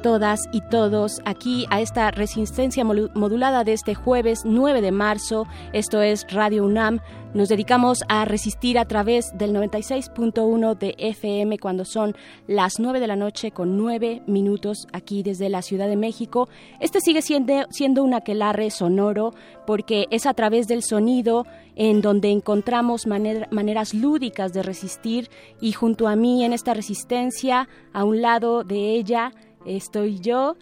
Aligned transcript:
Todas 0.00 0.44
y 0.52 0.60
todos 0.60 1.20
aquí 1.24 1.66
a 1.70 1.80
esta 1.80 2.12
resistencia 2.12 2.84
modulada 2.84 3.64
de 3.64 3.72
este 3.72 3.96
jueves 3.96 4.42
9 4.44 4.80
de 4.80 4.92
marzo. 4.92 5.48
Esto 5.72 6.02
es 6.02 6.24
Radio 6.30 6.64
UNAM. 6.64 7.00
Nos 7.36 7.50
dedicamos 7.50 7.98
a 8.08 8.24
resistir 8.24 8.78
a 8.78 8.86
través 8.86 9.36
del 9.36 9.52
96.1 9.52 10.78
de 10.78 10.94
FM 10.96 11.58
cuando 11.58 11.84
son 11.84 12.16
las 12.46 12.78
9 12.78 12.98
de 12.98 13.06
la 13.06 13.14
noche 13.14 13.50
con 13.50 13.76
9 13.76 14.22
minutos 14.26 14.88
aquí 14.94 15.22
desde 15.22 15.50
la 15.50 15.60
Ciudad 15.60 15.86
de 15.86 15.96
México. 15.96 16.48
Este 16.80 17.02
sigue 17.02 17.20
siendo, 17.20 17.66
siendo 17.68 18.02
un 18.04 18.14
aquelarre 18.14 18.70
sonoro 18.70 19.34
porque 19.66 20.06
es 20.10 20.24
a 20.24 20.32
través 20.32 20.66
del 20.66 20.82
sonido 20.82 21.44
en 21.74 22.00
donde 22.00 22.30
encontramos 22.30 23.06
maneras 23.06 23.92
lúdicas 23.92 24.54
de 24.54 24.62
resistir 24.62 25.28
y 25.60 25.72
junto 25.72 26.08
a 26.08 26.16
mí 26.16 26.42
en 26.42 26.54
esta 26.54 26.72
resistencia, 26.72 27.68
a 27.92 28.04
un 28.04 28.22
lado 28.22 28.64
de 28.64 28.94
ella, 28.94 29.34
estoy 29.66 30.20
yo, 30.20 30.56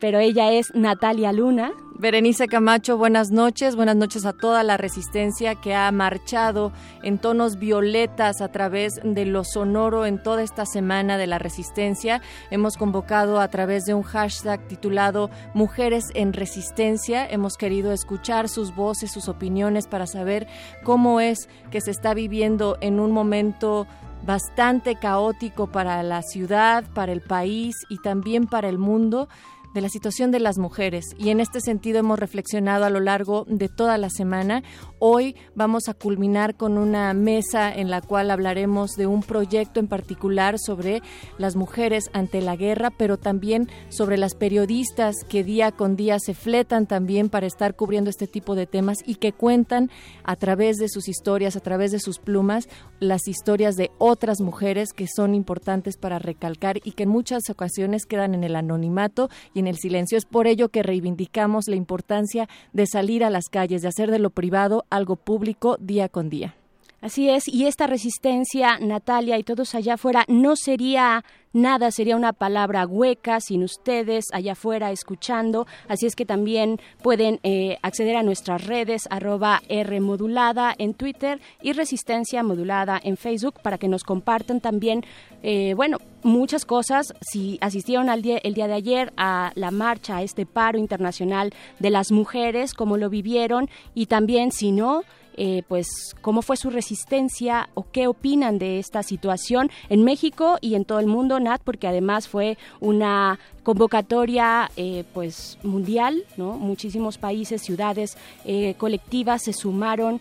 pero 0.00 0.18
ella 0.18 0.52
es 0.52 0.72
Natalia 0.74 1.32
Luna. 1.32 1.72
Berenice 1.98 2.46
Camacho, 2.46 2.96
buenas 2.96 3.32
noches, 3.32 3.74
buenas 3.74 3.96
noches 3.96 4.24
a 4.24 4.32
toda 4.32 4.62
la 4.62 4.76
resistencia 4.76 5.56
que 5.56 5.74
ha 5.74 5.90
marchado 5.90 6.70
en 7.02 7.18
tonos 7.18 7.58
violetas 7.58 8.40
a 8.40 8.52
través 8.52 9.00
de 9.02 9.24
lo 9.24 9.42
sonoro 9.42 10.06
en 10.06 10.22
toda 10.22 10.44
esta 10.44 10.64
semana 10.64 11.18
de 11.18 11.26
la 11.26 11.40
resistencia. 11.40 12.22
Hemos 12.52 12.76
convocado 12.76 13.40
a 13.40 13.48
través 13.48 13.84
de 13.84 13.94
un 13.94 14.04
hashtag 14.04 14.68
titulado 14.68 15.28
Mujeres 15.54 16.04
en 16.14 16.32
Resistencia. 16.32 17.26
Hemos 17.28 17.56
querido 17.56 17.90
escuchar 17.90 18.48
sus 18.48 18.76
voces, 18.76 19.10
sus 19.10 19.28
opiniones 19.28 19.88
para 19.88 20.06
saber 20.06 20.46
cómo 20.84 21.20
es 21.20 21.48
que 21.72 21.80
se 21.80 21.90
está 21.90 22.14
viviendo 22.14 22.78
en 22.80 23.00
un 23.00 23.10
momento 23.10 23.88
bastante 24.24 24.96
caótico 24.96 25.66
para 25.66 26.02
la 26.02 26.22
ciudad, 26.22 26.84
para 26.94 27.12
el 27.12 27.22
país 27.22 27.74
y 27.88 27.98
también 27.98 28.46
para 28.46 28.68
el 28.68 28.78
mundo 28.78 29.28
de 29.74 29.80
la 29.80 29.88
situación 29.88 30.30
de 30.30 30.40
las 30.40 30.58
mujeres 30.58 31.04
y 31.18 31.30
en 31.30 31.40
este 31.40 31.60
sentido 31.60 31.98
hemos 31.98 32.18
reflexionado 32.18 32.84
a 32.84 32.90
lo 32.90 33.00
largo 33.00 33.44
de 33.48 33.68
toda 33.68 33.98
la 33.98 34.10
semana. 34.10 34.62
Hoy 34.98 35.36
vamos 35.54 35.88
a 35.88 35.94
culminar 35.94 36.56
con 36.56 36.78
una 36.78 37.12
mesa 37.14 37.72
en 37.72 37.90
la 37.90 38.00
cual 38.00 38.30
hablaremos 38.30 38.92
de 38.92 39.06
un 39.06 39.22
proyecto 39.22 39.80
en 39.80 39.88
particular 39.88 40.58
sobre 40.58 41.02
las 41.36 41.56
mujeres 41.56 42.10
ante 42.12 42.40
la 42.40 42.56
guerra, 42.56 42.90
pero 42.90 43.18
también 43.18 43.68
sobre 43.88 44.16
las 44.16 44.34
periodistas 44.34 45.14
que 45.28 45.44
día 45.44 45.72
con 45.72 45.96
día 45.96 46.18
se 46.18 46.34
fletan 46.34 46.86
también 46.86 47.28
para 47.28 47.46
estar 47.46 47.76
cubriendo 47.76 48.10
este 48.10 48.26
tipo 48.26 48.54
de 48.54 48.66
temas 48.66 48.98
y 49.06 49.16
que 49.16 49.32
cuentan 49.32 49.90
a 50.24 50.36
través 50.36 50.76
de 50.76 50.88
sus 50.88 51.08
historias, 51.08 51.56
a 51.56 51.60
través 51.60 51.92
de 51.92 52.00
sus 52.00 52.18
plumas, 52.18 52.68
las 53.00 53.28
historias 53.28 53.76
de 53.76 53.90
otras 53.98 54.40
mujeres 54.40 54.92
que 54.92 55.06
son 55.06 55.34
importantes 55.34 55.96
para 55.96 56.18
recalcar 56.18 56.78
y 56.84 56.92
que 56.92 57.04
en 57.04 57.10
muchas 57.10 57.48
ocasiones 57.50 58.06
quedan 58.06 58.34
en 58.34 58.44
el 58.44 58.56
anonimato 58.56 59.28
en 59.58 59.66
el 59.66 59.76
silencio. 59.76 60.18
Es 60.18 60.24
por 60.24 60.46
ello 60.46 60.68
que 60.68 60.82
reivindicamos 60.82 61.68
la 61.68 61.76
importancia 61.76 62.48
de 62.72 62.86
salir 62.86 63.24
a 63.24 63.30
las 63.30 63.44
calles, 63.50 63.82
de 63.82 63.88
hacer 63.88 64.10
de 64.10 64.18
lo 64.18 64.30
privado 64.30 64.84
algo 64.90 65.16
público 65.16 65.76
día 65.80 66.08
con 66.08 66.28
día. 66.28 66.54
Así 67.00 67.30
es, 67.30 67.46
y 67.46 67.66
esta 67.66 67.86
resistencia, 67.86 68.78
Natalia 68.80 69.38
y 69.38 69.44
todos 69.44 69.76
allá 69.76 69.94
afuera, 69.94 70.24
no 70.26 70.56
sería 70.56 71.24
nada, 71.52 71.92
sería 71.92 72.16
una 72.16 72.32
palabra 72.32 72.86
hueca 72.86 73.40
sin 73.40 73.62
ustedes 73.62 74.26
allá 74.32 74.52
afuera 74.52 74.90
escuchando. 74.90 75.68
Así 75.86 76.06
es 76.06 76.16
que 76.16 76.26
también 76.26 76.80
pueden 77.00 77.38
eh, 77.44 77.78
acceder 77.82 78.16
a 78.16 78.24
nuestras 78.24 78.66
redes, 78.66 79.06
arroba 79.10 79.62
R 79.68 80.00
modulada 80.00 80.74
en 80.76 80.92
Twitter 80.92 81.40
y 81.62 81.72
Resistencia 81.72 82.42
modulada 82.42 83.00
en 83.02 83.16
Facebook 83.16 83.60
para 83.62 83.78
que 83.78 83.86
nos 83.86 84.02
compartan 84.02 84.60
también, 84.60 85.04
eh, 85.44 85.74
bueno, 85.74 85.98
muchas 86.24 86.64
cosas. 86.64 87.14
Si 87.20 87.58
asistieron 87.60 88.10
al 88.10 88.22
día, 88.22 88.38
el 88.38 88.54
día 88.54 88.66
de 88.66 88.74
ayer 88.74 89.12
a 89.16 89.52
la 89.54 89.70
marcha, 89.70 90.16
a 90.16 90.22
este 90.22 90.46
paro 90.46 90.78
internacional 90.78 91.54
de 91.78 91.90
las 91.90 92.10
mujeres, 92.10 92.74
cómo 92.74 92.96
lo 92.96 93.08
vivieron 93.08 93.70
y 93.94 94.06
también 94.06 94.50
si 94.50 94.72
no, 94.72 95.02
eh, 95.40 95.62
pues 95.68 95.86
cómo 96.20 96.42
fue 96.42 96.56
su 96.56 96.68
resistencia 96.68 97.68
o 97.74 97.86
qué 97.92 98.08
opinan 98.08 98.58
de 98.58 98.80
esta 98.80 99.04
situación 99.04 99.70
en 99.88 100.02
México 100.02 100.58
y 100.60 100.74
en 100.74 100.84
todo 100.84 100.98
el 100.98 101.06
mundo, 101.06 101.38
Nat, 101.38 101.62
porque 101.62 101.86
además 101.86 102.26
fue 102.26 102.58
una 102.80 103.38
convocatoria 103.62 104.68
eh, 104.76 105.04
pues 105.14 105.56
mundial, 105.62 106.24
¿no? 106.36 106.58
Muchísimos 106.58 107.18
países, 107.18 107.62
ciudades, 107.62 108.18
eh, 108.44 108.74
colectivas 108.78 109.44
se 109.44 109.52
sumaron 109.52 110.20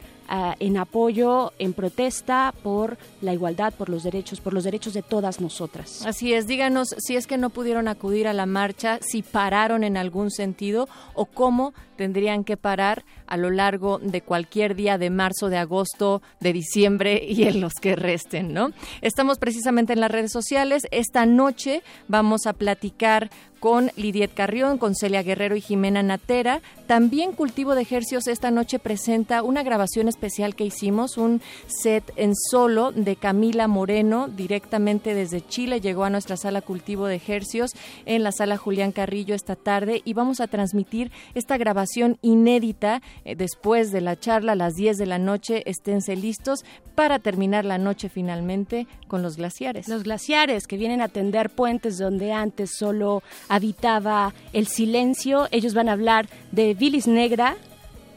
en 0.59 0.75
apoyo, 0.75 1.53
en 1.57 1.71
protesta 1.71 2.53
por 2.61 2.97
la 3.21 3.33
igualdad, 3.33 3.73
por 3.73 3.87
los 3.87 4.03
derechos, 4.03 4.41
por 4.41 4.53
los 4.53 4.65
derechos 4.65 4.93
de 4.93 5.01
todas 5.01 5.39
nosotras. 5.39 6.05
Así 6.05 6.33
es, 6.33 6.47
díganos 6.47 6.89
si 6.97 7.15
es 7.15 7.27
que 7.27 7.37
no 7.37 7.49
pudieron 7.49 7.87
acudir 7.87 8.27
a 8.27 8.33
la 8.33 8.45
marcha, 8.45 8.99
si 9.01 9.21
pararon 9.21 9.85
en 9.85 9.95
algún 9.95 10.29
sentido 10.29 10.89
o 11.13 11.27
cómo 11.27 11.73
tendrían 11.97 12.45
que 12.45 12.55
parar 12.55 13.03
a 13.25 13.35
lo 13.35 13.49
largo 13.49 13.99
de 13.99 14.21
cualquier 14.21 14.75
día 14.75 14.97
de 14.97 15.09
marzo, 15.09 15.49
de 15.49 15.57
agosto, 15.57 16.21
de 16.39 16.53
diciembre 16.53 17.21
y 17.27 17.43
en 17.43 17.59
los 17.59 17.73
que 17.73 17.95
resten, 17.95 18.53
¿no? 18.53 18.71
Estamos 19.01 19.37
precisamente 19.37 19.93
en 19.93 19.99
las 19.99 20.11
redes 20.11 20.31
sociales. 20.31 20.83
Esta 20.91 21.25
noche 21.25 21.83
vamos 22.07 22.45
a 22.47 22.53
platicar 22.53 23.29
con 23.59 23.91
Lidiet 23.95 24.33
Carrión, 24.33 24.77
con 24.77 24.95
Celia 24.95 25.23
Guerrero 25.23 25.55
y 25.55 25.61
Jimena 25.61 26.03
Natera. 26.03 26.61
También 26.85 27.31
Cultivo 27.31 27.75
de 27.75 27.81
Ejercios 27.81 28.27
esta 28.27 28.51
noche 28.51 28.79
presenta 28.79 29.41
una 29.41 29.63
grabación 29.63 30.07
especial 30.07 30.55
que 30.55 30.63
hicimos, 30.63 31.17
un 31.17 31.41
set 31.65 32.03
en 32.15 32.33
solo 32.35 32.91
de 32.91 33.15
Camila 33.15 33.67
Moreno, 33.67 34.27
directamente 34.27 35.15
desde 35.15 35.45
Chile. 35.45 35.81
Llegó 35.81 36.03
a 36.03 36.09
nuestra 36.09 36.37
sala 36.37 36.61
Cultivo 36.61 37.07
de 37.07 37.15
Ejercios 37.15 37.71
en 38.05 38.23
la 38.23 38.31
sala 38.31 38.57
Julián 38.57 38.91
Carrillo 38.91 39.35
esta 39.35 39.55
tarde 39.55 40.01
y 40.05 40.13
vamos 40.13 40.39
a 40.39 40.47
transmitir 40.47 41.11
esta 41.33 41.57
grabación 41.57 41.86
inédita 42.21 43.01
eh, 43.25 43.35
después 43.35 43.91
de 43.91 44.01
la 44.01 44.19
charla 44.19 44.53
a 44.53 44.55
las 44.55 44.75
10 44.75 44.97
de 44.97 45.05
la 45.05 45.19
noche. 45.19 45.63
Esténse 45.65 46.15
listos 46.15 46.65
para 46.95 47.19
terminar 47.19 47.65
la 47.65 47.77
noche 47.77 48.09
finalmente 48.09 48.87
con 49.07 49.21
los 49.21 49.37
glaciares. 49.37 49.87
Los 49.87 50.03
glaciares 50.03 50.67
que 50.67 50.77
vienen 50.77 51.01
a 51.01 51.07
tender 51.07 51.49
puentes 51.49 51.97
donde 51.97 52.33
antes 52.33 52.71
solo 52.77 53.21
habitaba 53.49 54.33
el 54.53 54.67
silencio. 54.67 55.47
Ellos 55.51 55.73
van 55.73 55.89
a 55.89 55.93
hablar 55.93 56.27
de 56.51 56.73
Bilis 56.73 57.07
Negra, 57.07 57.55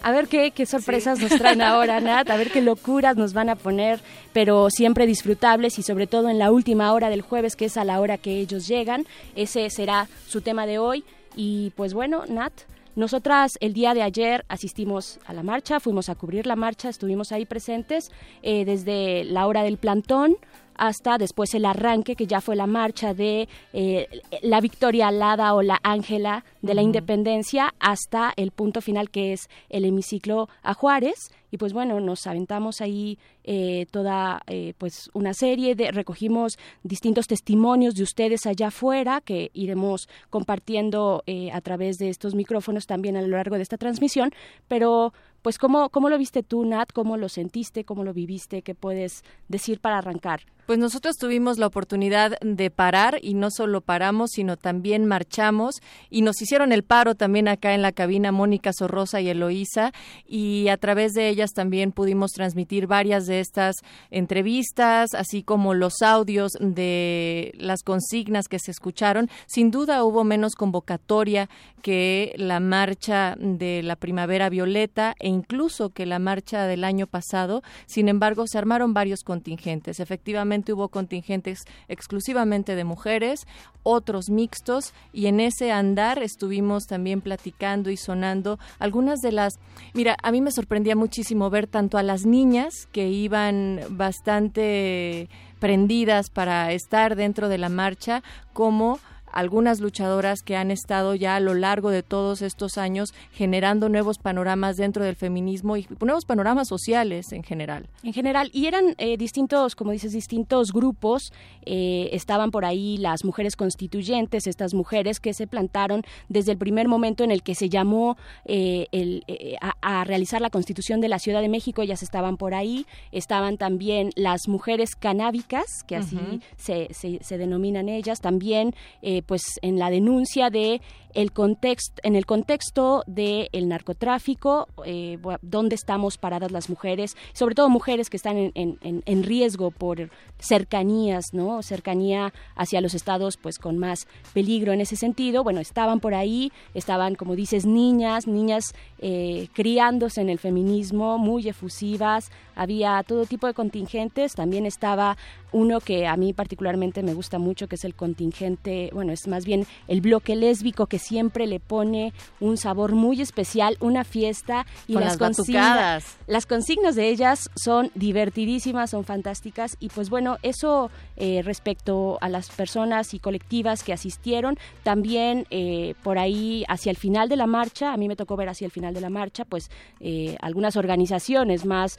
a 0.02 0.12
ver 0.12 0.28
qué, 0.28 0.50
qué 0.52 0.64
sorpresas 0.66 1.20
nos 1.20 1.30
traen 1.30 1.60
ahora, 1.62 2.00
Nat, 2.00 2.30
a 2.30 2.36
ver 2.36 2.50
qué 2.50 2.62
locuras 2.62 3.16
nos 3.16 3.34
van 3.34 3.50
a 3.50 3.56
poner, 3.56 4.00
pero 4.32 4.70
siempre 4.70 5.06
disfrutables 5.06 5.78
y 5.78 5.82
sobre 5.82 6.06
todo 6.06 6.28
en 6.28 6.38
la 6.38 6.50
última 6.50 6.92
hora 6.92 7.10
del 7.10 7.22
jueves, 7.22 7.56
que 7.56 7.66
es 7.66 7.76
a 7.76 7.84
la 7.84 8.00
hora 8.00 8.16
que 8.16 8.38
ellos 8.38 8.66
llegan. 8.66 9.06
Ese 9.36 9.68
será 9.70 10.08
su 10.26 10.40
tema 10.40 10.66
de 10.66 10.78
hoy. 10.78 11.04
Y 11.36 11.70
pues 11.76 11.94
bueno, 11.94 12.24
Nat, 12.28 12.52
nosotras 12.96 13.52
el 13.60 13.72
día 13.72 13.94
de 13.94 14.02
ayer 14.02 14.44
asistimos 14.48 15.20
a 15.24 15.32
la 15.32 15.42
marcha, 15.42 15.80
fuimos 15.80 16.08
a 16.08 16.14
cubrir 16.14 16.46
la 16.46 16.56
marcha, 16.56 16.88
estuvimos 16.88 17.32
ahí 17.32 17.46
presentes 17.46 18.10
eh, 18.42 18.64
desde 18.64 19.24
la 19.24 19.46
hora 19.46 19.62
del 19.62 19.78
plantón 19.78 20.36
hasta 20.80 21.18
después 21.18 21.54
el 21.54 21.66
arranque, 21.66 22.16
que 22.16 22.26
ya 22.26 22.40
fue 22.40 22.56
la 22.56 22.66
marcha 22.66 23.12
de 23.12 23.48
eh, 23.74 24.08
la 24.42 24.60
Victoria 24.62 25.08
Alada 25.08 25.54
o 25.54 25.60
la 25.60 25.78
Ángela 25.82 26.44
de 26.62 26.74
la 26.74 26.80
Independencia, 26.80 27.74
hasta 27.78 28.32
el 28.36 28.50
punto 28.50 28.80
final 28.80 29.10
que 29.10 29.34
es 29.34 29.48
el 29.68 29.84
hemiciclo 29.84 30.48
a 30.62 30.72
Juárez 30.72 31.30
y 31.50 31.56
pues 31.58 31.72
bueno 31.72 32.00
nos 32.00 32.26
aventamos 32.26 32.80
ahí 32.80 33.18
eh, 33.44 33.86
toda 33.90 34.42
eh, 34.46 34.74
pues 34.78 35.10
una 35.14 35.34
serie 35.34 35.74
de 35.74 35.90
recogimos 35.90 36.58
distintos 36.82 37.26
testimonios 37.26 37.94
de 37.94 38.02
ustedes 38.02 38.46
allá 38.46 38.68
afuera 38.68 39.20
que 39.20 39.50
iremos 39.54 40.08
compartiendo 40.30 41.22
eh, 41.26 41.50
a 41.52 41.60
través 41.60 41.98
de 41.98 42.08
estos 42.08 42.34
micrófonos 42.34 42.86
también 42.86 43.16
a 43.16 43.22
lo 43.22 43.36
largo 43.36 43.56
de 43.56 43.62
esta 43.62 43.78
transmisión. 43.78 44.30
Pero 44.68 45.12
pues 45.42 45.58
cómo 45.58 45.88
cómo 45.88 46.08
lo 46.08 46.18
viste 46.18 46.42
tú 46.42 46.64
Nat 46.64 46.92
cómo 46.92 47.16
lo 47.16 47.28
sentiste 47.28 47.84
cómo 47.84 48.04
lo 48.04 48.12
viviste 48.12 48.62
qué 48.62 48.74
puedes 48.74 49.24
decir 49.48 49.80
para 49.80 49.98
arrancar 49.98 50.42
pues 50.70 50.78
nosotros 50.78 51.16
tuvimos 51.16 51.58
la 51.58 51.66
oportunidad 51.66 52.38
de 52.42 52.70
parar 52.70 53.18
y 53.22 53.34
no 53.34 53.50
solo 53.50 53.80
paramos, 53.80 54.30
sino 54.30 54.56
también 54.56 55.04
marchamos 55.04 55.80
y 56.10 56.22
nos 56.22 56.40
hicieron 56.40 56.70
el 56.70 56.84
paro 56.84 57.16
también 57.16 57.48
acá 57.48 57.74
en 57.74 57.82
la 57.82 57.90
cabina 57.90 58.30
Mónica 58.30 58.72
Sorrosa 58.72 59.20
y 59.20 59.28
Eloísa 59.28 59.90
y 60.28 60.68
a 60.68 60.76
través 60.76 61.12
de 61.12 61.28
ellas 61.28 61.50
también 61.54 61.90
pudimos 61.90 62.30
transmitir 62.30 62.86
varias 62.86 63.26
de 63.26 63.40
estas 63.40 63.78
entrevistas, 64.12 65.12
así 65.14 65.42
como 65.42 65.74
los 65.74 66.02
audios 66.02 66.52
de 66.60 67.50
las 67.56 67.82
consignas 67.82 68.46
que 68.46 68.60
se 68.60 68.70
escucharon. 68.70 69.28
Sin 69.48 69.72
duda 69.72 70.04
hubo 70.04 70.22
menos 70.22 70.54
convocatoria 70.54 71.48
que 71.82 72.32
la 72.36 72.60
marcha 72.60 73.34
de 73.40 73.82
la 73.82 73.96
primavera 73.96 74.48
violeta 74.48 75.16
e 75.18 75.28
incluso 75.28 75.90
que 75.90 76.06
la 76.06 76.20
marcha 76.20 76.66
del 76.66 76.84
año 76.84 77.08
pasado. 77.08 77.62
Sin 77.86 78.08
embargo, 78.08 78.46
se 78.46 78.58
armaron 78.58 78.94
varios 78.94 79.24
contingentes. 79.24 79.98
Efectivamente, 79.98 80.59
hubo 80.68 80.88
contingentes 80.88 81.64
exclusivamente 81.88 82.74
de 82.74 82.84
mujeres, 82.84 83.46
otros 83.82 84.30
mixtos 84.30 84.92
y 85.12 85.26
en 85.26 85.40
ese 85.40 85.72
andar 85.72 86.22
estuvimos 86.22 86.86
también 86.86 87.20
platicando 87.20 87.90
y 87.90 87.96
sonando 87.96 88.58
algunas 88.78 89.20
de 89.20 89.32
las... 89.32 89.58
Mira, 89.94 90.16
a 90.22 90.32
mí 90.32 90.40
me 90.40 90.52
sorprendía 90.52 90.96
muchísimo 90.96 91.50
ver 91.50 91.66
tanto 91.66 91.98
a 91.98 92.02
las 92.02 92.26
niñas 92.26 92.86
que 92.92 93.08
iban 93.08 93.80
bastante 93.90 95.28
prendidas 95.58 96.30
para 96.30 96.72
estar 96.72 97.16
dentro 97.16 97.48
de 97.48 97.58
la 97.58 97.68
marcha 97.68 98.22
como 98.52 98.98
algunas 99.32 99.80
luchadoras 99.80 100.42
que 100.42 100.56
han 100.56 100.70
estado 100.70 101.14
ya 101.14 101.36
a 101.36 101.40
lo 101.40 101.54
largo 101.54 101.90
de 101.90 102.02
todos 102.02 102.42
estos 102.42 102.78
años 102.78 103.14
generando 103.32 103.88
nuevos 103.88 104.18
panoramas 104.18 104.76
dentro 104.76 105.04
del 105.04 105.16
feminismo 105.16 105.76
y 105.76 105.86
nuevos 106.00 106.24
panoramas 106.24 106.68
sociales 106.68 107.32
en 107.32 107.42
general. 107.42 107.88
En 108.02 108.12
general, 108.12 108.50
y 108.52 108.66
eran 108.66 108.94
eh, 108.98 109.16
distintos, 109.16 109.74
como 109.74 109.92
dices, 109.92 110.12
distintos 110.12 110.72
grupos. 110.72 111.32
Eh, 111.64 112.10
estaban 112.12 112.50
por 112.50 112.64
ahí 112.64 112.96
las 112.98 113.24
mujeres 113.24 113.56
constituyentes, 113.56 114.46
estas 114.46 114.74
mujeres 114.74 115.20
que 115.20 115.34
se 115.34 115.46
plantaron 115.46 116.02
desde 116.28 116.52
el 116.52 116.58
primer 116.58 116.88
momento 116.88 117.24
en 117.24 117.30
el 117.30 117.42
que 117.42 117.54
se 117.54 117.68
llamó 117.68 118.16
eh, 118.44 118.86
el, 118.92 119.24
a, 119.60 120.04
realizar 120.04 120.40
la 120.40 120.50
constitución 120.50 121.00
de 121.00 121.08
la 121.08 121.18
Ciudad 121.18 121.40
de 121.40 121.48
México, 121.48 121.82
ellas 121.82 122.02
estaban 122.02 122.36
por 122.36 122.54
ahí. 122.54 122.86
Estaban 123.12 123.58
también 123.58 124.10
las 124.16 124.48
mujeres 124.48 124.96
canábicas, 124.96 125.64
que 125.86 125.96
así 125.96 126.18
se, 126.56 126.88
se, 126.92 127.18
se, 127.22 127.38
denominan 127.38 127.88
ellas, 127.88 128.20
también 128.20 128.74
pues 129.22 129.58
en 129.62 129.78
la 129.78 129.90
denuncia 129.90 130.50
de 130.50 130.80
el 131.14 131.32
contexto, 131.32 132.00
en 132.04 132.16
el 132.16 132.26
contexto 132.26 133.02
del 133.06 133.48
el 133.52 133.68
narcotráfico, 133.68 134.68
eh, 134.84 135.18
dónde 135.42 135.74
estamos 135.74 136.18
paradas 136.18 136.50
las 136.50 136.68
mujeres, 136.68 137.16
sobre 137.32 137.54
todo 137.54 137.68
mujeres 137.68 138.10
que 138.10 138.16
están 138.16 138.36
en, 138.36 138.52
en, 138.54 139.02
en, 139.04 139.22
riesgo 139.22 139.70
por 139.70 140.10
cercanías, 140.38 141.32
¿no? 141.32 141.62
Cercanía 141.62 142.32
hacia 142.56 142.80
los 142.80 142.94
estados, 142.94 143.36
pues 143.36 143.58
con 143.58 143.78
más 143.78 144.06
peligro 144.32 144.72
en 144.72 144.80
ese 144.80 144.96
sentido. 144.96 145.44
Bueno, 145.44 145.60
estaban 145.60 146.00
por 146.00 146.14
ahí, 146.14 146.52
estaban, 146.74 147.14
como 147.14 147.36
dices, 147.36 147.66
niñas, 147.66 148.26
niñas 148.26 148.74
eh, 148.98 149.48
criándose 149.52 150.20
en 150.20 150.30
el 150.30 150.38
feminismo, 150.38 151.18
muy 151.18 151.48
efusivas, 151.48 152.30
había 152.54 153.02
todo 153.02 153.24
tipo 153.26 153.46
de 153.46 153.54
contingentes, 153.54 154.34
también 154.34 154.66
estaba 154.66 155.16
uno 155.52 155.80
que 155.80 156.06
a 156.06 156.16
mí 156.16 156.32
particularmente 156.32 157.02
me 157.02 157.14
gusta 157.14 157.38
mucho, 157.38 157.68
que 157.68 157.76
es 157.76 157.84
el 157.84 157.94
contingente, 157.94 158.90
bueno, 158.92 159.12
es 159.12 159.26
más 159.26 159.44
bien 159.44 159.66
el 159.88 160.00
bloque 160.00 160.36
lésbico 160.36 160.86
que 160.86 160.98
siempre 161.00 161.46
le 161.46 161.58
pone 161.58 162.12
un 162.38 162.56
sabor 162.56 162.92
muy 162.92 163.20
especial, 163.20 163.76
una 163.80 164.04
fiesta 164.04 164.66
y 164.86 164.94
las, 164.94 165.16
consignas. 165.16 166.16
Las 166.26 166.46
consignas 166.46 166.94
de 166.94 167.08
ellas 167.08 167.50
son 167.56 167.90
divertidísimas, 167.94 168.90
son 168.90 169.04
fantásticas 169.04 169.76
y 169.80 169.88
pues 169.88 170.10
bueno, 170.10 170.36
eso 170.42 170.90
eh, 171.16 171.42
respecto 171.44 172.18
a 172.20 172.28
las 172.28 172.50
personas 172.50 173.14
y 173.14 173.18
colectivas 173.18 173.82
que 173.82 173.92
asistieron, 173.92 174.58
también 174.82 175.46
eh, 175.50 175.94
por 176.02 176.18
ahí 176.18 176.64
hacia 176.68 176.90
el 176.90 176.96
final 176.96 177.28
de 177.28 177.36
la 177.36 177.46
marcha, 177.46 177.92
a 177.92 177.96
mí 177.96 178.08
me 178.08 178.16
tocó 178.16 178.36
ver 178.36 178.48
hacia 178.48 178.66
el 178.66 178.70
final 178.70 178.94
de 178.94 179.00
la 179.00 179.10
marcha, 179.10 179.44
pues 179.44 179.70
eh, 180.00 180.36
algunas 180.40 180.76
organizaciones 180.76 181.64
más 181.64 181.98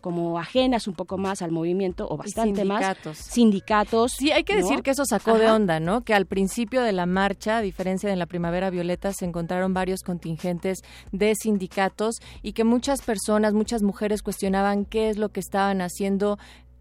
como 0.00 0.38
ajenas 0.38 0.86
un 0.86 0.94
poco 0.94 1.18
más 1.18 1.42
al 1.42 1.50
movimiento 1.50 2.06
o 2.08 2.16
bastante 2.16 2.64
más 2.64 2.96
sindicatos. 3.14 4.12
Sí, 4.12 4.30
hay 4.30 4.44
que 4.44 4.56
decir 4.56 4.82
que 4.82 4.90
eso 4.90 5.04
sacó 5.04 5.38
de 5.38 5.50
onda, 5.50 5.80
¿no? 5.80 6.02
Que 6.02 6.14
al 6.14 6.26
principio 6.26 6.82
de 6.82 6.92
la 6.92 7.06
marcha, 7.06 7.58
a 7.58 7.60
diferencia 7.92 8.08
de 8.08 8.16
la 8.16 8.26
Primavera 8.26 8.70
Violeta, 8.70 9.12
se 9.12 9.26
encontraron 9.26 9.74
varios 9.74 10.00
contingentes 10.02 10.78
de 11.12 11.34
sindicatos 11.34 12.16
y 12.42 12.52
que 12.52 12.64
muchas 12.64 13.02
personas, 13.02 13.52
muchas 13.52 13.82
mujeres 13.82 14.22
cuestionaban 14.22 14.86
qué 14.86 15.10
es 15.10 15.18
lo 15.18 15.28
que 15.28 15.40
estaban 15.40 15.82
haciendo 15.82 16.38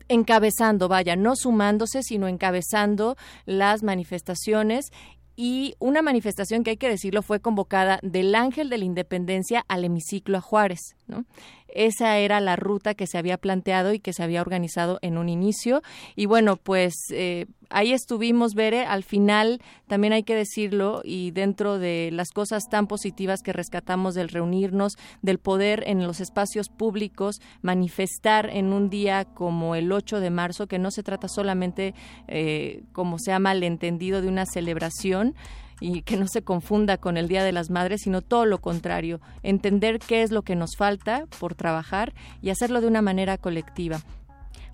encabezando, 0.07 0.87
vaya, 0.87 1.15
no 1.15 1.35
sumándose, 1.35 2.01
sino 2.03 2.27
encabezando 2.27 3.17
las 3.45 3.83
manifestaciones 3.83 4.91
y 5.35 5.75
una 5.79 6.01
manifestación 6.01 6.63
que 6.63 6.71
hay 6.71 6.77
que 6.77 6.89
decirlo 6.89 7.21
fue 7.21 7.39
convocada 7.39 7.99
del 8.03 8.35
Ángel 8.35 8.69
de 8.69 8.77
la 8.77 8.85
Independencia 8.85 9.65
al 9.67 9.83
hemiciclo 9.83 10.37
a 10.37 10.41
Juárez, 10.41 10.95
¿no? 11.07 11.25
Esa 11.73 12.17
era 12.17 12.39
la 12.39 12.55
ruta 12.55 12.93
que 12.93 13.07
se 13.07 13.17
había 13.17 13.37
planteado 13.37 13.93
y 13.93 13.99
que 13.99 14.13
se 14.13 14.23
había 14.23 14.41
organizado 14.41 14.99
en 15.01 15.17
un 15.17 15.29
inicio. 15.29 15.81
Y 16.15 16.25
bueno, 16.25 16.57
pues 16.57 16.93
eh, 17.11 17.45
ahí 17.69 17.93
estuvimos, 17.93 18.53
Bere. 18.53 18.85
Al 18.85 19.03
final, 19.03 19.61
también 19.87 20.13
hay 20.13 20.23
que 20.23 20.35
decirlo, 20.35 21.01
y 21.03 21.31
dentro 21.31 21.79
de 21.79 22.09
las 22.11 22.29
cosas 22.31 22.63
tan 22.69 22.87
positivas 22.87 23.41
que 23.41 23.53
rescatamos 23.53 24.13
del 24.13 24.29
reunirnos, 24.29 24.97
del 25.21 25.39
poder 25.39 25.83
en 25.87 26.05
los 26.05 26.19
espacios 26.19 26.69
públicos, 26.69 27.41
manifestar 27.61 28.49
en 28.49 28.73
un 28.73 28.89
día 28.89 29.25
como 29.25 29.75
el 29.75 29.91
8 29.91 30.19
de 30.19 30.29
marzo, 30.29 30.67
que 30.67 30.79
no 30.79 30.91
se 30.91 31.03
trata 31.03 31.27
solamente, 31.27 31.93
eh, 32.27 32.83
como 32.91 33.17
se 33.19 33.31
ha 33.31 33.39
malentendido, 33.39 34.21
de 34.21 34.27
una 34.27 34.45
celebración, 34.45 35.35
y 35.81 36.03
que 36.03 36.15
no 36.15 36.27
se 36.27 36.43
confunda 36.43 36.97
con 36.97 37.17
el 37.17 37.27
Día 37.27 37.43
de 37.43 37.51
las 37.51 37.69
Madres, 37.69 38.01
sino 38.03 38.21
todo 38.21 38.45
lo 38.45 38.61
contrario, 38.61 39.19
entender 39.43 39.99
qué 39.99 40.21
es 40.21 40.31
lo 40.31 40.43
que 40.43 40.55
nos 40.55 40.77
falta 40.77 41.25
por 41.39 41.55
trabajar 41.55 42.13
y 42.41 42.51
hacerlo 42.51 42.79
de 42.79 42.87
una 42.87 43.01
manera 43.01 43.37
colectiva. 43.37 43.99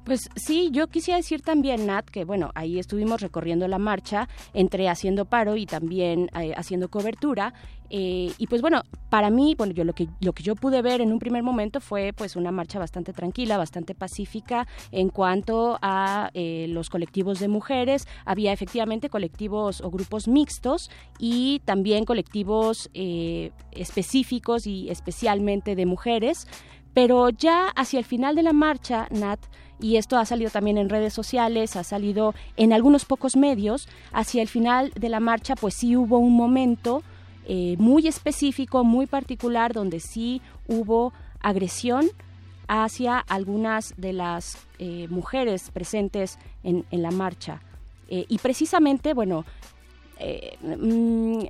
Pues 0.08 0.30
sí, 0.38 0.70
yo 0.72 0.88
quisiera 0.88 1.18
decir 1.18 1.42
también, 1.42 1.86
Nat, 1.86 2.06
que 2.06 2.24
bueno, 2.24 2.52
ahí 2.56 2.80
estuvimos 2.80 3.20
recorriendo 3.20 3.68
la 3.68 3.78
marcha, 3.78 4.30
entre 4.54 4.88
haciendo 4.88 5.26
paro 5.26 5.58
y 5.58 5.66
también 5.66 6.30
eh, 6.40 6.54
haciendo 6.56 6.88
cobertura. 6.88 7.54
Eh, 7.90 8.32
y 8.38 8.48
pues 8.48 8.62
bueno, 8.62 8.84
para 9.10 9.30
mí, 9.30 9.54
bueno, 9.58 9.74
yo 9.74 9.84
lo 9.84 9.92
que 9.92 10.08
lo 10.22 10.32
que 10.32 10.44
yo 10.44 10.56
pude 10.56 10.82
ver 10.82 11.02
en 11.02 11.12
un 11.12 11.20
primer 11.20 11.44
momento 11.44 11.82
fue 11.82 12.14
pues 12.16 12.38
una 12.38 12.54
marcha 12.54 12.80
bastante 12.80 13.12
tranquila, 13.12 13.58
bastante 13.58 13.96
pacífica 13.96 14.66
en 14.92 15.10
cuanto 15.10 15.78
a 15.82 16.30
eh, 16.34 16.68
los 16.70 16.90
colectivos 16.90 17.42
de 17.42 17.50
mujeres. 17.50 18.08
Había 18.24 18.54
efectivamente 18.54 19.10
colectivos 19.10 19.82
o 19.82 19.92
grupos 19.92 20.30
mixtos 20.30 20.90
y 21.20 21.60
también 21.66 22.06
colectivos 22.06 22.90
específicos 22.94 24.68
y 24.68 24.90
especialmente 24.90 25.76
de 25.76 25.86
mujeres. 25.86 26.48
Pero 26.94 27.30
ya 27.30 27.68
hacia 27.76 28.00
el 28.00 28.06
final 28.06 28.36
de 28.36 28.42
la 28.42 28.54
marcha, 28.54 29.08
Nat, 29.12 29.40
y 29.80 29.98
esto 29.98 30.18
ha 30.18 30.26
salido 30.26 30.50
también 30.50 30.78
en 30.78 30.90
redes 30.90 31.14
sociales, 31.14 31.76
ha 31.76 31.84
salido 31.84 32.34
en 32.56 32.74
algunos 32.74 33.06
pocos 33.06 33.36
medios, 33.36 33.88
hacia 34.12 34.42
el 34.42 34.48
final 34.48 34.92
de 34.96 35.10
la 35.10 35.20
marcha 35.20 35.56
pues 35.56 35.76
sí 35.76 35.96
hubo 35.96 36.18
un 36.18 36.36
momento 36.36 37.04
eh, 37.46 37.76
muy 37.80 38.08
específico, 38.08 38.84
muy 38.84 39.06
particular, 39.06 39.74
donde 39.74 40.00
sí 40.00 40.42
hubo 40.68 41.14
agresión 41.40 42.08
hacia 42.68 43.20
algunas 43.20 43.94
de 43.96 44.12
las 44.12 44.58
eh, 44.80 45.08
mujeres 45.10 45.72
presentes 45.72 46.40
en, 46.64 46.86
la 46.92 47.12
marcha. 47.12 47.62
Eh, 48.10 48.26
y 48.28 48.40
precisamente, 48.40 49.14
bueno, 49.14 49.46
mm, 50.62 51.44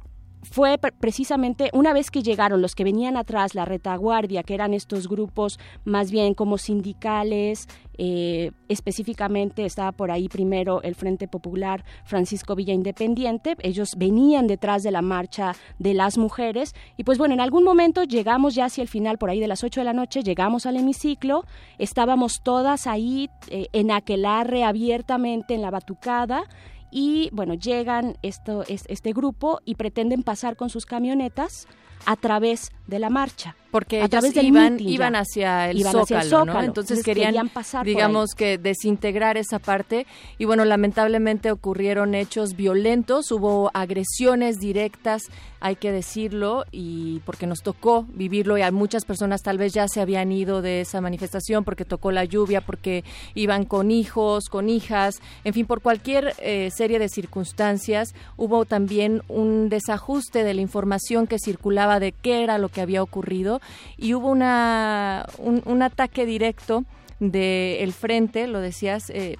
fue 0.51 0.77
precisamente 0.77 1.69
una 1.73 1.93
vez 1.93 2.11
que 2.11 2.23
llegaron 2.23 2.61
los 2.61 2.75
que 2.75 2.83
venían 2.83 3.17
atrás, 3.17 3.55
la 3.55 3.65
retaguardia, 3.65 4.43
que 4.43 4.53
eran 4.53 4.73
estos 4.73 5.07
grupos 5.07 5.59
más 5.85 6.11
bien 6.11 6.33
como 6.33 6.57
sindicales, 6.57 7.67
eh, 7.97 8.51
específicamente 8.69 9.65
estaba 9.65 9.91
por 9.91 10.11
ahí 10.11 10.29
primero 10.29 10.81
el 10.83 10.93
Frente 10.93 11.27
Popular 11.27 11.83
Francisco 12.05 12.55
Villa 12.55 12.73
Independiente. 12.73 13.55
Ellos 13.59 13.91
venían 13.97 14.47
detrás 14.47 14.83
de 14.83 14.91
la 14.91 15.01
marcha 15.01 15.55
de 15.79 15.93
las 15.93 16.17
mujeres. 16.17 16.75
Y 16.95 17.03
pues 17.03 17.17
bueno, 17.17 17.33
en 17.33 17.41
algún 17.41 17.63
momento 17.63 18.03
llegamos 18.03 18.55
ya 18.55 18.65
hacia 18.65 18.83
el 18.83 18.87
final, 18.87 19.17
por 19.17 19.29
ahí 19.29 19.39
de 19.39 19.47
las 19.47 19.63
8 19.63 19.81
de 19.81 19.85
la 19.85 19.93
noche, 19.93 20.21
llegamos 20.21 20.65
al 20.65 20.77
hemiciclo. 20.77 21.45
Estábamos 21.79 22.41
todas 22.43 22.87
ahí 22.87 23.29
eh, 23.49 23.67
en 23.73 23.91
aquelarre 23.91 24.63
abiertamente 24.63 25.55
en 25.55 25.61
la 25.61 25.71
batucada 25.71 26.43
y 26.91 27.29
bueno, 27.33 27.53
llegan 27.53 28.17
esto, 28.21 28.63
este 28.67 29.13
grupo 29.13 29.59
y 29.65 29.75
pretenden 29.75 30.23
pasar 30.23 30.55
con 30.55 30.69
sus 30.69 30.85
camionetas 30.85 31.67
a 32.05 32.15
través 32.15 32.71
de 32.87 32.99
la 32.99 33.09
marcha 33.09 33.55
porque 33.71 34.01
a 34.01 34.07
del 34.07 34.45
iban, 34.45 34.79
iban 34.79 35.15
hacia 35.15 35.69
el, 35.69 35.83
zócalo, 35.83 36.45
¿no? 36.45 36.61
Entonces, 36.61 37.03
querían, 37.03 37.49
pasar 37.49 37.85
digamos 37.85 38.31
que 38.35 38.57
desintegrar 38.57 39.37
esa 39.37 39.59
parte. 39.59 40.05
Y 40.37 40.45
bueno, 40.45 40.65
lamentablemente 40.65 41.51
ocurrieron 41.51 42.15
hechos 42.15 42.55
violentos, 42.55 43.31
hubo 43.31 43.69
agresiones 43.73 44.59
directas, 44.59 45.23
hay 45.59 45.75
que 45.75 45.91
decirlo, 45.91 46.65
y 46.71 47.19
porque 47.25 47.47
nos 47.47 47.61
tocó 47.61 48.05
vivirlo 48.09 48.57
y 48.57 48.61
a 48.61 48.71
muchas 48.71 49.05
personas 49.05 49.41
tal 49.41 49.57
vez 49.57 49.73
ya 49.73 49.87
se 49.87 50.01
habían 50.01 50.31
ido 50.31 50.61
de 50.61 50.81
esa 50.81 51.01
manifestación 51.01 51.63
porque 51.63 51.85
tocó 51.85 52.11
la 52.11 52.25
lluvia, 52.25 52.61
porque 52.61 53.03
iban 53.35 53.65
con 53.65 53.91
hijos, 53.91 54.45
con 54.49 54.69
hijas, 54.69 55.21
en 55.43 55.53
fin, 55.53 55.65
por 55.65 55.81
cualquier 55.81 56.33
eh, 56.39 56.69
serie 56.75 56.99
de 56.99 57.09
circunstancias, 57.09 58.13
hubo 58.37 58.65
también 58.65 59.23
un 59.27 59.69
desajuste 59.69 60.43
de 60.43 60.53
la 60.53 60.61
información 60.61 61.27
que 61.27 61.39
circulaba 61.39 61.99
de 61.99 62.11
qué 62.11 62.43
era 62.43 62.57
lo 62.57 62.69
que 62.69 62.81
había 62.81 63.03
ocurrido 63.03 63.56
y 63.97 64.13
hubo 64.13 64.29
una, 64.29 65.25
un, 65.37 65.81
ataque 65.81 66.25
directo 66.25 66.83
del 67.19 67.93
frente, 67.93 68.47
lo 68.47 68.59
decías, 68.59 69.09
eh, 69.09 69.37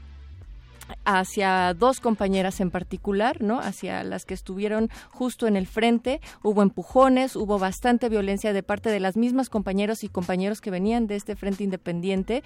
hacia 1.06 1.74
dos 1.74 2.00
compañeras 2.00 2.60
en 2.60 2.72
particular, 2.72 3.42
¿no? 3.42 3.60
Hacia 3.60 4.04
las 4.04 4.26
que 4.26 4.34
estuvieron 4.34 4.90
justo 5.10 5.48
en 5.48 5.56
el 5.56 5.68
frente, 5.68 6.22
hubo 6.44 6.62
empujones, 6.62 7.36
hubo 7.36 7.60
bastante 7.60 8.10
violencia 8.10 8.54
de 8.54 8.64
parte 8.64 8.90
de 8.90 9.00
las 9.00 9.18
mismas 9.18 9.50
compañeros 9.50 10.04
y 10.04 10.10
compañeros 10.10 10.62
que 10.62 10.72
venían 10.72 11.08
de 11.08 11.16
este 11.16 11.36
frente 11.36 11.64
independiente 11.64 12.44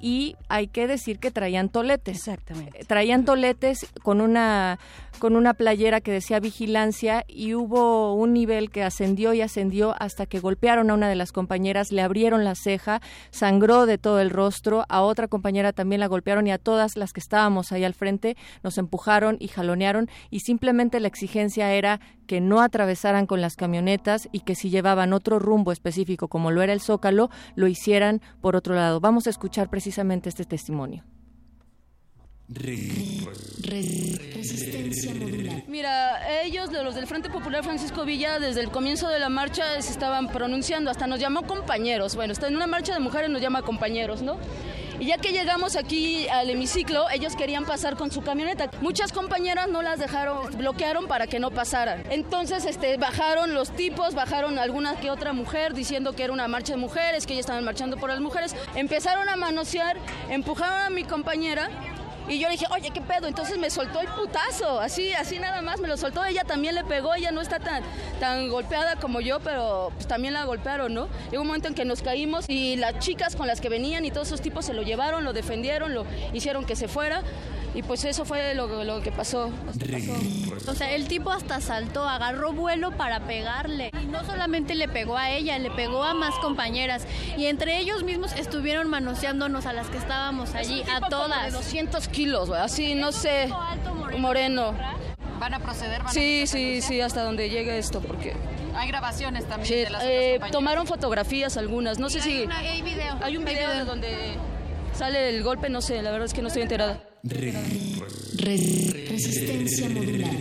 y 0.00 0.36
hay 0.48 0.68
que 0.68 0.86
decir 0.86 1.18
que 1.18 1.30
traían 1.30 1.68
toletes. 1.68 2.16
Exactamente. 2.16 2.84
Traían 2.84 3.24
toletes 3.24 3.86
con 4.02 4.20
una 4.20 4.78
con 5.18 5.36
una 5.36 5.54
playera 5.54 6.00
que 6.00 6.12
decía 6.12 6.40
vigilancia 6.40 7.24
y 7.28 7.54
hubo 7.54 8.14
un 8.14 8.32
nivel 8.32 8.70
que 8.70 8.82
ascendió 8.82 9.32
y 9.32 9.40
ascendió 9.40 9.94
hasta 9.98 10.26
que 10.26 10.40
golpearon 10.40 10.90
a 10.90 10.94
una 10.94 11.08
de 11.08 11.14
las 11.14 11.32
compañeras, 11.32 11.92
le 11.92 12.02
abrieron 12.02 12.44
la 12.44 12.54
ceja, 12.54 13.00
sangró 13.30 13.86
de 13.86 13.98
todo 13.98 14.20
el 14.20 14.30
rostro, 14.30 14.84
a 14.88 15.02
otra 15.02 15.28
compañera 15.28 15.72
también 15.72 16.00
la 16.00 16.08
golpearon 16.08 16.46
y 16.46 16.52
a 16.52 16.58
todas 16.58 16.96
las 16.96 17.12
que 17.12 17.20
estábamos 17.20 17.72
ahí 17.84 17.86
al 17.86 17.94
frente, 17.94 18.36
nos 18.62 18.78
empujaron 18.78 19.36
y 19.40 19.48
jalonearon 19.48 20.08
y 20.30 20.40
simplemente 20.40 21.00
la 21.00 21.08
exigencia 21.08 21.72
era 21.72 22.00
que 22.26 22.40
no 22.40 22.60
atravesaran 22.60 23.26
con 23.26 23.40
las 23.40 23.56
camionetas 23.56 24.28
y 24.32 24.40
que 24.40 24.54
si 24.54 24.70
llevaban 24.70 25.12
otro 25.12 25.38
rumbo 25.38 25.72
específico 25.72 26.28
como 26.28 26.50
lo 26.50 26.62
era 26.62 26.72
el 26.72 26.80
Zócalo, 26.80 27.30
lo 27.54 27.68
hicieran 27.68 28.20
por 28.40 28.56
otro 28.56 28.74
lado. 28.74 29.00
Vamos 29.00 29.26
a 29.26 29.30
escuchar 29.30 29.68
precisamente 29.68 30.28
este 30.28 30.44
testimonio. 30.44 31.04
resistencia 34.34 35.14
modular. 35.14 35.64
Mira, 35.66 36.42
ellos, 36.42 36.70
los 36.72 36.94
del 36.94 37.06
Frente 37.06 37.30
Popular 37.30 37.64
Francisco 37.64 38.04
Villa, 38.04 38.38
desde 38.38 38.60
el 38.60 38.70
comienzo 38.70 39.08
de 39.08 39.18
la 39.18 39.30
marcha 39.30 39.80
se 39.80 39.90
estaban 39.90 40.28
pronunciando, 40.28 40.90
hasta 40.90 41.06
nos 41.06 41.20
llamó 41.20 41.42
compañeros. 41.42 42.16
Bueno, 42.16 42.32
está 42.32 42.48
en 42.48 42.56
una 42.56 42.66
marcha 42.66 42.92
de 42.92 43.00
mujeres 43.00 43.30
nos 43.30 43.40
llama 43.40 43.62
compañeros, 43.62 44.20
¿no? 44.22 44.36
Y 45.00 45.06
ya 45.06 45.18
que 45.18 45.32
llegamos 45.32 45.76
aquí 45.76 46.28
al 46.28 46.50
hemiciclo, 46.50 47.08
ellos 47.10 47.34
querían 47.36 47.64
pasar 47.64 47.96
con 47.96 48.10
su 48.10 48.22
camioneta. 48.22 48.70
Muchas 48.80 49.12
compañeras 49.12 49.68
no 49.68 49.82
las 49.82 49.98
dejaron, 49.98 50.56
bloquearon 50.56 51.06
para 51.06 51.26
que 51.26 51.40
no 51.40 51.50
pasaran. 51.50 52.04
Entonces 52.10 52.64
este, 52.64 52.96
bajaron 52.96 53.54
los 53.54 53.70
tipos, 53.70 54.14
bajaron 54.14 54.58
alguna 54.58 54.96
que 54.96 55.10
otra 55.10 55.32
mujer 55.32 55.74
diciendo 55.74 56.14
que 56.14 56.24
era 56.24 56.32
una 56.32 56.48
marcha 56.48 56.74
de 56.74 56.78
mujeres, 56.78 57.26
que 57.26 57.32
ellos 57.32 57.44
estaban 57.44 57.64
marchando 57.64 57.96
por 57.96 58.10
las 58.10 58.20
mujeres. 58.20 58.54
Empezaron 58.74 59.28
a 59.28 59.36
manosear, 59.36 59.96
empujaron 60.28 60.80
a 60.80 60.90
mi 60.90 61.04
compañera 61.04 61.68
y 62.28 62.38
yo 62.38 62.48
le 62.48 62.52
dije, 62.52 62.66
oye, 62.70 62.90
¿qué 62.90 63.00
pedo? 63.00 63.26
Entonces 63.26 63.58
me 63.58 63.70
soltó 63.70 64.00
el 64.00 64.08
putazo, 64.08 64.80
así, 64.80 65.12
así 65.12 65.38
nada 65.38 65.62
más, 65.62 65.80
me 65.80 65.88
lo 65.88 65.96
soltó. 65.96 66.24
Ella 66.24 66.44
también 66.44 66.74
le 66.74 66.84
pegó, 66.84 67.14
ella 67.14 67.30
no 67.30 67.40
está 67.40 67.58
tan, 67.58 67.82
tan 68.20 68.48
golpeada 68.48 68.96
como 68.96 69.20
yo, 69.20 69.40
pero 69.40 69.92
pues, 69.94 70.06
también 70.06 70.34
la 70.34 70.44
golpearon, 70.44 70.94
¿no? 70.94 71.08
Llegó 71.30 71.42
un 71.42 71.48
momento 71.48 71.68
en 71.68 71.74
que 71.74 71.84
nos 71.84 72.02
caímos 72.02 72.46
y 72.48 72.76
las 72.76 72.98
chicas 72.98 73.36
con 73.36 73.46
las 73.46 73.60
que 73.60 73.68
venían 73.68 74.04
y 74.04 74.10
todos 74.10 74.28
esos 74.28 74.40
tipos 74.40 74.64
se 74.64 74.74
lo 74.74 74.82
llevaron, 74.82 75.24
lo 75.24 75.32
defendieron, 75.32 75.94
lo 75.94 76.06
hicieron 76.32 76.64
que 76.64 76.76
se 76.76 76.88
fuera. 76.88 77.22
Y 77.74 77.82
pues 77.82 78.04
eso 78.04 78.24
fue 78.24 78.54
lo, 78.54 78.84
lo 78.84 79.00
que 79.00 79.10
pasó, 79.10 79.50
O 80.68 80.74
sea, 80.74 80.92
el 80.92 81.08
tipo 81.08 81.32
hasta 81.32 81.60
saltó, 81.60 82.08
agarró 82.08 82.52
vuelo 82.52 82.92
para 82.92 83.26
pegarle. 83.26 83.90
Y 84.00 84.06
no 84.06 84.24
solamente 84.24 84.76
le 84.76 84.86
pegó 84.86 85.16
a 85.16 85.32
ella, 85.32 85.58
le 85.58 85.72
pegó 85.72 86.04
a 86.04 86.14
más 86.14 86.36
compañeras. 86.36 87.04
Y 87.36 87.46
entre 87.46 87.80
ellos 87.80 88.04
mismos 88.04 88.32
estuvieron 88.34 88.88
manoseándonos 88.88 89.66
a 89.66 89.72
las 89.72 89.88
que 89.88 89.98
estábamos 89.98 90.54
allí, 90.54 90.84
a 90.88 91.08
todas. 91.08 91.46
de 91.46 91.50
200 91.50 92.06
kilos, 92.14 92.50
así, 92.50 92.94
no 92.94 93.12
sé, 93.12 93.48
moreno. 94.18 94.74
¿Van 95.38 95.52
a 95.52 95.58
proceder? 95.58 96.00
sí, 96.10 96.46
sí, 96.46 96.80
sí, 96.80 97.00
hasta 97.00 97.24
donde 97.24 97.50
llegue 97.50 97.76
esto, 97.76 98.00
porque... 98.00 98.34
Hay 98.76 98.88
grabaciones 98.88 99.46
también 99.46 99.84
de 99.84 99.90
las 99.90 100.02
eh, 100.04 100.40
Tomaron 100.50 100.86
fotografías 100.86 101.56
algunas, 101.56 101.98
no 101.98 102.10
sé 102.10 102.20
si... 102.20 102.46
Hay, 102.50 102.82
video. 102.82 103.18
Hay 103.22 103.36
un 103.36 103.44
video, 103.44 103.70
de 103.70 103.84
donde 103.84 104.36
sale 104.94 105.28
el 105.28 105.42
golpe, 105.42 105.68
no 105.68 105.80
sé, 105.80 106.02
la 106.02 106.10
verdad 106.10 106.26
es 106.26 106.34
que 106.34 106.42
no 106.42 106.48
estoy 106.48 106.62
enterada. 106.62 107.00
resistencia 108.38 109.88
modular. 109.90 110.34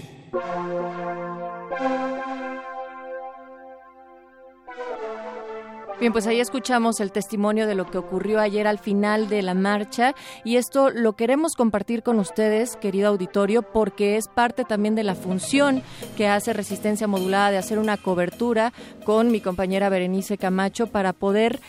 Bien, 6.00 6.12
pues 6.12 6.27
ahí 6.27 6.39
escuchamos 6.39 7.00
el 7.00 7.12
testimonio 7.12 7.67
de 7.67 7.75
lo 7.75 7.85
que 7.85 7.97
ocurrió 7.97 8.39
ayer 8.39 8.67
al 8.67 8.79
final 8.79 9.29
de 9.29 9.41
la 9.41 9.53
marcha. 9.53 10.15
Y 10.43 10.57
esto 10.57 10.89
lo 10.89 11.13
queremos 11.13 11.55
compartir 11.55 12.03
con 12.03 12.19
ustedes, 12.19 12.75
querido 12.75 13.09
auditorio, 13.09 13.62
porque 13.62 14.17
es 14.17 14.27
parte 14.27 14.65
también 14.65 14.95
de 14.95 15.03
la 15.03 15.15
función 15.15 15.83
que 16.17 16.27
hace 16.27 16.51
Resistencia 16.51 17.07
Modulada 17.07 17.51
de 17.51 17.57
hacer 17.57 17.77
una 17.77 17.97
cobertura 17.97 18.73
con 19.05 19.31
mi 19.31 19.39
compañera 19.39 19.89
Berenice 19.89 20.38
Camacho 20.38 20.88
para 20.88 21.13
poder 21.13 21.62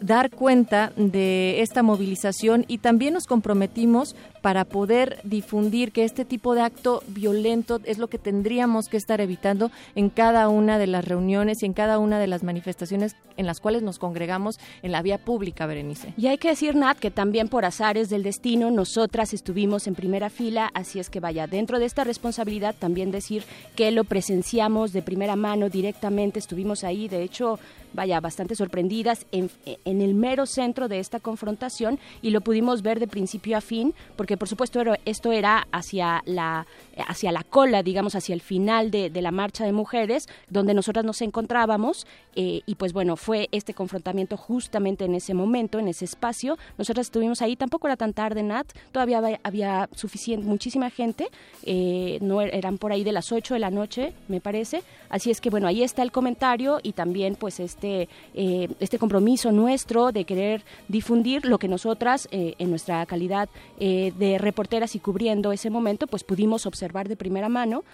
dar 0.00 0.30
cuenta 0.30 0.92
de 0.96 1.62
esta 1.62 1.82
movilización. 1.82 2.64
Y 2.68 2.78
también 2.78 3.14
nos 3.14 3.26
comprometimos 3.26 4.16
para 4.40 4.64
poder 4.64 5.20
difundir 5.24 5.92
que 5.92 6.04
este 6.04 6.24
tipo 6.24 6.54
de 6.54 6.62
acto 6.62 7.02
violento 7.08 7.80
es 7.84 7.98
lo 7.98 8.08
que 8.08 8.18
tendríamos 8.18 8.88
que 8.88 8.96
estar 8.96 9.20
evitando 9.20 9.70
en 9.94 10.10
cada 10.10 10.48
una 10.48 10.78
de 10.78 10.86
las 10.86 11.04
reuniones 11.04 11.62
y 11.62 11.66
en 11.66 11.72
cada 11.72 11.98
una 11.98 12.18
de 12.18 12.26
las 12.26 12.42
manifestaciones 12.42 13.16
en 13.36 13.46
las 13.46 13.60
cuales 13.60 13.82
nos 13.82 13.98
congregamos 13.98 14.58
en 14.82 14.92
la 14.92 15.00
vía 15.00 15.18
pública, 15.18 15.66
Berenice. 15.66 16.12
Y 16.16 16.26
hay 16.26 16.38
que 16.38 16.48
decir, 16.48 16.74
Nat, 16.74 16.98
que 16.98 17.10
también 17.10 17.48
por 17.48 17.64
azares 17.64 18.10
del 18.10 18.22
destino 18.22 18.70
nosotras 18.70 19.32
estuvimos 19.32 19.86
en 19.86 19.94
primera 19.94 20.28
fila, 20.28 20.70
así 20.74 20.98
es 20.98 21.08
que 21.08 21.20
vaya, 21.20 21.46
dentro 21.46 21.78
de 21.78 21.86
esta 21.86 22.04
responsabilidad 22.04 22.74
también 22.78 23.10
decir 23.10 23.44
que 23.76 23.90
lo 23.92 24.04
presenciamos 24.04 24.92
de 24.92 25.02
primera 25.02 25.36
mano 25.36 25.68
directamente, 25.68 26.38
estuvimos 26.38 26.82
ahí, 26.84 27.08
de 27.08 27.22
hecho, 27.22 27.60
vaya, 27.92 28.20
bastante 28.20 28.56
sorprendidas 28.56 29.26
en, 29.30 29.50
en 29.84 30.00
el 30.00 30.14
mero 30.14 30.46
centro 30.46 30.88
de 30.88 30.98
esta 30.98 31.20
confrontación 31.20 31.98
y 32.22 32.30
lo 32.30 32.40
pudimos 32.40 32.82
ver 32.82 32.98
de 33.00 33.06
principio 33.06 33.56
a 33.56 33.60
fin, 33.60 33.94
porque 34.16 34.27
por 34.36 34.48
supuesto 34.48 34.82
esto 35.04 35.32
era 35.32 35.66
hacia 35.72 36.22
la, 36.26 36.66
hacia 37.06 37.32
la 37.32 37.44
cola, 37.44 37.82
digamos, 37.82 38.14
hacia 38.14 38.34
el 38.34 38.40
final 38.40 38.90
de, 38.90 39.10
la 39.18 39.30
marcha 39.30 39.64
de 39.64 39.72
mujeres, 39.72 40.28
donde 40.48 40.74
nosotras 40.74 41.04
nos 41.04 41.20
encontrábamos, 41.22 42.06
eh, 42.36 42.62
y 42.66 42.74
pues 42.76 42.92
bueno, 42.92 43.16
fue 43.16 43.48
este 43.52 43.74
confrontamiento 43.74 44.36
justamente 44.36 45.04
en 45.04 45.14
ese 45.14 45.34
momento, 45.34 45.78
en 45.78 45.88
ese 45.88 46.04
espacio. 46.04 46.56
Nosotras 46.76 47.06
estuvimos 47.06 47.42
ahí, 47.42 47.56
tampoco 47.56 47.88
era 47.88 47.96
tan 47.96 48.12
tarde, 48.12 48.42
Nat, 48.42 48.66
todavía 48.92 49.38
había, 49.42 49.88
suficiente, 49.94 50.46
muchísima 50.46 50.90
gente, 50.90 51.28
eh, 51.64 52.18
no 52.20 52.40
er, 52.40 52.54
eran 52.54 52.78
por 52.78 52.92
ahí 52.92 53.04
de 53.04 53.12
las 53.12 53.32
8 53.32 53.54
de 53.54 53.60
la 53.60 53.70
noche, 53.70 54.12
me 54.28 54.40
parece. 54.40 54.82
Así 55.08 55.30
es 55.30 55.40
que 55.40 55.50
bueno, 55.50 55.66
ahí 55.66 55.82
está 55.82 56.02
el 56.02 56.12
comentario 56.12 56.80
y 56.82 56.92
también 56.92 57.34
pues 57.34 57.60
este, 57.60 58.08
eh, 58.34 58.68
este 58.80 58.98
compromiso 58.98 59.52
nuestro 59.52 60.12
de 60.12 60.24
querer 60.24 60.64
difundir 60.88 61.46
lo 61.46 61.58
que 61.58 61.68
nosotras, 61.68 62.28
eh, 62.30 62.54
en 62.58 62.70
nuestra 62.70 63.04
calidad 63.06 63.48
eh, 63.80 64.12
de 64.18 64.38
reporteras 64.38 64.94
y 64.94 64.98
cubriendo 64.98 65.52
ese 65.52 65.70
momento, 65.70 66.06
pues 66.06 66.24
pudimos 66.24 66.66
observar 66.66 66.87
de 66.88 67.16
primera 67.16 67.48
mano, 67.48 67.84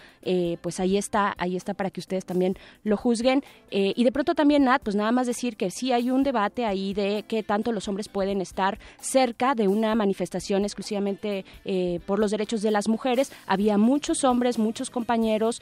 pues 0.60 0.80
ahí 0.80 0.96
está, 0.96 1.34
ahí 1.38 1.56
está 1.56 1.74
para 1.74 1.90
que 1.90 2.00
ustedes 2.00 2.24
también 2.24 2.56
lo 2.82 2.96
juzguen. 2.96 3.42
y 3.70 4.02
de 4.02 4.12
pronto 4.12 4.34
también, 4.34 4.64
Nat, 4.64 4.82
pues 4.82 4.96
nada 4.96 5.12
más 5.12 5.26
decir 5.26 5.56
que 5.56 5.70
sí 5.70 5.92
hay 5.92 6.10
un 6.10 6.22
debate 6.22 6.64
ahí 6.64 6.94
de 6.94 7.24
qué 7.28 7.42
tanto 7.42 7.72
los 7.72 7.88
hombres 7.88 8.08
pueden 8.08 8.40
estar 8.40 8.78
cerca 9.00 9.54
de 9.54 9.68
una 9.68 9.94
manifestación 9.94 10.64
exclusivamente 10.64 11.44
por 12.06 12.18
los 12.18 12.30
derechos 12.30 12.62
de 12.62 12.70
las 12.70 12.88
mujeres. 12.88 13.32
Había 13.46 13.78
muchos 13.78 14.24
hombres, 14.24 14.58
muchos 14.58 14.90
compañeros 14.90 15.60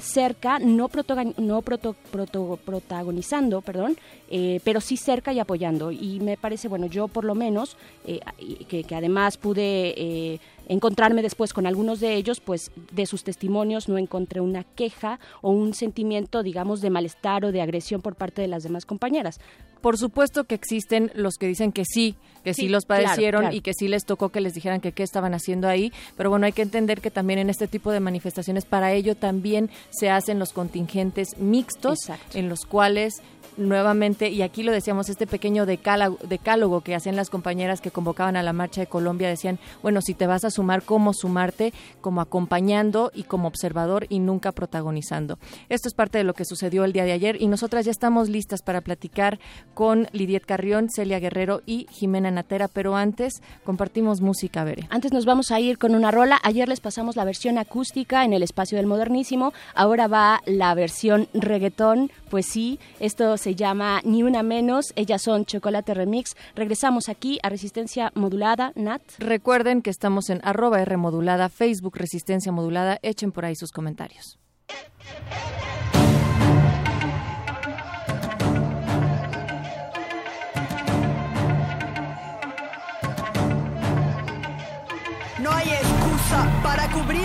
cerca, 0.00 0.58
no, 0.58 0.88
protagonizando, 0.88 3.62
perdón, 3.62 3.96
eh, 4.28 4.60
pero 4.64 4.80
sí 4.80 4.96
cerca 4.96 5.32
y 5.32 5.38
apoyando. 5.38 5.90
Y 5.90 6.20
me 6.20 6.36
parece, 6.36 6.68
bueno, 6.68 6.86
yo 6.86 7.08
por 7.08 7.24
lo 7.24 7.34
menos, 7.34 7.76
eh, 8.04 8.20
que, 8.68 8.84
además 8.94 9.36
pude 9.36 9.94
eh, 9.96 10.40
encontrarme 10.66 11.22
después 11.22 11.52
con 11.52 11.66
algunos 11.66 12.00
de 12.00 12.14
ellos, 12.14 12.40
pues 12.40 12.70
de 12.92 13.06
sus 13.06 13.24
testimonios 13.24 13.88
no 13.88 13.98
encontré 13.98 14.40
una 14.40 14.64
queja 14.64 15.18
o 15.42 15.50
un 15.50 15.74
sentimiento, 15.74 16.42
digamos, 16.42 16.80
de 16.80 16.90
malestar 16.90 17.44
o 17.44 17.52
de 17.52 17.62
agresión 17.62 18.02
por 18.02 18.14
parte 18.14 18.42
de 18.42 18.48
las 18.48 18.62
demás 18.62 18.84
compañeras. 18.84 19.40
Por 19.80 19.98
supuesto 19.98 20.44
que 20.44 20.54
existen 20.54 21.12
los 21.14 21.34
que 21.34 21.46
dicen 21.46 21.70
que 21.70 21.84
sí, 21.84 22.16
que 22.42 22.54
sí, 22.54 22.68
los 22.68 22.86
padecieron 22.86 23.52
y 23.52 23.60
que 23.60 23.72
sí 23.72 23.88
les 23.88 24.04
tocó 24.04 24.30
que 24.30 24.40
les 24.40 24.54
dijeran 24.54 24.80
que 24.80 24.92
qué 24.92 25.02
estaban 25.02 25.34
haciendo 25.34 25.68
ahí, 25.68 25.92
pero 26.16 26.30
bueno, 26.30 26.46
hay 26.46 26.52
que 26.52 26.62
entender 26.62 27.00
que 27.00 27.10
también 27.10 27.38
en 27.38 27.50
este 27.50 27.68
tipo 27.68 27.90
de 27.90 28.00
manifestaciones 28.00 28.64
para 28.64 28.92
ello 28.92 29.14
también 29.14 29.70
se 29.90 30.10
hacen 30.10 30.38
los 30.38 30.52
contingentes 30.52 31.38
mixtos 31.38 31.98
en 32.34 32.48
los 32.48 32.60
cuales 32.60 33.22
nuevamente, 33.56 34.30
y 34.30 34.42
aquí 34.42 34.62
lo 34.62 34.72
decíamos, 34.72 35.08
este 35.08 35.26
pequeño 35.26 35.66
decálogo, 35.66 36.80
que 36.80 36.94
hacían 36.94 37.16
las 37.16 37.30
compañeras 37.30 37.80
que 37.80 37.90
convocaban 37.90 38.36
a 38.36 38.42
la 38.42 38.52
marcha 38.52 38.80
de 38.80 38.86
Colombia, 38.86 39.28
decían, 39.28 39.58
bueno, 39.82 40.00
si 40.00 40.14
te 40.14 40.26
vas 40.26 40.44
a 40.44 40.50
sumar, 40.50 40.82
¿cómo 40.82 41.12
sumarte? 41.12 41.72
Como 42.00 42.20
acompañando 42.20 43.10
y 43.14 43.24
como 43.24 43.48
observador 43.48 44.06
y 44.08 44.18
nunca 44.18 44.52
protagonizando. 44.52 45.38
Esto 45.68 45.88
es 45.88 45.94
parte 45.94 46.18
de 46.18 46.24
lo 46.24 46.34
que 46.34 46.44
sucedió 46.44 46.84
el 46.84 46.92
día 46.92 47.04
de 47.04 47.12
ayer 47.12 47.40
y 47.40 47.46
nosotras 47.46 47.84
ya 47.84 47.90
estamos 47.90 48.28
listas 48.28 48.62
para 48.62 48.80
platicar 48.80 49.38
con 49.74 50.08
Lidiet 50.12 50.44
Carrión, 50.44 50.88
Celia 50.90 51.18
Guerrero 51.18 51.62
y 51.66 51.86
Jimena 51.90 52.30
Natera, 52.30 52.68
pero 52.68 52.96
antes 52.96 53.42
compartimos 53.64 54.20
música, 54.20 54.64
Bere. 54.64 54.86
Antes 54.90 55.12
nos 55.12 55.24
vamos 55.24 55.50
a 55.50 55.60
ir 55.60 55.78
con 55.78 55.94
una 55.94 56.10
rola. 56.10 56.38
Ayer 56.42 56.68
les 56.68 56.80
pasamos 56.80 57.16
la 57.16 57.24
versión 57.24 57.58
acústica 57.58 58.24
en 58.24 58.32
el 58.32 58.42
espacio 58.42 58.76
del 58.76 58.86
modernísimo, 58.86 59.52
ahora 59.74 60.06
va 60.06 60.42
la 60.46 60.74
versión 60.74 61.28
reggaetón, 61.34 62.10
pues 62.30 62.46
sí, 62.46 62.78
esto 63.00 63.36
se 63.36 63.45
llama 63.54 64.00
Ni 64.04 64.22
Una 64.22 64.42
Menos. 64.42 64.92
Ellas 64.96 65.22
son 65.22 65.44
Chocolate 65.44 65.94
Remix. 65.94 66.36
Regresamos 66.54 67.08
aquí 67.08 67.38
a 67.42 67.48
Resistencia 67.48 68.12
Modulada, 68.14 68.72
Nat. 68.74 69.02
Recuerden 69.18 69.82
que 69.82 69.90
estamos 69.90 70.30
en 70.30 70.40
arroba 70.42 70.80
R 70.82 70.96
Modulada, 70.96 71.48
Facebook 71.48 71.96
Resistencia 71.96 72.52
Modulada. 72.52 72.98
Echen 73.02 73.32
por 73.32 73.44
ahí 73.44 73.54
sus 73.54 73.70
comentarios. 73.70 74.38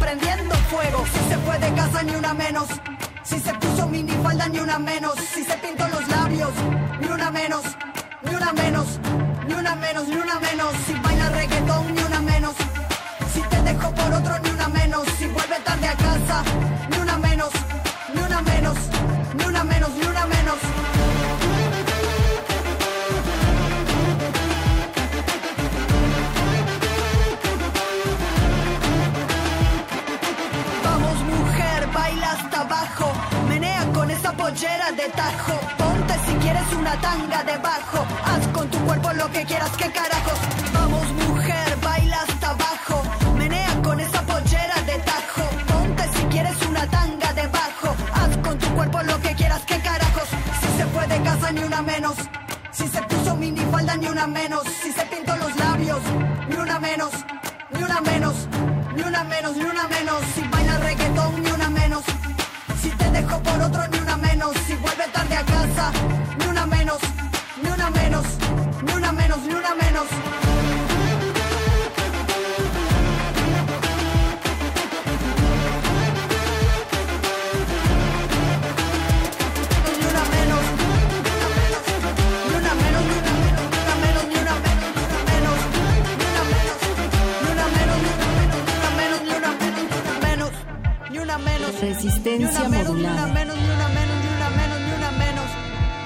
prendiendo 0.00 0.54
fuego. 0.70 1.04
Si 1.12 1.20
se 1.30 1.38
puede 1.38 1.74
casa 1.74 2.02
ni 2.02 2.14
una 2.16 2.34
menos. 2.34 2.68
Si 3.22 3.38
se 3.38 3.52
puso 3.54 3.88
falda 4.22 4.48
ni 4.48 4.58
una 4.58 4.78
menos. 4.78 5.14
Si 5.34 5.44
se 5.44 5.56
pintó 5.58 5.86
los 5.88 6.08
labios, 6.08 6.52
ni 7.00 7.06
una 7.06 7.30
menos. 7.30 7.62
Ni 8.22 8.34
una 8.34 8.52
menos. 8.52 8.86
Ni 9.46 9.54
una 9.54 9.74
menos, 9.76 10.08
ni 10.08 10.16
una 10.16 10.40
menos. 10.40 10.74
Si 10.86 10.94
baila 10.94 11.28
reggaetón, 11.28 11.94
ni 11.94 12.02
una 12.02 12.20
menos. 12.20 12.54
Si 13.32 13.40
te 13.42 13.62
dejo 13.62 13.94
por 13.94 14.12
otro, 14.12 14.38
ni 14.42 14.50
una 14.50 14.68
menos. 14.68 15.02
Si 15.18 15.26
vuelve 15.26 15.58
tarde 15.64 15.88
a 15.88 15.96
casa, 15.96 16.42
de 34.60 35.08
tajo. 35.16 35.58
Ponte 35.78 36.14
si 36.26 36.34
quieres 36.34 36.70
una 36.78 36.92
tanga 37.00 37.42
debajo. 37.44 38.04
Haz 38.24 38.46
con 38.48 38.68
tu 38.68 38.78
cuerpo 38.80 39.10
lo 39.14 39.30
que 39.32 39.42
quieras, 39.46 39.70
que 39.70 39.90
carajos. 39.90 40.38
Vamos, 40.74 41.06
mujer, 41.28 41.78
baila 41.82 42.18
hasta 42.28 42.50
abajo. 42.50 43.02
Menea 43.38 43.74
con 43.82 43.98
esa 44.00 44.20
pollera 44.20 44.74
de 44.84 44.98
tajo. 44.98 45.44
Ponte 45.66 46.02
si 46.14 46.24
quieres 46.24 46.60
una 46.68 46.86
tanga 46.88 47.32
debajo. 47.32 47.96
Haz 48.12 48.36
con 48.44 48.58
tu 48.58 48.66
cuerpo 48.74 49.02
lo 49.02 49.18
que 49.22 49.34
quieras, 49.34 49.62
que 49.62 49.78
carajos. 49.80 50.28
Si 50.60 50.78
se 50.78 50.86
puede 50.88 51.22
casa 51.22 51.52
ni 51.52 51.62
una 51.62 51.80
menos. 51.80 52.16
Si 52.70 52.86
se 52.86 53.02
puso 53.04 53.38
falda 53.70 53.96
ni 53.96 54.08
una 54.08 54.26
menos. 54.26 54.64
Si 54.82 54.92
se 54.92 55.06
pintó 55.06 55.36
los 55.36 55.56
labios, 55.56 56.02
ni 56.50 56.56
una 56.56 56.78
menos. 56.78 57.12
Ni 57.72 57.82
una 57.82 58.00
menos. 58.02 58.34
Ni 58.94 59.02
una 59.04 59.24
menos, 59.24 59.56
ni 59.56 59.64
una 59.64 59.88
menos. 59.88 60.20
Si 60.34 60.42
baila 60.42 60.76
reggaetón, 60.80 61.42
ni 61.42 61.50
una 61.50 61.70
menos. 61.70 62.04
Si 62.82 62.90
te 62.90 63.10
dejo 63.10 63.42
por 63.42 63.62
otro, 63.62 63.88
ni 63.88 63.99
Resistencia 92.02 92.66
modulada. 92.66 92.94
Ni 92.94 93.04
una 93.04 93.26
menos, 93.26 93.56
ni 93.56 93.68
una 93.68 93.88
menos, 93.90 94.16
ni 94.22 94.30
una 94.32 94.48
menos, 94.48 94.80
ni 94.80 94.94
una 94.96 95.10
menos, 95.10 95.44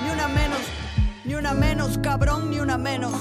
ni 0.02 0.10
una 0.10 0.28
menos, 0.28 0.58
ni 1.24 1.34
una 1.36 1.54
menos, 1.54 1.98
cabrón, 1.98 2.50
ni 2.50 2.58
una 2.58 2.78
menos. 2.78 3.12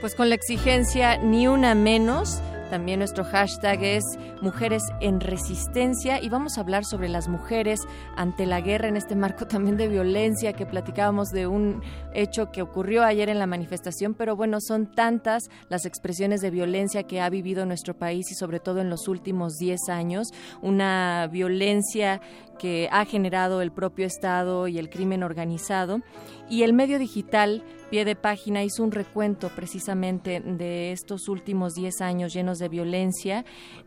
Pues 0.00 0.14
con 0.14 0.28
la 0.28 0.36
exigencia 0.36 1.16
ni 1.16 1.48
una 1.48 1.74
menos 1.74 2.40
también 2.70 3.00
nuestro 3.00 3.24
hashtag 3.24 3.82
es 3.82 4.04
Mujeres 4.42 4.82
en 5.00 5.20
Resistencia 5.20 6.20
y 6.20 6.28
vamos 6.28 6.58
a 6.58 6.62
hablar 6.62 6.84
sobre 6.84 7.08
las 7.08 7.28
mujeres 7.28 7.80
ante 8.16 8.44
la 8.44 8.60
guerra 8.60 8.88
en 8.88 8.96
este 8.96 9.14
marco 9.14 9.46
también 9.48 9.76
de 9.76 9.86
violencia 9.86 10.52
que 10.52 10.66
platicábamos 10.66 11.28
de 11.28 11.46
un 11.46 11.80
hecho 12.12 12.50
que 12.50 12.60
ocurrió 12.60 13.04
ayer 13.04 13.28
en 13.28 13.38
la 13.38 13.46
manifestación, 13.46 14.14
pero 14.14 14.34
bueno, 14.34 14.58
son 14.60 14.90
tantas 14.90 15.44
las 15.68 15.86
expresiones 15.86 16.40
de 16.40 16.50
violencia 16.50 17.04
que 17.04 17.20
ha 17.20 17.30
vivido 17.30 17.64
nuestro 17.66 17.96
país 17.96 18.30
y 18.32 18.34
sobre 18.34 18.58
todo 18.58 18.80
en 18.80 18.90
los 18.90 19.06
últimos 19.06 19.58
10 19.58 19.88
años, 19.88 20.28
una 20.60 21.28
violencia 21.30 22.20
que 22.58 22.88
ha 22.92 23.04
generado 23.04 23.62
el 23.62 23.72
propio 23.72 24.06
Estado 24.06 24.68
y 24.68 24.78
el 24.78 24.90
crimen 24.90 25.22
organizado. 25.22 26.00
Y 26.48 26.62
el 26.62 26.72
medio 26.72 26.98
digital, 26.98 27.64
pie 27.92 28.06
de 28.06 28.16
página, 28.16 28.64
hizo 28.64 28.82
un 28.82 28.90
recuento 28.90 29.50
precisamente 29.50 30.40
de 30.40 30.92
estos 30.92 31.28
últimos 31.28 31.74
10 31.74 32.00
años 32.00 32.32
llenos 32.32 32.58
de 32.58 32.70
violencia 32.70 33.44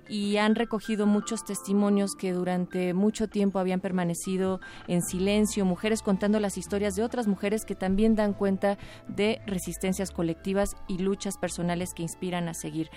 y 0.08 0.38
han 0.38 0.54
recogido 0.54 1.08
muchos 1.08 1.44
testimonios 1.44 2.12
que 2.14 2.32
durante 2.32 2.94
mucho 2.94 3.28
tiempo 3.28 3.58
habían 3.58 3.80
permanecido 3.80 4.60
en 4.88 5.02
silencio, 5.02 5.66
mujeres 5.66 6.04
contando 6.04 6.40
las 6.40 6.56
historias 6.56 6.94
de 6.94 7.02
otras 7.02 7.26
mujeres 7.26 7.66
que 7.66 7.74
también 7.74 8.14
dan 8.14 8.34
cuenta 8.34 8.78
de 9.08 9.42
resistencias 9.48 10.12
colectivas 10.12 10.76
y 10.88 11.00
luchas 11.00 11.40
personales 11.40 11.96
que 11.96 12.04
inspiran 12.04 12.48
a 12.48 12.54
seguir. 12.54 12.92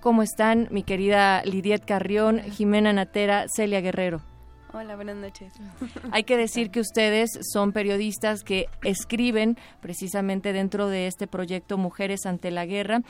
¿Cómo 0.00 0.22
están 0.22 0.66
mi 0.70 0.82
querida 0.82 1.44
Lidiet 1.44 1.84
Carrión, 1.84 2.40
Jimena 2.40 2.94
Natera, 2.94 3.48
Celia 3.54 3.82
Guerrero? 3.82 4.31
Hola, 4.74 4.96
buenas 4.96 5.16
noches. 5.16 5.52
Hay 6.12 6.24
que 6.24 6.38
decir 6.38 6.70
que 6.70 6.80
ustedes 6.80 7.28
son 7.52 7.72
periodistas 7.72 8.42
que 8.42 8.68
escriben 8.82 9.58
precisamente 9.82 10.54
dentro 10.54 10.88
de 10.88 11.06
este 11.06 11.26
proyecto 11.26 11.76
Mujeres 11.76 12.24
ante 12.24 12.50
la 12.50 12.64
Guerra. 12.64 13.02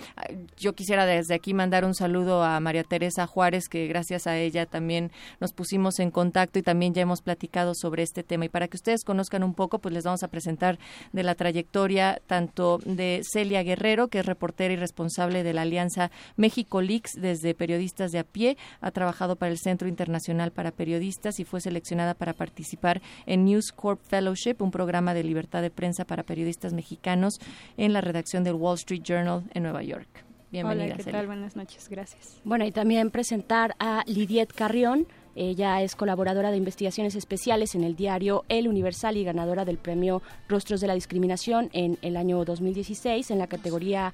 Yo 0.57 0.75
quisiera 0.75 1.07
desde 1.07 1.35
aquí 1.37 1.55
mandar 1.55 1.85
un 1.85 1.95
saludo 1.95 2.43
a 2.43 2.59
María 2.59 2.83
Teresa 2.83 3.29
Juárez, 3.29 3.69
que 3.69 3.87
gracias 3.87 4.27
a 4.27 4.37
ella 4.39 4.67
también 4.67 5.13
nos 5.39 5.53
pusimos 5.53 6.01
en 6.01 6.11
contacto 6.11 6.59
y 6.59 6.63
también 6.63 6.95
ya 6.95 7.03
hemos 7.03 7.23
platicado 7.23 7.75
sobre 7.77 8.03
este 8.03 8.25
tema. 8.25 8.45
Y 8.47 8.49
para 8.49 8.67
que 8.67 8.77
ustedes 8.77 9.05
conozcan 9.05 9.45
un 9.45 9.55
poco, 9.55 9.79
pues 9.79 9.95
les 9.95 10.03
vamos 10.03 10.25
a 10.25 10.29
presentar 10.29 10.81
de 11.13 11.23
la 11.23 11.37
trayectoria 11.37 12.21
tanto 12.27 12.79
de 12.85 13.23
Celia 13.23 13.63
Guerrero, 13.63 14.09
que 14.09 14.19
es 14.19 14.27
reportera 14.27 14.75
y 14.75 14.77
responsable 14.77 15.45
de 15.45 15.53
la 15.53 15.63
Alianza 15.63 16.11
México 16.35 16.83
Leaks 16.83 17.13
desde 17.17 17.55
Periodistas 17.55 18.11
de 18.11 18.19
a 18.19 18.25
pie, 18.25 18.57
ha 18.81 18.91
trabajado 18.91 19.37
para 19.37 19.53
el 19.53 19.59
Centro 19.59 19.87
Internacional 19.87 20.51
para 20.51 20.73
Periodistas 20.73 21.39
y 21.39 21.45
fue 21.53 21.61
seleccionada 21.61 22.15
para 22.15 22.33
participar 22.33 23.03
en 23.27 23.45
News 23.45 23.73
Corp 23.73 24.01
Fellowship, 24.01 24.57
un 24.61 24.71
programa 24.71 25.13
de 25.13 25.23
libertad 25.23 25.61
de 25.61 25.71
prensa 25.71 26.07
para 26.07 26.23
periodistas 26.23 26.73
mexicanos 26.73 27.41
en 27.77 27.93
la 27.93 28.01
redacción 28.01 28.43
del 28.43 28.55
Wall 28.55 28.77
Street 28.77 29.03
Journal 29.03 29.43
en 29.53 29.65
Nueva 29.65 29.83
York. 29.83 30.09
Bienvenida. 30.51 30.95
Hola, 30.95 30.97
¿qué 30.97 31.13
tal? 31.13 31.27
Buenas 31.27 31.55
noches, 31.55 31.91
gracias. 31.91 32.41
Bueno, 32.43 32.65
y 32.65 32.73
también 32.73 33.11
presentar 33.11 33.77
a 33.79 34.03
Lidiet 34.07 34.51
Carrión. 34.55 35.07
Ella 35.35 35.83
es 35.83 35.97
colaboradora 35.97 36.51
de 36.51 36.57
investigaciones 36.57 37.15
especiales 37.15 37.75
en 37.75 37.85
el 37.85 37.97
diario 37.97 38.45
El 38.49 38.69
Universal 38.69 39.17
y 39.17 39.25
ganadora 39.25 39.65
del 39.65 39.79
premio 39.79 40.23
Rostros 40.49 40.81
de 40.81 40.87
la 40.87 40.95
Discriminación 40.95 41.71
en 41.73 41.99
el 42.03 42.17
año 42.17 42.45
2016 42.45 43.31
en 43.31 43.39
la 43.39 43.47
categoría 43.47 44.13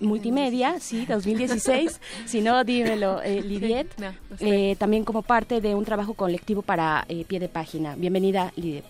multimedia, 0.00 0.78
sí, 0.80 1.06
2016. 1.06 2.00
si 2.26 2.40
no, 2.40 2.64
dímelo, 2.64 3.22
eh, 3.22 3.42
Lidiet. 3.42 3.88
eh, 4.40 4.76
también 4.78 5.04
como 5.04 5.22
parte 5.22 5.60
de 5.60 5.74
un 5.74 5.84
trabajo 5.84 6.14
colectivo 6.14 6.62
para 6.62 7.04
eh, 7.08 7.24
pie 7.24 7.40
de 7.40 7.48
página. 7.48 7.96
Bienvenida, 7.96 8.52
Lidiet. 8.56 8.84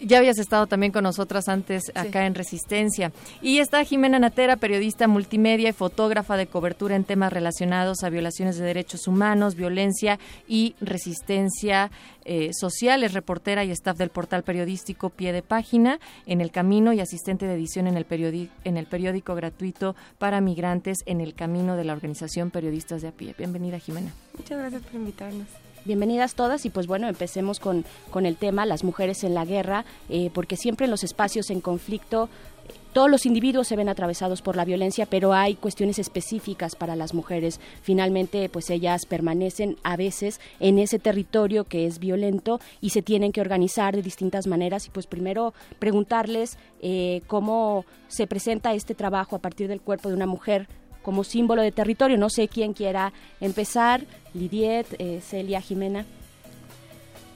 Ya 0.00 0.18
habías 0.18 0.38
estado 0.38 0.66
también 0.66 0.92
con 0.92 1.02
nosotras 1.02 1.48
antes 1.48 1.90
acá 1.94 2.26
en 2.26 2.34
Resistencia. 2.34 3.12
Y 3.42 3.58
está 3.58 3.84
Jimena 3.84 4.18
Natera, 4.18 4.56
periodista 4.56 5.08
multimedia 5.08 5.70
y 5.70 5.72
fotógrafa 5.72 6.36
de 6.36 6.46
cobertura 6.46 6.94
en 6.94 7.04
temas 7.04 7.32
relacionados 7.32 8.04
a 8.04 8.10
violaciones 8.10 8.58
de 8.58 8.64
derechos 8.64 9.08
humanos, 9.08 9.56
violencia 9.56 10.18
y 10.46 10.76
resistencia 10.80 11.90
eh, 12.24 12.50
social. 12.52 13.02
Es 13.02 13.12
reportera 13.12 13.64
y 13.64 13.70
staff 13.70 13.96
del 13.96 14.10
portal 14.10 14.44
periodístico 14.44 15.10
Pie 15.10 15.32
de 15.32 15.42
Página 15.42 15.98
en 16.26 16.40
El 16.40 16.50
Camino 16.50 16.92
y 16.92 17.00
asistente 17.00 17.46
de 17.46 17.54
edición 17.54 17.86
en 17.86 17.96
el, 17.96 18.06
en 18.64 18.76
el 18.76 18.86
periódico 18.86 19.34
gratuito 19.34 19.96
para 20.18 20.40
migrantes 20.40 20.98
en 21.06 21.20
El 21.20 21.34
Camino 21.34 21.76
de 21.76 21.84
la 21.84 21.92
organización 21.92 22.50
Periodistas 22.50 23.02
de 23.02 23.08
a 23.08 23.12
Pie. 23.12 23.34
Bienvenida, 23.36 23.78
Jimena. 23.78 24.12
Muchas 24.36 24.58
gracias 24.58 24.82
por 24.82 24.94
invitarnos. 24.94 25.67
Bienvenidas 25.88 26.34
todas 26.34 26.66
y 26.66 26.68
pues 26.68 26.86
bueno, 26.86 27.08
empecemos 27.08 27.60
con, 27.60 27.82
con 28.10 28.26
el 28.26 28.36
tema 28.36 28.66
las 28.66 28.84
mujeres 28.84 29.24
en 29.24 29.32
la 29.32 29.46
guerra, 29.46 29.86
eh, 30.10 30.30
porque 30.34 30.54
siempre 30.54 30.84
en 30.84 30.90
los 30.90 31.02
espacios 31.02 31.48
en 31.48 31.62
conflicto 31.62 32.28
todos 32.92 33.10
los 33.10 33.24
individuos 33.24 33.68
se 33.68 33.76
ven 33.76 33.88
atravesados 33.88 34.42
por 34.42 34.54
la 34.54 34.66
violencia, 34.66 35.06
pero 35.06 35.32
hay 35.32 35.54
cuestiones 35.54 35.98
específicas 35.98 36.76
para 36.76 36.94
las 36.94 37.14
mujeres. 37.14 37.58
Finalmente, 37.80 38.50
pues 38.50 38.68
ellas 38.68 39.06
permanecen 39.06 39.78
a 39.82 39.96
veces 39.96 40.42
en 40.60 40.78
ese 40.78 40.98
territorio 40.98 41.64
que 41.64 41.86
es 41.86 42.00
violento 42.00 42.60
y 42.82 42.90
se 42.90 43.00
tienen 43.00 43.32
que 43.32 43.40
organizar 43.40 43.96
de 43.96 44.02
distintas 44.02 44.46
maneras. 44.46 44.86
Y 44.86 44.90
pues 44.90 45.06
primero 45.06 45.54
preguntarles 45.78 46.58
eh, 46.82 47.22
cómo 47.28 47.86
se 48.08 48.26
presenta 48.26 48.74
este 48.74 48.94
trabajo 48.94 49.36
a 49.36 49.38
partir 49.38 49.68
del 49.68 49.80
cuerpo 49.80 50.10
de 50.10 50.16
una 50.16 50.26
mujer 50.26 50.68
como 51.02 51.24
símbolo 51.24 51.62
de 51.62 51.72
territorio. 51.72 52.16
No 52.18 52.30
sé 52.30 52.48
quién 52.48 52.72
quiera 52.72 53.12
empezar, 53.40 54.04
Lidiet, 54.34 54.86
eh, 54.98 55.20
Celia, 55.22 55.60
Jimena. 55.60 56.04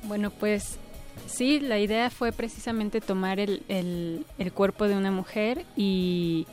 Bueno, 0.05 0.31
pues 0.31 0.79
sí, 1.27 1.61
la 1.61 1.79
idea 1.79 2.11
fue 2.11 2.33
precisamente 2.33 3.01
tomar 3.01 3.39
el, 3.41 3.63
el, 3.69 4.53
cuerpo 4.53 4.89
de 4.89 4.97
una 4.97 5.11
mujer 5.11 5.65
y 5.77 6.47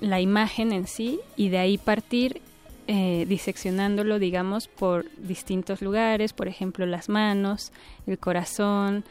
la 0.00 0.20
imagen 0.20 0.72
en 0.72 0.86
sí 0.86 1.20
y 1.36 1.48
de 1.48 1.58
ahí 1.58 1.78
partir 1.78 2.40
eh, 2.86 3.24
diseccionándolo, 3.28 4.18
digamos, 4.18 4.68
por 4.68 5.06
distintos 5.16 5.80
lugares, 5.82 6.32
por 6.32 6.48
ejemplo, 6.48 6.86
las 6.86 7.08
manos, 7.08 7.72
el 8.06 8.18
corazón, 8.18 9.04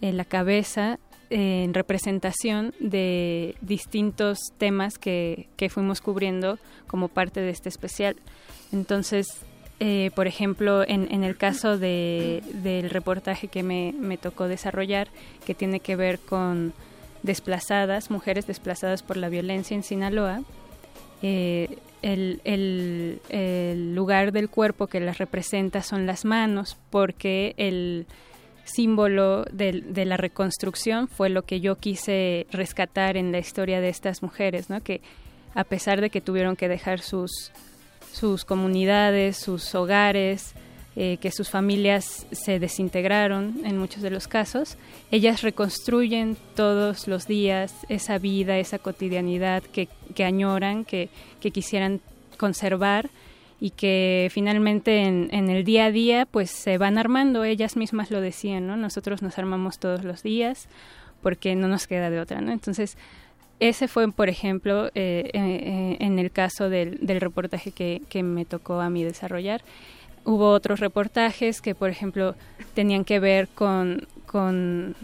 eh, 0.00 0.12
la 0.12 0.24
cabeza 0.24 0.98
en 1.30 1.74
representación 1.74 2.74
de 2.80 3.54
distintos 3.60 4.38
temas 4.58 4.98
que, 4.98 5.48
que, 5.56 5.68
fuimos 5.68 6.00
cubriendo 6.00 6.58
como 6.86 7.08
parte 7.08 7.40
de 7.40 7.50
este 7.50 7.68
especial. 7.68 8.16
Entonces, 8.72 9.26
eh, 9.80 10.10
por 10.14 10.26
ejemplo, 10.26 10.82
en, 10.86 11.12
en 11.12 11.24
el 11.24 11.36
caso 11.36 11.78
de, 11.78 12.42
del 12.62 12.90
reportaje 12.90 13.48
que 13.48 13.62
me, 13.62 13.94
me, 13.98 14.16
tocó 14.16 14.48
desarrollar, 14.48 15.08
que 15.46 15.54
tiene 15.54 15.80
que 15.80 15.96
ver 15.96 16.18
con 16.18 16.72
desplazadas, 17.22 18.10
mujeres 18.10 18.46
desplazadas 18.46 19.02
por 19.02 19.16
la 19.16 19.28
violencia 19.28 19.74
en 19.74 19.82
Sinaloa, 19.82 20.42
eh, 21.22 21.78
el, 22.02 22.40
el, 22.44 23.20
el 23.28 23.94
lugar 23.94 24.32
del 24.32 24.48
cuerpo 24.48 24.86
que 24.86 25.00
las 25.00 25.18
representa 25.18 25.82
son 25.82 26.06
las 26.06 26.24
manos, 26.24 26.76
porque 26.90 27.54
el 27.56 28.06
símbolo 28.68 29.44
de, 29.44 30.04
la 30.04 30.16
reconstrucción 30.16 31.08
fue 31.08 31.28
lo 31.28 31.42
que 31.42 31.60
yo 31.60 31.76
quise 31.76 32.46
rescatar 32.50 33.16
en 33.16 33.32
la 33.32 33.38
historia 33.38 33.80
de 33.80 33.88
estas 33.88 34.22
mujeres, 34.22 34.70
¿no? 34.70 34.80
que 34.82 35.00
a 35.54 35.64
pesar 35.64 36.00
de 36.00 36.10
que 36.10 36.20
tuvieron 36.20 36.56
que 36.56 36.68
dejar 36.68 37.00
sus, 37.00 37.52
sus 38.12 38.44
comunidades, 38.44 39.36
sus 39.36 39.74
hogares, 39.74 40.54
eh, 40.96 41.18
que 41.20 41.30
sus 41.30 41.48
familias 41.48 42.26
se 42.32 42.58
desintegraron 42.58 43.60
en 43.64 43.78
muchos 43.78 44.02
de 44.02 44.10
los 44.10 44.26
casos, 44.28 44.76
ellas 45.10 45.42
reconstruyen 45.42 46.36
todos 46.54 47.06
los 47.06 47.26
días 47.26 47.74
esa 47.88 48.18
vida, 48.18 48.58
esa 48.58 48.78
cotidianidad 48.78 49.62
que, 49.62 49.88
que 50.14 50.24
añoran, 50.24 50.84
que, 50.84 51.08
que 51.40 51.50
quisieran 51.50 52.00
conservar 52.36 53.10
y 53.60 53.70
que 53.70 54.28
finalmente 54.30 55.02
en, 55.02 55.50
el 55.50 55.64
día 55.64 55.86
a 55.86 55.90
día 55.90 56.26
pues 56.26 56.50
se 56.50 56.78
van 56.78 56.98
armando, 56.98 57.44
ellas 57.44 57.76
mismas 57.76 58.10
lo 58.10 58.20
decían, 58.20 58.66
¿no? 58.66 58.76
Nosotros 58.76 59.20
nos 59.20 59.38
armamos 59.38 59.78
todos 59.78 60.04
los 60.04 60.22
días 60.22 60.68
porque 61.22 61.56
no 61.56 61.66
nos 61.66 61.86
queda 61.86 62.10
de 62.10 62.20
otra, 62.20 62.40
¿no? 62.40 62.52
Entonces, 62.52 62.96
ese 63.58 63.88
fue, 63.88 64.10
por 64.12 64.28
ejemplo, 64.28 64.86
eh, 64.94 65.30
eh, 65.32 65.96
en 65.98 66.20
el 66.20 66.30
caso 66.30 66.70
del, 66.70 66.98
del 67.00 67.20
reportaje 67.20 67.72
que, 67.72 68.02
que, 68.08 68.22
me 68.22 68.44
tocó 68.44 68.80
a 68.80 68.88
mí 68.88 69.02
desarrollar. 69.02 69.62
Hubo 70.24 70.50
otros 70.50 70.78
reportajes 70.78 71.60
que, 71.60 71.74
por 71.74 71.90
ejemplo, 71.90 72.36
tenían 72.74 73.04
que 73.04 73.18
ver 73.18 73.48
con, 73.48 74.06
con 74.26 74.94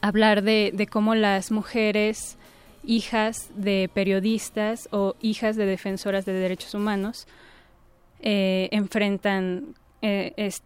hablar 0.00 0.42
de, 0.42 0.70
de 0.72 0.86
cómo 0.86 1.14
las 1.14 1.50
mujeres 1.50 2.38
hijas 2.86 3.50
de 3.54 3.90
periodistas 3.92 4.88
o 4.90 5.14
hijas 5.20 5.56
de 5.56 5.66
defensoras 5.66 6.24
de 6.24 6.32
derechos 6.32 6.72
humanos 6.72 7.26
eh, 8.24 8.68
enfrentan 8.72 9.74
eh, 10.02 10.32
est 10.36 10.64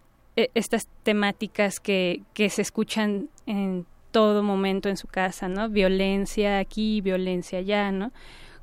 estas 0.55 0.87
temáticas 1.03 1.81
que, 1.81 2.23
que 2.33 2.49
se 2.49 2.63
escuchan 2.63 3.29
en 3.47 3.87
todo 4.13 4.45
momento 4.45 4.89
en 4.89 4.97
su 4.97 5.09
casa, 5.09 5.49
¿no? 5.49 5.69
Violencia 5.69 6.61
aquí, 6.61 7.01
violencia 7.01 7.59
allá, 7.59 7.91
¿no? 7.91 8.13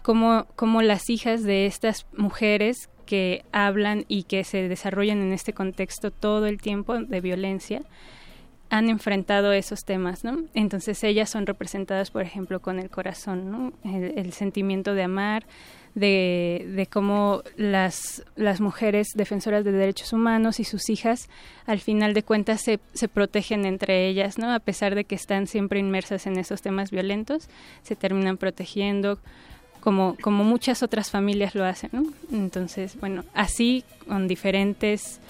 Como, 0.02 0.46
como 0.56 0.82
las 0.82 1.10
hijas 1.10 1.44
de 1.44 1.66
estas 1.66 2.06
mujeres 2.16 2.90
que 3.06 3.44
hablan 3.52 4.06
y 4.08 4.24
que 4.24 4.44
se 4.44 4.68
desarrollan 4.70 5.22
en 5.22 5.34
este 5.34 5.52
contexto 5.52 6.12
todo 6.12 6.46
el 6.46 6.62
tiempo 6.62 6.98
de 6.98 7.22
violencia, 7.22 7.82
han 8.70 8.90
enfrentado 8.90 9.52
esos 9.52 9.86
temas, 9.86 10.24
¿no? 10.24 10.46
Entonces 10.54 11.04
ellas 11.04 11.30
son 11.30 11.46
representadas, 11.46 12.10
por 12.10 12.24
ejemplo, 12.24 12.62
con 12.62 12.80
el 12.80 12.90
corazón, 12.90 13.52
¿no? 13.52 13.74
El 13.84 14.32
sentimiento 14.34 14.94
de 14.94 15.04
amar, 15.04 15.46
de, 15.96 16.70
de 16.76 16.86
cómo 16.88 17.42
las, 17.56 18.24
las 18.36 18.60
mujeres 18.60 19.08
defensoras 19.16 19.64
de 19.64 19.72
derechos 19.72 20.12
humanos 20.14 20.60
y 20.60 20.66
sus 20.66 20.90
hijas 20.90 21.30
al 21.66 21.80
final 21.80 22.14
de 22.14 22.22
cuentas 22.22 22.62
se, 22.62 22.80
se 22.94 23.08
protegen 23.08 23.66
entre 23.66 24.08
ellas, 24.08 24.38
¿no? 24.38 24.54
A 24.54 24.60
pesar 24.60 24.94
de 24.94 25.06
que 25.06 25.16
están 25.16 25.48
siempre 25.48 25.80
inmersas 25.80 26.28
en 26.28 26.38
esos 26.38 26.62
temas 26.62 26.92
violentos, 26.92 27.50
se 27.82 27.96
terminan 27.96 28.38
protegiendo 28.38 29.20
como, 29.80 30.18
como 30.22 30.44
muchas 30.44 30.84
otras 30.84 31.10
familias 31.10 31.56
lo 31.56 31.64
hacen, 31.64 31.92
¿no? 31.94 32.04
Entonces, 32.32 33.00
bueno, 33.00 33.24
así 33.34 33.86
con 34.06 34.28
diferentes 34.28 35.22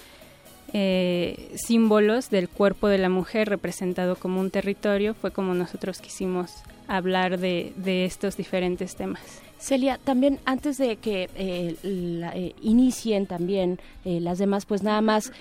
eh, 0.73 1.53
símbolos 1.55 2.31
del 2.31 2.49
cuerpo 2.49 2.87
de 2.87 2.97
la 2.97 3.09
mujer 3.09 3.49
representado 3.49 4.15
como 4.15 4.41
un 4.41 4.49
territorio 4.49 5.13
fue 5.13 5.31
como 5.31 5.53
nosotros 5.53 6.01
quisimos 6.01 6.63
hablar 6.87 7.37
de, 7.37 7.73
de 7.75 8.05
estos 8.05 8.35
diferentes 8.35 8.95
temas. 8.95 9.44
Celia, 9.57 9.99
también 10.03 10.39
antes 10.45 10.77
de 10.77 10.97
que 10.97 11.29
eh, 11.35 11.75
eh, 11.83 12.55
inicien 12.61 13.25
también 13.25 13.79
eh, 14.03 14.19
las 14.19 14.37
demás, 14.37 14.65
pues 14.65 14.83
nada 14.83 15.01
más 15.01 15.31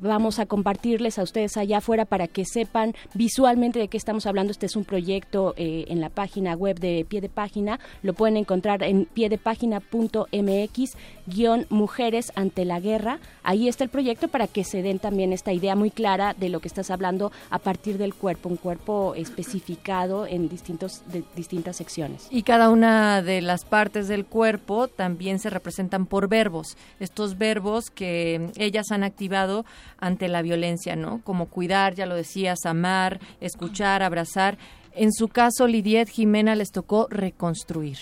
vamos 0.00 0.38
a 0.38 0.46
compartirles 0.46 1.18
a 1.18 1.22
ustedes 1.22 1.56
allá 1.56 1.78
afuera 1.78 2.04
para 2.04 2.28
que 2.28 2.44
sepan 2.44 2.94
visualmente 3.14 3.78
de 3.78 3.88
qué 3.88 3.96
estamos 3.96 4.26
hablando. 4.26 4.50
Este 4.52 4.66
es 4.66 4.76
un 4.76 4.84
proyecto 4.84 5.54
en 5.56 6.00
la 6.00 6.10
página 6.10 6.54
web 6.54 6.78
de 6.78 7.04
Pie 7.08 7.20
de 7.20 7.28
Página. 7.28 7.80
Lo 8.02 8.14
pueden 8.14 8.36
encontrar 8.36 8.82
en 8.82 9.06
piedepágina.mx 9.06 10.96
guion 11.26 11.66
Mujeres 11.70 12.32
ante 12.34 12.64
la 12.64 12.80
Guerra. 12.80 13.18
Ahí 13.42 13.68
está 13.68 13.84
el 13.84 13.90
proyecto 13.90 14.28
para 14.28 14.46
que 14.46 14.64
se 14.64 14.82
den 14.82 14.98
también 14.98 15.32
esta 15.32 15.52
idea 15.52 15.74
muy 15.76 15.90
clara 15.90 16.34
de 16.34 16.48
lo 16.48 16.60
que 16.60 16.68
estás 16.68 16.90
hablando 16.90 17.32
a 17.50 17.58
partir 17.58 17.98
del 17.98 18.14
cuerpo, 18.14 18.48
un 18.48 18.56
cuerpo 18.56 19.14
especificado 19.14 20.26
en 20.26 20.48
distintos, 20.48 21.02
de, 21.10 21.24
distintas 21.36 21.76
secciones. 21.76 22.28
Y 22.30 22.42
cada 22.42 22.70
una 22.70 23.22
de 23.22 23.42
las 23.42 23.63
partes 23.64 24.08
del 24.08 24.24
cuerpo 24.24 24.88
también 24.88 25.38
se 25.38 25.50
representan 25.50 26.06
por 26.06 26.28
verbos, 26.28 26.76
estos 27.00 27.38
verbos 27.38 27.90
que 27.90 28.50
ellas 28.56 28.90
han 28.90 29.04
activado 29.04 29.64
ante 29.98 30.28
la 30.28 30.42
violencia, 30.42 30.96
¿no? 30.96 31.20
Como 31.24 31.46
cuidar, 31.46 31.94
ya 31.94 32.06
lo 32.06 32.14
decías, 32.14 32.66
amar, 32.66 33.20
escuchar, 33.40 34.02
abrazar. 34.02 34.58
En 34.92 35.12
su 35.12 35.28
caso, 35.28 35.66
Lidiet 35.66 36.08
Jimena 36.08 36.54
les 36.54 36.70
tocó 36.70 37.08
reconstruir. 37.10 37.98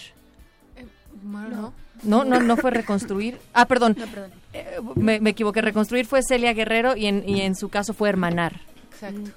Eh, 0.76 0.86
no. 1.22 1.72
No, 2.02 2.24
no, 2.24 2.56
fue 2.56 2.70
reconstruir. 2.70 3.38
Ah, 3.54 3.66
perdón. 3.66 3.96
Eh, 4.52 4.80
me, 4.96 5.16
equivoqué. 5.30 5.62
Reconstruir 5.62 6.04
fue 6.04 6.22
Celia 6.22 6.52
Guerrero 6.52 6.96
y 6.96 7.06
en, 7.06 7.28
y 7.28 7.42
en 7.42 7.54
su 7.54 7.68
caso 7.68 7.94
fue 7.94 8.08
hermanar. 8.08 8.60
Exacto. 8.92 9.30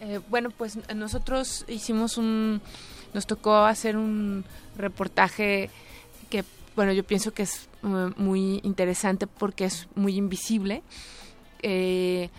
Eh, 0.00 0.20
bueno, 0.28 0.50
pues 0.50 0.78
nosotros 0.94 1.64
hicimos 1.68 2.18
un, 2.18 2.60
nos 3.14 3.26
tocó 3.26 3.56
hacer 3.56 3.96
un 3.96 4.44
reportaje 4.78 5.70
que, 6.30 6.44
bueno, 6.76 6.92
yo 6.92 7.04
pienso 7.04 7.32
que 7.32 7.42
es 7.42 7.68
eh, 7.82 8.10
muy 8.16 8.60
interesante 8.62 9.26
porque 9.26 9.64
es 9.64 9.88
muy 9.94 10.16
invisible, 10.16 10.82
eh, 11.62 12.30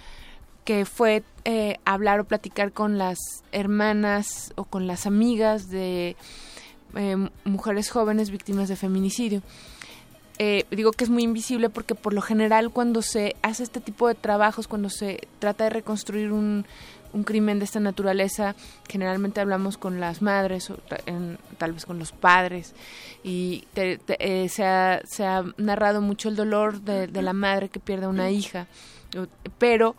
que 0.63 0.85
fue 0.85 1.23
eh, 1.45 1.77
hablar 1.85 2.19
o 2.19 2.23
platicar 2.25 2.71
con 2.71 2.97
las 2.97 3.17
hermanas 3.51 4.53
o 4.55 4.63
con 4.63 4.87
las 4.87 5.05
amigas 5.05 5.69
de 5.69 6.15
mujeres 7.43 7.91
jóvenes 7.91 8.31
víctimas 8.31 8.67
de 8.67 8.75
feminicidio. 8.75 9.43
digo 10.71 10.91
que 10.91 11.03
es 11.03 11.09
muy 11.11 11.21
invisible 11.21 11.69
porque 11.69 11.93
por 11.93 12.13
lo 12.13 12.21
general 12.21 12.71
cuando 12.71 13.03
se 13.03 13.35
hace 13.43 13.61
este 13.61 13.79
tipo 13.79 14.07
de 14.07 14.15
trabajos, 14.15 14.67
cuando 14.67 14.89
se 14.89 15.27
trata 15.37 15.65
de 15.65 15.69
reconstruir 15.69 16.31
un, 16.31 16.65
un 17.13 17.23
crimen 17.23 17.59
de 17.59 17.65
esta 17.65 17.79
naturaleza, 17.79 18.55
generalmente 18.87 19.41
hablamos 19.41 19.77
con 19.77 19.99
las 19.99 20.21
madres 20.21 20.69
o 20.69 20.77
tal 21.57 21.73
vez 21.73 21.85
con 21.85 21.99
los 21.99 22.11
padres 22.11 22.73
y 23.23 23.65
eh, 23.75 24.47
se, 24.49 24.65
ha, 24.65 25.01
se, 25.05 25.25
ha, 25.25 25.43
narrado 25.57 26.01
mucho 26.01 26.29
el 26.29 26.35
dolor 26.35 26.81
de, 26.81 27.07
la 27.21 27.33
madre 27.33 27.69
que 27.69 27.79
pierde 27.79 28.07
una 28.07 28.31
hija, 28.31 28.67
pero 29.57 29.95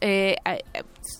eh, 0.00 0.36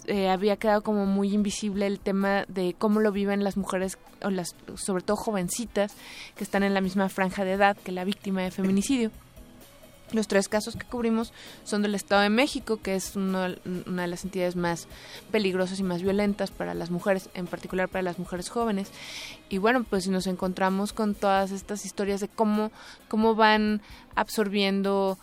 eh, 0.06 0.28
había 0.28 0.56
quedado 0.56 0.82
como 0.82 1.06
muy 1.06 1.32
invisible 1.32 1.86
el 1.86 2.00
tema 2.00 2.44
de 2.48 2.74
cómo 2.78 3.00
lo 3.00 3.12
viven 3.12 3.44
las 3.44 3.56
mujeres, 3.56 3.98
o 4.22 4.30
las, 4.30 4.56
sobre 4.74 5.04
todo 5.04 5.16
jovencitas, 5.16 5.94
que 6.36 6.44
están 6.44 6.62
en 6.62 6.74
la 6.74 6.80
misma 6.80 7.08
franja 7.08 7.44
de 7.44 7.52
edad 7.52 7.76
que 7.76 7.92
la 7.92 8.04
víctima 8.04 8.42
de 8.42 8.50
feminicidio. 8.50 9.10
Los 10.12 10.28
tres 10.28 10.48
casos 10.48 10.76
que 10.76 10.86
cubrimos 10.86 11.32
son 11.64 11.82
del 11.82 11.94
Estado 11.94 12.22
de 12.22 12.30
México, 12.30 12.80
que 12.82 12.94
es 12.94 13.16
una 13.16 13.48
de 13.48 14.06
las 14.06 14.24
entidades 14.24 14.56
más 14.56 14.86
peligrosas 15.30 15.80
y 15.80 15.82
más 15.82 16.02
violentas 16.02 16.50
para 16.50 16.74
las 16.74 16.90
mujeres, 16.90 17.30
en 17.34 17.46
particular 17.46 17.88
para 17.88 18.02
las 18.02 18.18
mujeres 18.18 18.48
jóvenes. 18.48 18.88
Y 19.48 19.58
bueno, 19.58 19.84
pues 19.84 20.08
nos 20.08 20.26
encontramos 20.26 20.92
con 20.92 21.14
todas 21.14 21.50
estas 21.50 21.84
historias 21.84 22.20
de 22.20 22.28
cómo, 22.28 22.70
cómo 23.08 23.34
van 23.34 23.80
absorbiendo 24.14 25.18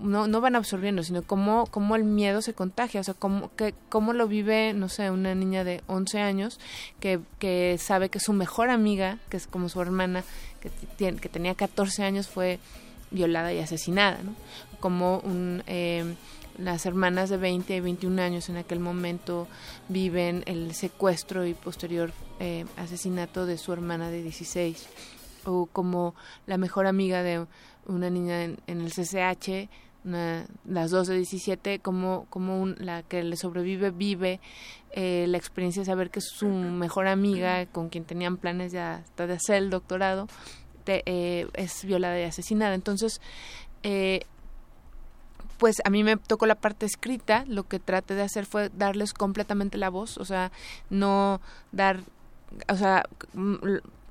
no, 0.00 0.26
no 0.28 0.40
van 0.40 0.56
absorbiendo, 0.56 1.02
sino 1.02 1.22
cómo, 1.22 1.66
cómo 1.66 1.96
el 1.96 2.04
miedo 2.04 2.42
se 2.42 2.54
contagia, 2.54 3.00
o 3.00 3.04
sea, 3.04 3.14
cómo, 3.14 3.50
que, 3.56 3.74
cómo 3.88 4.12
lo 4.12 4.28
vive, 4.28 4.72
no 4.74 4.88
sé, 4.88 5.10
una 5.10 5.34
niña 5.34 5.64
de 5.64 5.82
11 5.88 6.20
años 6.20 6.60
que, 7.00 7.20
que 7.38 7.76
sabe 7.78 8.08
que 8.08 8.20
su 8.20 8.32
mejor 8.32 8.70
amiga, 8.70 9.18
que 9.28 9.36
es 9.36 9.46
como 9.46 9.68
su 9.68 9.80
hermana, 9.80 10.24
que, 10.60 10.70
que 11.16 11.28
tenía 11.28 11.54
14 11.54 12.04
años, 12.04 12.28
fue 12.28 12.60
violada 13.12 13.52
y 13.52 13.58
asesinada, 13.58 14.22
¿no? 14.22 14.34
Como 14.80 15.18
un, 15.18 15.62
eh, 15.66 16.14
las 16.58 16.86
hermanas 16.86 17.30
de 17.30 17.36
20 17.36 17.76
y 17.76 17.80
21 17.80 18.20
años 18.20 18.48
en 18.48 18.56
aquel 18.56 18.80
momento 18.80 19.48
viven 19.88 20.42
el 20.46 20.74
secuestro 20.74 21.46
y 21.46 21.54
posterior 21.54 22.12
eh, 22.40 22.66
asesinato 22.76 23.46
de 23.46 23.58
su 23.58 23.72
hermana 23.72 24.10
de 24.10 24.22
16, 24.22 24.88
o 25.44 25.66
como 25.66 26.14
la 26.46 26.58
mejor 26.58 26.86
amiga 26.86 27.22
de 27.22 27.46
una 27.86 28.10
niña 28.10 28.44
en, 28.44 28.58
el 28.66 28.92
CCH, 28.92 29.68
las 30.04 30.90
dos 30.90 31.06
de 31.06 31.16
17, 31.16 31.78
como, 31.78 32.26
como 32.28 32.66
la 32.66 33.02
que 33.02 33.22
le 33.22 33.36
sobrevive 33.36 33.90
vive 33.90 34.40
eh, 34.90 35.26
la 35.28 35.38
experiencia 35.38 35.82
de 35.82 35.86
saber 35.86 36.10
que 36.10 36.20
su 36.20 36.48
mejor 36.48 37.06
amiga, 37.06 37.66
con 37.66 37.88
quien 37.88 38.04
tenían 38.04 38.36
planes 38.36 38.72
ya 38.72 38.96
hasta 38.96 39.26
de 39.26 39.34
hacer 39.34 39.56
el 39.56 39.70
doctorado, 39.70 40.26
eh, 40.86 41.48
es 41.54 41.84
violada 41.84 42.18
y 42.20 42.24
asesinada. 42.24 42.74
Entonces, 42.74 43.20
eh, 43.82 44.22
pues 45.58 45.76
a 45.84 45.90
mí 45.90 46.02
me 46.02 46.16
tocó 46.16 46.46
la 46.46 46.56
parte 46.56 46.86
escrita, 46.86 47.44
lo 47.46 47.62
que 47.64 47.78
traté 47.78 48.14
de 48.14 48.22
hacer 48.22 48.46
fue 48.46 48.68
darles 48.70 49.14
completamente 49.14 49.78
la 49.78 49.90
voz, 49.90 50.18
o 50.18 50.24
sea, 50.24 50.50
no 50.90 51.40
dar, 51.70 52.00
o 52.68 52.76
sea, 52.76 53.04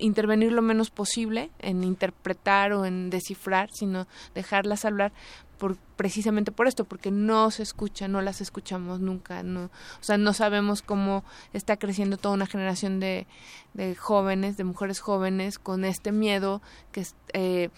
intervenir 0.02 0.52
lo 0.52 0.62
menos 0.62 0.90
posible 0.90 1.52
en 1.60 1.84
interpretar 1.84 2.74
o 2.74 2.86
en 2.86 3.10
descifrar, 3.10 3.70
sino 3.72 4.08
dejarlas 4.36 4.86
hablar 4.86 5.12
por, 5.58 5.78
precisamente 5.96 6.52
por 6.52 6.68
esto, 6.68 6.86
porque 6.86 7.12
no 7.12 7.52
se 7.52 7.62
escucha, 7.62 8.08
no 8.08 8.22
las 8.22 8.42
escuchamos 8.42 9.00
nunca, 9.00 9.44
no, 9.44 9.66
o 9.66 10.04
sea, 10.04 10.18
no 10.18 10.34
sabemos 10.34 10.82
cómo 10.82 11.24
está 11.54 11.78
creciendo 11.78 12.18
toda 12.18 12.34
una 12.34 12.48
generación 12.48 13.00
de, 13.00 13.28
de 13.76 13.96
jóvenes, 13.96 14.58
de 14.58 14.64
mujeres 14.64 15.00
jóvenes 15.00 15.60
con 15.60 15.86
este 15.86 16.12
miedo 16.12 16.62
que 16.92 17.06
eh, 17.34 17.70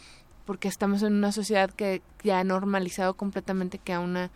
porque 0.46 0.68
estamos 0.68 1.04
en 1.04 1.14
una 1.14 1.32
sociedad 1.32 1.72
que 1.72 2.02
ya 2.24 2.40
ha 2.40 2.44
normalizado 2.44 3.14
completamente 3.16 3.78
que 3.78 3.94
a 3.94 4.00
una 4.00 4.30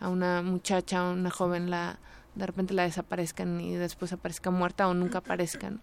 a 0.00 0.08
una 0.08 0.42
muchacha, 0.42 0.98
a 0.98 1.12
una 1.12 1.30
joven 1.30 1.70
la 1.70 1.98
de 2.34 2.46
repente 2.46 2.72
la 2.72 2.84
desaparezcan 2.84 3.60
y 3.60 3.74
después 3.74 4.12
aparezca 4.12 4.50
muerta 4.50 4.88
o 4.88 4.94
nunca 4.94 5.18
aparezcan. 5.18 5.80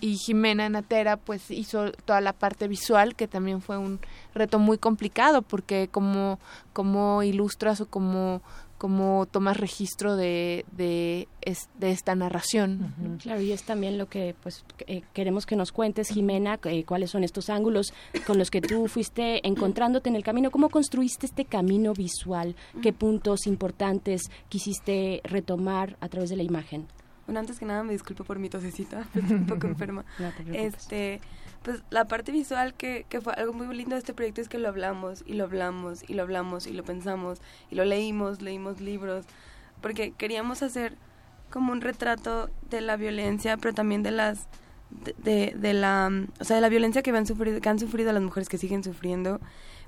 Y 0.00 0.16
Jimena 0.16 0.68
Natera 0.68 1.16
pues 1.16 1.50
hizo 1.50 1.92
toda 2.04 2.20
la 2.20 2.32
parte 2.34 2.68
visual 2.68 3.14
que 3.14 3.28
también 3.28 3.62
fue 3.62 3.78
un 3.78 3.98
reto 4.34 4.58
muy 4.58 4.78
complicado 4.78 5.42
porque 5.42 5.88
como, 5.88 6.38
como 6.72 7.22
ilustras 7.22 7.80
o 7.80 7.86
como 7.86 8.42
cómo 8.80 9.26
tomas 9.30 9.58
registro 9.58 10.16
de, 10.16 10.64
de, 10.72 11.28
de 11.78 11.90
esta 11.90 12.14
narración. 12.14 13.18
Claro, 13.20 13.42
y 13.42 13.52
es 13.52 13.64
también 13.64 13.98
lo 13.98 14.08
que 14.08 14.34
pues 14.42 14.64
eh, 14.86 15.02
queremos 15.12 15.44
que 15.44 15.54
nos 15.54 15.70
cuentes, 15.70 16.08
Jimena, 16.08 16.58
eh, 16.64 16.84
cuáles 16.84 17.10
son 17.10 17.22
estos 17.22 17.50
ángulos 17.50 17.92
con 18.26 18.38
los 18.38 18.50
que 18.50 18.62
tú 18.62 18.88
fuiste 18.88 19.46
encontrándote 19.46 20.08
en 20.08 20.16
el 20.16 20.24
camino, 20.24 20.50
cómo 20.50 20.70
construiste 20.70 21.26
este 21.26 21.44
camino 21.44 21.92
visual, 21.92 22.56
qué 22.80 22.94
puntos 22.94 23.46
importantes 23.46 24.22
quisiste 24.48 25.20
retomar 25.24 25.98
a 26.00 26.08
través 26.08 26.30
de 26.30 26.36
la 26.36 26.42
imagen. 26.42 26.86
Bueno, 27.26 27.40
antes 27.40 27.58
que 27.58 27.66
nada 27.66 27.82
me 27.82 27.92
disculpo 27.92 28.24
por 28.24 28.38
mi 28.38 28.48
tosecita, 28.48 29.06
estoy 29.14 29.36
un 29.36 29.46
poco 29.46 29.66
enferma. 29.66 30.06
este, 30.54 31.20
pues 31.62 31.82
la 31.90 32.06
parte 32.06 32.32
visual 32.32 32.74
que, 32.74 33.04
que 33.08 33.20
fue 33.20 33.34
algo 33.34 33.52
muy 33.52 33.74
lindo 33.76 33.94
de 33.94 33.98
este 33.98 34.14
proyecto 34.14 34.40
es 34.40 34.48
que 34.48 34.58
lo 34.58 34.68
hablamos 34.68 35.22
y 35.26 35.34
lo 35.34 35.44
hablamos 35.44 36.08
y 36.08 36.14
lo 36.14 36.22
hablamos 36.22 36.66
y 36.66 36.72
lo 36.72 36.84
pensamos 36.84 37.40
y 37.70 37.74
lo 37.74 37.84
leímos, 37.84 38.40
leímos 38.40 38.80
libros, 38.80 39.26
porque 39.82 40.12
queríamos 40.12 40.62
hacer 40.62 40.96
como 41.50 41.72
un 41.72 41.80
retrato 41.80 42.48
de 42.70 42.80
la 42.80 42.96
violencia, 42.96 43.56
pero 43.56 43.74
también 43.74 44.02
de 44.02 44.12
las 44.12 44.46
de, 44.90 45.54
de, 45.56 45.72
la 45.72 46.10
o 46.40 46.44
sea 46.44 46.56
de 46.56 46.62
la 46.62 46.68
violencia 46.68 47.02
que 47.02 47.10
han 47.10 47.26
sufrido 47.26 47.60
que 47.60 47.68
han 47.68 47.78
sufrido 47.78 48.12
las 48.12 48.22
mujeres 48.22 48.48
que 48.48 48.58
siguen 48.58 48.82
sufriendo 48.82 49.40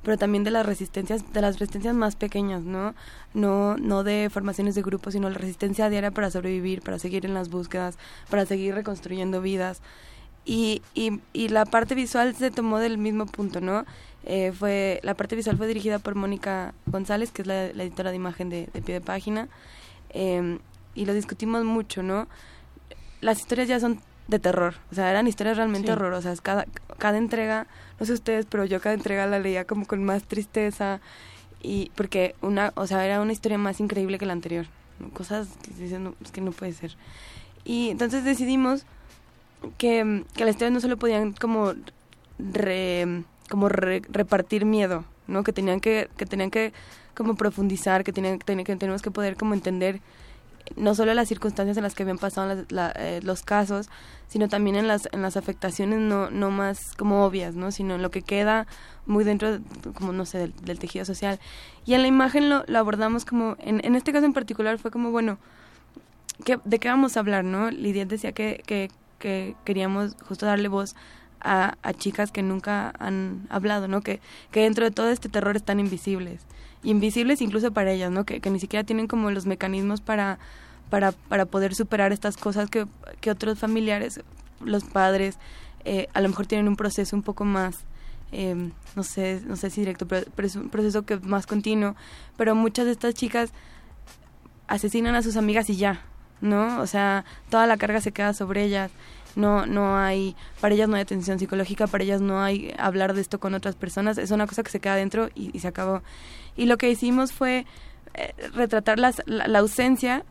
pero 0.04 0.16
también 0.16 0.44
de 0.44 0.52
las 0.52 0.64
resistencias 0.64 1.32
de 1.32 1.40
las 1.40 1.58
resistencias 1.58 1.94
más 1.94 2.14
pequeñas 2.14 2.62
no 2.62 2.94
no 3.34 3.76
no 3.78 4.04
de 4.04 4.30
formaciones 4.30 4.76
de 4.76 4.82
grupos 4.82 5.14
sino 5.14 5.28
la 5.28 5.38
resistencia 5.38 5.90
diaria 5.90 6.12
para 6.12 6.30
sobrevivir 6.30 6.82
para 6.82 7.00
seguir 7.00 7.26
en 7.26 7.34
las 7.34 7.50
búsquedas 7.50 7.98
para 8.30 8.46
seguir 8.46 8.76
reconstruyendo 8.76 9.40
vidas 9.40 9.82
y, 10.44 10.82
y, 10.94 11.20
y, 11.32 11.48
la 11.48 11.64
parte 11.64 11.94
visual 11.94 12.34
se 12.34 12.50
tomó 12.50 12.78
del 12.78 12.98
mismo 12.98 13.26
punto, 13.26 13.60
¿no? 13.60 13.84
Eh, 14.24 14.52
fue, 14.52 15.00
la 15.02 15.14
parte 15.14 15.36
visual 15.36 15.56
fue 15.56 15.66
dirigida 15.66 15.98
por 15.98 16.14
Mónica 16.14 16.74
González, 16.86 17.30
que 17.32 17.42
es 17.42 17.48
la, 17.48 17.66
editora 17.66 18.10
de 18.10 18.16
imagen 18.16 18.50
de, 18.50 18.68
pie 18.84 18.94
de 18.94 19.00
página, 19.00 19.48
em, 20.10 20.58
y 20.94 21.06
lo 21.06 21.14
discutimos 21.14 21.64
mucho, 21.64 22.02
¿no? 22.02 22.28
Las 23.20 23.40
historias 23.40 23.68
ya 23.68 23.80
son 23.80 24.00
de 24.28 24.38
terror, 24.38 24.74
o 24.90 24.94
sea, 24.94 25.10
eran 25.10 25.26
historias 25.26 25.56
realmente 25.56 25.92
horrorosas. 25.92 26.40
Cada, 26.40 26.66
cada 26.98 27.18
entrega, 27.18 27.66
no 27.98 28.06
sé 28.06 28.12
ustedes, 28.12 28.46
pero 28.46 28.64
yo 28.64 28.80
cada 28.80 28.94
entrega 28.94 29.26
la 29.26 29.38
leía 29.38 29.64
como 29.64 29.86
con 29.86 30.04
más 30.04 30.24
tristeza, 30.24 31.00
y 31.62 31.90
porque 31.94 32.34
una, 32.42 32.72
o 32.74 32.86
sea, 32.86 33.04
era 33.04 33.20
una 33.20 33.32
historia 33.32 33.58
más 33.58 33.80
increíble 33.80 34.18
que 34.18 34.26
la 34.26 34.32
anterior, 34.32 34.66
cosas 35.12 35.48
que 35.62 35.70
dicen, 35.82 36.14
es 36.24 36.32
que 36.32 36.40
no 36.40 36.52
puede 36.52 36.72
ser. 36.72 36.96
Y 37.64 37.90
entonces 37.90 38.24
decidimos 38.24 38.84
que, 39.78 40.24
que 40.34 40.44
las 40.44 40.54
historias 40.54 40.72
no 40.72 40.80
solo 40.80 40.96
podían 40.96 41.32
como 41.32 41.74
como 43.48 43.68
repartir 43.68 44.64
miedo, 44.64 45.04
¿no? 45.26 45.44
Que 45.44 45.52
tenían 45.52 45.80
que, 45.80 46.08
que 46.16 46.26
tenían 46.26 46.50
que 46.50 46.72
como 47.14 47.34
profundizar, 47.34 48.04
que 48.04 48.12
tenían, 48.12 48.38
que 48.38 48.76
tenemos 48.76 49.02
que 49.02 49.10
poder 49.10 49.36
como 49.36 49.54
entender 49.54 50.00
no 50.76 50.94
solo 50.94 51.12
las 51.12 51.28
circunstancias 51.28 51.76
en 51.76 51.82
las 51.82 51.94
que 51.94 52.04
habían 52.04 52.18
pasado 52.18 52.64
eh, 52.70 53.20
los 53.22 53.42
casos, 53.42 53.90
sino 54.28 54.48
también 54.48 54.76
en 54.76 54.88
las, 54.88 55.08
en 55.12 55.20
las 55.20 55.36
afectaciones 55.36 55.98
no, 55.98 56.30
no 56.30 56.50
más 56.50 56.94
como 56.96 57.24
obvias, 57.26 57.54
¿no? 57.54 57.72
Sino 57.72 57.96
en 57.96 58.02
lo 58.02 58.10
que 58.10 58.22
queda 58.22 58.66
muy 59.04 59.24
dentro, 59.24 59.58
como 59.94 60.12
no 60.12 60.24
sé, 60.24 60.52
del, 60.62 60.78
tejido 60.78 61.04
social. 61.04 61.38
Y 61.84 61.94
en 61.94 62.02
la 62.02 62.08
imagen 62.08 62.48
lo, 62.48 62.64
lo 62.66 62.78
abordamos 62.78 63.24
como, 63.24 63.56
en, 63.58 63.84
en, 63.84 63.96
este 63.96 64.12
caso 64.12 64.24
en 64.24 64.32
particular 64.32 64.78
fue 64.78 64.90
como, 64.90 65.10
bueno, 65.10 65.38
¿qué, 66.44 66.58
¿de 66.64 66.78
qué 66.78 66.88
vamos 66.88 67.16
a 67.16 67.20
hablar, 67.20 67.44
no? 67.44 67.70
Lidia 67.70 68.06
decía 68.06 68.32
que, 68.32 68.62
que, 68.64 68.90
que 69.22 69.54
queríamos 69.64 70.16
justo 70.26 70.44
darle 70.44 70.66
voz 70.66 70.96
a, 71.40 71.76
chicas 71.94 72.32
que 72.32 72.42
nunca 72.42 72.92
han 72.98 73.46
hablado, 73.48 73.86
¿no? 73.86 74.00
Que, 74.00 74.20
que 74.50 74.60
dentro 74.60 74.84
de 74.84 74.90
todo 74.90 75.10
este 75.10 75.28
terror 75.28 75.56
están 75.56 75.80
invisibles 75.80 76.44
invisibles 76.84 77.40
incluso 77.40 77.72
para 77.72 77.92
ellas, 77.92 78.10
¿no? 78.10 78.24
Que, 78.24 78.40
que 78.40 78.50
ni 78.50 78.58
siquiera 78.58 78.84
tienen 78.84 79.06
como 79.06 79.30
los 79.30 79.46
mecanismos 79.46 80.00
para, 80.00 80.40
para, 80.90 81.12
para 81.12 81.46
poder 81.46 81.76
superar 81.76 82.12
estas 82.12 82.36
cosas 82.36 82.68
que, 82.68 82.86
que 83.20 83.30
otros 83.30 83.58
familiares, 83.58 84.20
los 84.60 84.84
padres, 84.84 85.38
eh, 85.84 86.08
a 86.12 86.20
lo 86.20 86.28
mejor 86.28 86.46
tienen 86.46 86.68
un 86.68 86.76
proceso 86.76 87.14
un 87.16 87.22
poco 87.22 87.44
más, 87.44 87.78
eh, 88.32 88.70
no 88.96 89.02
sé, 89.02 89.42
no 89.46 89.56
sé 89.56 89.70
si 89.70 89.80
directo, 89.80 90.06
pero, 90.06 90.26
pero, 90.34 90.46
es 90.46 90.56
un 90.56 90.70
proceso 90.70 91.02
que 91.02 91.18
más 91.18 91.46
continuo, 91.46 91.94
pero 92.36 92.54
muchas 92.54 92.86
de 92.86 92.92
estas 92.92 93.14
chicas 93.14 93.52
asesinan 94.66 95.14
a 95.14 95.22
sus 95.22 95.36
amigas 95.36 95.70
y 95.70 95.76
ya, 95.76 96.02
¿no? 96.42 96.80
O 96.80 96.86
sea, 96.86 97.24
toda 97.48 97.66
la 97.66 97.78
carga 97.78 98.02
se 98.02 98.12
queda 98.12 98.34
sobre 98.34 98.64
ellas. 98.64 98.90
No 99.34 99.64
no 99.64 99.96
hay 99.96 100.36
para 100.60 100.74
ellas 100.74 100.90
no 100.90 100.96
hay 100.96 101.02
atención 101.02 101.38
psicológica 101.38 101.86
para 101.86 102.04
ellas 102.04 102.20
no 102.20 102.42
hay 102.42 102.74
hablar 102.78 103.14
de 103.14 103.22
esto 103.22 103.40
con 103.40 103.54
otras 103.54 103.76
personas. 103.76 104.18
Es 104.18 104.30
una 104.30 104.46
cosa 104.46 104.62
que 104.62 104.70
se 104.70 104.80
queda 104.80 104.96
dentro 104.96 105.30
y, 105.34 105.58
se 105.58 105.68
acabó. 105.68 106.02
Y 106.56 106.66
lo 106.66 106.76
que 106.76 106.90
hicimos 106.90 107.32
fue 107.32 107.64
eh, 108.14 108.34
retratar 108.54 108.98
la, 108.98 109.14
ausencia 109.58 110.24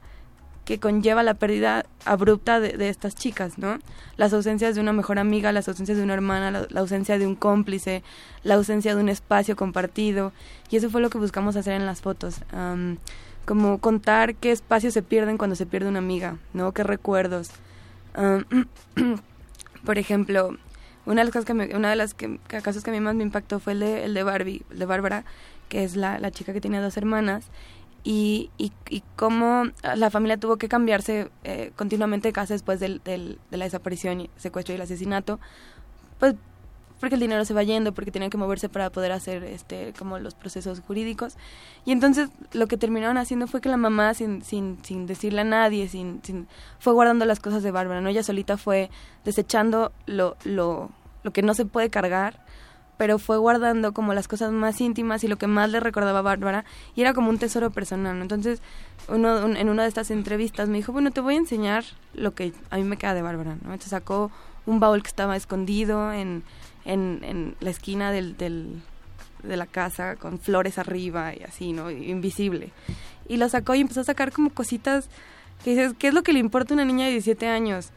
que 0.65 0.79
conlleva 0.79 1.23
la 1.23 1.33
pérdida 1.33 1.85
abrupta 2.05 2.59
de, 2.59 2.89
estas 2.89 3.15
chicas, 3.15 3.57
¿no? 3.57 3.79
Las 4.17 4.33
ausencias 4.33 4.75
de 4.75 4.81
una 4.81 4.93
mejor 4.93 5.17
amiga, 5.17 5.51
las 5.51 5.67
ausencias 5.67 5.97
de 5.97 6.03
una 6.03 6.13
hermana, 6.13 6.67
la, 6.69 6.79
ausencia 6.79 7.17
de 7.17 7.25
un 7.25 7.35
cómplice, 7.35 8.03
la 8.43 8.53
ausencia 8.55 8.93
de 8.93 9.01
un 9.01 9.09
espacio 9.09 9.55
compartido, 9.55 10.31
y 10.69 10.77
eso 10.77 10.91
fue 10.91 11.01
lo 11.01 11.09
que 11.09 11.17
buscamos 11.17 11.55
hacer 11.55 11.73
en 11.73 11.87
las 11.87 12.01
fotos, 12.01 12.41
como 13.45 13.79
contar 13.79 14.35
qué 14.35 14.51
espacios 14.51 14.93
se 14.93 15.01
pierden 15.01 15.37
cuando 15.37 15.55
se 15.55 15.65
pierde 15.65 15.89
una 15.89 15.99
amiga, 15.99 16.37
¿no? 16.53 16.71
Qué 16.71 16.83
recuerdos, 16.83 17.51
por 19.85 19.97
ejemplo, 19.97 20.57
una 21.05 21.21
de 21.21 21.25
las 21.25 21.33
cosas 21.33 21.45
que 21.45 21.75
una 21.75 21.89
de 21.89 21.95
las 21.95 22.13
que, 22.13 22.39
casos 22.47 22.83
que 22.83 22.91
a 22.91 22.93
mí 22.93 22.99
más 22.99 23.15
me 23.15 23.23
impactó 23.23 23.59
fue 23.59 23.73
el 23.73 23.79
de, 23.79 24.05
el 24.05 24.13
de 24.13 24.23
Barbie, 24.23 24.63
el 24.71 24.79
de 24.79 24.85
Bárbara, 24.85 25.25
que 25.69 25.83
es 25.83 25.95
la, 25.95 26.19
la 26.19 26.31
chica 26.31 26.53
que 26.53 26.61
tiene 26.61 26.79
dos 26.79 26.97
hermanas, 26.97 27.45
y, 28.03 28.49
y, 28.57 28.71
y 28.89 29.03
cómo 29.15 29.65
la 29.95 30.09
familia 30.09 30.37
tuvo 30.37 30.57
que 30.57 30.67
cambiarse 30.67 31.29
eh, 31.43 31.71
continuamente 31.75 32.29
de 32.29 32.33
casa 32.33 32.53
después 32.53 32.79
del, 32.79 33.01
del, 33.03 33.39
de 33.51 33.57
la 33.57 33.65
desaparición, 33.65 34.27
secuestro 34.37 34.73
y 34.73 34.77
el 34.77 34.81
asesinato, 34.81 35.39
pues 36.19 36.35
porque 37.01 37.15
el 37.15 37.21
dinero 37.21 37.43
se 37.43 37.53
va 37.55 37.63
yendo, 37.63 37.93
porque 37.93 38.11
tienen 38.11 38.29
que 38.29 38.37
moverse 38.37 38.69
para 38.69 38.91
poder 38.91 39.11
hacer 39.11 39.43
este 39.43 39.91
como 39.97 40.19
los 40.19 40.35
procesos 40.35 40.79
jurídicos. 40.81 41.35
Y 41.83 41.91
entonces 41.91 42.29
lo 42.53 42.67
que 42.67 42.77
terminaron 42.77 43.17
haciendo 43.17 43.47
fue 43.47 43.59
que 43.59 43.69
la 43.69 43.75
mamá, 43.75 44.13
sin, 44.13 44.43
sin, 44.43 44.77
sin 44.83 45.07
decirle 45.07 45.41
a 45.41 45.43
nadie, 45.43 45.89
sin, 45.89 46.21
sin, 46.23 46.47
fue 46.79 46.93
guardando 46.93 47.25
las 47.25 47.39
cosas 47.39 47.63
de 47.63 47.71
Bárbara, 47.71 48.01
¿no? 48.01 48.09
Ella 48.09 48.21
solita 48.21 48.55
fue 48.55 48.91
desechando 49.25 49.91
lo, 50.05 50.37
lo, 50.43 50.91
lo 51.23 51.31
que 51.31 51.41
no 51.41 51.55
se 51.55 51.65
puede 51.65 51.89
cargar, 51.89 52.39
pero 52.97 53.17
fue 53.17 53.37
guardando 53.39 53.93
como 53.93 54.13
las 54.13 54.27
cosas 54.27 54.51
más 54.51 54.79
íntimas 54.79 55.23
y 55.23 55.27
lo 55.27 55.37
que 55.37 55.47
más 55.47 55.71
le 55.71 55.79
recordaba 55.79 56.19
a 56.19 56.21
Bárbara, 56.21 56.65
y 56.93 57.01
era 57.01 57.15
como 57.15 57.31
un 57.31 57.39
tesoro 57.39 57.71
personal, 57.71 58.21
Entonces, 58.21 58.61
uno, 59.09 59.47
en 59.47 59.69
una 59.69 59.81
de 59.81 59.89
estas 59.89 60.11
entrevistas 60.11 60.69
me 60.69 60.77
dijo, 60.77 60.91
bueno, 60.91 61.09
te 61.09 61.19
voy 61.19 61.33
a 61.33 61.37
enseñar 61.37 61.83
lo 62.13 62.35
que 62.35 62.53
a 62.69 62.77
mí 62.77 62.83
me 62.83 62.97
queda 62.97 63.15
de 63.15 63.23
Bárbara, 63.23 63.55
¿no? 63.55 63.73
Entonces 63.73 63.89
sacó 63.89 64.29
un 64.67 64.79
baúl 64.79 65.01
que 65.01 65.07
estaba 65.07 65.35
escondido 65.35 66.13
en 66.13 66.43
en, 66.85 67.55
la 67.59 67.69
esquina 67.69 68.11
del, 68.11 68.37
del, 68.37 68.81
de 69.43 69.57
la 69.57 69.65
casa 69.65 70.15
con 70.15 70.39
flores 70.39 70.77
arriba 70.77 71.33
y 71.35 71.43
así, 71.43 71.73
¿no? 71.73 71.91
Invisible. 71.91 72.71
Y 73.27 73.37
lo 73.37 73.47
sacó 73.49 73.75
y 73.75 73.81
empezó 73.81 74.01
a 74.01 74.05
sacar 74.05 74.31
como 74.31 74.49
cositas 74.49 75.09
que 75.63 75.71
dices, 75.71 75.93
¿qué 75.97 76.07
es 76.07 76.13
lo 76.13 76.23
que 76.23 76.33
le 76.33 76.39
importa 76.39 76.73
a 76.73 76.75
una 76.75 76.85
niña 76.85 77.05
de 77.05 77.11
17 77.11 77.47
años? 77.47 77.89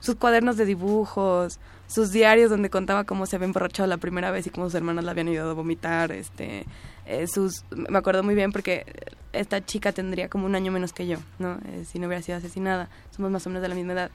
Sus 0.00 0.16
cuadernos 0.16 0.56
de 0.56 0.64
dibujos, 0.66 1.58
sus 1.86 2.12
diarios 2.12 2.50
donde 2.50 2.70
contaba 2.70 3.04
cómo 3.04 3.26
se 3.26 3.36
había 3.36 3.46
emborrachado 3.46 3.86
la 3.88 3.98
primera 3.98 4.30
vez 4.30 4.46
y 4.46 4.50
cómo 4.50 4.66
sus 4.66 4.74
hermanas 4.74 5.04
la 5.04 5.12
habían 5.12 5.28
ido 5.28 5.48
a 5.48 5.52
vomitar, 5.52 6.12
este, 6.12 6.64
eh, 7.06 7.26
sus, 7.26 7.64
me 7.70 7.98
acuerdo 7.98 8.22
muy 8.22 8.34
bien 8.34 8.52
porque 8.52 8.86
esta 9.32 9.64
chica 9.64 9.92
tendría 9.92 10.28
como 10.28 10.46
un 10.46 10.54
año 10.54 10.72
menos 10.72 10.92
que 10.92 11.06
yo, 11.06 11.18
¿no? 11.38 11.58
Eh, 11.66 11.84
si 11.86 11.98
no 11.98 12.06
hubiera 12.06 12.22
sido 12.22 12.38
asesinada, 12.38 12.88
somos 13.10 13.30
más 13.30 13.46
o 13.46 13.50
menos 13.50 13.62
de 13.62 13.68
la 13.68 13.74
misma 13.74 13.92
edad. 13.92 14.10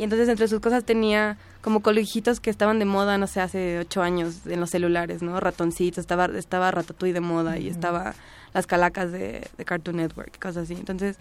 Y 0.00 0.02
entonces 0.02 0.30
entre 0.30 0.48
sus 0.48 0.60
cosas 0.60 0.84
tenía 0.84 1.36
como 1.60 1.82
colejitos 1.82 2.40
que 2.40 2.48
estaban 2.48 2.78
de 2.78 2.86
moda, 2.86 3.18
no 3.18 3.26
sé, 3.26 3.42
hace 3.42 3.80
ocho 3.80 4.00
años 4.00 4.46
en 4.46 4.58
los 4.58 4.70
celulares, 4.70 5.20
¿no? 5.20 5.38
Ratoncitos, 5.40 5.98
estaba, 5.98 6.24
estaba 6.38 6.70
Ratatouille 6.70 7.12
de 7.12 7.20
moda 7.20 7.58
y 7.58 7.68
estaba 7.68 8.14
las 8.54 8.66
calacas 8.66 9.12
de, 9.12 9.46
Cartoon 9.66 9.98
Network, 9.98 10.38
cosas 10.40 10.64
así. 10.64 10.72
Entonces 10.72 11.18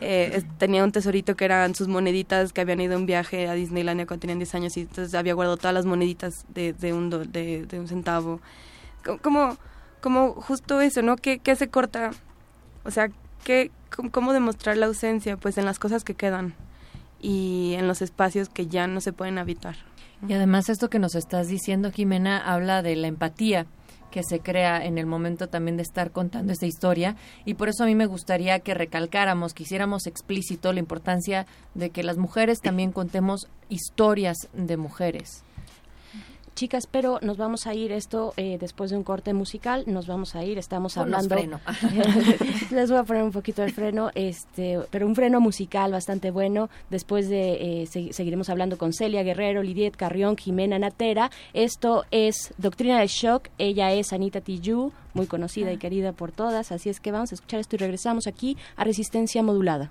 eh, 0.00 0.42
tenía 0.58 0.82
un 0.82 0.90
tesorito 0.90 1.36
que 1.36 1.44
eran 1.44 1.76
sus 1.76 1.86
moneditas 1.86 2.52
que 2.52 2.62
habían 2.62 2.80
ido 2.80 2.96
a 2.96 2.98
un 2.98 3.06
viaje 3.06 3.46
a 3.46 3.52
Disneylandia 3.52 4.08
cuando 4.08 4.22
tenían 4.22 4.40
10 4.40 4.54
años 4.56 4.76
y 4.76 4.80
entonces 4.80 5.14
había 5.14 5.34
guardado 5.34 5.56
todas 5.56 5.74
las 5.74 5.86
moneditas 5.86 6.46
de, 6.52 6.72
de, 6.72 6.92
un, 6.94 7.10
de, 7.10 7.64
de 7.64 7.78
un 7.78 7.86
centavo. 7.86 8.40
Como, 9.22 9.56
como 10.00 10.32
justo 10.32 10.80
eso, 10.80 11.00
¿no? 11.00 11.14
¿Qué, 11.14 11.38
qué 11.38 11.54
se 11.54 11.68
corta? 11.68 12.10
O 12.82 12.90
sea, 12.90 13.08
¿qué, 13.44 13.70
¿cómo 14.10 14.32
demostrar 14.32 14.76
la 14.78 14.86
ausencia? 14.86 15.36
Pues 15.36 15.58
en 15.58 15.64
las 15.64 15.78
cosas 15.78 16.02
que 16.02 16.14
quedan 16.14 16.56
y 17.20 17.74
en 17.74 17.88
los 17.88 18.02
espacios 18.02 18.48
que 18.48 18.66
ya 18.66 18.86
no 18.86 19.00
se 19.00 19.12
pueden 19.12 19.38
habitar. 19.38 19.76
Y 20.26 20.32
además 20.32 20.68
esto 20.68 20.88
que 20.88 20.98
nos 20.98 21.14
estás 21.14 21.48
diciendo, 21.48 21.90
Jimena, 21.92 22.38
habla 22.38 22.82
de 22.82 22.96
la 22.96 23.06
empatía 23.06 23.66
que 24.10 24.22
se 24.22 24.40
crea 24.40 24.84
en 24.84 24.96
el 24.96 25.04
momento 25.04 25.48
también 25.48 25.76
de 25.76 25.82
estar 25.82 26.10
contando 26.10 26.52
esta 26.52 26.64
historia 26.64 27.16
y 27.44 27.54
por 27.54 27.68
eso 27.68 27.84
a 27.84 27.86
mí 27.86 27.94
me 27.94 28.06
gustaría 28.06 28.60
que 28.60 28.72
recalcáramos, 28.72 29.52
que 29.52 29.64
hiciéramos 29.64 30.06
explícito 30.06 30.72
la 30.72 30.78
importancia 30.78 31.46
de 31.74 31.90
que 31.90 32.02
las 32.02 32.16
mujeres 32.16 32.60
también 32.60 32.92
contemos 32.92 33.48
historias 33.68 34.48
de 34.54 34.76
mujeres. 34.78 35.44
Chicas, 36.56 36.86
pero 36.86 37.18
nos 37.20 37.36
vamos 37.36 37.66
a 37.66 37.74
ir 37.74 37.92
esto 37.92 38.32
eh, 38.38 38.56
después 38.58 38.90
de 38.90 38.96
un 38.96 39.04
corte 39.04 39.34
musical, 39.34 39.84
nos 39.86 40.06
vamos 40.06 40.34
a 40.34 40.42
ir, 40.42 40.56
estamos 40.56 40.96
hablando. 40.96 41.36
Freno. 41.36 41.60
Les 42.70 42.90
voy 42.90 42.98
a 42.98 43.04
poner 43.04 43.24
un 43.24 43.30
poquito 43.30 43.60
de 43.60 43.70
freno, 43.70 44.10
este, 44.14 44.78
pero 44.90 45.06
un 45.06 45.14
freno 45.14 45.38
musical 45.38 45.92
bastante 45.92 46.30
bueno. 46.30 46.70
Después 46.88 47.28
de 47.28 47.82
eh, 47.82 47.86
seguiremos 48.10 48.48
hablando 48.48 48.78
con 48.78 48.94
Celia 48.94 49.22
Guerrero, 49.22 49.62
Lidiet 49.62 49.96
Carrión, 49.96 50.34
Jimena 50.34 50.78
Natera. 50.78 51.30
Esto 51.52 52.06
es 52.10 52.54
Doctrina 52.56 53.00
de 53.00 53.06
Shock. 53.06 53.50
Ella 53.58 53.92
es 53.92 54.14
Anita 54.14 54.40
Tijoux, 54.40 54.94
muy 55.12 55.26
conocida 55.26 55.70
y 55.72 55.76
querida 55.76 56.12
por 56.12 56.32
todas. 56.32 56.72
Así 56.72 56.88
es 56.88 57.00
que 57.00 57.12
vamos 57.12 57.32
a 57.32 57.34
escuchar 57.34 57.60
esto 57.60 57.76
y 57.76 57.80
regresamos 57.80 58.26
aquí 58.26 58.56
a 58.76 58.84
Resistencia 58.84 59.42
Modulada. 59.42 59.90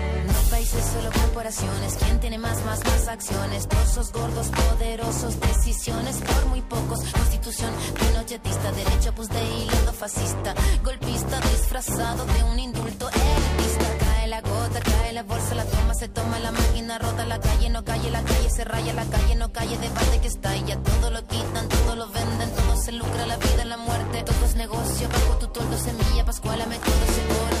países, 0.61 0.85
solo 0.93 1.09
corporaciones. 1.11 1.95
¿Quién 1.95 2.19
tiene 2.19 2.37
más, 2.37 2.63
más, 2.65 2.83
más 2.83 3.07
acciones? 3.07 3.67
Trozos 3.67 4.11
gordos, 4.11 4.47
poderosos, 4.49 5.39
decisiones 5.39 6.17
por 6.17 6.45
muy 6.47 6.61
pocos. 6.61 6.99
Constitución 7.11 7.71
pinochetista, 7.99 8.71
derecho, 8.71 9.13
pues 9.15 9.29
de 9.29 9.41
hilando 9.43 9.93
fascista. 9.93 10.53
Golpista 10.83 11.39
disfrazado 11.41 12.25
de 12.25 12.43
un 12.43 12.59
indulto 12.59 13.09
elitista. 13.09 13.87
Cae 14.05 14.27
la 14.27 14.41
gota, 14.41 14.79
cae 14.81 15.13
la 15.13 15.23
bolsa, 15.23 15.55
la 15.55 15.65
toma, 15.65 15.93
se 15.95 16.07
toma 16.09 16.39
la 16.39 16.51
máquina, 16.51 16.99
rota 16.99 17.25
la 17.25 17.39
calle, 17.39 17.69
no 17.69 17.83
calle, 17.83 18.11
la 18.11 18.21
calle 18.21 18.49
se 18.49 18.63
raya, 18.63 18.93
la 18.93 19.05
calle 19.05 19.35
no 19.35 19.51
calle, 19.51 19.77
debate 19.77 20.19
que 20.21 20.27
estalla. 20.27 20.77
Todo 20.83 21.09
lo 21.09 21.25
quitan, 21.25 21.67
todo 21.69 21.95
lo 21.95 22.07
venden, 22.09 22.49
todo 22.51 22.75
se 22.77 22.91
lucra, 22.91 23.25
la 23.25 23.37
vida, 23.37 23.65
la 23.65 23.77
muerte. 23.77 24.23
Todo 24.23 24.45
es 24.45 24.55
negocio, 24.55 25.09
bajo 25.09 25.37
tu 25.39 25.47
toldo, 25.47 25.77
semilla, 25.77 26.23
pascuala, 26.23 26.65
me 26.67 26.77
todo 26.77 27.05
se. 27.15 27.60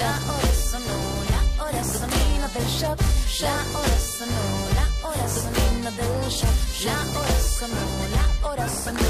La 0.00 0.12
hora 0.32 0.52
sonó, 0.70 0.98
la 1.30 1.42
hora 1.64 1.84
sonina 1.84 2.48
del 2.54 2.66
shock. 2.66 2.98
La 3.42 3.54
hora 3.78 3.98
sonó, 4.16 4.44
la 4.74 4.86
hora 5.08 5.28
sonina 5.28 5.90
del 5.90 6.30
shock. 6.30 6.56
La 6.84 6.98
hora 7.18 7.40
sonó, 7.40 7.84
la 8.16 8.48
hora 8.48 8.68
sonó. 8.68 9.00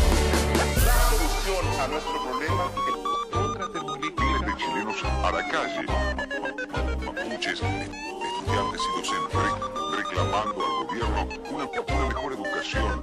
La 0.86 0.97
solución 1.11 1.64
a 1.80 1.86
nuestro 1.88 2.16
problema 2.26 2.64
es 2.88 3.36
otra 3.36 3.80
políticas 3.80 4.41
de 4.47 4.53
chilenos 4.57 4.97
a 5.05 5.30
la 5.30 5.43
calle. 5.49 5.82
Mapuches, 7.05 7.61
estudiantes 7.61 8.80
y 8.82 9.01
docentes 9.01 9.41
re- 9.41 9.97
reclamando 9.97 10.61
al 10.66 10.72
gobierno 10.86 11.28
una, 11.51 11.64
una 11.64 12.07
mejor 12.09 12.32
educación. 12.32 13.01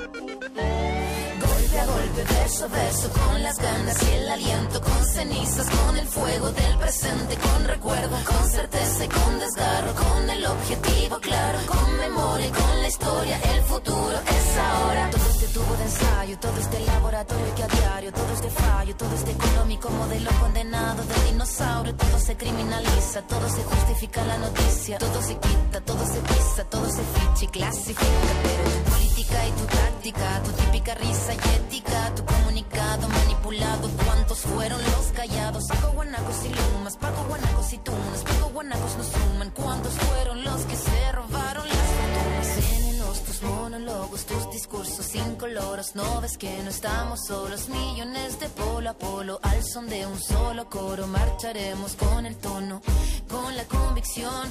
Golpe 1.68 1.80
a 1.82 1.86
golpe, 1.86 2.24
verso 2.24 2.64
a 2.64 2.68
verso, 2.70 3.10
con 3.10 3.44
las 3.44 3.58
ganas 3.58 4.04
y 4.04 4.14
el 4.14 4.30
aliento, 4.30 4.82
con 4.82 5.06
cenizas, 5.06 5.70
con 5.70 5.98
el 5.98 6.08
fuego 6.08 6.50
del 6.52 6.78
presente, 6.78 7.36
con 7.36 7.66
recuerdo, 7.66 8.18
con 8.24 8.50
certeza 8.50 9.04
y 9.04 9.08
con 9.10 9.40
desgarro, 9.40 9.94
con 9.94 10.30
el 10.30 10.46
objetivo 10.46 11.20
claro, 11.20 11.60
con 11.68 11.98
memoria 11.98 12.48
y 12.48 12.52
con 12.52 12.82
la 12.82 12.88
historia, 12.88 13.38
el 13.54 13.62
futuro 13.64 14.18
es 14.28 14.58
ahora. 14.58 15.10
Todo 15.12 15.30
este 15.30 15.48
tubo 15.48 15.76
de 15.76 15.84
ensayo, 15.84 16.40
todo 16.40 16.58
este 16.58 16.80
laboratorio 16.86 17.56
que 17.56 17.64
a 17.64 17.68
diario, 17.68 18.14
todo 18.14 18.34
este 18.34 18.50
fallo, 18.50 18.96
todo 18.96 19.16
este 19.16 19.32
económico 19.32 19.90
modelo 19.90 20.32
condenado 20.40 21.04
de 21.04 21.32
dinosaurio, 21.32 21.96
todo 21.96 22.18
se 22.18 22.38
criminaliza, 22.38 23.22
todo 23.24 23.50
se 23.50 23.64
justifica 23.64 24.24
la 24.24 24.38
noticia, 24.38 25.00
todo 25.00 25.22
se 25.22 25.38
quita, 25.38 25.82
todo 25.82 26.06
se 26.06 26.20
pisa, 26.22 26.64
todo 26.70 26.90
se 26.90 27.02
ficha 27.04 27.44
y 27.44 27.48
clasifica, 27.48 28.34
pero 28.44 28.87
tu 29.28 29.34
política 29.34 29.48
y 29.48 29.52
tu 29.52 29.66
táctica, 29.66 30.42
tu 30.44 30.52
típica 30.52 30.96
risa 30.96 31.34
y 31.34 31.56
ética, 31.56 32.16
tu 32.16 32.26
comunicado 32.26 33.10
manipulado, 33.10 33.90
¿cuántos 34.06 34.40
fueron 34.40 34.82
los 34.82 35.08
callados? 35.14 35.68
Paco 35.68 35.92
guanacos 35.94 36.46
y 36.46 36.50
lumas, 36.50 36.98
paco 36.98 37.24
guanacos 37.28 37.74
y 37.74 37.78
tunas, 37.80 38.24
paco 38.24 38.50
guanacos 38.54 38.98
nos 38.98 39.08
suman, 39.08 39.52
¿cuántos 39.52 39.94
fueron 39.94 40.44
los 40.44 40.62
que 40.64 40.76
se 40.76 41.12
robaron 41.12 41.68
las 41.68 41.78
fortunas? 41.78 42.56
Venenos 42.56 43.24
tus 43.24 43.42
monólogos, 43.44 44.26
tus 44.26 44.52
discursos 44.52 45.06
sin 45.06 45.36
coloros, 45.36 45.96
no 45.96 46.22
ves 46.22 46.38
que 46.38 46.64
no 46.64 46.70
estamos 46.70 47.26
solos, 47.26 47.70
millones 47.70 48.40
de 48.40 48.50
polo 48.50 48.90
a 48.90 48.94
polo, 48.94 49.40
al 49.42 49.64
son 49.64 49.88
de 49.90 50.06
un 50.06 50.20
solo 50.20 50.70
coro, 50.70 51.08
marcharemos 51.08 51.96
con 51.96 52.26
el 52.26 52.36
tono, 52.38 52.82
con 53.30 53.56
la 53.56 53.64
convicción 53.66 54.50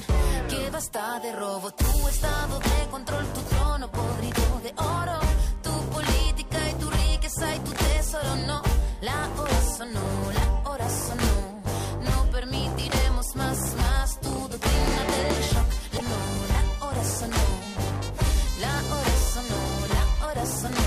que 0.49 0.69
basta 0.69 1.19
de 1.19 1.31
robo, 1.33 1.71
tu 1.71 2.07
estado 2.07 2.59
de 2.59 2.87
control, 2.91 3.25
tu 3.33 3.56
de 4.67 4.73
oro, 4.81 5.19
tu 5.63 5.71
política 5.93 6.57
y 6.69 6.73
tu 6.81 6.89
riqueza 6.89 7.55
y 7.55 7.59
tu 7.59 7.71
tesoro, 7.71 8.35
no, 8.47 8.61
la 9.01 9.29
hora 9.39 9.61
sonó, 9.77 10.07
la 10.33 10.69
hora 10.69 10.89
sonó, 10.89 11.33
no 12.07 12.31
permitiremos 12.31 13.35
más, 13.35 13.57
más 13.75 14.19
tu 14.19 14.29
doctrina 14.29 14.99
del 15.11 15.35
shock, 15.49 15.69
no, 16.11 16.19
la 16.53 16.85
hora 16.85 17.03
sonó, 17.03 17.45
la 18.59 18.73
hora 18.93 19.15
sonó, 19.33 19.61
la 19.95 20.25
hora 20.25 20.45
sonó, 20.45 20.85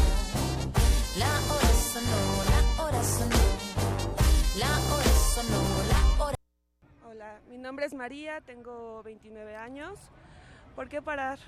la 1.22 1.32
hora 1.54 1.72
sonó, 1.92 2.20
la 2.52 2.82
hora 2.82 3.02
sonó, 3.02 3.42
la 4.58 4.72
hora 4.92 5.12
sonó, 5.34 5.62
la 5.92 6.24
hora 6.24 6.36
Hola, 7.08 7.40
mi 7.48 7.56
nombre 7.56 7.86
es 7.86 7.94
María, 7.94 8.40
tengo 8.42 9.02
29 9.04 9.56
años. 9.56 9.98
¿Por 10.76 10.88
qué 10.88 11.00
parar? 11.00 11.38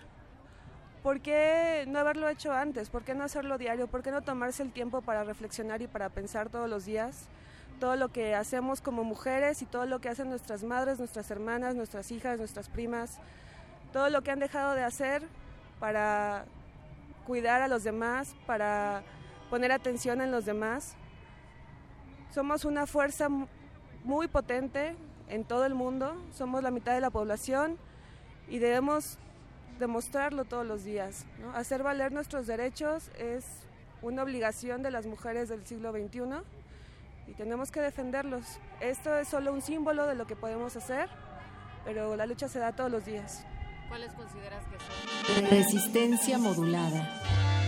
¿Por 1.02 1.20
qué 1.20 1.84
no 1.88 1.98
haberlo 1.98 2.28
hecho 2.28 2.52
antes? 2.52 2.88
¿Por 2.88 3.02
qué 3.02 3.14
no 3.14 3.24
hacerlo 3.24 3.58
diario? 3.58 3.88
¿Por 3.88 4.02
qué 4.02 4.10
no 4.12 4.22
tomarse 4.22 4.62
el 4.62 4.72
tiempo 4.72 5.00
para 5.02 5.24
reflexionar 5.24 5.82
y 5.82 5.88
para 5.88 6.08
pensar 6.10 6.48
todos 6.48 6.70
los 6.70 6.84
días? 6.84 7.26
Todo 7.80 7.96
lo 7.96 8.08
que 8.10 8.36
hacemos 8.36 8.80
como 8.80 9.02
mujeres 9.02 9.62
y 9.62 9.66
todo 9.66 9.86
lo 9.86 10.00
que 10.00 10.08
hacen 10.08 10.28
nuestras 10.28 10.62
madres, 10.62 10.98
nuestras 11.00 11.28
hermanas, 11.32 11.74
nuestras 11.74 12.12
hijas, 12.12 12.38
nuestras 12.38 12.68
primas, 12.68 13.18
todo 13.92 14.08
lo 14.10 14.22
que 14.22 14.30
han 14.30 14.38
dejado 14.38 14.74
de 14.74 14.84
hacer 14.84 15.26
para 15.80 16.44
cuidar 17.26 17.62
a 17.62 17.68
los 17.68 17.82
demás, 17.82 18.36
para 18.46 19.02
poner 19.50 19.72
atención 19.72 20.20
en 20.20 20.30
los 20.30 20.44
demás. 20.44 20.94
Somos 22.30 22.64
una 22.64 22.86
fuerza 22.86 23.28
mu- 23.28 23.48
muy 24.04 24.28
potente 24.28 24.94
en 25.28 25.44
todo 25.44 25.66
el 25.66 25.74
mundo, 25.74 26.14
somos 26.32 26.62
la 26.62 26.70
mitad 26.70 26.94
de 26.94 27.00
la 27.00 27.10
población 27.10 27.76
y 28.48 28.58
debemos 28.58 29.18
demostrarlo 29.82 30.44
todos 30.44 30.64
los 30.64 30.84
días. 30.84 31.26
¿no? 31.40 31.50
Hacer 31.54 31.82
valer 31.82 32.12
nuestros 32.12 32.46
derechos 32.46 33.10
es 33.18 33.44
una 34.00 34.22
obligación 34.22 34.82
de 34.82 34.90
las 34.90 35.06
mujeres 35.06 35.48
del 35.48 35.66
siglo 35.66 35.92
XXI 35.92 36.22
y 37.26 37.32
tenemos 37.34 37.70
que 37.70 37.80
defenderlos. 37.80 38.44
Esto 38.80 39.16
es 39.16 39.28
solo 39.28 39.52
un 39.52 39.60
símbolo 39.60 40.06
de 40.06 40.14
lo 40.14 40.26
que 40.26 40.36
podemos 40.36 40.76
hacer, 40.76 41.08
pero 41.84 42.16
la 42.16 42.26
lucha 42.26 42.48
se 42.48 42.60
da 42.60 42.72
todos 42.72 42.90
los 42.90 43.04
días. 43.04 43.44
¿Cuáles 43.88 44.12
consideras 44.12 44.64
que 44.66 44.78
son? 44.78 45.50
Resistencia 45.50 46.38
modulada. 46.38 47.61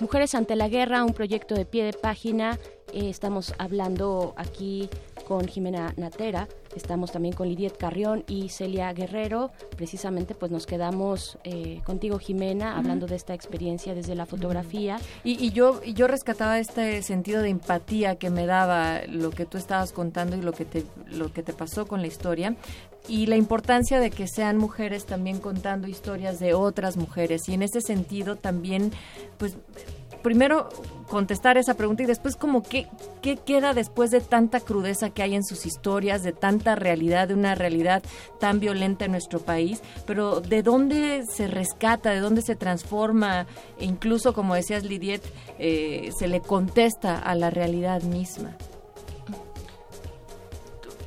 Mujeres 0.00 0.34
ante 0.34 0.56
la 0.56 0.68
guerra, 0.68 1.04
un 1.04 1.12
proyecto 1.12 1.54
de 1.54 1.64
pie 1.64 1.84
de 1.84 1.92
página. 1.92 2.58
Eh, 2.92 3.08
estamos 3.08 3.54
hablando 3.58 4.34
aquí 4.36 4.88
con 5.24 5.46
Jimena 5.46 5.94
Natera, 5.96 6.48
estamos 6.74 7.12
también 7.12 7.32
con 7.34 7.48
Lidiet 7.48 7.76
Carrión 7.76 8.24
y 8.26 8.48
Celia 8.48 8.92
Guerrero. 8.92 9.52
Precisamente, 9.76 10.34
pues 10.34 10.50
nos 10.50 10.66
quedamos 10.66 11.38
eh, 11.44 11.80
contigo, 11.84 12.18
Jimena, 12.18 12.76
hablando 12.76 13.06
de 13.06 13.14
esta 13.14 13.34
experiencia 13.34 13.94
desde 13.94 14.16
la 14.16 14.26
fotografía. 14.26 14.98
Y, 15.22 15.42
y 15.44 15.52
yo, 15.52 15.80
y 15.84 15.94
yo 15.94 16.08
rescataba 16.08 16.58
este 16.58 17.00
sentido 17.02 17.40
de 17.40 17.50
empatía 17.50 18.16
que 18.16 18.30
me 18.30 18.46
daba 18.46 19.02
lo 19.06 19.30
que 19.30 19.46
tú 19.46 19.58
estabas 19.58 19.92
contando 19.92 20.36
y 20.36 20.42
lo 20.42 20.52
que 20.52 20.64
te, 20.64 20.84
lo 21.06 21.32
que 21.32 21.44
te 21.44 21.52
pasó 21.52 21.86
con 21.86 22.00
la 22.00 22.08
historia 22.08 22.56
y 23.08 23.26
la 23.26 23.36
importancia 23.36 24.00
de 24.00 24.10
que 24.10 24.26
sean 24.26 24.56
mujeres 24.56 25.06
también 25.06 25.38
contando 25.38 25.88
historias 25.88 26.38
de 26.38 26.54
otras 26.54 26.96
mujeres. 26.96 27.48
Y 27.48 27.54
en 27.54 27.62
ese 27.62 27.80
sentido 27.80 28.36
también 28.36 28.92
pues 29.38 29.56
primero 30.24 30.70
contestar 31.08 31.58
esa 31.58 31.74
pregunta 31.74 32.02
y 32.02 32.06
después 32.06 32.34
como 32.34 32.62
qué, 32.62 32.88
qué 33.20 33.36
queda 33.36 33.74
después 33.74 34.10
de 34.10 34.20
tanta 34.20 34.58
crudeza 34.58 35.10
que 35.10 35.22
hay 35.22 35.34
en 35.34 35.44
sus 35.44 35.66
historias, 35.66 36.22
de 36.22 36.32
tanta 36.32 36.74
realidad, 36.74 37.28
de 37.28 37.34
una 37.34 37.54
realidad 37.54 38.02
tan 38.40 38.58
violenta 38.58 39.04
en 39.04 39.12
nuestro 39.12 39.38
país, 39.38 39.82
pero 40.06 40.40
de 40.40 40.62
dónde 40.62 41.24
se 41.30 41.46
rescata, 41.46 42.10
de 42.10 42.20
dónde 42.20 42.40
se 42.40 42.56
transforma, 42.56 43.46
e 43.78 43.84
incluso 43.84 44.32
como 44.32 44.54
decías 44.54 44.82
Lidiet, 44.82 45.22
eh, 45.58 46.10
se 46.18 46.26
le 46.26 46.40
contesta 46.40 47.18
a 47.18 47.34
la 47.34 47.50
realidad 47.50 48.02
misma. 48.02 48.56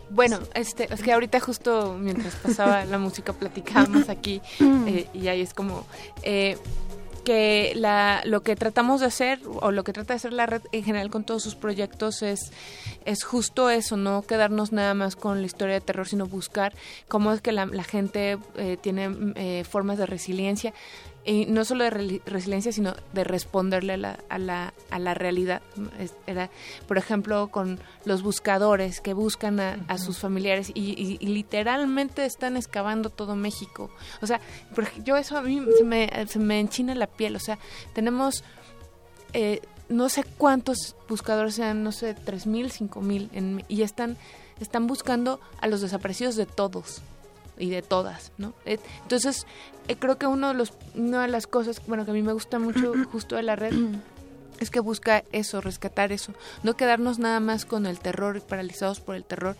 Bueno, 0.09 0.39
este, 0.53 0.91
es 0.93 1.01
que 1.01 1.11
ahorita 1.11 1.39
justo 1.39 1.97
mientras 1.99 2.35
pasaba 2.35 2.85
la 2.85 2.97
música 2.97 3.33
platicábamos 3.33 4.09
aquí 4.09 4.41
eh, 4.61 5.07
y 5.13 5.27
ahí 5.27 5.41
es 5.41 5.53
como 5.53 5.85
eh, 6.23 6.57
que 7.27 7.73
la, 7.75 8.21
lo 8.23 8.41
que 8.41 8.55
tratamos 8.55 9.01
de 9.01 9.07
hacer 9.07 9.41
o 9.59 9.71
lo 9.71 9.83
que 9.83 9.91
trata 9.91 10.13
de 10.13 10.15
hacer 10.15 10.31
la 10.31 10.45
red 10.45 10.61
en 10.71 10.85
general 10.85 11.09
con 11.09 11.25
todos 11.25 11.43
sus 11.43 11.55
proyectos 11.55 12.21
es, 12.21 12.53
es 13.03 13.25
justo 13.25 13.69
eso, 13.69 13.97
no 13.97 14.21
quedarnos 14.21 14.71
nada 14.71 14.93
más 14.93 15.17
con 15.17 15.41
la 15.41 15.45
historia 15.45 15.73
de 15.73 15.81
terror, 15.81 16.07
sino 16.07 16.25
buscar 16.25 16.73
cómo 17.09 17.33
es 17.33 17.41
que 17.41 17.51
la, 17.51 17.65
la 17.65 17.83
gente 17.83 18.37
eh, 18.55 18.77
tiene 18.79 19.33
eh, 19.35 19.65
formas 19.69 19.97
de 19.97 20.05
resiliencia 20.05 20.73
y 21.27 21.45
no 21.45 21.65
solo 21.65 21.83
de 21.83 21.89
re- 21.89 22.21
resiliencia, 22.25 22.71
sino 22.71 22.95
de 23.13 23.23
responderle 23.25 23.93
a 23.93 23.97
la, 23.97 24.19
a 24.29 24.39
la, 24.39 24.73
a 24.89 24.97
la 24.97 25.13
realidad. 25.13 25.61
Era, 26.25 26.49
por 26.87 26.97
ejemplo, 26.97 27.49
con 27.49 27.79
los 28.05 28.23
buscadores 28.23 29.01
que 29.01 29.13
buscan 29.13 29.59
a, 29.59 29.77
a 29.89 29.97
sus 29.97 30.17
familiares 30.19 30.71
y, 30.73 30.93
y- 30.99 31.17
y 31.19 31.27
literalmente 31.27 32.25
están 32.25 32.55
excavando 32.57 33.09
todo 33.09 33.35
México. 33.35 33.89
O 34.21 34.25
sea, 34.25 34.39
yo 35.03 35.17
eso 35.17 35.37
a 35.37 35.41
mí 35.41 35.61
se 35.77 35.83
me, 35.83 36.09
se 36.27 36.39
me 36.39 36.59
enchina 36.61 36.95
la 36.95 37.07
piel. 37.07 37.35
O 37.35 37.39
sea, 37.39 37.59
tenemos 37.93 38.43
eh, 39.33 39.61
no 39.89 40.07
sé 40.09 40.23
cuántos 40.37 40.95
buscadores 41.09 41.55
sean, 41.55 41.83
no 41.83 41.91
sé, 41.91 42.13
tres 42.13 42.47
mil, 42.47 42.71
cinco 42.71 43.01
mil, 43.01 43.29
en- 43.33 43.65
y 43.67 43.81
están, 43.81 44.15
están 44.61 44.87
buscando 44.87 45.39
a 45.59 45.67
los 45.67 45.81
desaparecidos 45.81 46.35
de 46.37 46.45
todos. 46.45 47.01
Y 47.57 47.69
de 47.69 47.81
todas, 47.81 48.31
¿no? 48.37 48.53
Entonces, 48.65 49.45
eh, 49.87 49.95
creo 49.97 50.17
que 50.17 50.27
uno 50.27 50.49
de 50.49 50.53
los, 50.53 50.73
una 50.95 51.23
de 51.23 51.27
las 51.27 51.47
cosas, 51.47 51.81
bueno, 51.87 52.05
que 52.05 52.11
a 52.11 52.13
mí 52.13 52.21
me 52.21 52.33
gusta 52.33 52.59
mucho 52.59 52.93
justo 53.11 53.35
de 53.35 53.43
la 53.43 53.55
red 53.55 53.73
es 54.59 54.71
que 54.71 54.79
busca 54.79 55.23
eso, 55.31 55.61
rescatar 55.61 56.11
eso, 56.11 56.33
no 56.63 56.75
quedarnos 56.75 57.19
nada 57.19 57.39
más 57.39 57.65
con 57.65 57.85
el 57.85 57.99
terror, 57.99 58.41
paralizados 58.41 58.99
por 58.99 59.15
el 59.15 59.23
terror, 59.23 59.55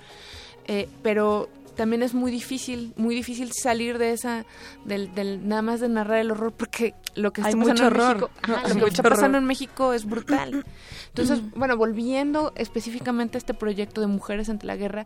eh, 0.66 0.90
pero 1.04 1.50
también 1.78 2.02
es 2.04 2.14
muy 2.14 2.32
difícil, 2.32 2.92
muy 2.98 3.16
difícil 3.16 3.52
salir 3.54 4.00
de 4.00 4.12
esa, 4.12 4.46
del, 4.84 5.14
del 5.14 5.48
nada 5.48 5.62
más 5.62 5.80
de 5.80 5.88
narrar 5.88 6.18
el 6.18 6.32
horror, 6.32 6.52
porque 6.52 6.96
lo 7.16 7.32
que 7.32 7.42
está 7.42 7.56
pasando 7.56 7.78
en 7.78 7.94
México, 7.94 8.30
lo 8.48 8.86
que 8.86 8.90
está 8.90 9.04
pasando 9.04 9.38
en 9.38 9.46
México 9.46 9.94
es 9.94 10.06
brutal. 10.06 10.66
Entonces, 11.10 11.40
bueno, 11.56 11.78
volviendo 11.78 12.52
específicamente 12.56 13.38
a 13.38 13.40
este 13.40 13.54
proyecto 13.54 14.02
de 14.02 14.08
mujeres 14.08 14.50
ante 14.50 14.66
la 14.66 14.76
guerra, 14.76 15.06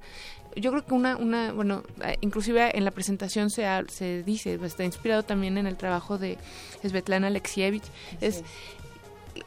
yo 0.55 0.71
creo 0.71 0.85
que 0.85 0.93
una, 0.93 1.17
una 1.17 1.51
bueno, 1.51 1.83
eh, 2.03 2.17
inclusive 2.21 2.77
en 2.77 2.85
la 2.85 2.91
presentación 2.91 3.49
se, 3.49 3.65
se 3.89 4.23
dice, 4.23 4.59
está 4.63 4.83
inspirado 4.83 5.23
también 5.23 5.57
en 5.57 5.67
el 5.67 5.77
trabajo 5.77 6.17
de 6.17 6.37
Svetlana 6.83 7.27
Alexievich, 7.27 7.83
es 8.19 8.43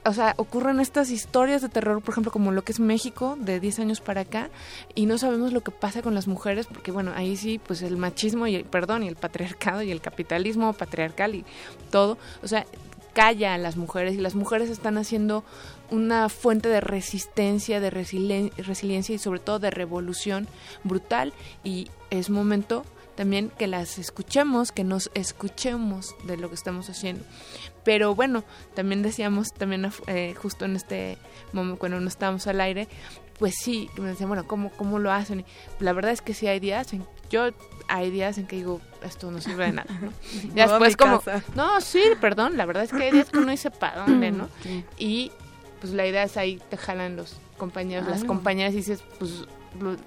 o 0.04 0.12
sea, 0.12 0.34
ocurren 0.36 0.80
estas 0.80 1.10
historias 1.10 1.62
de 1.62 1.68
terror, 1.68 2.00
por 2.02 2.12
ejemplo, 2.12 2.32
como 2.32 2.52
lo 2.52 2.62
que 2.62 2.72
es 2.72 2.80
México 2.80 3.36
de 3.38 3.60
10 3.60 3.80
años 3.80 4.00
para 4.00 4.22
acá, 4.22 4.50
y 4.94 5.06
no 5.06 5.18
sabemos 5.18 5.52
lo 5.52 5.62
que 5.62 5.70
pasa 5.70 6.02
con 6.02 6.14
las 6.14 6.26
mujeres, 6.26 6.66
porque 6.66 6.90
bueno, 6.90 7.12
ahí 7.14 7.36
sí, 7.36 7.58
pues 7.64 7.82
el 7.82 7.96
machismo 7.96 8.46
y 8.46 8.56
el, 8.56 8.64
perdón, 8.64 9.02
y 9.02 9.08
el 9.08 9.16
patriarcado 9.16 9.82
y 9.82 9.90
el 9.90 10.00
capitalismo 10.00 10.72
patriarcal 10.72 11.34
y 11.34 11.44
todo, 11.90 12.18
o 12.42 12.48
sea, 12.48 12.66
calla 13.12 13.54
a 13.54 13.58
las 13.58 13.76
mujeres 13.76 14.14
y 14.14 14.18
las 14.18 14.34
mujeres 14.34 14.70
están 14.70 14.98
haciendo 14.98 15.44
una 15.90 16.28
fuente 16.28 16.68
de 16.68 16.80
resistencia, 16.80 17.80
de 17.80 17.90
resiliencia 17.90 19.14
y 19.14 19.18
sobre 19.18 19.40
todo 19.40 19.58
de 19.58 19.70
revolución 19.70 20.48
brutal 20.82 21.32
y 21.62 21.88
es 22.10 22.30
momento 22.30 22.84
también 23.14 23.50
que 23.56 23.66
las 23.66 23.98
escuchemos, 23.98 24.72
que 24.72 24.84
nos 24.84 25.10
escuchemos 25.14 26.16
de 26.24 26.36
lo 26.36 26.48
que 26.48 26.56
estamos 26.56 26.90
haciendo. 26.90 27.24
Pero 27.84 28.14
bueno, 28.14 28.44
también 28.74 29.02
decíamos, 29.02 29.52
también 29.52 29.90
eh, 30.08 30.34
justo 30.36 30.64
en 30.64 30.74
este 30.76 31.18
momento, 31.52 31.78
cuando 31.78 32.00
no 32.00 32.08
estábamos 32.08 32.46
al 32.46 32.60
aire, 32.60 32.88
pues 33.38 33.54
sí, 33.56 33.88
me 33.98 34.08
decían, 34.08 34.28
bueno, 34.28 34.46
¿cómo, 34.46 34.70
¿cómo 34.72 34.98
lo 34.98 35.12
hacen? 35.12 35.44
la 35.80 35.92
verdad 35.92 36.12
es 36.12 36.22
que 36.22 36.34
sí 36.34 36.46
hay 36.46 36.60
días 36.60 36.92
en 36.92 37.06
yo 37.30 37.50
hay 37.88 38.10
días 38.10 38.38
en 38.38 38.46
que 38.46 38.56
digo, 38.56 38.80
esto 39.02 39.30
no 39.30 39.40
sirve 39.40 39.66
de 39.66 39.72
nada, 39.72 39.92
¿no? 40.00 40.12
Y 40.44 40.48
después 40.50 40.96
como, 40.96 41.22
no, 41.54 41.80
sí, 41.80 42.02
perdón, 42.20 42.56
la 42.56 42.64
verdad 42.64 42.84
es 42.84 42.92
que 42.92 43.02
hay 43.02 43.10
días 43.10 43.30
que 43.30 43.38
uno 43.38 43.50
dice, 43.50 43.70
¿para 43.70 44.04
dónde, 44.04 44.30
no? 44.30 44.48
Y 44.98 45.32
pues 45.84 45.92
la 45.92 46.06
idea 46.06 46.22
es 46.22 46.38
ahí 46.38 46.58
te 46.70 46.78
jalan 46.78 47.14
los 47.14 47.36
compañeros, 47.58 48.08
las 48.08 48.24
compañeras 48.24 48.72
y 48.72 48.78
dices, 48.78 49.04
pues 49.18 49.44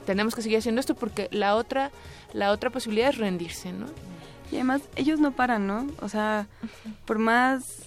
tenemos 0.07 0.33
que 0.33 0.41
seguir 0.41 0.57
haciendo 0.57 0.81
esto 0.81 0.95
porque 0.95 1.27
la 1.29 1.55
otra 1.55 1.91
la 2.33 2.51
otra 2.51 2.71
posibilidad 2.71 3.09
es 3.09 3.19
rendirse, 3.19 3.71
¿no? 3.73 3.85
Y 4.51 4.55
además 4.55 4.81
ellos 4.95 5.19
no 5.19 5.33
paran, 5.33 5.67
¿no? 5.67 5.85
O 6.01 6.09
sea, 6.09 6.47
por 7.05 7.19
más 7.19 7.83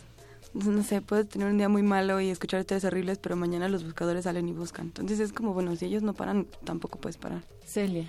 no 0.54 0.84
sé, 0.84 1.00
puedes 1.00 1.28
tener 1.28 1.48
un 1.48 1.58
día 1.58 1.68
muy 1.68 1.82
malo 1.82 2.20
y 2.20 2.30
escuchar 2.30 2.60
historias 2.60 2.84
horribles, 2.84 3.18
pero 3.18 3.34
mañana 3.34 3.68
los 3.68 3.82
buscadores 3.82 4.22
salen 4.22 4.48
y 4.48 4.52
buscan. 4.52 4.86
Entonces 4.86 5.18
es 5.18 5.32
como, 5.32 5.52
bueno, 5.52 5.74
si 5.74 5.86
ellos 5.86 6.04
no 6.04 6.14
paran, 6.14 6.46
tampoco 6.62 7.00
puedes 7.00 7.16
parar. 7.16 7.42
Celia. 7.66 8.04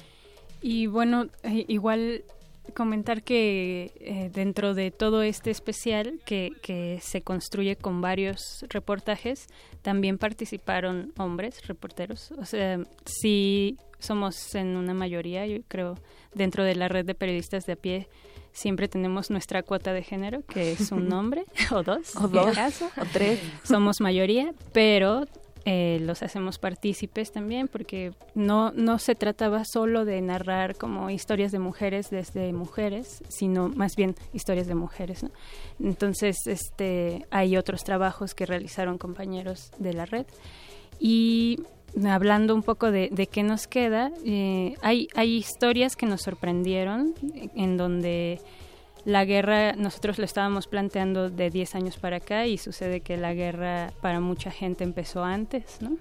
Y 0.61 0.85
bueno, 0.85 1.25
eh, 1.41 1.65
igual 1.67 2.23
comentar 2.71 3.23
que 3.23 3.91
eh, 3.99 4.29
dentro 4.33 4.73
de 4.73 4.91
todo 4.91 5.21
este 5.21 5.51
especial 5.51 6.19
que, 6.25 6.51
que 6.61 6.99
se 7.01 7.21
construye 7.21 7.75
con 7.75 8.01
varios 8.01 8.65
reportajes, 8.69 9.47
también 9.81 10.17
participaron 10.17 11.13
hombres 11.17 11.65
reporteros. 11.67 12.31
O 12.37 12.45
sea, 12.45 12.79
sí 13.05 13.77
somos 13.99 14.55
en 14.55 14.75
una 14.75 14.93
mayoría, 14.93 15.45
yo 15.45 15.57
creo, 15.67 15.95
dentro 16.33 16.63
de 16.63 16.75
la 16.75 16.87
red 16.87 17.05
de 17.05 17.15
periodistas 17.15 17.65
de 17.65 17.73
a 17.73 17.75
pie 17.75 18.07
siempre 18.53 18.87
tenemos 18.87 19.29
nuestra 19.29 19.63
cuota 19.63 19.93
de 19.93 20.03
género, 20.03 20.41
que 20.45 20.73
es 20.73 20.91
un 20.91 21.11
hombre 21.13 21.45
o 21.71 21.83
dos, 21.83 22.15
o 22.15 22.27
dos, 22.27 22.57
o 22.81 23.05
tres. 23.11 23.39
Somos 23.63 24.01
mayoría, 24.01 24.53
pero 24.73 25.25
eh, 25.65 25.99
los 26.01 26.23
hacemos 26.23 26.57
partícipes 26.57 27.31
también, 27.31 27.67
porque 27.67 28.13
no, 28.33 28.71
no 28.71 28.97
se 28.97 29.15
trataba 29.15 29.63
solo 29.63 30.05
de 30.05 30.21
narrar 30.21 30.75
como 30.75 31.09
historias 31.09 31.51
de 31.51 31.59
mujeres 31.59 32.09
desde 32.09 32.51
mujeres, 32.51 33.23
sino 33.29 33.69
más 33.69 33.95
bien 33.95 34.15
historias 34.33 34.67
de 34.67 34.75
mujeres. 34.75 35.25
Entonces, 35.79 36.37
este, 36.47 37.25
hay 37.29 37.57
otros 37.57 37.83
trabajos 37.83 38.33
que 38.33 38.45
realizaron 38.45 38.97
compañeros 38.97 39.71
de 39.77 39.93
la 39.93 40.05
red. 40.05 40.25
Y 40.99 41.59
hablando 42.07 42.55
un 42.55 42.63
poco 42.63 42.91
de, 42.91 43.09
qué 43.31 43.43
nos 43.43 43.67
queda, 43.67 44.11
eh, 44.25 44.75
hay, 44.81 45.07
hay 45.15 45.35
historias 45.35 45.95
que 45.95 46.05
nos 46.05 46.21
sorprendieron 46.21 47.13
en 47.55 47.77
donde 47.77 48.39
la 49.05 49.25
guerra, 49.25 49.73
nosotros 49.73 50.19
lo 50.19 50.25
estábamos 50.25 50.67
planteando 50.67 51.29
de 51.29 51.49
10 51.49 51.75
años 51.75 51.97
para 51.97 52.17
acá 52.17 52.45
y 52.45 52.57
sucede 52.57 53.01
que 53.01 53.17
la 53.17 53.33
guerra 53.33 53.91
para 54.01 54.19
mucha 54.19 54.51
gente 54.51 54.83
empezó 54.83 55.23
antes, 55.23 55.81
¿no? 55.81 55.97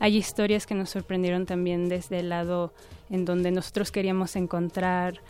Hay 0.00 0.16
historias 0.16 0.66
que 0.66 0.74
nos 0.74 0.90
sorprendieron 0.90 1.46
también 1.46 1.88
desde 1.88 2.20
el 2.20 2.28
lado 2.28 2.72
en 3.10 3.24
donde 3.24 3.50
nosotros 3.50 3.90
queríamos 3.90 4.36
encontrar 4.36 5.20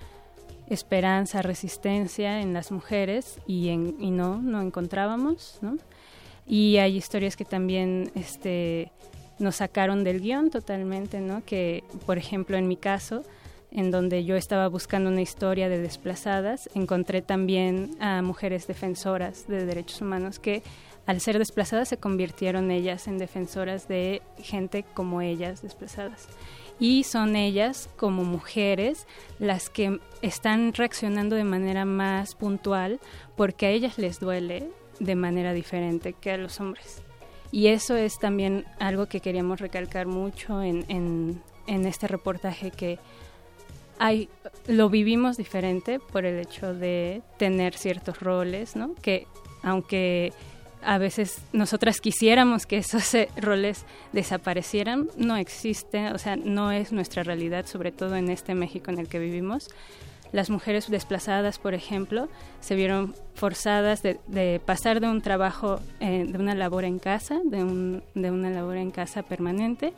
esperanza, 0.68 1.40
resistencia 1.40 2.40
en 2.40 2.52
las 2.52 2.70
mujeres 2.70 3.38
y, 3.46 3.68
en, 3.68 3.96
y 3.98 4.10
no, 4.10 4.42
no 4.42 4.60
encontrábamos, 4.60 5.58
¿no? 5.62 5.78
Y 6.46 6.78
hay 6.78 6.96
historias 6.96 7.36
que 7.36 7.44
también 7.44 8.10
este, 8.14 8.90
nos 9.38 9.56
sacaron 9.56 10.04
del 10.04 10.20
guion 10.20 10.50
totalmente, 10.50 11.20
¿no? 11.20 11.42
Que, 11.44 11.84
por 12.06 12.18
ejemplo, 12.18 12.56
en 12.56 12.68
mi 12.68 12.76
caso, 12.76 13.22
en 13.70 13.90
donde 13.90 14.24
yo 14.24 14.36
estaba 14.36 14.68
buscando 14.68 15.10
una 15.10 15.20
historia 15.20 15.68
de 15.68 15.78
desplazadas, 15.78 16.68
encontré 16.74 17.22
también 17.22 17.90
a 18.00 18.22
mujeres 18.22 18.66
defensoras 18.66 19.46
de 19.46 19.66
derechos 19.66 20.00
humanos 20.00 20.38
que 20.38 20.62
al 21.06 21.20
ser 21.20 21.38
desplazadas 21.38 21.88
se 21.88 21.96
convirtieron 21.96 22.70
ellas 22.70 23.08
en 23.08 23.18
defensoras 23.18 23.88
de 23.88 24.20
gente 24.38 24.84
como 24.94 25.22
ellas 25.22 25.62
desplazadas. 25.62 26.28
Y 26.78 27.04
son 27.04 27.34
ellas 27.34 27.88
como 27.96 28.24
mujeres 28.24 29.06
las 29.38 29.70
que 29.70 30.00
están 30.22 30.74
reaccionando 30.74 31.34
de 31.34 31.44
manera 31.44 31.84
más 31.84 32.34
puntual 32.34 33.00
porque 33.36 33.66
a 33.66 33.70
ellas 33.70 33.98
les 33.98 34.20
duele 34.20 34.70
de 35.00 35.14
manera 35.14 35.52
diferente 35.52 36.12
que 36.12 36.30
a 36.30 36.36
los 36.36 36.60
hombres. 36.60 37.02
Y 37.50 37.68
eso 37.68 37.96
es 37.96 38.18
también 38.18 38.66
algo 38.78 39.06
que 39.06 39.20
queríamos 39.20 39.60
recalcar 39.60 40.06
mucho 40.06 40.62
en, 40.62 40.84
en, 41.66 41.86
este 41.86 42.06
reportaje 42.06 42.70
que 42.70 42.98
hay, 43.98 44.28
lo 44.66 44.88
vivimos 44.88 45.36
diferente 45.36 45.98
por 45.98 46.24
el 46.24 46.38
hecho 46.38 46.74
de 46.74 47.22
tener 47.36 47.74
ciertos 47.74 48.20
roles, 48.20 48.76
¿no? 48.76 48.94
Que 49.02 49.26
aunque 49.62 50.32
a 50.82 50.98
veces 50.98 51.42
nosotras 51.52 52.00
quisiéramos 52.00 52.66
que 52.66 52.78
esos 52.78 53.12
eh, 53.14 53.28
roles 53.36 53.84
desaparecieran, 54.12 55.08
no 55.16 55.36
existen, 55.36 56.14
o 56.14 56.18
sea, 56.18 56.36
no 56.36 56.70
es 56.72 56.92
nuestra 56.92 57.22
realidad, 57.22 57.66
sobre 57.66 57.92
todo 57.92 58.16
en 58.16 58.30
este 58.30 58.54
México 58.54 58.90
en 58.90 58.98
el 58.98 59.08
que 59.08 59.18
vivimos. 59.18 59.68
Las 60.30 60.50
mujeres 60.50 60.90
desplazadas, 60.90 61.58
por 61.58 61.72
ejemplo, 61.72 62.28
se 62.60 62.74
vieron 62.74 63.14
forzadas 63.34 64.02
de, 64.02 64.60
pasar 64.64 65.00
de 65.00 65.08
un 65.08 65.22
trabajo, 65.22 65.80
eh, 66.00 66.26
de 66.28 66.38
una 66.38 66.54
labor 66.54 66.84
en 66.84 66.98
casa, 66.98 67.40
de, 67.44 67.64
un, 67.64 68.02
de 68.14 68.30
una 68.30 68.50
labor 68.50 68.76
en 68.76 68.90
casa 68.90 69.22
permanente, 69.22 69.94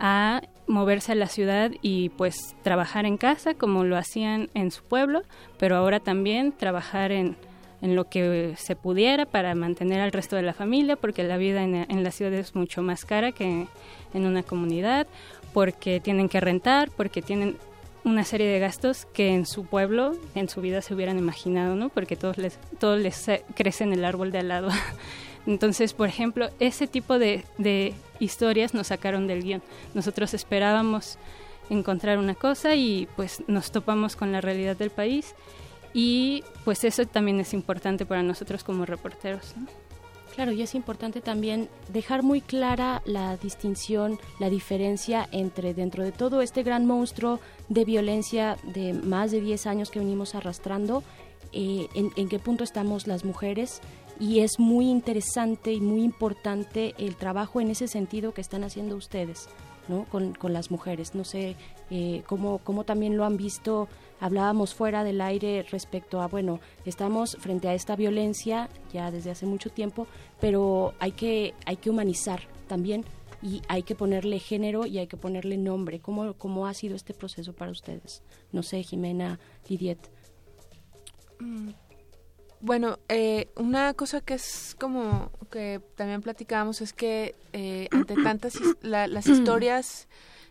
a 0.00 0.42
moverse 0.68 1.12
a 1.12 1.14
la 1.14 1.26
ciudad 1.26 1.72
y 1.82 2.10
pues 2.10 2.54
trabajar 2.62 3.06
en 3.06 3.16
casa 3.16 3.54
como 3.54 3.84
lo 3.84 3.96
hacían 3.96 4.50
en 4.54 4.70
su 4.70 4.84
pueblo, 4.84 5.22
pero 5.58 5.76
ahora 5.76 5.98
también 5.98 6.52
trabajar 6.52 7.10
en, 7.10 7.36
en 7.82 7.96
lo 7.96 8.08
que 8.08 8.54
se 8.56 8.76
pudiera 8.76 9.26
para 9.26 9.54
mantener 9.54 10.00
al 10.00 10.12
resto 10.12 10.36
de 10.36 10.42
la 10.42 10.52
familia, 10.52 10.96
porque 10.96 11.24
la 11.24 11.36
vida 11.36 11.62
en, 11.62 11.74
en, 11.74 12.04
la 12.04 12.10
ciudad 12.10 12.32
es 12.34 12.54
mucho 12.54 12.82
más 12.82 13.04
cara 13.04 13.32
que 13.32 13.66
en 14.14 14.26
una 14.26 14.42
comunidad, 14.42 15.06
porque 15.52 16.00
tienen 16.00 16.28
que 16.28 16.40
rentar, 16.40 16.90
porque 16.96 17.22
tienen 17.22 17.56
una 18.04 18.24
serie 18.24 18.46
de 18.46 18.58
gastos 18.58 19.06
que 19.06 19.34
en 19.34 19.46
su 19.46 19.64
pueblo, 19.64 20.16
en 20.34 20.48
su 20.48 20.60
vida 20.60 20.82
se 20.82 20.94
hubieran 20.94 21.18
imaginado, 21.18 21.74
¿no? 21.74 21.88
Porque 21.88 22.16
todos 22.16 22.38
les, 22.38 22.58
todos 22.78 23.00
les 23.00 23.26
crece 23.54 23.84
en 23.84 23.92
el 23.92 24.04
árbol 24.04 24.32
de 24.32 24.38
al 24.38 24.48
lado. 24.48 24.68
Entonces, 25.48 25.94
por 25.94 26.08
ejemplo, 26.08 26.50
ese 26.60 26.86
tipo 26.86 27.18
de, 27.18 27.94
historias 28.20 28.74
nos 28.74 28.88
sacaron 28.88 29.26
del 29.26 29.42
guion. 29.42 29.62
Nosotros 29.94 30.34
esperábamos 30.34 31.16
encontrar 31.70 32.18
una 32.18 32.34
cosa 32.34 32.74
y 32.74 33.08
pues 33.16 33.42
nos 33.46 33.72
topamos 33.72 34.14
con 34.14 34.30
la 34.30 34.42
realidad 34.42 34.76
del 34.76 34.90
país 34.90 35.34
y 35.94 36.44
pues 36.64 36.84
eso 36.84 37.06
también 37.06 37.40
es 37.40 37.54
importante 37.54 38.04
para 38.04 38.22
nosotros 38.22 38.62
como 38.62 38.84
reporteros. 38.84 39.54
Claro, 40.34 40.52
y 40.52 40.60
es 40.60 40.74
importante 40.74 41.22
también 41.22 41.70
dejar 41.92 42.22
muy 42.22 42.42
clara 42.42 43.00
la 43.06 43.38
distinción, 43.38 44.18
la 44.38 44.50
diferencia 44.50 45.28
entre 45.32 45.72
dentro 45.72 46.04
de 46.04 46.12
todo 46.12 46.42
este 46.42 46.62
gran 46.62 46.84
monstruo 46.84 47.40
de 47.70 47.86
violencia 47.86 48.58
de 48.64 48.92
más 48.92 49.30
de 49.30 49.40
10 49.40 49.66
años 49.66 49.90
que 49.90 49.98
venimos 49.98 50.34
arrastrando, 50.34 51.02
eh, 51.52 51.88
en, 51.94 52.28
qué 52.28 52.38
punto 52.38 52.64
estamos 52.64 53.06
las 53.06 53.24
mujeres. 53.24 53.80
Y 54.20 54.40
es 54.40 54.58
muy 54.58 54.88
interesante 54.88 55.72
y 55.72 55.80
muy 55.80 56.02
importante 56.02 56.94
el 56.98 57.16
trabajo 57.16 57.60
en 57.60 57.70
ese 57.70 57.86
sentido 57.86 58.34
que 58.34 58.40
están 58.40 58.64
haciendo 58.64 58.96
ustedes 58.96 59.48
¿no? 59.88 60.04
con, 60.04 60.34
con 60.34 60.52
las 60.52 60.70
mujeres. 60.70 61.14
No 61.14 61.24
sé 61.24 61.56
eh, 61.90 62.22
cómo, 62.26 62.58
cómo 62.58 62.84
también 62.84 63.16
lo 63.16 63.24
han 63.24 63.36
visto. 63.36 63.88
Hablábamos 64.20 64.74
fuera 64.74 65.04
del 65.04 65.20
aire 65.20 65.64
respecto 65.70 66.20
a, 66.20 66.26
bueno, 66.26 66.60
estamos 66.84 67.36
frente 67.38 67.68
a 67.68 67.74
esta 67.74 67.94
violencia 67.96 68.68
ya 68.92 69.10
desde 69.10 69.30
hace 69.30 69.46
mucho 69.46 69.70
tiempo, 69.70 70.06
pero 70.40 70.94
hay 70.98 71.12
que, 71.12 71.54
hay 71.64 71.76
que 71.76 71.90
humanizar 71.90 72.42
también 72.66 73.04
y 73.40 73.62
hay 73.68 73.84
que 73.84 73.94
ponerle 73.94 74.40
género 74.40 74.86
y 74.86 74.98
hay 74.98 75.06
que 75.06 75.16
ponerle 75.16 75.56
nombre. 75.56 76.00
¿Cómo, 76.00 76.34
cómo 76.34 76.66
ha 76.66 76.74
sido 76.74 76.96
este 76.96 77.14
proceso 77.14 77.52
para 77.52 77.70
ustedes? 77.70 78.22
No 78.50 78.62
sé, 78.62 78.82
Jimena, 78.82 79.38
Lidiet. 79.68 79.98
Mm, 81.38 81.70
bueno, 82.60 82.98
eh, 83.08 83.48
una 83.56 83.94
cosa 83.94 84.20
que 84.20 84.34
es 84.34 84.76
como 84.78 85.30
que 85.50 85.80
también 85.96 86.22
platicábamos 86.22 86.80
es 86.80 86.92
que 86.92 87.34
eh, 87.52 87.88
ante 87.90 88.14
tantas 88.22 88.58
las 88.82 89.26
historias 89.28 90.08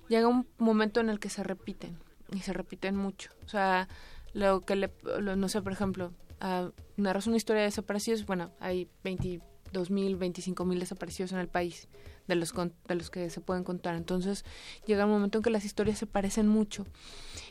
llega 0.08 0.28
un 0.28 0.48
momento 0.58 1.00
en 1.00 1.10
el 1.10 1.20
que 1.20 1.30
se 1.30 1.44
repiten 1.44 1.98
y 2.32 2.40
se 2.40 2.54
repiten 2.54 2.96
mucho. 2.96 3.32
O 3.46 3.50
sea, 3.50 3.88
lo 4.34 4.62
que 4.62 4.76
le, 4.76 4.92
no 5.22 5.50
sé, 5.50 5.62
por 5.62 5.72
ejemplo, 5.72 6.14
uh, 6.42 6.72
narras 6.98 7.28
una 7.28 7.38
historia 7.38 7.62
de 7.62 7.68
desaparecidos, 7.68 8.26
bueno, 8.26 8.52
hay 8.60 8.88
22 9.04 9.92
mil, 9.92 10.16
25 10.16 10.66
mil 10.66 10.80
desaparecidos 10.80 11.32
en 11.32 11.40
el 11.40 11.48
país 11.48 11.88
de 12.28 12.36
los, 12.36 12.54
de 12.54 12.96
los 12.96 13.10
que 13.10 13.30
se 13.30 13.42
pueden 13.42 13.64
contar. 13.64 13.96
Entonces 13.96 14.46
llega 14.86 15.06
un 15.06 15.12
momento 15.12 15.40
en 15.40 15.44
que 15.44 15.50
las 15.50 15.66
historias 15.66 15.98
se 15.98 16.06
parecen 16.06 16.48
mucho. 16.48 16.86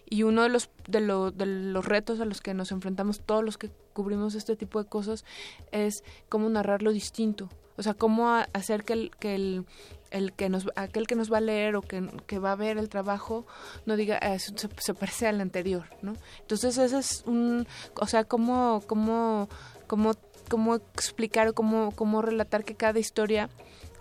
Y 0.08 0.22
uno 0.22 0.42
de 0.42 0.48
los, 0.48 0.70
de, 0.88 1.00
lo, 1.00 1.30
de 1.30 1.46
los 1.46 1.84
retos 1.84 2.20
a 2.20 2.24
los 2.24 2.40
que 2.40 2.54
nos 2.54 2.70
enfrentamos 2.72 3.20
todos 3.20 3.44
los 3.44 3.58
que 3.58 3.70
cubrimos 3.92 4.34
este 4.34 4.56
tipo 4.56 4.82
de 4.82 4.88
cosas 4.88 5.24
es 5.72 6.04
cómo 6.28 6.48
narrarlo 6.48 6.92
distinto. 6.92 7.48
O 7.78 7.82
sea, 7.82 7.92
cómo 7.92 8.30
hacer 8.30 8.84
que 8.84 8.94
el, 8.94 9.10
que 9.18 9.34
el, 9.34 9.66
el 10.10 10.32
que 10.32 10.48
nos 10.48 10.66
aquel 10.76 11.06
que 11.06 11.14
nos 11.14 11.30
va 11.30 11.38
a 11.38 11.42
leer 11.42 11.76
o 11.76 11.82
que, 11.82 12.08
que 12.26 12.38
va 12.38 12.52
a 12.52 12.56
ver 12.56 12.78
el 12.78 12.88
trabajo 12.88 13.46
no 13.84 13.96
diga 13.96 14.18
ah, 14.22 14.38
se, 14.38 14.54
se, 14.78 14.94
parece 14.94 15.26
al 15.26 15.40
anterior 15.40 15.84
no 16.00 16.14
entonces 16.40 16.78
ese 16.78 16.98
es 16.98 17.22
un 17.26 17.66
o 17.94 18.06
sea 18.06 18.24
cómo 18.24 18.82
cómo 18.86 19.48
cómo 19.86 20.12
cómo 20.48 20.76
explicar 20.76 21.48
o 21.48 21.54
cómo 21.54 21.90
cómo 21.92 22.22
relatar 22.22 22.64
que 22.64 22.74
cada 22.74 22.98
historia 22.98 23.50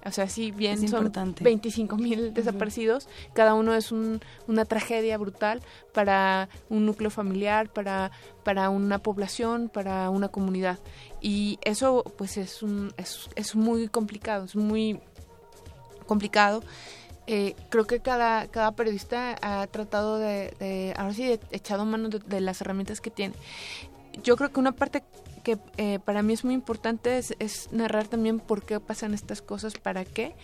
o 0.06 0.12
sea, 0.12 0.30
si 0.30 0.52
bien 0.52 0.88
son 0.88 1.12
25 1.42 1.98
mil 1.98 2.34
desaparecidos, 2.34 3.10
cada 3.34 3.56
uno 3.56 3.74
es 3.74 3.92
un, 3.92 4.22
una 4.48 4.64
tragedia 4.66 5.18
brutal 5.18 5.62
para 5.94 6.48
un 6.70 6.86
núcleo 6.86 7.10
familiar, 7.10 7.70
para, 7.74 8.12
para 8.44 8.70
una 8.70 9.00
población, 9.00 9.68
para 9.68 10.12
una 10.12 10.28
comunidad. 10.28 10.78
Y 11.22 11.58
eso 11.64 12.04
pues 12.18 12.38
es, 12.38 12.62
un, 12.62 12.94
es, 12.98 13.30
es 13.36 13.56
muy 13.56 13.88
complicado, 13.88 14.46
es 14.46 14.56
muy 14.56 15.00
complicado. 16.06 16.64
Eh, 17.28 17.56
creo 17.70 17.88
que 17.88 18.00
cada, 18.00 18.48
cada 18.48 18.74
periodista 18.74 19.36
ha 19.42 19.66
tratado 19.66 20.20
de, 20.20 20.94
ahora 20.96 21.14
sí, 21.14 21.26
de, 21.26 21.40
echado 21.50 21.84
mano 21.86 22.10
de, 22.10 22.42
las 22.42 22.62
herramientas 22.62 23.02
que 23.02 23.10
tiene. 23.10 23.34
Yo 24.24 24.38
creo 24.38 24.52
que 24.52 24.60
una 24.60 24.74
parte 24.74 25.04
que 25.46 25.60
eh, 25.78 26.00
para 26.04 26.24
mí 26.24 26.34
es 26.34 26.44
muy 26.44 26.56
importante 26.56 27.18
es, 27.18 27.72
narrar 27.72 28.08
también 28.08 28.40
por 28.40 28.66
qué 28.66 28.80
pasan 28.80 29.14
estas 29.14 29.44
cosas, 29.44 29.76
para 29.76 30.04
qué, 30.04 30.36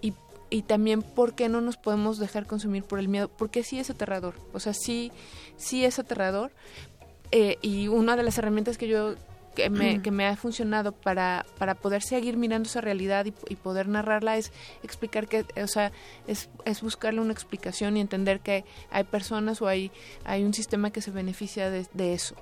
y, 0.00 0.14
y, 0.48 0.62
también 0.62 1.02
por 1.02 1.34
qué 1.34 1.50
no 1.50 1.60
nos 1.60 1.76
podemos 1.76 2.18
dejar 2.18 2.46
consumir 2.46 2.82
por 2.82 2.98
el 2.98 3.08
miedo, 3.08 3.28
porque 3.28 3.62
sí 3.62 3.78
es 3.78 3.90
aterrador, 3.90 4.34
o 4.54 4.58
sea, 4.58 4.72
sí, 4.72 5.12
sí 5.58 5.84
es 5.84 5.98
aterrador, 5.98 6.50
eh, 7.30 7.58
y 7.60 7.88
una 7.88 8.16
de 8.16 8.22
las 8.22 8.38
herramientas 8.38 8.78
que 8.78 8.88
yo 8.88 9.14
que 9.54 9.70
me, 9.70 10.00
que 10.02 10.12
me 10.12 10.24
ha 10.24 10.36
funcionado 10.36 10.92
para, 10.92 11.44
para 11.58 11.74
poder 11.74 12.00
seguir 12.02 12.36
mirando 12.36 12.68
esa 12.68 12.80
realidad 12.80 13.26
y, 13.26 13.56
poder 13.56 13.88
narrarla 13.88 14.36
es 14.36 14.52
explicar 14.84 15.26
que, 15.26 15.44
o 15.60 15.66
sea, 15.66 15.90
es, 16.28 16.48
es, 16.64 16.80
buscarle 16.80 17.20
una 17.20 17.32
explicación 17.32 17.96
y 17.96 18.00
entender 18.00 18.38
que 18.38 18.64
hay 18.88 19.02
personas 19.02 19.60
o 19.60 19.66
hay, 19.66 19.90
hay 20.24 20.44
un 20.44 20.54
sistema 20.54 20.92
que 20.92 21.02
se 21.02 21.10
beneficia 21.10 21.70
de, 21.70 21.86
de 21.92 22.14
eso. 22.14 22.36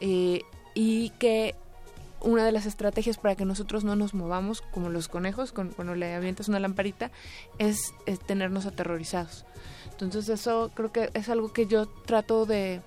Eh, 0.00 0.42
y 0.74 1.10
que 1.18 1.54
una 2.24 2.44
de 2.44 2.52
las 2.52 2.66
estrategias 2.66 3.18
para 3.18 3.36
que 3.36 3.44
nosotros 3.44 3.84
no 3.84 3.96
nos 3.96 4.14
movamos 4.14 4.62
como 4.62 4.88
los 4.88 5.08
conejos 5.08 5.52
cuando 5.52 5.94
le 5.94 6.14
avientas 6.14 6.48
una 6.48 6.58
lamparita 6.58 7.10
es, 7.58 7.92
tenernos 8.26 8.66
aterrorizados. 8.66 9.44
Entonces 9.90 10.28
eso 10.28 10.70
creo 10.74 10.90
que 10.90 11.10
es 11.14 11.28
algo 11.28 11.52
que 11.52 11.66
yo 11.66 11.86
trato 11.86 12.46
de, 12.46 12.80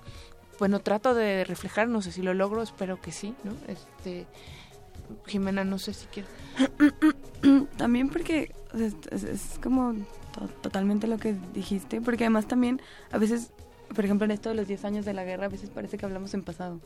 bueno, 0.58 0.80
trato 0.80 1.14
de 1.14 1.44
reflejar, 1.44 1.88
no 1.88 2.02
sé 2.02 2.12
si 2.12 2.22
lo 2.22 2.34
logro, 2.34 2.62
espero 2.62 3.00
que 3.00 3.12
sí, 3.12 3.34
¿no? 3.44 3.52
Este, 3.68 4.26
Jimena, 5.26 5.64
no 5.64 5.78
sé 5.78 5.94
si 5.94 6.06
quiere. 6.06 6.28
También 7.76 8.08
porque 8.08 8.52
es, 8.74 8.94
es 9.22 9.58
como 9.62 9.94
totalmente 10.62 11.06
lo 11.06 11.18
que 11.18 11.36
dijiste, 11.54 12.00
porque 12.00 12.24
además 12.24 12.46
también 12.46 12.80
a 13.10 13.18
veces, 13.18 13.50
por 13.94 14.04
ejemplo, 14.04 14.24
en 14.24 14.32
esto 14.32 14.50
de 14.50 14.54
los 14.56 14.68
10 14.68 14.84
años 14.84 15.04
de 15.04 15.14
la 15.14 15.24
guerra, 15.24 15.46
a 15.46 15.48
veces 15.48 15.70
parece 15.70 15.96
que 15.96 16.06
hablamos 16.06 16.34
en 16.34 16.42
pasado. 16.42 16.80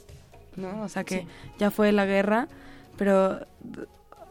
¿No? 0.56 0.82
O 0.82 0.88
sea 0.88 1.04
que 1.04 1.26
ya 1.58 1.70
fue 1.70 1.92
la 1.92 2.06
guerra, 2.06 2.48
pero, 2.96 3.46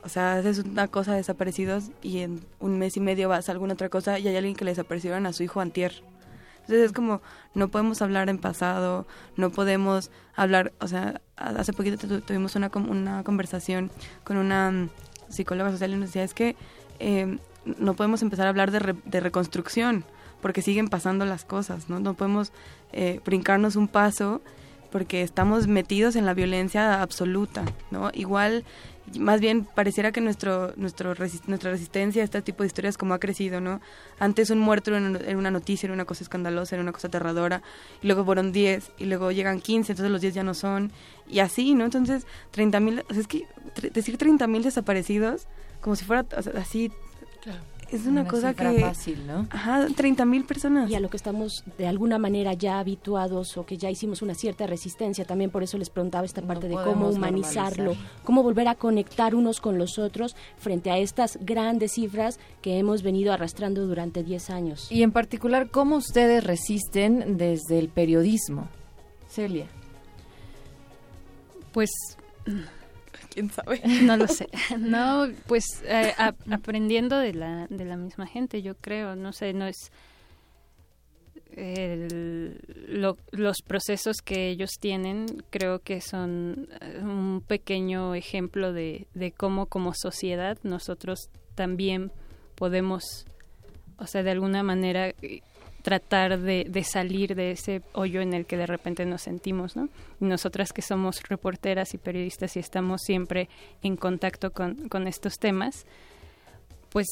o 0.04 0.10
sea, 0.10 0.40
es 0.40 0.60
una 0.60 0.88
cosa 0.88 1.12
de 1.12 1.18
desaparecidos 1.18 1.92
y 2.02 2.20
en 2.20 2.46
un 2.60 2.78
mes 2.78 2.98
y 2.98 3.00
medio 3.00 3.30
vas 3.30 3.50
a 3.50 3.52
alguna 3.52 3.74
otra 3.74 3.90
cosa 3.90 4.20
y 4.20 4.28
hay 4.28 4.36
alguien 4.36 4.56
que 4.56 4.66
le 4.66 4.72
desaparecieron 4.72 5.26
a 5.26 5.34
su 5.34 5.44
hijo 5.44 5.62
antier. 5.62 6.04
Entonces 6.62 6.86
es 6.86 6.92
como, 6.92 7.22
no 7.56 7.70
podemos 7.70 8.02
hablar 8.02 8.30
en 8.30 8.38
pasado, 8.38 9.08
no 9.36 9.50
podemos 9.50 10.12
hablar, 10.36 10.74
o 10.80 10.88
sea, 10.88 11.22
hace 11.36 11.74
poquito 11.74 12.22
tuvimos 12.22 12.56
una, 12.56 12.72
una 12.76 13.24
conversación 13.24 13.92
con 14.24 14.38
una 14.38 14.72
mm, 14.72 14.90
psicóloga 15.28 15.72
social 15.72 15.92
y 15.92 15.96
nos 15.96 16.10
decía, 16.10 16.24
es 16.24 16.34
que 16.34 16.56
eh, 17.00 17.38
no 17.66 17.96
podemos 17.96 18.22
empezar 18.22 18.46
a 18.46 18.50
hablar 18.50 18.72
de, 18.72 18.96
de 19.06 19.20
reconstrucción 19.20 20.06
porque 20.42 20.62
siguen 20.62 20.88
pasando 20.88 21.26
las 21.26 21.46
cosas, 21.46 21.90
¿no? 21.90 22.00
No 22.00 22.16
podemos 22.16 22.52
eh, 22.92 23.22
brincarnos 23.24 23.76
un 23.76 23.88
paso 23.88 24.42
porque 24.92 25.22
estamos 25.22 25.68
metidos 25.68 26.16
en 26.16 26.26
la 26.26 26.34
violencia 26.34 27.02
absoluta, 27.02 27.64
¿no? 27.92 28.12
Igual, 28.14 28.66
más 29.18 29.40
bien 29.42 29.66
pareciera 29.66 30.12
que 30.12 30.22
nuestro, 30.22 30.74
nuestro 30.76 31.14
nuestra 31.48 31.72
resistencia 31.72 32.22
a 32.22 32.26
este 32.26 32.42
tipo 32.42 32.64
de 32.64 32.68
historias 32.68 32.98
como 32.98 33.14
ha 33.14 33.20
crecido, 33.20 33.62
¿no? 33.62 33.82
Antes 34.20 34.50
un 34.50 34.60
muerto 34.60 34.96
era 34.96 35.38
una 35.38 35.52
noticia, 35.52 35.88
era 35.88 35.94
una 35.94 36.06
cosa 36.06 36.24
escandalosa, 36.24 36.76
era 36.76 36.84
una 36.84 36.92
cosa 36.92 37.08
aterradora, 37.08 37.62
y 38.02 38.08
luego 38.08 38.26
fueron 38.26 38.52
10, 38.52 38.92
y 38.98 39.06
luego 39.06 39.32
llegan 39.32 39.62
15, 39.62 39.94
entonces 39.94 40.12
los 40.12 40.22
10 40.22 40.34
ya 40.34 40.44
no 40.44 40.54
son, 40.54 40.92
y 41.28 41.40
así, 41.40 41.74
¿no? 41.74 41.86
Entonces, 41.86 42.26
30 42.52 42.80
mil, 42.80 43.04
o 43.10 43.14
sea, 43.14 43.22
es 43.22 43.28
que 43.28 43.48
decir 43.94 44.18
30 44.18 44.46
mil 44.48 44.64
desaparecidos, 44.64 45.48
como 45.80 45.96
si 45.96 46.06
fuera 46.06 46.26
así 46.58 46.92
es 47.92 48.06
una, 48.06 48.28
cosa 48.28 48.54
que 48.54 48.80
fácil, 48.80 49.26
¿no? 49.28 49.48
Ajá, 49.50 49.88
30 49.96 50.26
mil 50.26 50.46
personas. 50.46 50.90
Y 50.90 50.96
a 50.96 51.00
lo 51.00 51.10
que 51.10 51.18
estamos 51.18 51.64
de 51.78 51.88
alguna 51.88 52.18
manera 52.18 52.54
ya 52.54 52.80
habituados 52.80 53.58
o 53.58 53.66
que 53.66 53.78
ya 53.78 53.90
hicimos 53.90 54.22
una 54.22 54.34
cierta 54.34 54.66
resistencia, 54.66 55.26
también 55.26 55.52
por 55.52 55.64
eso 55.64 55.78
les 55.78 55.90
preguntaba 55.90 56.26
esta 56.26 56.42
parte 56.42 56.68
de 56.68 56.76
cómo 56.76 57.10
humanizarlo, 57.10 57.96
cómo 58.24 58.44
volver 58.44 58.68
a 58.68 58.76
conectar 58.76 59.36
unos 59.36 59.60
con 59.60 59.78
los 59.78 60.00
otros 60.00 60.36
frente 60.58 60.90
a 60.90 60.98
estas 60.98 61.38
grandes 61.42 61.94
cifras 61.94 62.40
que 62.62 62.78
hemos 62.78 63.04
venido 63.04 63.34
arrastrando 63.34 63.86
durante 63.86 64.24
10 64.24 64.50
años. 64.50 64.92
Y 64.92 65.04
en 65.04 65.12
particular, 65.12 65.70
¿cómo 65.70 65.98
ustedes 65.98 66.44
resisten 66.44 67.38
desde 67.38 67.80
el 67.80 67.90
periodismo? 67.90 68.70
Celia. 69.28 69.68
Pues 71.74 71.90
quién 73.32 73.50
sabe. 73.50 73.82
No 74.04 74.18
lo 74.18 74.28
sé. 74.28 74.50
No, 74.78 75.28
pues 75.48 75.66
eh, 75.86 76.14
aprendiendo 76.50 77.18
de 77.18 77.34
la, 77.34 77.68
de 77.68 77.86
la 77.86 77.98
misma 77.98 78.28
gente, 78.28 78.62
yo 78.62 78.76
creo. 78.76 79.16
No 79.16 79.34
sé, 79.34 79.54
no 79.54 79.66
es. 79.66 79.92
los 82.92 83.62
procesos 83.62 84.18
que 84.24 84.50
ellos 84.50 84.72
tienen 84.80 85.26
creo 85.50 85.80
que 85.80 86.00
son 86.02 86.70
eh, 86.82 87.00
un 87.02 87.44
pequeño 87.46 88.16
ejemplo 88.16 88.72
de, 88.72 89.08
de 89.14 89.32
cómo 89.32 89.66
como 89.66 89.94
sociedad 89.94 90.58
nosotros 90.64 91.30
también 91.56 92.12
podemos, 92.56 93.26
o 93.98 94.08
sea, 94.08 94.24
de 94.24 94.32
alguna 94.32 94.64
manera 94.64 95.14
tratar 95.82 96.40
de, 96.40 96.66
de, 96.68 96.84
salir 96.84 97.36
de 97.36 97.52
ese 97.52 97.82
hoyo 97.94 98.22
en 98.22 98.34
el 98.34 98.46
que 98.46 98.58
de 98.58 98.66
repente 98.66 99.06
nos 99.06 99.24
sentimos, 99.24 99.76
¿no? 99.76 99.90
nosotras 100.20 100.72
que 100.74 100.82
somos 100.82 101.22
reporteras 101.28 101.94
y 101.94 101.98
periodistas 101.98 102.56
y 102.56 102.60
estamos 102.60 103.02
siempre 103.02 103.50
en 103.82 103.96
contacto 103.96 104.52
con, 104.52 104.88
con 104.90 105.08
estos 105.08 105.40
temas, 105.40 105.86
pues 106.90 107.08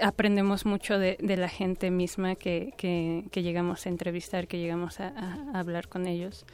aprendemos 0.00 0.64
mucho 0.64 0.98
de, 0.98 1.16
de 1.20 1.36
la 1.36 1.48
gente 1.48 1.90
misma 1.90 2.34
que, 2.34 2.72
que, 2.76 3.42
llegamos 3.42 3.86
a 3.86 3.88
entrevistar, 3.88 4.46
que 4.46 4.58
llegamos 4.58 5.00
a, 5.00 5.12
hablar 5.54 5.88
con 5.88 6.06
ellos, 6.06 6.44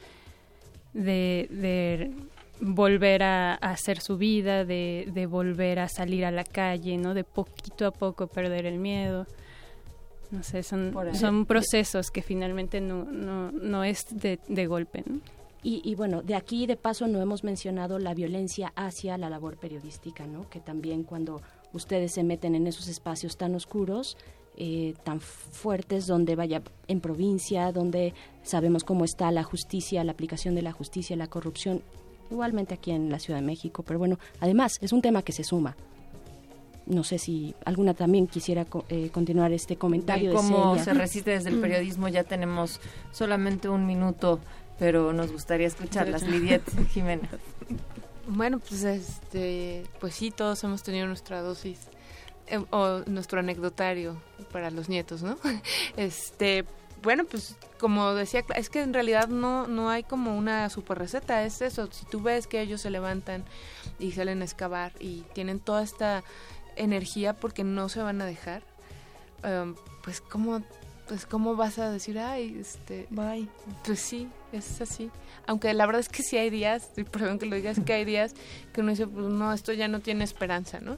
de, 0.93 1.47
de 1.51 2.11
volver 2.59 3.23
a, 3.23 3.53
a, 3.53 3.71
hacer 3.71 4.01
su 4.01 4.17
vida, 4.17 4.65
de, 4.65 5.07
de 5.13 5.25
volver 5.25 5.79
a 5.79 5.87
salir 5.87 6.25
a 6.25 6.31
la 6.31 6.43
calle, 6.43 6.97
¿no? 6.97 7.13
De 7.13 7.23
poquito 7.23 7.85
a 7.85 7.91
poco 7.91 8.27
perder 8.27 8.65
el 8.65 8.79
miedo 8.79 9.25
no 10.31 10.43
sé, 10.43 10.63
son, 10.63 10.93
son 11.13 11.45
procesos 11.45 12.11
que 12.11 12.21
finalmente 12.21 12.81
no, 12.81 13.05
no, 13.05 13.51
no 13.51 13.83
es 13.83 14.05
de, 14.11 14.39
de 14.47 14.67
golpe. 14.67 15.03
¿no? 15.05 15.19
Y, 15.63 15.81
y, 15.83 15.95
bueno, 15.95 16.21
de 16.21 16.35
aquí 16.35 16.67
de 16.67 16.77
paso 16.77 17.07
no 17.07 17.21
hemos 17.21 17.43
mencionado 17.43 17.99
la 17.99 18.13
violencia 18.13 18.71
hacia 18.75 19.17
la 19.17 19.29
labor 19.29 19.57
periodística, 19.57 20.25
¿no? 20.25 20.49
Que 20.49 20.61
también 20.61 21.03
cuando 21.03 21.41
ustedes 21.73 22.13
se 22.13 22.23
meten 22.23 22.55
en 22.55 22.65
esos 22.65 22.87
espacios 22.87 23.35
tan 23.35 23.55
oscuros, 23.55 24.15
eh, 24.55 24.93
tan 25.03 25.19
fuertes, 25.19 26.05
donde 26.05 26.35
vaya 26.35 26.61
en 26.87 27.01
provincia, 27.01 27.71
donde 27.71 28.13
sabemos 28.43 28.83
cómo 28.83 29.05
está 29.05 29.31
la 29.31 29.43
justicia, 29.43 30.03
la 30.03 30.11
aplicación 30.11 30.55
de 30.55 30.61
la 30.61 30.71
justicia, 30.71 31.15
la 31.15 31.27
corrupción, 31.27 31.81
igualmente 32.29 32.73
aquí 32.73 32.91
en 32.91 33.09
la 33.09 33.19
Ciudad 33.19 33.39
de 33.39 33.45
México. 33.45 33.83
Pero 33.83 33.99
bueno, 33.99 34.19
además 34.39 34.77
es 34.81 34.93
un 34.93 35.01
tema 35.01 35.23
que 35.23 35.31
se 35.31 35.43
suma. 35.43 35.75
No 36.89 37.03
sé 37.03 37.19
si 37.19 37.55
alguna 37.65 37.93
también 37.93 38.27
quisiera 38.27 38.65
eh, 38.89 39.09
continuar 39.11 39.51
este 39.53 39.77
comentario. 39.77 40.33
cómo 40.33 40.77
se 40.77 40.93
resiste 40.93 41.31
desde 41.31 41.49
el 41.49 41.57
mm. 41.57 41.61
periodismo, 41.61 42.07
ya 42.07 42.23
tenemos 42.23 42.81
solamente 43.11 43.69
un 43.69 43.85
minuto, 43.85 44.39
pero 44.77 45.13
nos 45.13 45.31
gustaría 45.31 45.67
escucharlas. 45.67 46.23
Lidiet 46.23 46.63
Jiménez. 46.89 47.29
Bueno, 48.27 48.59
pues 48.59 48.83
este, 48.83 49.83
pues 49.99 50.15
sí, 50.15 50.31
todos 50.31 50.63
hemos 50.63 50.83
tenido 50.83 51.07
nuestra 51.07 51.41
dosis 51.41 51.79
eh, 52.47 52.59
o 52.71 53.01
nuestro 53.05 53.39
anecdotario 53.39 54.21
para 54.51 54.71
los 54.71 54.89
nietos, 54.89 55.23
¿no? 55.23 55.37
Este, 55.97 56.65
bueno, 57.01 57.25
pues 57.25 57.55
como 57.79 58.13
decía, 58.13 58.43
es 58.55 58.69
que 58.69 58.81
en 58.81 58.93
realidad 58.93 59.29
no, 59.29 59.67
no 59.67 59.89
hay 59.89 60.03
como 60.03 60.37
una 60.37 60.69
super 60.69 60.99
receta, 60.99 61.43
es 61.43 61.61
eso, 61.61 61.87
si 61.91 62.05
tú 62.05 62.21
ves 62.21 62.45
que 62.45 62.61
ellos 62.61 62.81
se 62.81 62.89
levantan 62.89 63.45
y 63.99 64.11
salen 64.11 64.41
a 64.41 64.45
excavar 64.45 64.91
y 64.99 65.21
tienen 65.33 65.59
toda 65.59 65.81
esta 65.81 66.23
energía 66.79 67.33
porque 67.33 67.63
no 67.63 67.89
se 67.89 68.01
van 68.01 68.21
a 68.21 68.25
dejar, 68.25 68.63
em, 69.43 69.75
pues 70.03 70.21
cómo, 70.21 70.63
pues 71.07 71.25
cómo 71.25 71.55
vas 71.55 71.77
a 71.77 71.91
decir, 71.91 72.17
ay, 72.19 72.57
este, 72.59 73.07
bye, 73.09 73.47
pues 73.85 73.99
sí, 73.99 74.27
es 74.51 74.81
así. 74.81 75.11
Aunque 75.45 75.73
la 75.73 75.85
verdad 75.85 75.99
es 75.99 76.09
que 76.09 76.23
sí 76.23 76.37
hay 76.37 76.49
días, 76.49 76.89
perdón 77.11 77.37
que 77.39 77.45
lo 77.45 77.55
digas, 77.55 77.79
que 77.85 77.93
hay 77.93 78.05
días 78.05 78.33
que 78.73 78.81
uno 78.81 78.91
dice, 78.91 79.07
pues 79.07 79.27
no, 79.27 79.53
esto 79.53 79.73
ya 79.73 79.87
no 79.87 79.99
tiene 79.99 80.23
esperanza, 80.23 80.79
¿no? 80.79 80.97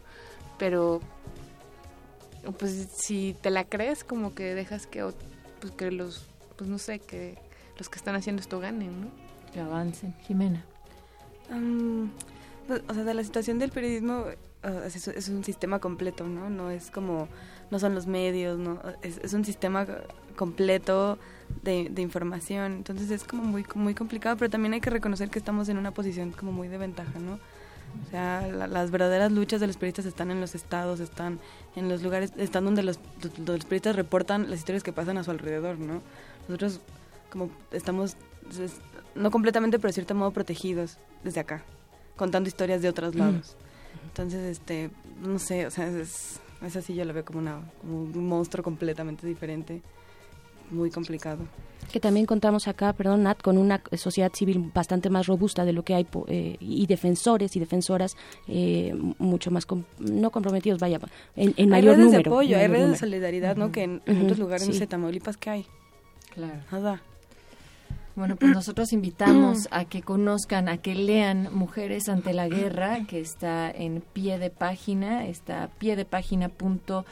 Pero, 0.57 1.01
pues 2.59 2.87
si 2.93 3.35
te 3.41 3.49
la 3.49 3.65
crees, 3.65 4.03
como 4.03 4.33
que 4.35 4.55
dejas 4.55 4.87
que 4.87 5.05
pues 5.59 5.73
que 5.73 5.91
los, 5.91 6.25
pues 6.57 6.69
no 6.69 6.77
sé, 6.77 6.99
que 6.99 7.37
los 7.77 7.89
que 7.89 7.97
están 7.97 8.15
haciendo 8.15 8.41
esto 8.41 8.59
ganen, 8.59 9.01
¿no? 9.01 9.07
Que 9.53 9.59
avancen. 9.59 10.13
Jimena. 10.27 10.63
Pues, 12.67 12.81
o 12.87 12.93
sea, 12.93 13.03
de 13.03 13.13
la 13.13 13.23
situación 13.23 13.59
del 13.59 13.71
periodismo 13.71 14.25
es, 14.63 15.29
un 15.29 15.43
sistema 15.43 15.79
completo, 15.79 16.27
¿no? 16.27 16.49
No 16.49 16.69
es 16.69 16.91
como, 16.91 17.27
no 17.71 17.79
son 17.79 17.95
los 17.95 18.07
medios, 18.07 18.59
¿no? 18.59 18.79
Es, 19.01 19.33
un 19.33 19.43
sistema 19.43 19.85
completo 20.35 21.17
de, 21.63 21.89
de, 21.89 22.01
información. 22.01 22.73
Entonces 22.73 23.11
es 23.11 23.23
como 23.23 23.43
muy, 23.43 23.65
muy 23.75 23.95
complicado, 23.95 24.37
pero 24.37 24.49
también 24.49 24.73
hay 24.73 24.81
que 24.81 24.89
reconocer 24.89 25.29
que 25.29 25.39
estamos 25.39 25.69
en 25.69 25.77
una 25.77 25.91
posición 25.91 26.31
como 26.31 26.51
muy 26.51 26.67
de 26.67 26.77
ventaja, 26.77 27.19
¿no? 27.19 27.39
O 28.07 28.09
sea, 28.09 28.47
las 28.47 28.91
verdaderas 28.91 29.31
luchas 29.31 29.59
de 29.59 29.67
los 29.67 29.75
periodistas 29.75 30.05
están 30.05 30.31
en 30.31 30.39
los 30.39 30.55
estados, 30.55 30.99
están 30.99 31.39
en 31.75 31.89
los 31.89 32.01
lugares, 32.01 32.31
están 32.37 32.63
donde 32.63 32.83
los, 32.83 32.99
los 33.45 33.65
periodistas 33.65 33.95
reportan 33.95 34.49
las 34.49 34.59
historias 34.59 34.83
que 34.83 34.93
pasan 34.93 35.17
a 35.17 35.23
su 35.23 35.31
alrededor, 35.31 35.77
¿no? 35.77 36.01
Nosotros 36.47 36.81
como 37.29 37.49
estamos, 37.71 38.15
no 39.15 39.31
completamente, 39.31 39.79
pero 39.79 39.89
de 39.89 39.93
cierto 39.93 40.15
modo 40.15 40.31
protegidos 40.31 40.99
desde 41.23 41.39
acá, 41.39 41.63
contando 42.15 42.47
historias 42.47 42.81
de 42.81 42.89
otros 42.89 43.15
lados. 43.15 43.55
Entonces, 44.11 44.57
este, 44.57 44.89
no 45.21 45.39
sé, 45.39 45.65
o 45.65 45.71
sea, 45.71 45.87
es, 45.87 46.39
es 46.61 46.75
así, 46.75 46.93
yo 46.93 47.05
lo 47.05 47.13
veo 47.13 47.25
como, 47.25 47.39
una, 47.39 47.61
como 47.81 48.01
un 48.01 48.27
monstruo 48.27 48.63
completamente 48.63 49.25
diferente, 49.25 49.81
muy 50.69 50.91
complicado 50.91 51.45
que 51.91 51.99
también 51.99 52.25
contamos 52.25 52.67
acá, 52.67 52.93
perdón, 52.93 53.23
Nat, 53.23 53.41
con 53.41 53.57
una 53.57 53.81
sociedad 53.93 54.31
civil 54.33 54.71
bastante 54.73 55.09
más 55.09 55.27
robusta 55.27 55.65
de 55.65 55.73
lo 55.73 55.83
que 55.83 55.93
hay 55.93 56.07
eh, 56.27 56.55
y 56.59 56.87
defensores 56.87 57.55
y 57.55 57.59
defensoras 57.59 58.15
eh, 58.47 58.93
mucho 59.19 59.51
más, 59.51 59.67
no 59.99 60.31
comprometidos, 60.31 60.79
vaya, 60.79 60.99
en, 61.35 61.53
en 61.57 61.69
mayor 61.69 61.95
redes 61.95 62.05
número. 62.05 62.23
De 62.23 62.29
apoyo, 62.29 62.57
hay 62.57 62.67
redes 62.67 62.91
de 62.91 62.97
solidaridad, 62.97 63.55
¿no? 63.55 63.71
Que 63.71 63.83
en, 63.83 64.01
otros 64.23 64.39
lugares, 64.39 64.67
no 64.67 64.73
sé, 64.73 64.87
Tamaulipas, 64.87 65.37
¿qué 65.37 65.49
hay? 65.49 65.65
Claro. 66.33 66.61
Nada. 66.71 67.01
Bueno, 68.15 68.35
pues 68.35 68.51
nosotros 68.51 68.91
invitamos 68.91 69.69
a 69.71 69.85
que 69.85 70.01
conozcan, 70.01 70.67
a 70.67 70.77
que 70.77 70.95
lean 70.95 71.47
Mujeres 71.53 72.09
ante 72.09 72.33
la 72.33 72.49
Guerra, 72.49 73.05
que 73.07 73.21
está 73.21 73.71
en 73.71 74.01
pie 74.01 74.37
de 74.37 74.49
página, 74.49 75.25
está 75.27 75.69
pie 75.77 75.95
de 75.95 76.03
página.mx 76.03 77.05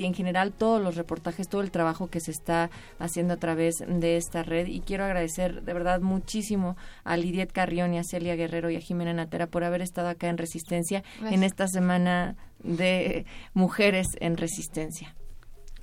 y 0.00 0.04
en 0.04 0.14
general 0.14 0.52
todos 0.52 0.80
los 0.80 0.94
reportajes, 0.94 1.48
todo 1.48 1.60
el 1.60 1.72
trabajo 1.72 2.08
que 2.08 2.20
se 2.20 2.30
está 2.30 2.70
haciendo 3.00 3.34
a 3.34 3.38
través 3.38 3.74
de 3.86 4.16
esta 4.16 4.44
red. 4.44 4.68
Y 4.68 4.80
quiero 4.80 5.04
agradecer 5.04 5.62
de 5.62 5.72
verdad 5.72 6.00
muchísimo 6.00 6.76
a 7.02 7.16
Lidiet 7.16 7.50
Carrión 7.50 7.92
y 7.92 7.98
a 7.98 8.04
Celia 8.04 8.36
Guerrero 8.36 8.70
y 8.70 8.76
a 8.76 8.80
Jimena 8.80 9.12
Natera 9.12 9.48
por 9.48 9.64
haber 9.64 9.82
estado 9.82 10.08
acá 10.08 10.28
en 10.28 10.38
Resistencia 10.38 11.02
en 11.20 11.42
esta 11.42 11.66
semana 11.66 12.36
de 12.62 13.26
Mujeres 13.54 14.06
en 14.20 14.36
Resistencia. 14.36 15.15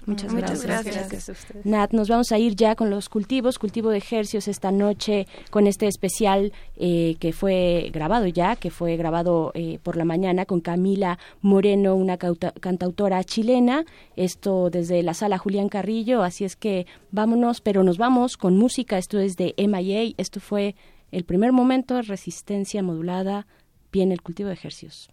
Muchas, 0.06 0.34
gracias. 0.34 1.32
Nat, 1.64 1.94
nos 1.94 2.10
vamos 2.10 2.32
a 2.32 2.38
ir 2.38 2.56
ya 2.56 2.76
con 2.76 2.90
los 2.90 3.08
cultivos, 3.10 3.58
cultivo 3.58 3.90
de 3.90 3.98
ejercios 3.98 4.48
esta 4.48 4.72
noche 4.72 5.28
con 5.50 5.68
este 5.68 5.88
especial 5.88 6.52
eh, 6.76 7.16
que 7.20 7.32
fue 7.32 7.90
grabado 7.94 8.28
ya, 8.28 8.56
que 8.56 8.70
fue 8.70 8.98
grabado 8.98 9.52
eh, 9.54 9.80
por 9.82 9.96
la 9.96 10.06
mañana 10.06 10.46
con 10.46 10.60
Camila 10.60 11.20
Moreno, 11.42 11.96
una 11.96 12.18
cantautora 12.18 13.24
chilena, 13.24 13.86
esto 14.16 14.70
desde 14.70 15.04
la 15.04 15.14
sala 15.14 15.38
Julián 15.38 15.70
Carrillo, 15.70 16.24
así 16.24 16.44
es 16.44 16.56
que 16.56 16.86
vámonos, 17.12 17.62
pero 17.62 17.84
nos 17.84 17.98
vamos 17.98 18.36
con 18.38 18.58
música, 18.58 18.98
esto 18.98 19.20
es 19.20 19.38
de 19.38 19.54
MIA, 19.58 20.14
esto 20.18 20.40
fue 20.40 20.76
el 21.12 21.24
primer 21.24 21.52
momento 21.52 21.96
de 21.96 22.02
resistencia 22.02 22.84
modulada, 22.84 23.48
bien 23.92 24.12
el 24.12 24.22
cultivo 24.22 24.50
de 24.50 24.56
ejercios. 24.56 25.13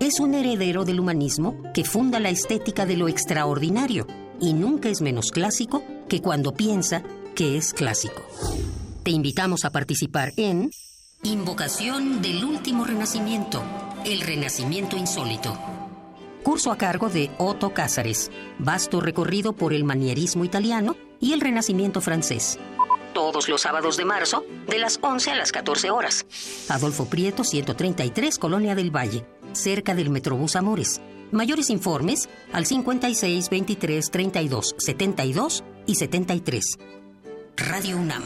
es 0.00 0.20
un 0.20 0.34
heredero 0.34 0.84
del 0.84 1.00
humanismo 1.00 1.60
que 1.72 1.84
funda 1.84 2.20
la 2.20 2.30
estética 2.30 2.86
de 2.86 2.96
lo 2.96 3.08
extraordinario 3.08 4.06
y 4.40 4.52
nunca 4.52 4.88
es 4.88 5.00
menos 5.00 5.30
clásico 5.30 5.82
que 6.08 6.20
cuando 6.20 6.52
piensa 6.52 7.02
que 7.34 7.56
es 7.56 7.72
clásico. 7.72 8.22
Te 9.02 9.10
invitamos 9.10 9.64
a 9.64 9.70
participar 9.70 10.32
en 10.36 10.70
Invocación 11.22 12.20
del 12.22 12.44
Último 12.44 12.84
Renacimiento, 12.84 13.62
el 14.04 14.20
Renacimiento 14.20 14.96
Insólito. 14.96 15.56
Curso 16.42 16.70
a 16.70 16.76
cargo 16.76 17.08
de 17.08 17.30
Otto 17.38 17.70
Cázares, 17.70 18.30
vasto 18.58 19.00
recorrido 19.00 19.52
por 19.52 19.72
el 19.72 19.82
manierismo 19.82 20.44
italiano 20.44 20.96
y 21.20 21.32
el 21.32 21.40
Renacimiento 21.40 22.00
francés. 22.00 22.58
Todos 23.14 23.48
los 23.48 23.62
sábados 23.62 23.96
de 23.96 24.04
marzo, 24.04 24.44
de 24.68 24.78
las 24.78 24.98
11 25.00 25.30
a 25.32 25.36
las 25.36 25.50
14 25.50 25.90
horas. 25.90 26.26
Adolfo 26.68 27.06
Prieto, 27.06 27.44
133, 27.44 28.38
Colonia 28.38 28.74
del 28.74 28.94
Valle, 28.94 29.24
cerca 29.56 29.94
del 29.94 30.10
Metrobús 30.10 30.56
Amores. 30.56 31.00
Mayores 31.32 31.70
informes 31.70 32.28
al 32.52 32.66
56 32.66 33.50
23 33.50 34.10
32 34.10 34.74
72 34.78 35.64
y 35.86 35.94
73. 35.96 36.78
Radio 37.56 37.96
UNAM. 37.96 38.22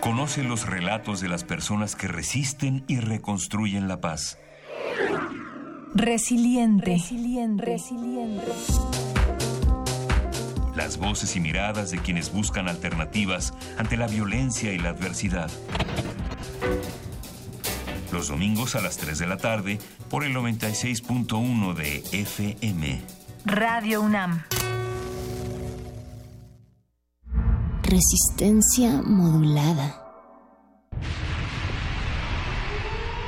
Conoce 0.00 0.42
los 0.42 0.66
relatos 0.66 1.20
de 1.20 1.28
las 1.28 1.44
personas 1.44 1.94
que 1.94 2.08
resisten 2.08 2.84
y 2.88 3.00
reconstruyen 3.00 3.86
la 3.86 4.00
paz. 4.00 4.38
Resiliente. 5.94 6.92
Resiliente. 7.56 8.46
Las 10.74 10.96
voces 10.96 11.36
y 11.36 11.40
miradas 11.40 11.90
de 11.90 11.98
quienes 11.98 12.32
buscan 12.32 12.68
alternativas 12.68 13.52
ante 13.76 13.96
la 13.96 14.06
violencia 14.06 14.72
y 14.72 14.78
la 14.78 14.90
adversidad. 14.90 15.50
Los 18.12 18.28
domingos 18.28 18.74
a 18.74 18.80
las 18.80 18.96
3 18.96 19.18
de 19.18 19.26
la 19.26 19.36
tarde 19.36 19.78
por 20.08 20.24
el 20.24 20.34
96.1 20.34 21.74
de 21.74 22.02
FM. 22.12 23.00
Radio 23.44 24.02
UNAM. 24.02 24.42
Resistencia 27.82 29.02
modulada. 29.02 29.99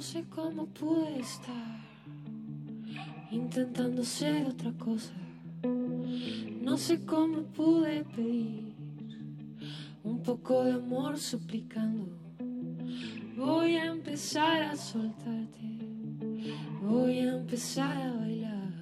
No 0.00 0.06
sé 0.06 0.24
cómo 0.30 0.64
pude 0.64 1.20
estar 1.20 1.78
intentando 3.30 4.02
ser 4.02 4.46
otra 4.46 4.72
cosa. 4.78 5.12
No 6.62 6.78
sé 6.78 7.04
cómo 7.04 7.42
pude 7.42 8.04
pedir 8.04 8.74
un 10.02 10.22
poco 10.22 10.64
de 10.64 10.72
amor 10.72 11.18
suplicando. 11.18 12.08
Voy 13.36 13.76
a 13.76 13.88
empezar 13.88 14.62
a 14.62 14.74
soltarte. 14.74 15.68
Voy 16.80 17.18
a 17.18 17.34
empezar 17.34 17.94
a 18.00 18.12
bailar. 18.14 18.72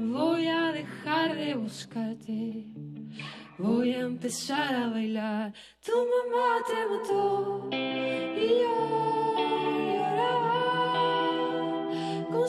Voy 0.00 0.48
a 0.48 0.72
dejar 0.72 1.36
de 1.36 1.54
buscarte. 1.54 2.64
Voy 3.56 3.92
a 3.92 4.00
empezar 4.00 4.74
a 4.74 4.88
bailar. 4.88 5.54
Tu 5.80 5.92
mamá 5.92 6.56
te 6.66 6.86
mató 6.90 7.68
y 7.70 8.48
yo 8.62 9.55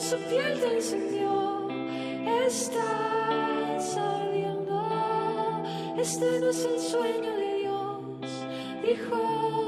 su 0.08 0.16
piel 0.16 0.58
te 0.58 0.74
incendió. 0.74 1.68
Estás 2.46 3.96
ardiendo. 3.98 5.62
Este 5.98 6.40
no 6.40 6.48
es 6.48 6.64
el 6.64 6.80
sueño 6.80 7.36
de 7.36 7.54
Dios. 7.58 8.00
Dijo 8.86 9.67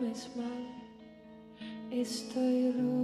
me 0.00 0.14
smile. 0.14 0.68
Estoy 1.90 2.72
roto. 2.72 2.97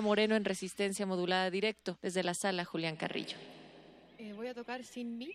Moreno 0.00 0.36
en 0.36 0.44
Resistencia 0.44 1.06
Modulada 1.06 1.50
Directo 1.50 1.98
desde 2.02 2.22
la 2.22 2.34
sala 2.34 2.64
Julián 2.64 2.96
Carrillo. 2.96 3.36
Eh, 4.18 4.32
voy 4.34 4.48
a 4.48 4.54
tocar 4.54 4.84
Sin 4.84 5.18
mí 5.18 5.32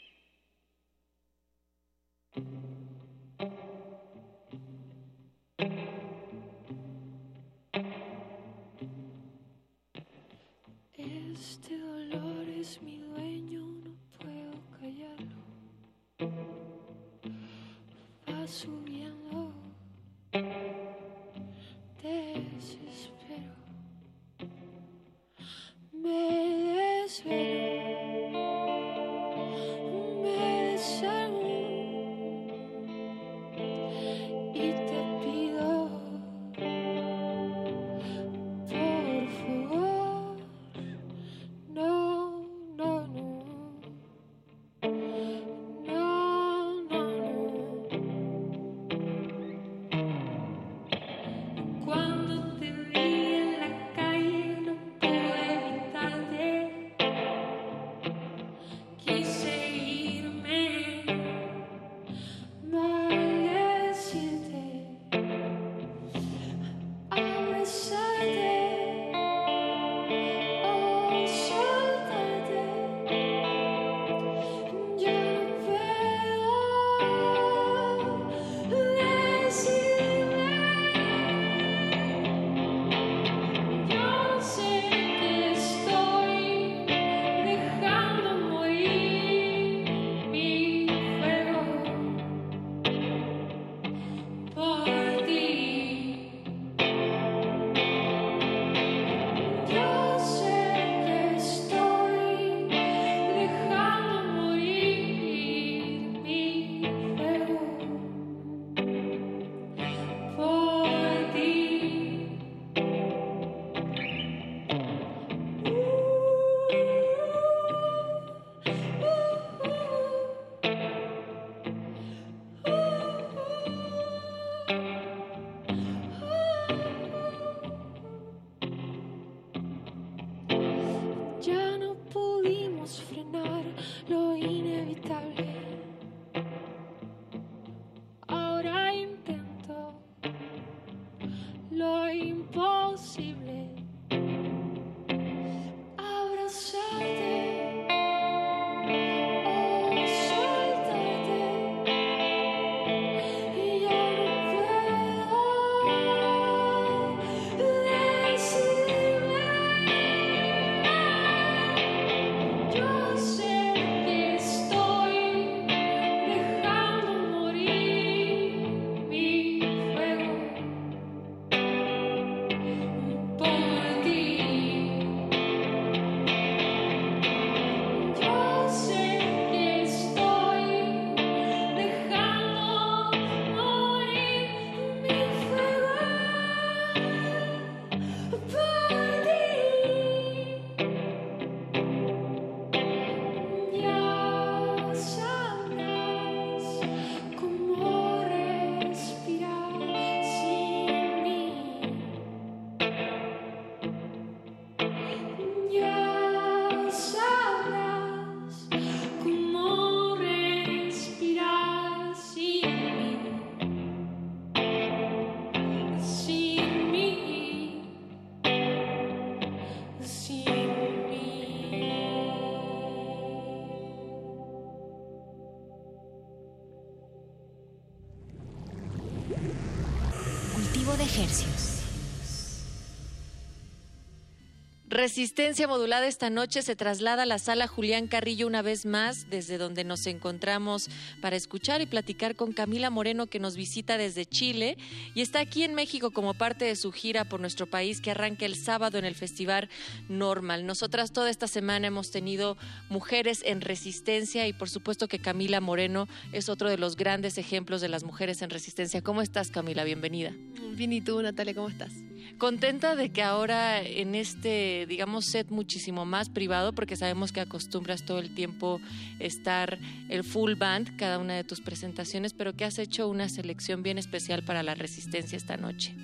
Resistencia 234.94 235.68
modulada 235.68 236.06
esta 236.06 236.30
noche 236.30 236.62
se 236.62 236.76
traslada 236.76 237.24
a 237.24 237.26
la 237.26 237.40
sala 237.40 237.66
Julián 237.66 238.06
Carrillo 238.06 238.46
una 238.46 238.62
vez 238.62 238.86
más, 238.86 239.28
desde 239.28 239.58
donde 239.58 239.84
nos 239.84 240.06
encontramos 240.06 240.88
para 241.20 241.36
escuchar 241.36 241.82
y 241.82 241.88
platicar 241.88 242.36
con 242.36 242.54
Camila 242.54 242.92
Moreno 242.92 243.26
que 243.26 243.40
nos 243.40 243.56
visita 243.56 243.98
desde 243.98 244.28
Chile 244.28 244.78
y 245.16 245.22
está 245.22 245.40
aquí 245.40 245.64
en 245.64 245.74
México 245.74 246.12
como 246.12 246.36
parte 246.36 246.66
de 246.66 246.76
su 246.76 246.92
gira 246.92 247.26
por 247.26 247.40
nuestro 247.40 247.66
país 247.66 248.02
que 248.02 248.12
arranca 248.12 248.46
el 248.46 248.56
sábado 248.56 249.00
en 249.00 249.06
el 249.06 249.16
Festival 249.16 249.68
Normal. 250.10 250.68
Nosotras 250.68 251.12
toda 251.12 251.32
esta 251.32 251.48
semana 251.48 251.88
hemos 251.88 252.12
tenido 252.12 252.56
mujeres 252.90 253.42
en 253.48 253.62
resistencia 253.62 254.48
y 254.48 254.54
por 254.54 254.70
supuesto 254.70 255.08
que 255.08 255.18
Camila 255.18 255.60
Moreno 255.60 256.08
es 256.34 256.50
otro 256.50 256.70
de 256.70 256.78
los 256.78 256.98
grandes 256.98 257.40
ejemplos 257.40 257.82
de 257.82 257.90
las 257.90 258.04
mujeres 258.04 258.44
en 258.44 258.52
resistencia. 258.52 259.02
¿Cómo 259.02 259.24
estás 259.24 259.50
Camila? 259.50 259.86
Bienvenida. 259.86 260.34
Bien, 260.76 260.94
¿y 260.94 261.02
tú 261.02 261.20
Natalia? 261.20 261.56
¿Cómo 261.56 261.70
estás? 261.70 261.94
Contenta 262.38 262.96
de 262.96 263.10
que 263.10 263.22
ahora 263.22 263.82
en 263.82 264.16
este, 264.16 264.86
digamos, 264.88 265.26
set 265.26 265.50
muchísimo 265.50 266.06
más 266.06 266.30
privado, 266.30 266.74
porque 266.74 266.96
sabemos 266.96 267.32
que 267.32 267.40
acostumbras 267.40 268.04
todo 268.04 268.20
el 268.20 268.34
tiempo 268.34 268.82
estar 269.20 269.80
el 270.10 270.24
full 270.24 270.56
band, 270.56 270.98
cada 270.98 271.20
una 271.20 271.36
de 271.36 271.44
tus 271.44 271.62
presentaciones, 271.62 272.34
pero 272.34 272.54
que 272.54 272.66
has 272.66 272.80
hecho 272.80 273.08
una 273.08 273.30
selección 273.30 273.84
bien 273.84 273.98
especial 273.98 274.44
para 274.44 274.64
la 274.64 274.76
resistencia 274.76 275.38
esta 275.38 275.58
noche. 275.58 275.96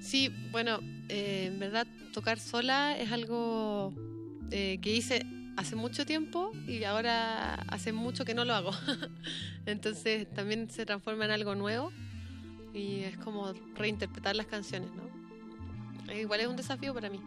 Sí, 0.00 0.32
bueno, 0.52 0.80
eh, 1.08 1.46
en 1.48 1.58
verdad 1.58 1.86
tocar 2.12 2.38
sola 2.38 2.96
es 2.96 3.10
algo 3.10 3.92
eh, 4.50 4.78
que 4.80 4.94
hice 4.94 5.26
hace 5.56 5.74
mucho 5.74 6.06
tiempo 6.06 6.52
y 6.66 6.84
ahora 6.84 7.54
hace 7.68 7.92
mucho 7.92 8.24
que 8.24 8.34
no 8.34 8.44
lo 8.44 8.54
hago. 8.54 8.70
Entonces 9.66 10.32
también 10.32 10.70
se 10.70 10.86
transforma 10.86 11.24
en 11.24 11.32
algo 11.32 11.54
nuevo 11.54 11.92
y 12.72 13.00
es 13.00 13.16
como 13.16 13.52
reinterpretar 13.74 14.36
las 14.36 14.46
canciones, 14.46 14.90
¿no? 14.92 15.15
Igual 16.14 16.40
es 16.40 16.46
un 16.46 16.56
desafío 16.56 16.94
para 16.94 17.10
mí. 17.10 17.20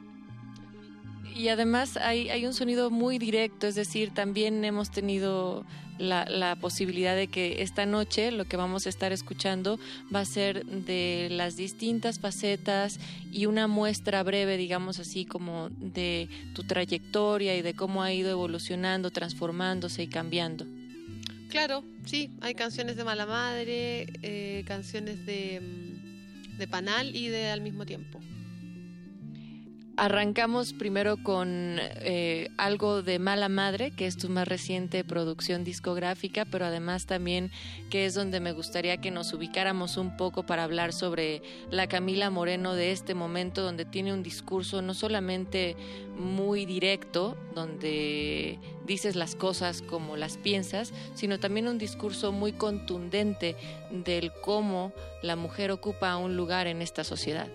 Y 1.35 1.47
además 1.47 1.95
hay, 1.97 2.29
hay 2.29 2.45
un 2.45 2.53
sonido 2.53 2.89
muy 2.89 3.17
directo, 3.17 3.67
es 3.67 3.75
decir, 3.75 4.13
también 4.13 4.65
hemos 4.65 4.91
tenido 4.91 5.65
la, 5.97 6.25
la, 6.25 6.55
posibilidad 6.55 7.15
de 7.15 7.27
que 7.27 7.61
esta 7.61 7.85
noche 7.85 8.31
lo 8.31 8.45
que 8.45 8.57
vamos 8.57 8.85
a 8.85 8.89
estar 8.89 9.11
escuchando 9.11 9.79
va 10.13 10.21
a 10.21 10.25
ser 10.25 10.65
de 10.65 11.27
las 11.31 11.55
distintas 11.55 12.19
facetas 12.19 12.99
y 13.31 13.45
una 13.45 13.67
muestra 13.67 14.23
breve, 14.23 14.57
digamos 14.57 14.99
así, 14.99 15.25
como 15.25 15.69
de 15.69 16.29
tu 16.53 16.63
trayectoria 16.63 17.55
y 17.55 17.61
de 17.61 17.73
cómo 17.73 18.01
ha 18.03 18.11
ido 18.11 18.31
evolucionando, 18.31 19.11
transformándose 19.11 20.03
y 20.03 20.07
cambiando. 20.07 20.65
Claro, 21.49 21.83
sí, 22.05 22.31
hay 22.41 22.53
canciones 22.53 22.95
de 22.95 23.03
Mala 23.03 23.25
Madre, 23.25 24.07
eh, 24.21 24.63
canciones 24.67 25.25
de, 25.25 25.61
de 26.57 26.67
Panal 26.67 27.15
y 27.15 27.27
de 27.29 27.49
Al 27.49 27.61
mismo 27.61 27.85
tiempo. 27.85 28.19
Arrancamos 29.99 30.71
primero 30.71 31.17
con 31.21 31.77
eh, 31.77 32.51
algo 32.55 33.01
de 33.01 33.19
Mala 33.19 33.49
Madre, 33.49 33.91
que 33.91 34.07
es 34.07 34.15
tu 34.15 34.29
más 34.29 34.47
reciente 34.47 35.03
producción 35.03 35.65
discográfica, 35.65 36.45
pero 36.45 36.63
además 36.63 37.05
también 37.05 37.51
que 37.89 38.05
es 38.05 38.13
donde 38.13 38.39
me 38.39 38.53
gustaría 38.53 39.01
que 39.01 39.11
nos 39.11 39.33
ubicáramos 39.33 39.97
un 39.97 40.15
poco 40.15 40.45
para 40.45 40.63
hablar 40.63 40.93
sobre 40.93 41.41
la 41.69 41.87
Camila 41.87 42.29
Moreno 42.29 42.75
de 42.75 42.93
este 42.93 43.13
momento, 43.13 43.61
donde 43.61 43.83
tiene 43.83 44.13
un 44.13 44.23
discurso 44.23 44.81
no 44.81 44.93
solamente 44.93 45.75
muy 46.17 46.65
directo, 46.65 47.35
donde 47.53 48.57
dices 48.85 49.17
las 49.17 49.35
cosas 49.35 49.81
como 49.81 50.15
las 50.15 50.37
piensas, 50.37 50.93
sino 51.13 51.41
también 51.41 51.67
un 51.67 51.77
discurso 51.77 52.31
muy 52.31 52.53
contundente 52.53 53.57
del 53.91 54.31
cómo 54.31 54.93
la 55.21 55.35
mujer 55.35 55.71
ocupa 55.71 56.15
un 56.15 56.37
lugar 56.37 56.67
en 56.67 56.81
esta 56.81 57.03
sociedad. 57.03 57.49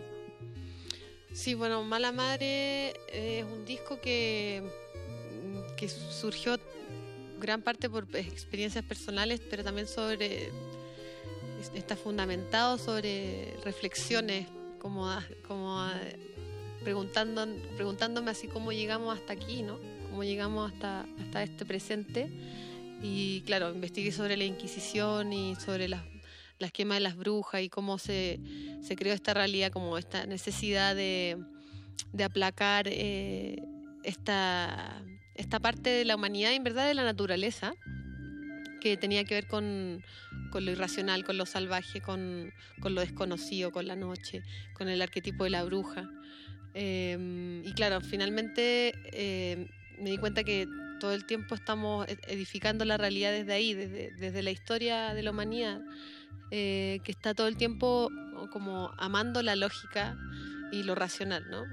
Sí, 1.34 1.54
bueno, 1.54 1.82
Mala 1.82 2.12
Madre 2.12 2.94
es 3.12 3.44
un 3.44 3.64
disco 3.64 4.00
que, 4.00 4.62
que 5.76 5.88
surgió 5.88 6.60
gran 7.40 7.60
parte 7.60 7.90
por 7.90 8.06
experiencias 8.14 8.84
personales, 8.84 9.40
pero 9.50 9.64
también 9.64 9.88
sobre 9.88 10.52
está 11.74 11.96
fundamentado 11.96 12.78
sobre 12.78 13.52
reflexiones, 13.64 14.46
como, 14.78 15.10
como 15.48 15.84
preguntando, 16.84 17.48
preguntándome 17.74 18.30
así 18.30 18.46
cómo 18.46 18.70
llegamos 18.70 19.18
hasta 19.18 19.32
aquí, 19.32 19.62
¿no? 19.62 19.80
Cómo 20.10 20.22
llegamos 20.22 20.72
hasta, 20.72 21.04
hasta 21.20 21.42
este 21.42 21.66
presente. 21.66 22.30
Y 23.02 23.40
claro, 23.40 23.74
investigué 23.74 24.12
sobre 24.12 24.36
la 24.36 24.44
Inquisición 24.44 25.32
y 25.32 25.56
sobre 25.56 25.88
las 25.88 26.13
la 26.64 26.68
esquema 26.68 26.94
de 26.94 27.00
las 27.00 27.14
brujas 27.14 27.60
y 27.60 27.68
cómo 27.68 27.98
se, 27.98 28.40
se 28.80 28.96
creó 28.96 29.12
esta 29.12 29.34
realidad, 29.34 29.70
como 29.70 29.98
esta 29.98 30.24
necesidad 30.24 30.96
de, 30.96 31.36
de 32.14 32.24
aplacar 32.24 32.86
eh, 32.88 33.62
esta, 34.02 35.02
esta 35.34 35.60
parte 35.60 35.90
de 35.90 36.06
la 36.06 36.16
humanidad 36.16 36.52
y 36.52 36.54
en 36.54 36.64
verdad 36.64 36.86
de 36.86 36.94
la 36.94 37.04
naturaleza 37.04 37.74
que 38.80 38.96
tenía 38.96 39.24
que 39.24 39.34
ver 39.34 39.46
con, 39.46 40.02
con 40.50 40.64
lo 40.64 40.72
irracional, 40.72 41.22
con 41.22 41.36
lo 41.36 41.44
salvaje, 41.44 42.00
con, 42.00 42.50
con, 42.80 42.94
lo 42.94 43.02
desconocido, 43.02 43.70
con 43.70 43.86
la 43.86 43.96
noche, 43.96 44.42
con 44.72 44.88
el 44.88 45.02
arquetipo 45.02 45.44
de 45.44 45.50
la 45.50 45.64
bruja. 45.64 46.10
Eh, 46.72 47.62
y 47.62 47.72
claro, 47.74 48.00
finalmente 48.00 48.94
eh, 49.12 49.68
me 49.98 50.10
di 50.10 50.16
cuenta 50.16 50.44
que 50.44 50.66
todo 50.98 51.12
el 51.12 51.26
tiempo 51.26 51.54
estamos 51.54 52.06
edificando 52.26 52.86
la 52.86 52.96
realidad 52.96 53.32
desde 53.32 53.52
ahí, 53.52 53.74
desde, 53.74 54.12
desde 54.12 54.42
la 54.42 54.50
historia 54.50 55.12
de 55.12 55.22
la 55.22 55.30
humanidad. 55.30 55.82
Eh, 56.50 57.00
que 57.04 57.10
está 57.10 57.34
todo 57.34 57.48
el 57.48 57.56
tiempo 57.56 58.10
como 58.52 58.92
amando 58.98 59.42
la 59.42 59.56
lógica 59.56 60.16
y 60.70 60.82
lo 60.82 60.94
racional, 60.94 61.44
¿no? 61.50 61.64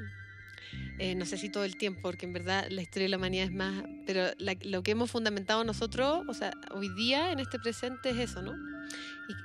Eh, 1.00 1.16
no 1.16 1.26
sé 1.26 1.38
si 1.38 1.50
todo 1.50 1.66
el 1.66 1.78
tiempo, 1.78 2.02
porque 2.02 2.26
en 2.26 2.34
verdad 2.34 2.68
la 2.70 2.82
historia 2.82 3.06
de 3.06 3.10
la 3.10 3.18
humanidad 3.18 3.46
es 3.46 3.52
más, 3.52 3.84
pero 4.06 4.28
lo 4.38 4.84
que 4.84 4.92
hemos 4.92 5.12
fundamentado 5.12 5.64
nosotros, 5.64 6.24
o 6.28 6.34
sea, 6.34 6.54
hoy 6.72 6.90
día 6.96 7.32
en 7.32 7.40
este 7.40 7.60
presente 7.60 8.12
es 8.12 8.18
eso, 8.18 8.42
¿no? 8.42 8.54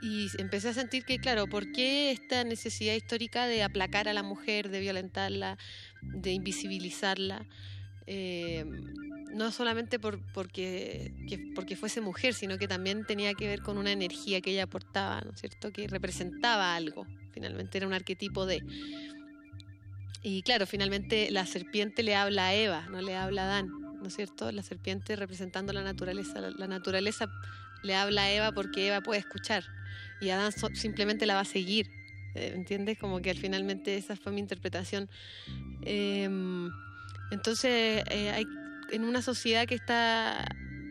Y, 0.01 0.25
y, 0.25 0.31
empecé 0.39 0.69
a 0.69 0.75
sentir 0.75 1.05
que, 1.05 1.19
claro, 1.19 1.47
¿por 1.47 1.71
qué 1.73 2.11
esta 2.11 2.45
necesidad 2.45 2.95
histórica 2.95 3.47
de 3.47 3.63
aplacar 3.63 4.09
a 4.09 4.13
la 4.13 4.23
mujer, 4.23 4.71
de 4.71 4.81
violentarla, 4.81 5.59
de 6.03 6.33
invisibilizarla? 6.33 7.47
Eh, 8.07 8.65
no 9.33 9.51
solamente 9.53 9.99
por, 9.99 10.21
porque, 10.33 11.13
porque 11.55 11.77
fuese 11.77 12.01
mujer, 12.01 12.35
sino 12.35 12.59
que 12.59 12.69
también 12.69 13.05
tenía 13.05 13.35
que 13.35 13.47
ver 13.47 13.63
con 13.63 13.79
una 13.79 13.93
energía 13.93 14.41
que 14.41 14.51
ella 14.51 14.65
aportaba, 14.65 15.21
¿no 15.21 15.33
es 15.33 15.41
cierto? 15.41 15.73
Que 15.73 15.89
representaba 15.89 16.75
algo, 16.75 17.07
finalmente 17.33 17.79
era 17.79 17.87
un 17.87 17.93
arquetipo 17.93 18.47
de... 18.47 18.63
Y 20.23 20.43
claro, 20.43 20.67
finalmente 20.67 21.31
la 21.31 21.47
serpiente 21.47 22.03
le 22.03 22.17
habla 22.17 22.49
a 22.49 22.55
Eva, 22.55 22.87
no 22.91 23.01
le 23.01 23.15
habla 23.15 23.43
a 23.43 23.45
Adán, 23.45 23.71
¿no 24.01 24.09
es 24.09 24.17
cierto? 24.17 24.51
La 24.51 24.63
serpiente 24.63 25.15
representando 25.15 25.73
la 25.73 25.83
naturaleza, 25.83 26.41
la, 26.41 26.67
naturaleza 26.67 27.29
le 27.83 27.95
habla 27.95 28.23
a 28.23 28.33
Eva 28.33 28.53
porque 28.53 28.89
Eva 28.89 29.01
puede 29.03 29.21
escuchar 29.21 29.65
y 30.21 30.31
Adán 30.31 30.53
simplemente 30.75 31.27
la 31.27 31.35
va 31.35 31.41
a 31.41 31.45
seguir, 31.45 31.89
eh, 32.35 32.53
¿entiendes? 32.55 32.99
Como 32.99 33.21
que 33.21 33.35
finalmente 33.35 33.97
esa 33.97 34.17
fue 34.17 34.33
mi 34.33 34.41
interpretación. 34.41 35.09
Em, 35.83 36.71
entonces, 37.31 38.03
eh, 38.11 38.31
hay, 38.31 38.47
en 38.91 39.05
una 39.05 39.23
sociedad 39.23 39.67
que 39.67 39.75
está 39.75 40.47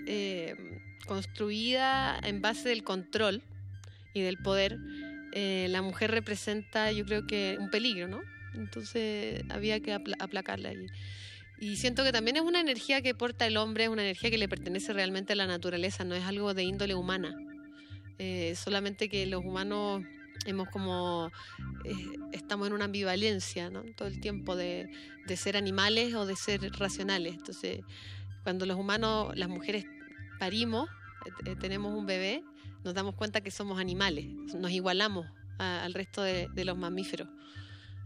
eh, 0.08 0.56
construida 1.08 2.20
en 2.24 2.42
base 2.42 2.70
del 2.70 2.84
control 2.84 3.42
y 4.14 4.22
del 4.22 4.38
poder, 4.38 4.78
eh, 5.34 5.68
la 5.70 5.82
mujer 5.82 6.12
representa, 6.12 6.92
yo 6.92 7.06
creo 7.06 7.28
que, 7.28 7.58
un 7.60 7.70
peligro, 7.70 8.08
¿no? 8.08 8.22
Entonces 8.54 9.44
había 9.50 9.80
que 9.80 9.94
aplacarla. 9.94 10.74
Y, 10.74 10.88
y 11.60 11.76
siento 11.78 12.04
que 12.04 12.12
también 12.12 12.38
es 12.38 12.44
una 12.44 12.62
energía 12.62 13.02
que 13.02 13.14
porta 13.14 13.46
el 13.46 13.58
hombre, 13.58 13.86
es 13.86 13.90
una 13.90 14.04
energía 14.04 14.30
que 14.30 14.38
le 14.38 14.48
pertenece 14.48 14.94
realmente 14.94 15.34
a 15.34 15.36
la 15.36 15.48
naturaleza, 15.48 16.04
no 16.04 16.16
es 16.16 16.24
algo 16.24 16.54
de 16.54 16.64
índole 16.64 16.96
humana. 16.96 17.36
solamente 18.56 19.10
que 19.10 19.26
los 19.26 19.44
humanos 19.44 20.04
hemos 20.46 20.70
como 20.70 21.32
eh, 21.84 22.18
estamos 22.32 22.68
en 22.68 22.74
una 22.74 22.86
ambivalencia 22.86 23.70
¿no? 23.70 23.84
todo 23.96 24.08
el 24.08 24.20
tiempo 24.20 24.56
de, 24.56 24.90
de, 25.26 25.38
ser 25.38 25.58
animales 25.58 26.14
o 26.14 26.26
de 26.26 26.36
ser 26.36 26.62
racionales. 26.78 27.34
Entonces 27.34 27.82
cuando 28.44 28.66
los 28.66 28.78
humanos 28.78 29.36
las 29.36 29.50
mujeres 29.50 29.86
parimos 30.40 30.88
eh, 31.26 31.52
eh, 31.52 31.56
tenemos 31.60 31.94
un 31.94 32.06
bebé 32.06 32.44
nos 32.84 32.94
damos 32.94 33.16
cuenta 33.16 33.42
que 33.42 33.52
somos 33.52 33.80
animales 33.80 34.28
nos 34.56 34.72
igualamos 34.72 35.26
al 35.58 35.94
resto 35.94 36.22
de, 36.22 36.50
los 36.66 36.78
mamíferos. 36.78 37.30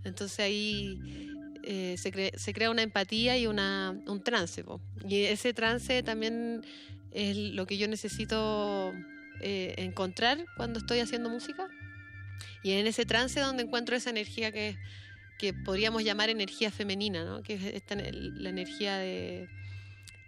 Entonces 0.03 0.39
ahí 0.39 1.33
se, 1.63 2.31
se, 2.37 2.53
crea 2.53 2.69
una 2.69 2.83
empatía 2.83 3.39
y 3.39 3.47
una, 3.47 3.99
un 4.05 4.21
trance 4.21 4.63
y 5.03 5.23
ese 5.23 5.53
trance 5.55 6.03
también 6.03 6.63
es 7.11 7.35
lo 7.35 7.65
que 7.65 7.79
yo 7.79 7.87
necesito 7.87 8.93
encontrar 9.41 10.45
cuando 10.55 10.77
estoy 10.77 10.99
haciendo 10.99 11.31
música 11.31 11.67
y 12.63 12.71
en 12.71 12.87
ese 12.87 13.05
trance 13.05 13.39
donde 13.39 13.63
encuentro 13.63 13.95
esa 13.95 14.09
energía 14.09 14.51
que, 14.51 14.77
que 15.37 15.53
podríamos 15.53 16.03
llamar 16.03 16.29
energía 16.29 16.71
femenina, 16.71 17.23
¿no? 17.23 17.41
que 17.43 17.55
es 17.55 17.63
esta, 17.63 17.95
la 17.95 18.49
energía 18.49 18.97
de, 18.97 19.47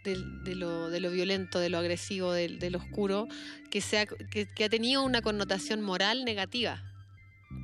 de, 0.03 0.17
de, 0.43 0.55
lo, 0.55 0.89
de, 0.89 0.99
lo, 0.99 1.11
violento, 1.11 1.59
de 1.59 1.69
lo 1.69 1.77
agresivo, 1.77 2.31
de, 2.31 2.69
lo 2.69 2.77
oscuro, 2.77 3.27
que, 3.69 3.81
sea, 3.81 4.05
que, 4.05 4.47
que, 4.47 4.63
ha 4.63 4.69
tenido 4.69 5.03
una 5.03 5.21
connotación 5.21 5.81
moral 5.81 6.25
negativa. 6.25 6.83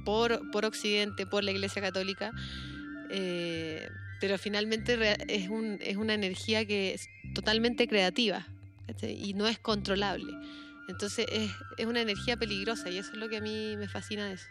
por, 0.06 0.52
por 0.52 0.66
Occidente, 0.66 1.26
por 1.26 1.44
la 1.44 1.52
Iglesia 1.52 1.82
Católica, 1.82 2.32
eh, 3.10 3.88
pero 4.20 4.38
finalmente 4.38 4.98
es, 5.28 5.50
un, 5.50 5.78
es 5.82 5.96
una 5.98 6.14
energía 6.14 6.66
que 6.66 6.94
es 6.94 7.08
totalmente 7.34 7.88
creativa 7.88 8.48
¿cachai? 8.88 9.18
y 9.22 9.34
no 9.34 9.48
es 9.48 9.60
controlable. 9.60 10.34
Entonces 10.88 11.26
es, 11.30 11.86
una 11.86 12.02
energía 12.02 12.38
peligrosa 12.38 12.90
y 12.90 12.98
eso 12.98 13.12
es 13.12 13.18
lo 13.18 13.30
que 13.30 13.38
a 13.38 13.42
mí 13.42 13.76
me 13.78 13.88
fascina 13.88 14.26
de 14.26 14.34
eso. 14.34 14.46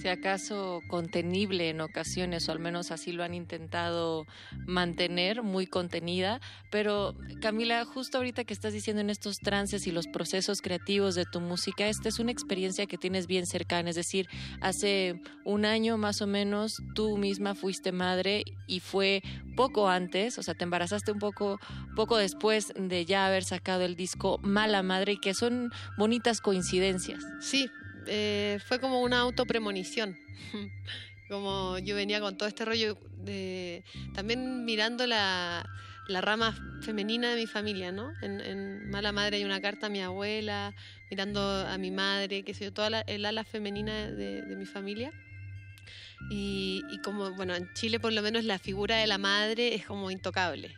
si 0.00 0.08
acaso 0.08 0.82
contenible 0.88 1.70
en 1.70 1.80
ocasiones, 1.80 2.48
o 2.48 2.52
al 2.52 2.58
menos 2.58 2.90
así 2.90 3.12
lo 3.12 3.24
han 3.24 3.32
intentado 3.32 4.26
mantener, 4.66 5.42
muy 5.42 5.66
contenida. 5.66 6.40
Pero 6.70 7.16
Camila, 7.40 7.84
justo 7.84 8.18
ahorita 8.18 8.44
que 8.44 8.52
estás 8.52 8.72
diciendo 8.74 9.00
en 9.00 9.10
estos 9.10 9.38
trances 9.38 9.86
y 9.86 9.92
los 9.92 10.06
procesos 10.06 10.60
creativos 10.60 11.14
de 11.14 11.24
tu 11.24 11.40
música, 11.40 11.88
esta 11.88 12.08
es 12.08 12.18
una 12.18 12.32
experiencia 12.32 12.86
que 12.86 12.98
tienes 12.98 13.26
bien 13.26 13.46
cercana, 13.46 13.90
es 13.90 13.96
decir, 13.96 14.28
hace 14.60 15.20
un 15.44 15.64
año 15.64 15.96
más 15.96 16.20
o 16.20 16.26
menos 16.26 16.76
tú 16.94 17.16
misma 17.16 17.54
fuiste 17.54 17.92
madre 17.92 18.44
y 18.66 18.80
fue 18.80 19.22
poco 19.56 19.88
antes, 19.88 20.38
o 20.38 20.42
sea, 20.42 20.54
te 20.54 20.64
embarazaste 20.64 21.10
un 21.10 21.18
poco, 21.18 21.58
poco 21.96 22.16
después 22.18 22.72
de 22.78 23.04
ya 23.06 23.26
haber 23.26 23.42
sacado 23.42 23.82
el 23.82 23.96
disco 23.96 24.38
Mala 24.42 24.82
Madre 24.82 25.12
y 25.12 25.18
que 25.18 25.34
son 25.34 25.72
bonitas 25.96 26.40
coincidencias. 26.40 27.24
Sí, 27.40 27.70
eh, 28.06 28.58
fue 28.66 28.78
como 28.80 29.00
una 29.02 29.20
autopremonición. 29.20 30.16
como 31.28 31.78
yo 31.78 31.96
venía 31.96 32.20
con 32.20 32.36
todo 32.36 32.48
este 32.48 32.64
rollo 32.64 32.96
de 33.24 33.84
también 34.14 34.64
mirando 34.64 35.06
la, 35.06 35.68
la 36.08 36.20
rama 36.20 36.56
femenina 36.82 37.30
de 37.30 37.36
mi 37.36 37.46
familia, 37.46 37.92
¿no? 37.92 38.12
En, 38.22 38.88
Mala 38.90 39.12
Madre 39.12 39.38
hay 39.38 39.44
una 39.44 39.60
carta 39.60 39.86
a 39.86 39.90
mi 39.90 40.00
abuela, 40.00 40.74
mirando 41.10 41.40
a 41.40 41.76
mi 41.78 41.90
madre, 41.90 42.44
qué 42.44 42.54
sé 42.54 42.64
yo, 42.64 42.72
toda 42.72 42.90
la, 42.90 43.00
el 43.02 43.24
ala 43.26 43.44
femenina 43.44 44.10
de, 44.10 44.42
de 44.42 44.56
mi 44.56 44.66
familia. 44.66 45.12
Y, 46.30 46.82
y 46.90 46.98
como, 46.98 47.32
bueno, 47.32 47.54
en 47.54 47.72
Chile 47.74 48.00
por 48.00 48.12
lo 48.12 48.22
menos 48.22 48.44
la 48.44 48.58
figura 48.58 48.96
de 48.96 49.06
la 49.06 49.18
madre 49.18 49.74
es 49.74 49.84
como 49.84 50.10
intocable. 50.10 50.74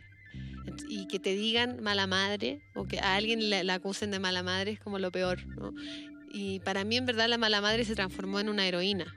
Y 0.87 1.07
que 1.07 1.19
te 1.19 1.35
digan 1.35 1.81
mala 1.81 2.07
madre 2.07 2.61
o 2.75 2.85
que 2.85 2.99
a 2.99 3.15
alguien 3.15 3.49
la, 3.49 3.63
la 3.63 3.75
acusen 3.75 4.11
de 4.11 4.19
mala 4.19 4.43
madre 4.43 4.71
es 4.71 4.79
como 4.79 4.99
lo 4.99 5.11
peor, 5.11 5.45
¿no? 5.47 5.73
Y 6.31 6.59
para 6.59 6.83
mí 6.83 6.97
en 6.97 7.05
verdad 7.05 7.27
la 7.27 7.37
mala 7.37 7.61
madre 7.61 7.85
se 7.85 7.95
transformó 7.95 8.39
en 8.39 8.49
una 8.49 8.67
heroína. 8.67 9.13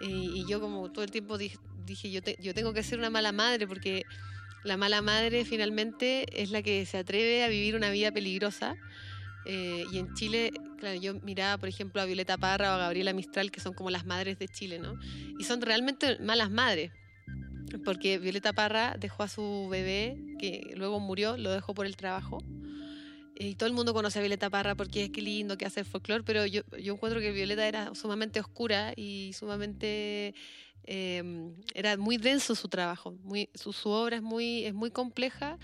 Y, 0.00 0.40
y 0.40 0.46
yo 0.48 0.60
como 0.60 0.90
todo 0.90 1.04
el 1.04 1.10
tiempo 1.10 1.38
dije, 1.38 1.58
dije 1.84 2.10
yo, 2.10 2.20
yo 2.40 2.54
tengo 2.54 2.72
que 2.72 2.82
ser 2.82 2.98
una 2.98 3.10
mala 3.10 3.32
madre 3.32 3.66
porque 3.66 4.04
la 4.64 4.76
mala 4.78 5.02
madre 5.02 5.44
finalmente 5.44 6.42
es 6.42 6.50
la 6.50 6.62
que 6.62 6.86
se 6.86 6.96
atreve 6.96 7.44
a 7.44 7.48
vivir 7.48 7.76
una 7.76 7.90
vida 7.90 8.10
peligrosa. 8.12 8.76
Eh, 9.44 9.84
y 9.92 9.98
en 9.98 10.14
Chile, 10.14 10.52
claro, 10.78 10.98
yo 10.98 11.14
miraba, 11.20 11.58
por 11.58 11.68
ejemplo, 11.68 12.00
a 12.00 12.06
Violeta 12.06 12.38
Parra 12.38 12.72
o 12.72 12.74
a 12.76 12.78
Gabriela 12.78 13.12
Mistral, 13.12 13.50
que 13.50 13.60
son 13.60 13.74
como 13.74 13.90
las 13.90 14.06
madres 14.06 14.38
de 14.38 14.48
Chile, 14.48 14.78
¿no? 14.78 14.98
Y 15.38 15.44
son 15.44 15.60
realmente 15.60 16.18
malas 16.20 16.50
madres. 16.50 16.92
Porque 17.84 18.18
Violeta 18.18 18.52
Parra 18.52 18.96
dejó 18.98 19.22
a 19.22 19.28
su 19.28 19.68
bebé, 19.70 20.16
que 20.38 20.74
luego 20.76 21.00
murió, 21.00 21.36
lo 21.36 21.50
dejó 21.50 21.74
por 21.74 21.86
el 21.86 21.96
trabajo. 21.96 22.38
Y 23.36 23.56
todo 23.56 23.66
el 23.68 23.74
mundo 23.74 23.94
conoce 23.94 24.18
a 24.18 24.22
Violeta 24.22 24.48
Parra 24.48 24.74
porque 24.76 25.04
es 25.04 25.10
que 25.10 25.20
lindo 25.20 25.58
que 25.58 25.66
hace 25.66 25.80
el 25.80 25.86
folclore, 25.86 26.22
pero 26.22 26.46
yo, 26.46 26.62
yo 26.80 26.92
encuentro 26.94 27.20
que 27.20 27.32
Violeta 27.32 27.66
era 27.66 27.94
sumamente 27.94 28.38
oscura 28.38 28.92
y 28.94 29.32
sumamente 29.32 30.34
eh, 30.84 31.52
era 31.74 31.96
muy 31.96 32.16
denso 32.16 32.54
su 32.54 32.68
trabajo, 32.68 33.12
muy, 33.24 33.48
su, 33.54 33.72
su 33.72 33.88
obra 33.88 34.16
es 34.16 34.22
muy, 34.22 34.64
es 34.64 34.74
muy 34.74 34.90
compleja 34.90 35.58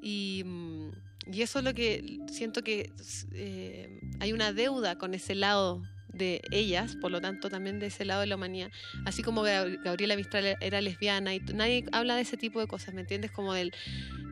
y, 0.00 0.42
mm, 0.44 0.90
y 1.32 1.42
eso 1.42 1.58
es 1.58 1.64
lo 1.64 1.74
que 1.74 2.18
siento 2.30 2.62
que 2.62 2.90
eh, 3.32 4.00
hay 4.20 4.32
una 4.32 4.52
deuda 4.52 4.96
con 4.98 5.14
ese 5.14 5.34
lado 5.34 5.82
de 6.12 6.42
ellas, 6.50 6.96
por 6.96 7.10
lo 7.10 7.20
tanto 7.20 7.48
también 7.48 7.78
de 7.78 7.86
ese 7.86 8.04
lado 8.04 8.20
de 8.20 8.26
la 8.26 8.36
humanidad, 8.36 8.70
así 9.06 9.22
como 9.22 9.42
Gab- 9.44 9.82
Gabriela 9.82 10.14
Mistral 10.16 10.56
era 10.60 10.80
lesbiana 10.80 11.34
y 11.34 11.40
nadie 11.40 11.84
habla 11.92 12.16
de 12.16 12.22
ese 12.22 12.36
tipo 12.36 12.60
de 12.60 12.66
cosas, 12.66 12.94
¿me 12.94 13.00
entiendes? 13.00 13.30
Como 13.30 13.54
del, 13.54 13.72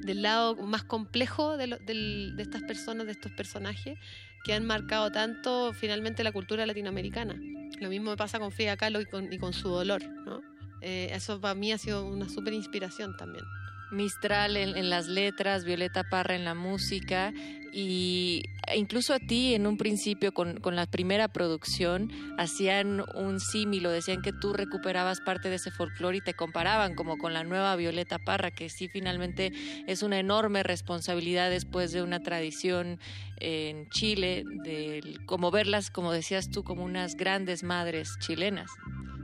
del 0.02 0.22
lado 0.22 0.56
más 0.56 0.84
complejo 0.84 1.56
de, 1.56 1.78
del- 1.86 2.36
de 2.36 2.42
estas 2.42 2.62
personas, 2.62 3.06
de 3.06 3.12
estos 3.12 3.32
personajes 3.32 3.98
que 4.44 4.52
han 4.54 4.64
marcado 4.66 5.10
tanto 5.12 5.72
finalmente 5.74 6.24
la 6.24 6.32
cultura 6.32 6.64
latinoamericana. 6.66 7.34
Lo 7.80 7.88
mismo 7.88 8.10
me 8.10 8.16
pasa 8.16 8.38
con 8.38 8.50
Frida 8.52 8.76
Kahlo 8.76 9.00
y 9.00 9.06
con, 9.06 9.32
y 9.32 9.38
con 9.38 9.52
su 9.52 9.68
dolor, 9.68 10.02
¿no? 10.26 10.40
Eh, 10.82 11.10
eso 11.12 11.40
para 11.40 11.54
mí 11.54 11.72
ha 11.72 11.78
sido 11.78 12.06
una 12.06 12.28
súper 12.28 12.54
inspiración 12.54 13.16
también. 13.16 13.44
Mistral 13.90 14.56
en, 14.56 14.90
las 14.90 15.08
letras, 15.08 15.64
Violeta 15.64 16.04
Parra 16.04 16.36
en 16.36 16.44
la 16.44 16.54
música 16.54 17.32
y 17.72 18.42
e 18.66 18.78
incluso 18.78 19.14
a 19.14 19.18
ti 19.18 19.54
en 19.54 19.66
un 19.66 19.76
principio 19.76 20.32
con, 20.32 20.60
con 20.60 20.76
la 20.76 20.86
primera 20.86 21.28
producción 21.28 22.10
hacían 22.38 23.02
un 23.14 23.40
símil 23.40 23.86
o 23.86 23.90
decían 23.90 24.22
que 24.22 24.32
tú 24.32 24.52
recuperabas 24.52 25.20
parte 25.20 25.48
de 25.48 25.56
ese 25.56 25.70
folclore 25.70 26.18
y 26.18 26.20
te 26.20 26.34
comparaban 26.34 26.94
como 26.94 27.18
con 27.18 27.32
la 27.32 27.42
nueva 27.42 27.74
Violeta 27.76 28.18
Parra, 28.18 28.50
que 28.50 28.68
sí 28.68 28.88
finalmente 28.88 29.52
es 29.86 30.02
una 30.02 30.18
enorme 30.18 30.62
responsabilidad 30.62 31.50
después 31.50 31.92
de 31.92 32.02
una 32.02 32.20
tradición 32.20 33.00
en 33.38 33.88
Chile, 33.88 34.44
de 34.64 35.18
como 35.26 35.50
verlas, 35.50 35.90
como 35.90 36.12
decías 36.12 36.50
tú, 36.50 36.62
como 36.62 36.84
unas 36.84 37.16
grandes 37.16 37.62
madres 37.62 38.16
chilenas. 38.20 38.70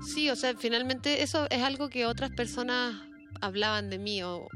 Sí, 0.00 0.30
o 0.30 0.36
sea, 0.36 0.54
finalmente 0.56 1.22
eso 1.22 1.46
es 1.50 1.62
algo 1.62 1.88
que 1.88 2.06
otras 2.06 2.30
personas 2.30 2.94
hablaban 3.40 3.90
de 3.90 3.98
mí 3.98 4.22
o, 4.22 4.48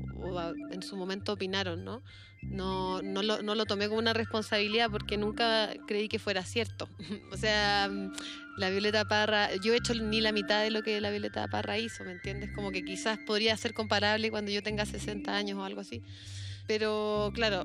en 0.71 0.83
su 0.83 0.97
momento 0.97 1.33
opinaron, 1.33 1.85
¿no? 1.85 2.03
No, 2.43 3.03
no, 3.03 3.23
lo, 3.23 3.43
no 3.43 3.55
lo 3.55 3.67
tomé 3.67 3.89
como 3.89 3.99
una 3.99 4.15
responsabilidad 4.15 4.91
porque 4.91 5.19
nunca 5.19 5.71
creí 5.87 6.09
que 6.09 6.19
fuera 6.19 6.43
cierto. 6.43 6.89
o 7.33 7.37
sea, 7.37 7.91
la 8.57 8.71
Violeta 8.71 9.05
Parra, 9.07 9.55
yo 9.57 9.75
he 9.75 9.77
hecho 9.77 9.95
ni 9.95 10.21
la 10.21 10.33
mitad 10.33 10.63
de 10.63 10.71
lo 10.71 10.83
que 10.83 11.01
la 11.01 11.11
Violeta 11.11 11.49
Parra 11.49 11.79
hizo, 11.79 12.05
¿me 12.05 12.13
entiendes? 12.13 12.51
Como 12.55 12.71
que 12.71 12.85
quizás 12.85 13.19
podría 13.27 13.57
ser 13.57 13.75
comparable 13.75 14.31
cuando 14.31 14.51
yo 14.51 14.63
tenga 14.63 14.87
60 14.87 15.35
años 15.35 15.59
o 15.59 15.65
algo 15.65 15.81
así. 15.81 16.03
Pero 16.67 17.31
claro, 17.35 17.65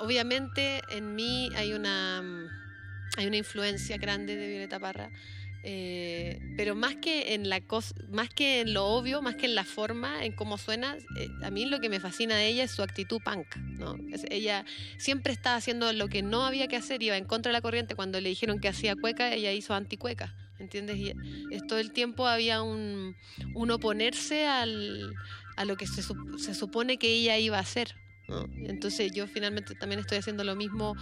obviamente 0.00 0.82
en 0.90 1.14
mí 1.14 1.50
hay 1.56 1.72
una, 1.72 2.22
hay 3.16 3.26
una 3.26 3.36
influencia 3.36 3.96
grande 3.98 4.36
de 4.36 4.48
Violeta 4.48 4.78
Parra. 4.78 5.10
Eh, 5.68 6.38
pero 6.56 6.76
más 6.76 6.94
que 6.94 7.34
en 7.34 7.50
la 7.50 7.60
más 8.12 8.28
que 8.28 8.60
en 8.60 8.72
lo 8.72 8.86
obvio, 8.86 9.20
más 9.20 9.34
que 9.34 9.46
en 9.46 9.56
la 9.56 9.64
forma, 9.64 10.24
en 10.24 10.30
cómo 10.30 10.58
suena, 10.58 10.96
eh, 11.18 11.28
a 11.42 11.50
mí 11.50 11.64
lo 11.64 11.80
que 11.80 11.88
me 11.88 11.98
fascina 11.98 12.36
de 12.36 12.46
ella 12.46 12.62
es 12.62 12.70
su 12.70 12.84
actitud 12.84 13.20
punk, 13.20 13.48
ella 14.30 14.64
siempre 14.96 15.32
estaba 15.32 15.56
haciendo 15.56 15.92
lo 15.92 16.06
que 16.06 16.22
no 16.22 16.46
había 16.46 16.68
que 16.68 16.76
hacer, 16.76 17.02
iba 17.02 17.16
en 17.16 17.24
contra 17.24 17.50
de 17.50 17.54
la 17.54 17.62
corriente. 17.62 17.96
Cuando 17.96 18.20
le 18.20 18.28
dijeron 18.28 18.60
que 18.60 18.68
hacía 18.68 18.94
cueca, 18.94 19.34
ella 19.34 19.50
hizo 19.50 19.74
anticueca, 19.74 20.36
¿entiendes? 20.60 20.98
Y 20.98 21.66
todo 21.66 21.80
el 21.80 21.90
tiempo 21.90 22.28
había 22.28 22.62
un, 22.62 23.16
un 23.56 23.70
oponerse 23.72 24.46
al, 24.46 25.14
a 25.56 25.64
lo 25.64 25.76
que 25.76 25.88
se, 25.88 26.02
se 26.02 26.54
supone 26.54 26.96
que 26.96 27.08
ella 27.08 27.38
iba 27.38 27.56
a 27.56 27.62
hacer. 27.62 27.96
Entonces 28.64 29.12
yo 29.12 29.26
finalmente 29.26 29.74
también 29.74 30.00
estoy 30.00 30.18
haciendo 30.18 30.44
lo 30.44 30.56
mismo, 30.56 30.94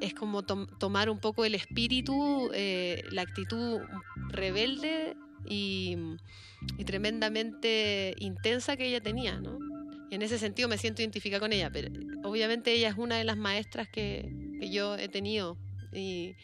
es 0.00 0.14
como 0.14 0.42
tom- 0.42 0.66
tomar 0.78 1.08
un 1.08 1.18
poco 1.18 1.44
el 1.44 1.54
espíritu, 1.54 2.50
eh, 2.54 3.02
la 3.10 3.22
actitud 3.22 3.80
rebelde 4.28 5.16
y, 5.48 5.96
tremendamente 6.84 8.14
intensa 8.18 8.76
que 8.76 8.86
ella 8.86 9.00
tenía, 9.00 9.40
¿no? 9.40 9.58
Y 10.10 10.14
en 10.14 10.22
ese 10.22 10.38
sentido 10.38 10.68
me 10.68 10.78
siento 10.78 11.02
identificada 11.02 11.40
con 11.40 11.52
ella, 11.52 11.70
pero 11.70 11.90
obviamente 12.22 12.72
ella 12.72 12.88
es 12.88 12.96
una 12.96 13.16
de 13.16 13.24
las 13.24 13.36
maestras 13.36 13.88
que, 13.88 14.30
yo 14.70 14.96
he 14.96 15.08
tenido 15.08 15.56
y, 15.92 16.34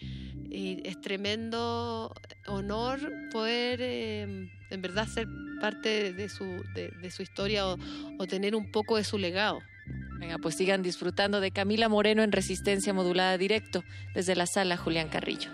es 0.50 1.00
tremendo 1.00 2.12
honor 2.46 3.00
poder 3.32 3.80
eh, 3.80 4.22
en 4.70 4.82
verdad 4.82 5.08
ser 5.08 5.26
parte 5.60 6.12
de 6.12 6.28
su, 6.28 6.62
de, 6.74 7.10
su 7.10 7.22
historia 7.22 7.66
o 7.66 8.26
tener 8.26 8.54
un 8.54 8.70
poco 8.70 8.96
de 8.96 9.04
su 9.04 9.16
legado. 9.16 9.62
Venga, 10.18 10.38
pues 10.38 10.56
sigan 10.56 10.82
disfrutando 10.82 11.40
de 11.40 11.50
Camila 11.50 11.88
Moreno 11.88 12.22
en 12.22 12.32
Resistencia 12.32 12.92
Modulada 12.92 13.36
Directo 13.38 13.82
desde 14.14 14.36
la 14.36 14.46
sala 14.46 14.76
Julián 14.76 15.08
Carrillo. 15.08 15.50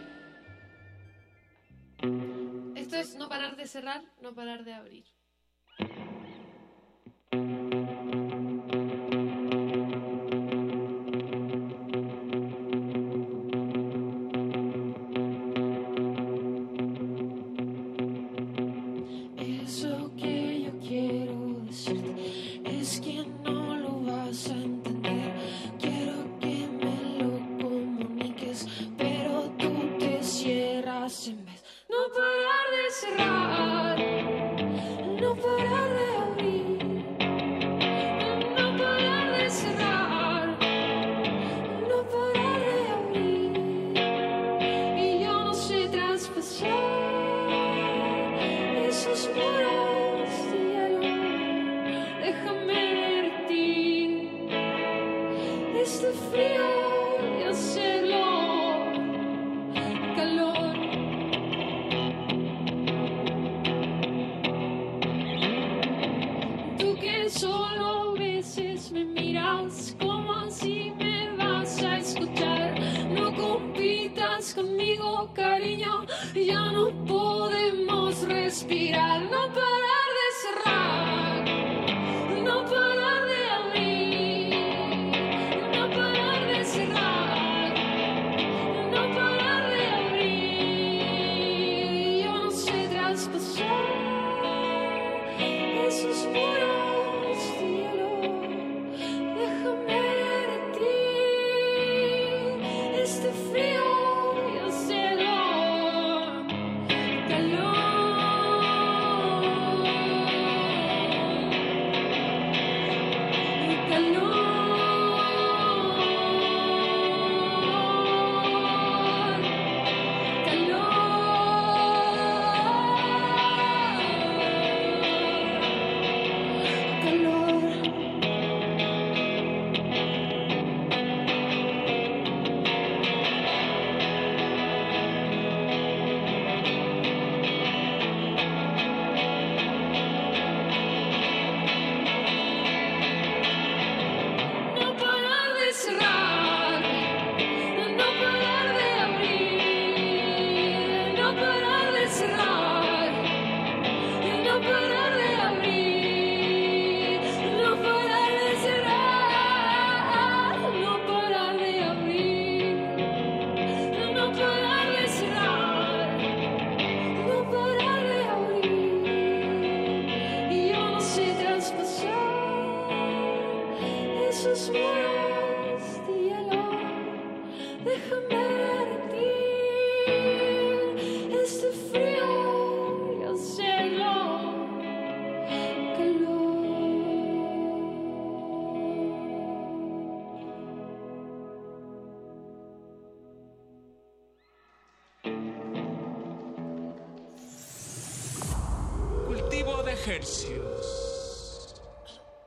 Esto 2.77 2.97
es 2.97 3.17
no 3.17 3.29
parar 3.29 3.57
de 3.57 3.67
cerrar, 3.67 4.03
no 4.23 4.35
parar 4.35 4.65
de 4.65 4.75
abrir. 4.75 5.05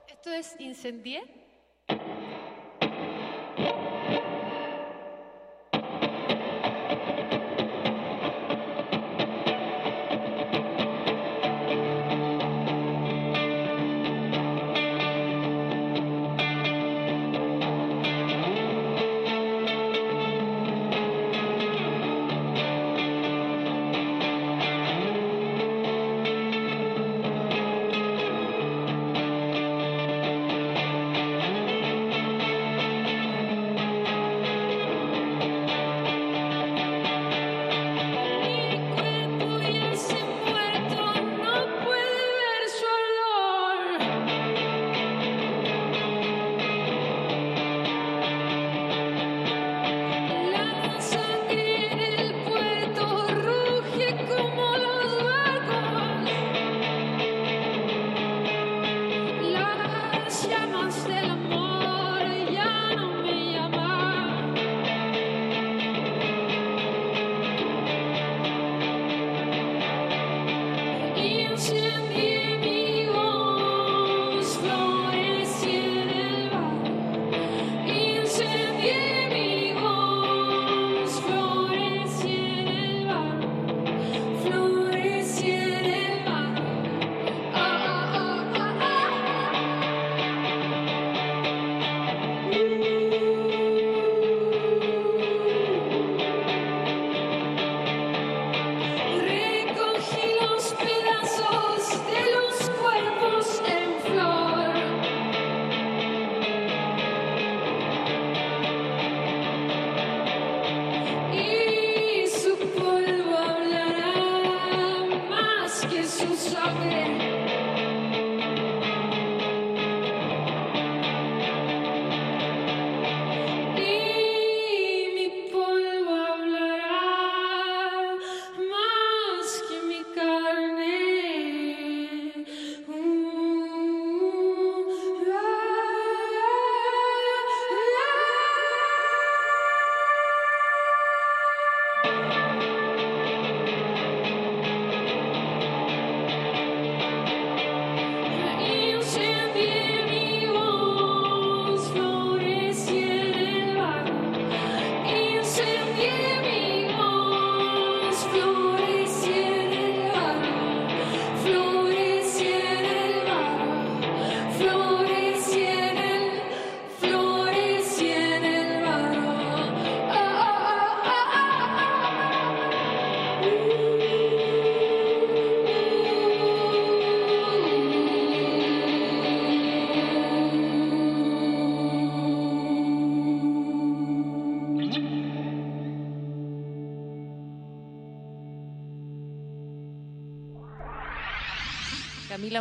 ¿Esto 0.07 0.30
es 0.34 0.60
incendié? 0.60 1.40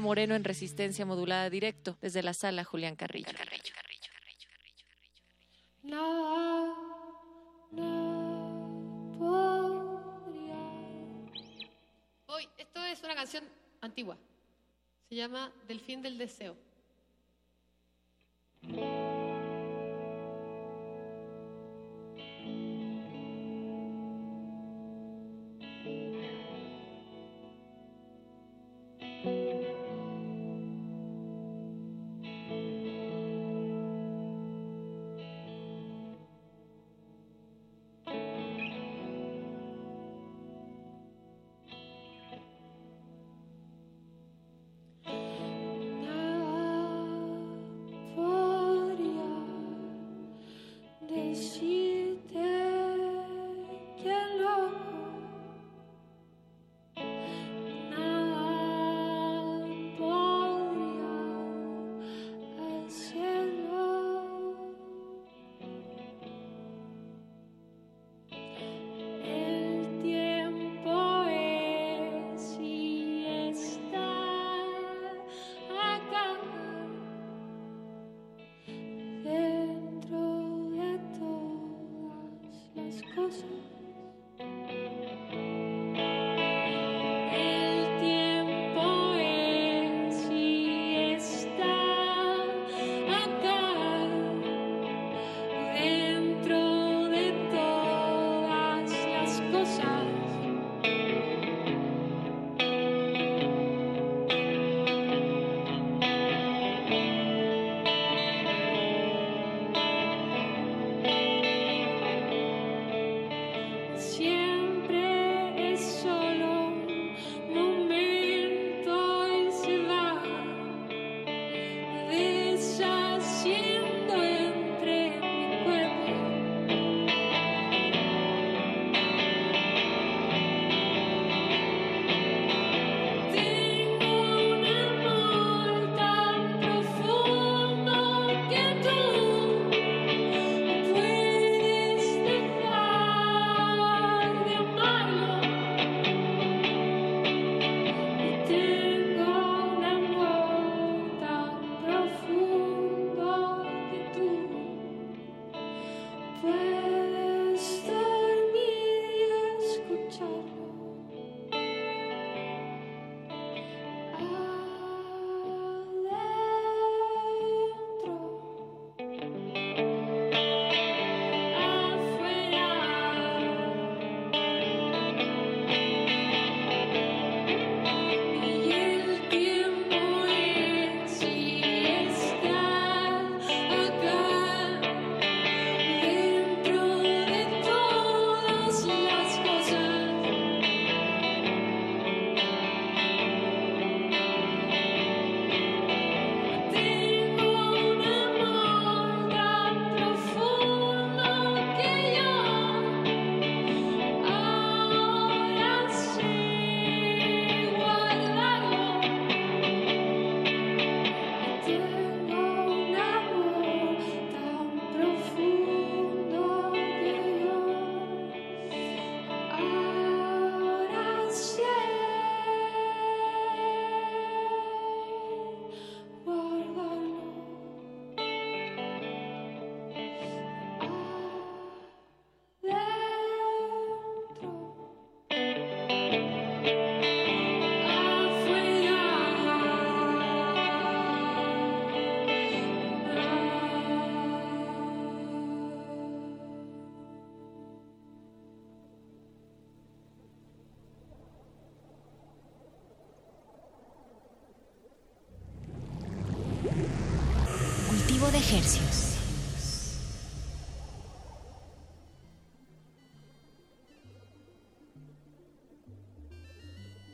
Moreno 0.00 0.34
en 0.34 0.44
Resistencia 0.44 1.06
Modulada 1.06 1.50
Directo 1.50 1.96
desde 2.00 2.22
la 2.22 2.34
sala 2.34 2.64
Julián 2.64 2.96
Carrillo. 2.96 3.28
Carrillo. 3.36 3.59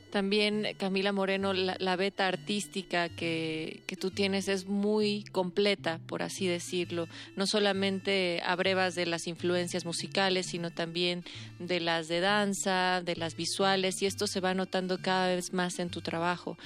También, 0.09 0.65
Camila 0.79 1.11
Moreno, 1.11 1.53
la, 1.53 1.95
beta 1.95 2.27
artística 2.27 3.09
que, 3.09 3.83
que, 3.85 3.95
tú 3.95 4.09
tienes 4.09 4.47
es 4.47 4.65
muy 4.65 5.25
completa, 5.25 5.99
por 6.07 6.23
así 6.23 6.47
decirlo. 6.47 7.07
No 7.35 7.45
solamente 7.45 8.41
abrevas 8.43 8.95
de 8.95 9.05
las 9.05 9.27
influencias 9.27 9.85
musicales, 9.85 10.47
sino 10.47 10.71
también 10.71 11.23
de 11.59 11.79
las 11.81 12.07
de 12.07 12.19
danza, 12.19 13.03
de 13.03 13.15
las 13.15 13.35
visuales, 13.35 14.01
y 14.01 14.07
esto 14.07 14.25
se 14.25 14.39
va 14.39 14.55
notando 14.55 14.97
cada 15.03 15.35
vez 15.35 15.53
más 15.53 15.77
en 15.77 15.91
tu 15.91 16.01
trabajo 16.01 16.57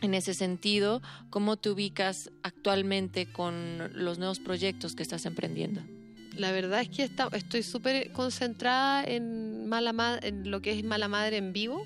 en 0.00 0.14
ese 0.14 0.34
sentido, 0.34 1.02
¿cómo 1.30 1.56
te 1.56 1.70
ubicas 1.70 2.30
actualmente 2.42 3.26
con 3.26 3.90
los 3.94 4.18
nuevos 4.18 4.38
proyectos 4.38 4.94
que 4.94 5.02
estás 5.02 5.26
emprendiendo? 5.26 5.82
La 6.36 6.52
verdad 6.52 6.80
es 6.82 6.88
que 6.88 7.02
está, 7.02 7.28
estoy 7.32 7.62
súper 7.62 8.12
concentrada 8.12 9.02
en, 9.02 9.66
Mala, 9.66 10.20
en 10.22 10.50
lo 10.50 10.62
que 10.62 10.72
es 10.72 10.84
Mala 10.84 11.08
Madre 11.08 11.38
en 11.38 11.52
vivo. 11.52 11.84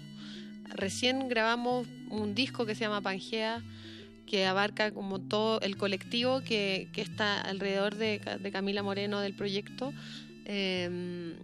Recién 0.74 1.28
grabamos 1.28 1.86
un 2.10 2.34
disco 2.34 2.66
que 2.66 2.74
se 2.74 2.82
llama 2.82 3.00
Pangea, 3.00 3.62
que 4.26 4.44
abarca 4.44 4.92
como 4.92 5.20
todo 5.20 5.60
el 5.60 5.76
colectivo 5.78 6.42
que, 6.42 6.88
está 6.94 7.40
alrededor 7.40 7.94
de, 7.94 8.20
Camila 8.52 8.82
Moreno 8.82 9.20
del 9.20 9.34
proyecto. 9.34 9.94
Em, 10.44 11.34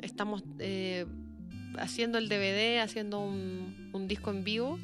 estamos 0.00 0.42
eh, 0.58 1.06
haciendo 1.78 2.18
el 2.18 2.28
DVD, 2.28 2.80
haciendo 2.80 3.20
un 3.20 4.08
disco 4.08 4.30
en 4.30 4.42
vivo 4.42 4.80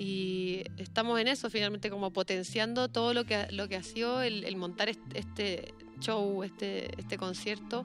y 0.00 0.62
estamos 0.78 1.20
en 1.20 1.28
eso 1.28 1.50
finalmente 1.50 1.90
como 1.90 2.10
potenciando 2.10 2.88
todo 2.88 3.12
lo 3.12 3.24
que 3.24 3.46
lo 3.50 3.68
que 3.68 3.76
ha 3.76 3.82
sido 3.82 4.22
el, 4.22 4.44
el 4.44 4.56
montar 4.56 4.88
est- 4.88 5.14
este 5.14 5.74
show, 6.00 6.42
este, 6.42 6.88
este 6.98 7.18
concierto 7.18 7.84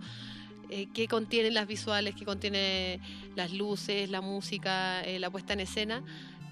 eh, 0.70 0.88
que 0.94 1.08
contiene 1.10 1.52
las 1.52 1.68
visuales, 1.68 2.16
que 2.16 2.24
contiene 2.24 3.02
las 3.36 3.52
luces, 3.52 4.10
la 4.10 4.22
música, 4.22 5.04
eh, 5.04 5.20
la 5.20 5.30
puesta 5.30 5.52
en 5.54 5.60
escena, 5.60 6.02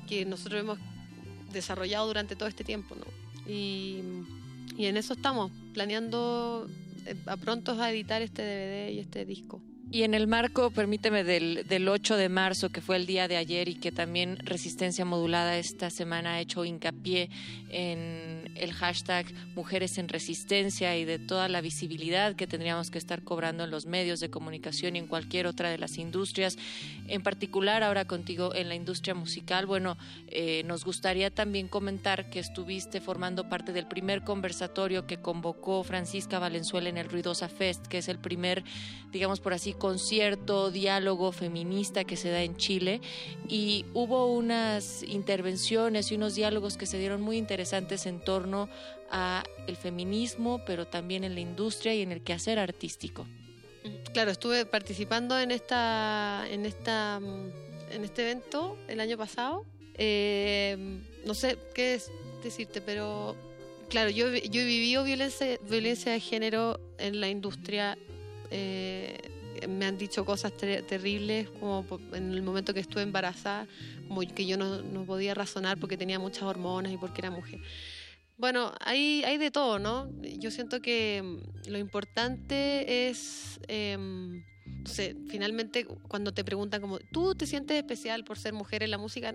que 0.08 0.26
nosotros 0.26 0.60
hemos 0.60 0.80
desarrollado 1.54 2.08
durante 2.08 2.36
todo 2.36 2.50
este 2.50 2.64
tiempo. 2.66 2.96
¿no? 2.96 3.06
Y, 3.50 4.02
y 4.78 4.86
en 4.88 4.98
eso 4.98 5.14
estamos, 5.14 5.50
planeando 5.74 6.68
eh, 7.06 7.16
a 7.26 7.38
pronto 7.38 7.72
a 7.82 7.90
editar 7.90 8.22
este 8.22 8.42
DVD 8.44 8.92
y 8.92 9.00
este 9.00 9.26
disco. 9.26 9.62
Y 9.94 10.02
en 10.02 10.16
el 10.16 10.26
marco, 10.26 10.72
permíteme, 10.72 11.24
del, 11.24 11.68
del 11.68 11.88
8 11.88 12.18
de 12.18 12.28
marzo, 12.28 12.70
que 12.70 12.82
fue 12.82 12.96
el 12.96 13.06
día 13.06 13.28
de 13.28 13.38
ayer 13.38 13.70
y 13.70 13.76
que 13.76 13.92
también 13.92 14.38
Resistencia 14.38 15.06
Modulada 15.06 15.60
esta 15.60 15.92
semana 15.92 16.34
ha 16.34 16.40
hecho 16.40 16.66
hincapié 16.66 17.30
en 17.70 18.43
el 18.56 18.74
hashtag 18.74 19.26
Mujeres 19.56 19.98
en 19.98 20.10
Resistencia 20.10 20.96
y 20.98 21.06
de 21.06 21.20
toda 21.20 21.48
la 21.48 21.62
visibilidad 21.62 22.36
que 22.36 22.48
tendríamos 22.48 22.92
que 22.92 22.98
estar 22.98 23.24
cobrando 23.24 23.64
en 23.64 23.72
los 23.72 23.86
medios 23.86 24.20
de 24.20 24.30
comunicación 24.30 24.96
y 24.96 25.00
en 25.00 25.08
cualquier 25.08 25.48
otra 25.48 25.70
de 25.70 25.78
las 25.78 25.98
industrias, 25.98 26.58
en 27.08 27.24
particular 27.24 27.84
ahora 27.84 28.06
contigo 28.06 28.54
en 28.54 28.70
la 28.70 28.76
industria 28.76 29.16
musical. 29.16 29.66
Bueno, 29.66 29.98
eh, 30.28 30.64
nos 30.66 30.86
gustaría 30.86 31.30
también 31.32 31.68
comentar 31.68 32.30
que 32.30 32.40
estuviste 32.40 33.02
formando 33.02 33.50
parte 33.50 33.74
del 33.74 33.88
primer 33.88 34.24
conversatorio 34.24 35.08
que 35.08 35.18
convocó 35.18 35.84
Francisca 35.84 36.40
Valenzuela 36.40 36.90
en 36.90 36.98
el 36.98 37.10
Ruidosa 37.10 37.50
Fest, 37.50 37.88
que 37.88 38.00
es 38.00 38.08
el 38.08 38.20
primer, 38.20 38.64
digamos 39.12 39.40
por 39.40 39.54
así, 39.54 39.74
concierto, 39.74 40.72
diálogo 40.72 41.32
feminista 41.32 42.04
que 42.04 42.18
se 42.18 42.30
da 42.30 42.44
en 42.44 42.58
Chile. 42.58 43.02
Y 43.48 43.86
hubo 43.94 44.28
unas 44.34 45.04
intervenciones 45.04 46.12
y 46.12 46.16
unos 46.16 46.36
diálogos 46.36 46.78
que 46.78 46.86
se 46.86 46.98
dieron 46.98 47.22
muy 47.22 47.38
interesantes 47.38 48.06
en 48.06 48.20
torno 48.20 48.43
a 49.10 49.44
el 49.68 49.76
feminismo, 49.78 50.62
pero 50.66 50.86
también 50.88 51.24
en 51.24 51.34
la 51.36 51.42
industria 51.42 51.94
y 51.94 52.02
en 52.02 52.12
el 52.12 52.22
quehacer 52.22 52.60
artístico. 52.60 53.28
Claro, 54.14 54.32
estuve 54.32 54.66
participando 54.66 55.38
en 55.40 55.52
esta, 55.52 56.46
en 56.50 56.66
esta, 56.66 57.20
mm, 57.20 57.94
en 57.94 58.04
este 58.04 58.24
evento 58.24 58.78
el 58.88 59.00
año 59.00 59.18
pasado. 59.18 59.66
Eh, 59.96 60.78
no 61.26 61.34
sé 61.34 61.58
qué 61.76 61.96
es 61.96 62.10
decirte, 62.44 62.82
pero 62.82 63.36
claro, 63.90 64.10
yo, 64.10 64.28
yo 64.34 64.62
he 64.62 64.66
vivido 64.66 65.04
violencia, 65.04 65.58
violencia 65.70 66.12
de 66.12 66.20
género 66.20 66.80
en 66.98 67.20
la 67.20 67.30
industria. 67.30 67.98
eh, 68.52 69.18
me 69.68 69.86
han 69.86 69.98
dicho 69.98 70.26
cosas 70.26 70.52
ter- 70.58 70.84
terribles, 70.86 71.48
como 71.60 71.86
en 72.14 72.34
el 72.34 72.42
momento 72.42 72.74
que 72.74 72.80
estuve 72.82 73.02
embarazada, 73.04 73.66
como 74.08 74.20
que 74.22 74.46
yo 74.46 74.58
no, 74.58 74.82
no 74.82 75.06
podía 75.06 75.34
razonar 75.34 75.78
porque 75.78 75.96
tenía 75.96 76.20
muchas 76.20 76.44
hormonas 76.44 76.92
y 76.92 76.98
porque 76.98 77.22
era 77.22 77.32
mujer. 77.32 77.60
Bueno, 78.38 78.74
hay, 78.80 79.24
hay 79.24 79.38
de 79.38 79.52
todo, 79.52 79.80
¿no? 79.80 80.10
Yo 80.22 80.52
siento 80.52 80.82
que 80.82 81.22
mm, 81.24 81.70
lo 81.70 81.78
importante 81.78 83.10
es, 83.10 83.60
em, 83.68 84.44
no 84.66 84.86
sé, 84.86 85.16
finalmente 85.30 85.86
cuando 85.86 86.34
te 86.34 86.44
preguntan 86.44 86.82
como, 86.82 87.00
¿tú 87.00 87.36
te 87.36 87.46
sientes 87.46 87.78
especial 87.78 88.24
por 88.24 88.38
ser 88.38 88.54
mujer 88.54 88.84
en 88.84 88.92
la 88.92 88.98
música? 88.98 89.34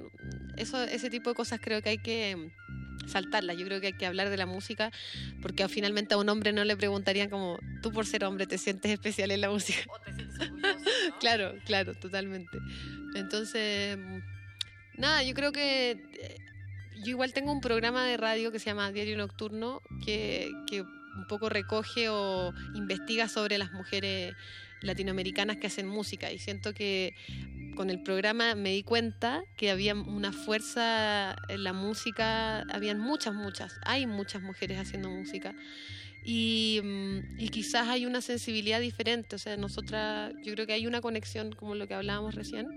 Eso, 0.56 0.82
ese 0.82 1.10
tipo 1.10 1.30
de 1.30 1.36
cosas 1.36 1.60
creo 1.62 1.80
que 1.80 1.90
hay 1.90 1.98
que 1.98 2.36
mm, 2.36 3.08
saltarlas. 3.08 3.56
Yo 3.56 3.64
creo 3.66 3.80
que 3.80 3.88
hay 3.88 3.92
que 3.92 4.06
hablar 4.06 4.30
de 4.30 4.36
la 4.36 4.46
música 4.46 4.90
porque 5.40 5.66
finalmente 5.68 6.14
a 6.14 6.18
un 6.18 6.28
hombre 6.28 6.52
no 6.52 6.64
le 6.64 6.76
preguntarían 6.76 7.30
como, 7.30 7.58
¿tú 7.82 7.92
por 7.92 8.04
ser 8.04 8.24
hombre 8.24 8.46
te 8.46 8.58
sientes 8.58 8.90
especial 8.90 9.30
en 9.30 9.40
la 9.40 9.50
música? 9.50 9.80
claro, 11.20 11.54
claro, 11.64 11.94
totalmente. 11.94 12.58
Entonces, 13.14 13.96
mm, 13.96 14.18
nada, 14.98 15.22
yo 15.22 15.34
creo 15.34 15.52
que 15.52 15.92
eh, 15.92 16.47
yo 17.02 17.10
igual 17.10 17.32
tengo 17.32 17.52
un 17.52 17.60
programa 17.60 18.04
de 18.04 18.16
radio 18.16 18.52
que 18.52 18.58
se 18.58 18.66
llama 18.66 18.90
Diario 18.92 19.16
Nocturno 19.16 19.82
que, 20.04 20.50
un 21.16 21.26
poco 21.26 21.48
recoge 21.48 22.08
o 22.08 22.52
investiga 22.74 23.28
sobre 23.28 23.58
las 23.58 23.72
mujeres 23.72 24.34
latinoamericanas 24.82 25.56
que 25.56 25.66
hacen 25.66 25.88
música. 25.88 26.30
Y 26.30 26.38
siento 26.38 26.72
que 26.72 27.14
con 27.74 27.90
el 27.90 28.02
programa 28.02 28.54
me 28.54 28.70
di 28.70 28.82
cuenta 28.82 29.42
que 29.56 29.70
había 29.70 29.94
una 29.94 30.32
fuerza 30.32 31.36
en 31.48 31.64
la 31.64 31.72
música, 31.72 32.60
habían 32.72 33.00
muchas, 33.00 33.34
muchas, 33.34 33.80
hay 33.84 34.06
muchas 34.06 34.42
mujeres 34.42 34.78
haciendo 34.78 35.10
música. 35.10 35.54
Y, 36.24 36.80
mm, 36.84 37.40
y 37.40 37.48
quizás 37.48 37.88
hay 37.88 38.06
una 38.06 38.20
sensibilidad 38.20 38.80
diferente, 38.80 39.36
o 39.36 39.38
sea, 39.38 39.56
nosotras, 39.56 40.32
yo 40.44 40.52
creo 40.54 40.66
que 40.66 40.74
hay 40.74 40.86
una 40.86 41.00
conexión 41.00 41.52
como 41.52 41.74
lo 41.74 41.88
que 41.88 41.94
hablábamos 41.94 42.34
recién, 42.34 42.68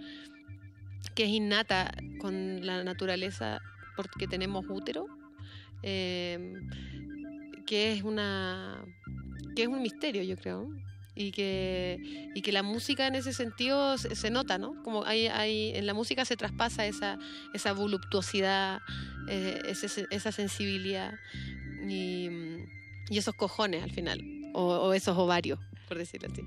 que 1.16 1.24
es 1.24 1.30
innata 1.30 1.92
con 2.20 2.66
la 2.66 2.84
naturaleza 2.84 3.62
porque 3.96 4.28
tenemos 4.28 4.66
útero, 4.70 5.06
eh, 5.84 6.60
que 7.66 7.94
es 7.94 8.04
una 8.04 8.84
que 9.56 9.64
es 9.64 9.68
un 9.68 9.82
misterio, 9.82 10.24
yo 10.24 10.36
creo. 10.38 10.68
Y 11.14 11.32
que, 11.34 11.98
y 12.34 12.42
que 12.42 12.54
la 12.54 12.64
música 12.64 13.06
en 13.06 13.16
ese 13.16 13.34
sentido 13.34 13.98
se, 13.98 14.16
se 14.16 14.30
nota, 14.32 14.58
¿no? 14.58 14.82
Como 14.82 15.04
hay, 15.04 15.28
hay, 15.28 15.72
en 15.76 15.86
la 15.86 15.94
música 15.94 16.24
se 16.24 16.38
traspasa 16.38 16.86
esa, 16.86 17.20
esa 17.54 17.74
voluptuosidad, 17.74 18.80
eh, 19.28 19.62
ese- 19.68 20.08
esa 20.10 20.32
sensibilidad 20.32 21.14
y, 21.86 22.30
y 23.10 23.18
esos 23.18 23.36
cojones 23.36 23.84
al 23.84 23.92
final, 23.92 24.22
o, 24.54 24.64
o 24.78 24.94
esos 24.94 25.18
ovarios, 25.18 25.60
por 25.90 25.98
decirlo 25.98 26.30
así. 26.32 26.42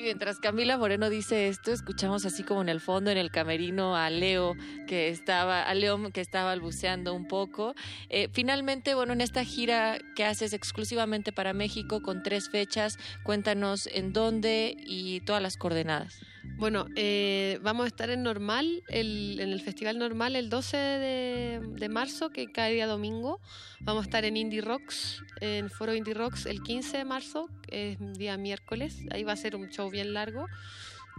Y 0.00 0.02
mientras 0.02 0.38
Camila 0.38 0.78
Moreno 0.78 1.10
dice 1.10 1.48
esto, 1.48 1.72
escuchamos 1.72 2.24
así 2.24 2.42
como 2.42 2.62
en 2.62 2.70
el 2.70 2.80
fondo, 2.80 3.10
en 3.10 3.18
el 3.18 3.30
camerino, 3.30 3.96
a 3.96 4.08
Leo 4.08 4.56
que 4.86 5.10
estaba, 5.10 5.62
a 5.62 5.74
Leo 5.74 6.10
que 6.10 6.22
estaba 6.22 6.46
balbuceando 6.46 7.12
un 7.12 7.28
poco. 7.28 7.74
Eh, 8.08 8.30
finalmente, 8.32 8.94
bueno, 8.94 9.12
en 9.12 9.20
esta 9.20 9.44
gira 9.44 9.98
que 10.16 10.24
haces 10.24 10.54
exclusivamente 10.54 11.32
para 11.32 11.52
México 11.52 12.00
con 12.00 12.22
tres 12.22 12.48
fechas, 12.48 12.96
cuéntanos 13.24 13.90
en 13.92 14.14
dónde 14.14 14.74
y 14.78 15.20
todas 15.20 15.42
las 15.42 15.58
coordenadas. 15.58 16.18
Bueno, 16.56 16.86
eh, 16.94 17.58
vamos 17.62 17.84
a 17.84 17.88
estar 17.88 18.10
en 18.10 18.22
Normal, 18.22 18.82
el- 18.88 19.38
en 19.40 19.48
el 19.50 19.60
Festival 19.62 19.98
Normal 19.98 20.36
el 20.36 20.50
12 20.50 20.76
de, 20.76 21.60
de 21.78 21.88
marzo, 21.88 22.30
que 22.30 22.52
cae 22.52 22.74
día 22.74 22.86
domingo. 22.86 23.40
Vamos 23.80 24.02
a 24.02 24.04
estar 24.04 24.24
en 24.26 24.36
Indie 24.36 24.60
Rocks, 24.60 25.22
en 25.40 25.70
Foro 25.70 25.94
Indie 25.94 26.12
Rocks 26.12 26.44
el 26.44 26.62
15 26.62 26.98
de 26.98 27.04
marzo, 27.06 27.48
que 27.62 27.92
es 27.92 27.98
día 28.18 28.36
miércoles. 28.36 28.98
Ahí 29.10 29.24
va 29.24 29.32
a 29.32 29.36
ser 29.36 29.56
un 29.56 29.70
show 29.70 29.90
bien 29.90 30.12
largo. 30.12 30.46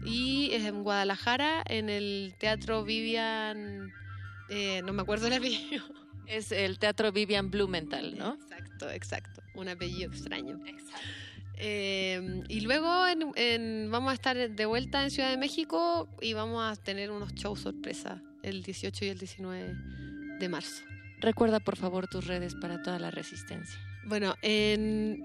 Y 0.05 0.49
es 0.51 0.63
en 0.65 0.83
Guadalajara, 0.83 1.63
en 1.67 1.89
el 1.89 2.35
Teatro 2.37 2.83
Vivian, 2.83 3.91
eh, 4.49 4.81
no 4.83 4.93
me 4.93 5.01
acuerdo 5.01 5.27
el 5.27 5.33
apellido. 5.33 5.83
Es 6.27 6.51
el 6.51 6.77
Teatro 6.79 7.11
Vivian 7.11 7.49
Blumenthal, 7.51 8.17
¿no? 8.17 8.35
Exacto, 8.35 8.89
exacto. 8.91 9.41
Un 9.55 9.67
apellido 9.69 10.09
extraño. 10.11 10.59
Eh, 11.63 12.41
y 12.49 12.61
luego 12.61 13.07
en- 13.07 13.31
en- 13.35 13.91
vamos 13.91 14.09
a 14.11 14.13
estar 14.15 14.35
de 14.49 14.65
vuelta 14.65 15.03
en 15.03 15.11
Ciudad 15.11 15.29
de 15.29 15.38
México 15.38 16.09
y 16.19 16.33
vamos 16.33 16.63
a 16.63 16.75
tener 16.81 17.11
unos 17.11 17.33
shows 17.35 17.59
sorpresa 17.61 18.19
el 18.41 18.63
18 18.63 19.05
y 19.05 19.09
el 19.09 19.19
19 19.19 19.75
de 20.39 20.49
marzo. 20.49 20.83
Recuerda, 21.19 21.59
por 21.59 21.77
favor, 21.77 22.07
tus 22.07 22.25
redes 22.25 22.55
para 22.55 22.81
toda 22.81 22.97
la 22.97 23.11
resistencia. 23.11 23.79
Bueno, 24.07 24.33
en 24.41 25.19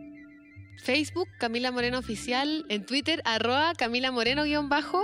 Facebook, 0.85 1.27
Camila 1.39 1.71
Moreno 1.73 1.99
Oficial, 1.99 2.67
en 2.69 2.85
Twitter, 2.85 3.23
arroba 3.25 3.73
Camila 3.75 4.11
Moreno 4.13 4.45
guion 4.45 4.69
bajo, 4.69 5.03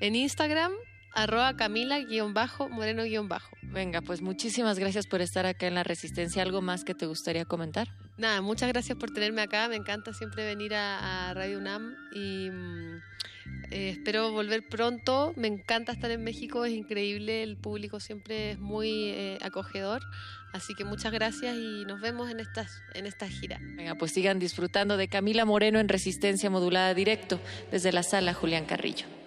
en 0.00 0.16
Instagram, 0.16 0.72
arroba 1.14 1.54
Camila 1.56 2.00
guion 2.00 2.34
bajo, 2.34 2.68
Moreno 2.68 3.04
guion 3.04 3.28
bajo. 3.28 3.56
Venga, 3.62 4.00
pues 4.00 4.20
muchísimas 4.20 4.80
gracias 4.80 5.06
por 5.06 5.20
estar 5.20 5.46
acá 5.46 5.68
en 5.68 5.76
la 5.76 5.84
Resistencia. 5.84 6.42
¿Algo 6.42 6.60
más 6.60 6.82
que 6.82 6.94
te 6.94 7.06
gustaría 7.06 7.44
comentar? 7.44 7.86
Nada, 8.18 8.42
muchas 8.42 8.68
gracias 8.68 8.98
por 8.98 9.10
tenerme 9.10 9.40
acá. 9.40 9.68
Me 9.68 9.76
encanta 9.76 10.12
siempre 10.12 10.44
venir 10.44 10.74
a, 10.74 11.32
Radio 11.34 11.58
UNAM 11.58 11.96
y 12.12 12.50
mm, 12.50 12.96
eh, 13.70 13.90
espero 13.90 14.32
volver 14.32 14.68
pronto. 14.68 15.32
Me 15.36 15.48
encanta 15.48 15.92
estar 15.92 16.10
en 16.10 16.22
México, 16.22 16.64
es 16.64 16.72
increíble. 16.72 17.42
El 17.42 17.56
público 17.56 18.00
siempre 18.00 18.52
es 18.52 18.58
muy 18.58 19.08
eh, 19.08 19.38
acogedor. 19.40 20.02
Así 20.52 20.74
que 20.74 20.84
muchas 20.84 21.12
gracias 21.12 21.56
y 21.56 21.84
nos 21.86 22.02
vemos 22.02 22.30
en 22.30 22.40
estas 22.40 22.82
en 22.92 23.06
esta 23.06 23.26
gira. 23.26 23.58
Venga, 23.60 23.94
pues 23.94 24.12
sigan 24.12 24.38
disfrutando 24.38 24.98
de 24.98 25.08
Camila 25.08 25.46
Moreno 25.46 25.80
en 25.80 25.88
Resistencia 25.88 26.50
Modulada 26.50 26.92
Directo 26.92 27.40
desde 27.70 27.92
la 27.92 28.02
sala 28.02 28.34
Julián 28.34 28.66
Carrillo. 28.66 29.21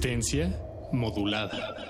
Resistencia 0.00 0.48
modulada. 0.92 1.89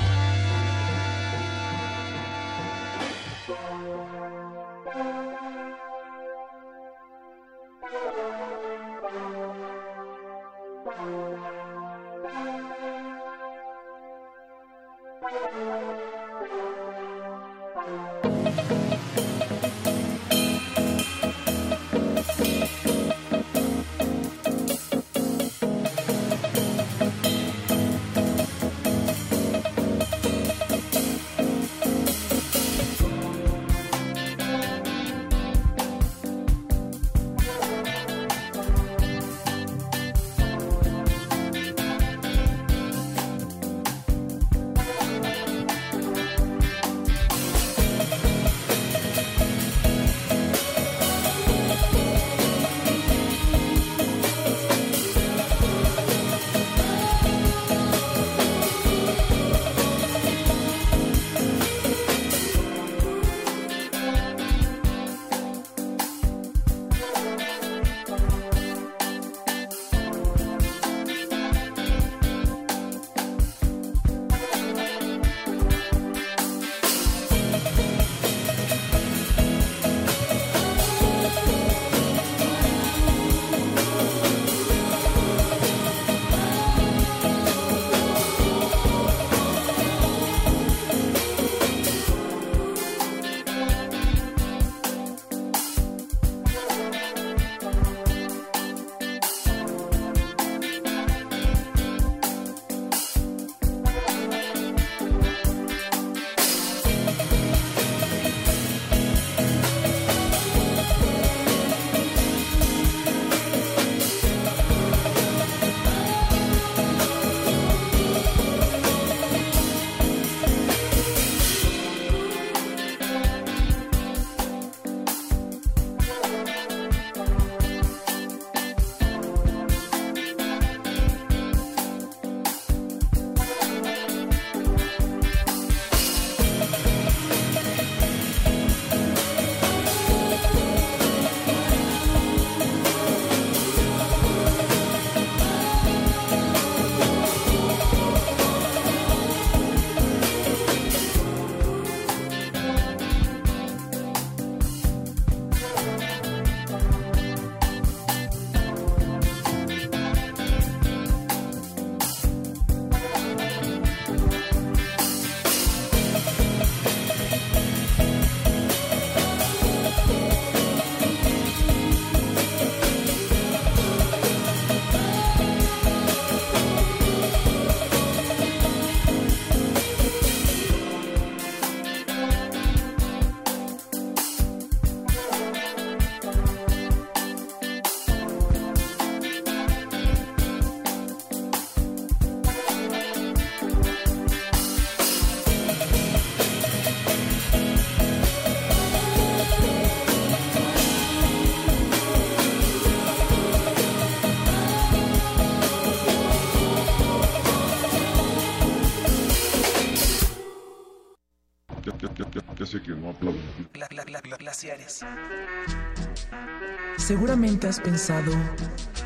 Seguramente 217.11 217.67
has 217.67 217.77
pensado 217.77 218.31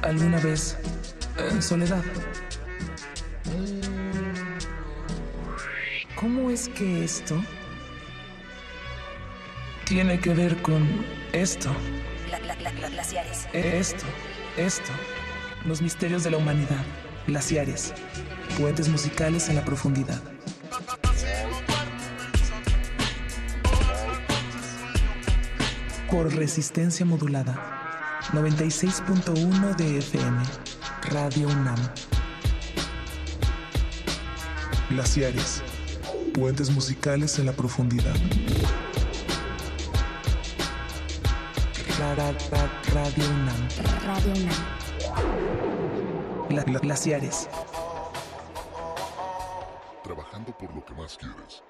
alguna 0.04 0.40
vez 0.40 0.78
en 1.40 1.60
soledad. 1.60 2.04
¿Cómo 6.16 6.52
es 6.52 6.70
que 6.70 7.04
esto 7.04 7.36
tiene 9.86 10.20
que 10.20 10.36
ver 10.36 10.62
con 10.62 10.88
esto? 11.34 11.76
E, 13.54 13.80
esto, 13.80 14.06
esto. 14.56 14.92
Los 15.66 15.82
misterios 15.82 16.24
de 16.24 16.30
la 16.30 16.38
humanidad. 16.38 16.86
Glaciares. 17.26 17.92
Poetes 18.60 18.88
musicales 18.88 19.50
en 19.50 19.56
la 19.56 19.66
profundidad. 19.66 20.22
Por 26.12 26.36
resistencia 26.36 27.04
modulada. 27.04 27.75
96.1 28.36 29.76
de 29.78 29.98
FM, 30.00 30.44
Radio 31.10 31.48
UNAM. 31.48 31.78
Glaciares, 34.90 35.64
puentes 36.34 36.70
musicales 36.70 37.40
en 37.40 37.46
la 37.46 37.54
profundidad. 37.54 38.14
Radio 42.94 43.24
UNAM. 43.26 43.70
Radio 44.06 44.34
UNAM. 46.50 46.82
glaciares. 46.82 47.48
Trabajando 50.04 50.52
por 50.58 50.76
lo 50.76 50.84
que 50.84 50.94
más 50.94 51.18
quieres. 51.18 51.65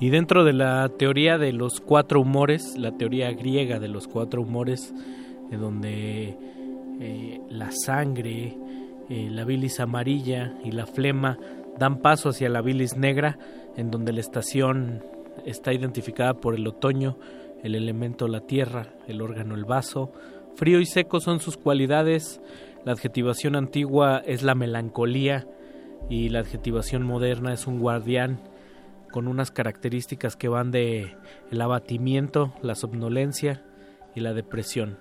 Y 0.00 0.10
dentro 0.10 0.44
de 0.44 0.52
la 0.52 0.88
teoría 0.96 1.38
de 1.38 1.52
los 1.52 1.80
cuatro 1.80 2.20
humores, 2.20 2.78
la 2.78 2.92
teoría 2.92 3.32
griega 3.32 3.80
de 3.80 3.88
los 3.88 4.06
cuatro 4.06 4.42
humores, 4.42 4.94
en 5.50 5.60
donde 5.60 6.36
eh, 7.00 7.40
la 7.50 7.72
sangre, 7.72 8.56
eh, 9.08 9.28
la 9.28 9.44
bilis 9.44 9.80
amarilla 9.80 10.54
y 10.64 10.70
la 10.70 10.86
flema 10.86 11.36
dan 11.78 11.98
paso 12.00 12.28
hacia 12.28 12.48
la 12.48 12.62
bilis 12.62 12.96
negra, 12.96 13.38
en 13.76 13.90
donde 13.90 14.12
la 14.12 14.20
estación 14.20 15.02
está 15.44 15.72
identificada 15.72 16.34
por 16.34 16.54
el 16.54 16.66
otoño, 16.68 17.18
el 17.64 17.74
elemento 17.74 18.28
la 18.28 18.40
tierra, 18.40 18.94
el 19.08 19.20
órgano 19.20 19.56
el 19.56 19.64
vaso, 19.64 20.12
frío 20.54 20.78
y 20.78 20.86
seco 20.86 21.18
son 21.18 21.40
sus 21.40 21.56
cualidades, 21.56 22.40
la 22.84 22.92
adjetivación 22.92 23.56
antigua 23.56 24.22
es 24.24 24.44
la 24.44 24.54
melancolía 24.54 25.48
y 26.08 26.28
la 26.28 26.40
adjetivación 26.40 27.02
moderna 27.02 27.52
es 27.52 27.66
un 27.66 27.80
guardián 27.80 28.38
con 29.10 29.28
unas 29.28 29.50
características 29.50 30.36
que 30.36 30.48
van 30.48 30.70
de 30.70 31.16
el 31.50 31.60
abatimiento, 31.60 32.52
la 32.62 32.74
somnolencia 32.74 33.64
y 34.14 34.20
la 34.20 34.34
depresión. 34.34 34.98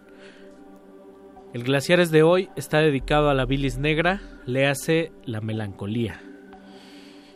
El 1.53 1.63
Glaciares 1.63 2.11
de 2.11 2.23
hoy 2.23 2.49
está 2.55 2.79
dedicado 2.79 3.29
a 3.29 3.33
la 3.33 3.45
bilis 3.45 3.77
negra, 3.77 4.21
le 4.45 4.67
hace 4.67 5.11
la 5.25 5.41
melancolía. 5.41 6.21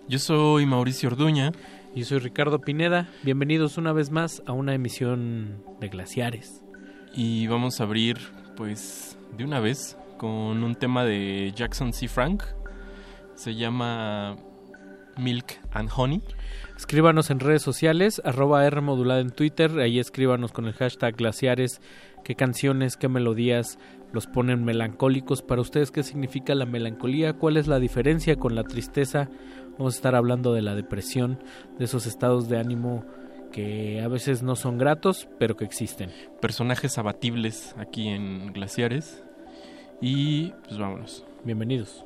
Yo 0.07 0.19
soy 0.19 0.65
Mauricio 0.65 1.09
Orduña. 1.09 1.51
Y 1.93 2.05
soy 2.05 2.19
Ricardo 2.19 2.59
Pineda. 2.59 3.09
Bienvenidos 3.21 3.77
una 3.77 3.91
vez 3.91 4.11
más 4.11 4.41
a 4.45 4.53
una 4.53 4.73
emisión 4.73 5.61
de 5.81 5.89
Glaciares. 5.89 6.63
Y 7.13 7.47
vamos 7.47 7.81
a 7.81 7.83
abrir, 7.83 8.17
pues, 8.55 9.17
de 9.37 9.43
una 9.43 9.59
vez 9.59 9.97
con 10.17 10.63
un 10.63 10.75
tema 10.75 11.03
de 11.03 11.51
Jackson 11.53 11.91
C. 11.91 12.07
Frank. 12.07 12.43
Se 13.35 13.55
llama 13.55 14.37
Milk 15.21 15.59
and 15.71 15.89
Honey. 15.95 16.21
Escríbanos 16.75 17.29
en 17.29 17.39
redes 17.39 17.61
sociales, 17.61 18.21
arroba 18.25 18.65
R 18.65 18.81
modulada 18.81 19.21
en 19.21 19.29
Twitter, 19.29 19.79
ahí 19.79 19.99
escríbanos 19.99 20.51
con 20.51 20.65
el 20.65 20.73
hashtag 20.73 21.15
glaciares, 21.15 21.81
qué 22.23 22.35
canciones, 22.35 22.97
qué 22.97 23.07
melodías 23.07 23.77
los 24.11 24.27
ponen 24.27 24.65
melancólicos. 24.65 25.41
Para 25.41 25.61
ustedes, 25.61 25.91
¿qué 25.91 26.03
significa 26.03 26.55
la 26.55 26.65
melancolía? 26.65 27.33
¿Cuál 27.33 27.57
es 27.57 27.67
la 27.67 27.79
diferencia 27.79 28.35
con 28.35 28.55
la 28.55 28.63
tristeza? 28.63 29.29
Vamos 29.77 29.93
a 29.93 29.97
estar 29.97 30.15
hablando 30.15 30.53
de 30.53 30.61
la 30.61 30.75
depresión, 30.75 31.39
de 31.77 31.85
esos 31.85 32.05
estados 32.05 32.49
de 32.49 32.59
ánimo 32.59 33.05
que 33.51 34.01
a 34.01 34.07
veces 34.07 34.43
no 34.43 34.55
son 34.55 34.77
gratos, 34.77 35.27
pero 35.37 35.55
que 35.55 35.65
existen. 35.65 36.11
Personajes 36.41 36.97
abatibles 36.97 37.75
aquí 37.77 38.07
en 38.07 38.53
Glaciares. 38.53 39.23
Y 40.01 40.51
pues 40.67 40.79
vámonos. 40.79 41.25
Bienvenidos. 41.43 42.05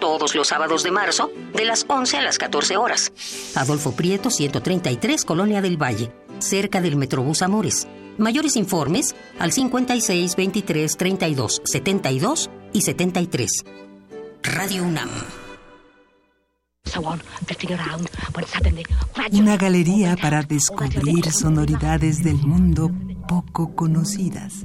todos 0.00 0.34
los 0.34 0.48
sábados 0.48 0.82
de 0.82 0.90
marzo, 0.90 1.30
de 1.52 1.64
las 1.64 1.84
11 1.88 2.18
a 2.18 2.22
las 2.22 2.38
14 2.38 2.76
horas. 2.76 3.12
Adolfo 3.54 3.92
Prieto, 3.92 4.30
133, 4.30 5.24
Colonia 5.24 5.60
del 5.62 5.80
Valle, 5.80 6.12
cerca 6.38 6.80
del 6.80 6.96
Metrobús 6.96 7.42
Amores. 7.42 7.86
Mayores 8.18 8.56
informes 8.56 9.14
al 9.38 9.52
56 9.52 10.36
23 10.36 10.96
32 10.96 11.62
72 11.64 12.50
y 12.72 12.82
73. 12.82 13.64
Radio 14.42 14.84
UNAM. 14.84 15.10
Una 19.32 19.56
galería 19.56 20.16
para 20.16 20.42
descubrir 20.42 21.32
sonoridades 21.32 22.22
del 22.22 22.36
mundo 22.36 22.90
poco 23.26 23.74
conocidas. 23.74 24.64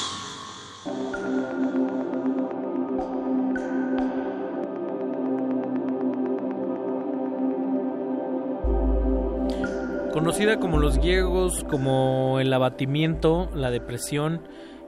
Conocida 10.13 10.59
como 10.59 10.77
los 10.77 10.97
griegos, 10.97 11.63
como 11.69 12.39
el 12.41 12.51
abatimiento, 12.51 13.49
la 13.55 13.71
depresión 13.71 14.41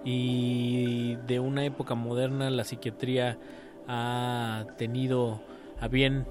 y 0.03 1.15
de 1.27 1.39
una 1.39 1.63
época 1.63 1.95
moderna 1.95 2.49
la 2.49 2.65
psiquiatría 2.65 3.37
ha 3.87 4.65
tenido 4.77 5.41
a 5.79 5.87
bien 5.87 6.27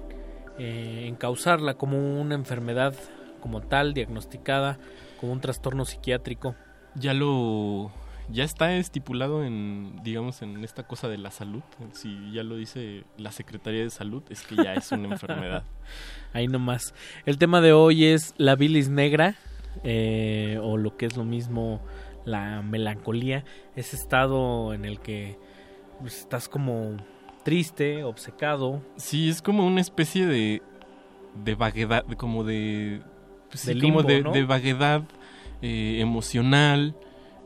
eh, 0.59 1.05
encauzarla 1.07 1.73
como 1.73 2.21
una 2.21 2.35
enfermedad 2.35 2.93
como 3.41 3.61
tal, 3.61 3.95
diagnosticada 3.95 4.77
como 5.19 5.33
un 5.33 5.41
trastorno 5.41 5.85
psiquiátrico. 5.85 6.55
Ya 6.93 7.15
lo 7.15 7.91
ya 8.29 8.43
está 8.43 8.75
estipulado 8.75 9.43
en 9.43 10.01
digamos 10.03 10.43
en 10.43 10.63
esta 10.63 10.83
cosa 10.83 11.09
de 11.09 11.17
la 11.17 11.29
salud 11.29 11.61
si 11.91 12.31
ya 12.31 12.43
lo 12.43 12.55
dice 12.55 13.03
la 13.17 13.33
secretaría 13.33 13.83
de 13.83 13.89
salud 13.89 14.23
es 14.29 14.43
que 14.43 14.55
ya 14.55 14.75
es 14.75 14.93
una 14.93 15.09
enfermedad 15.11 15.63
ahí 16.33 16.47
nomás. 16.47 16.93
El 17.25 17.37
tema 17.37 17.61
de 17.61 17.73
hoy 17.73 18.05
es 18.05 18.33
la 18.37 18.55
bilis 18.55 18.89
negra 18.89 19.35
eh, 19.83 20.59
o 20.61 20.77
lo 20.77 20.97
que 20.97 21.05
es 21.05 21.15
lo 21.15 21.23
mismo 21.23 21.81
la 22.25 22.61
melancolía. 22.61 23.45
Ese 23.75 23.95
estado 23.95 24.73
en 24.73 24.85
el 24.85 24.99
que 24.99 25.37
pues, 26.01 26.19
estás 26.19 26.49
como 26.49 26.97
triste 27.43 28.03
obcecado. 28.03 28.81
Sí 28.97 29.29
es 29.29 29.41
como 29.41 29.65
una 29.65 29.81
especie 29.81 30.25
de 30.25 30.61
de 31.35 31.55
vaguedad 31.55 32.05
como 32.17 32.43
de 32.43 33.01
pues, 33.49 33.65
De 33.65 33.73
sí, 33.73 33.79
como 33.79 34.01
limbo, 34.01 34.03
de, 34.03 34.21
¿no? 34.21 34.31
de 34.31 34.43
vaguedad 34.43 35.03
eh, 35.61 35.97
emocional 35.99 36.95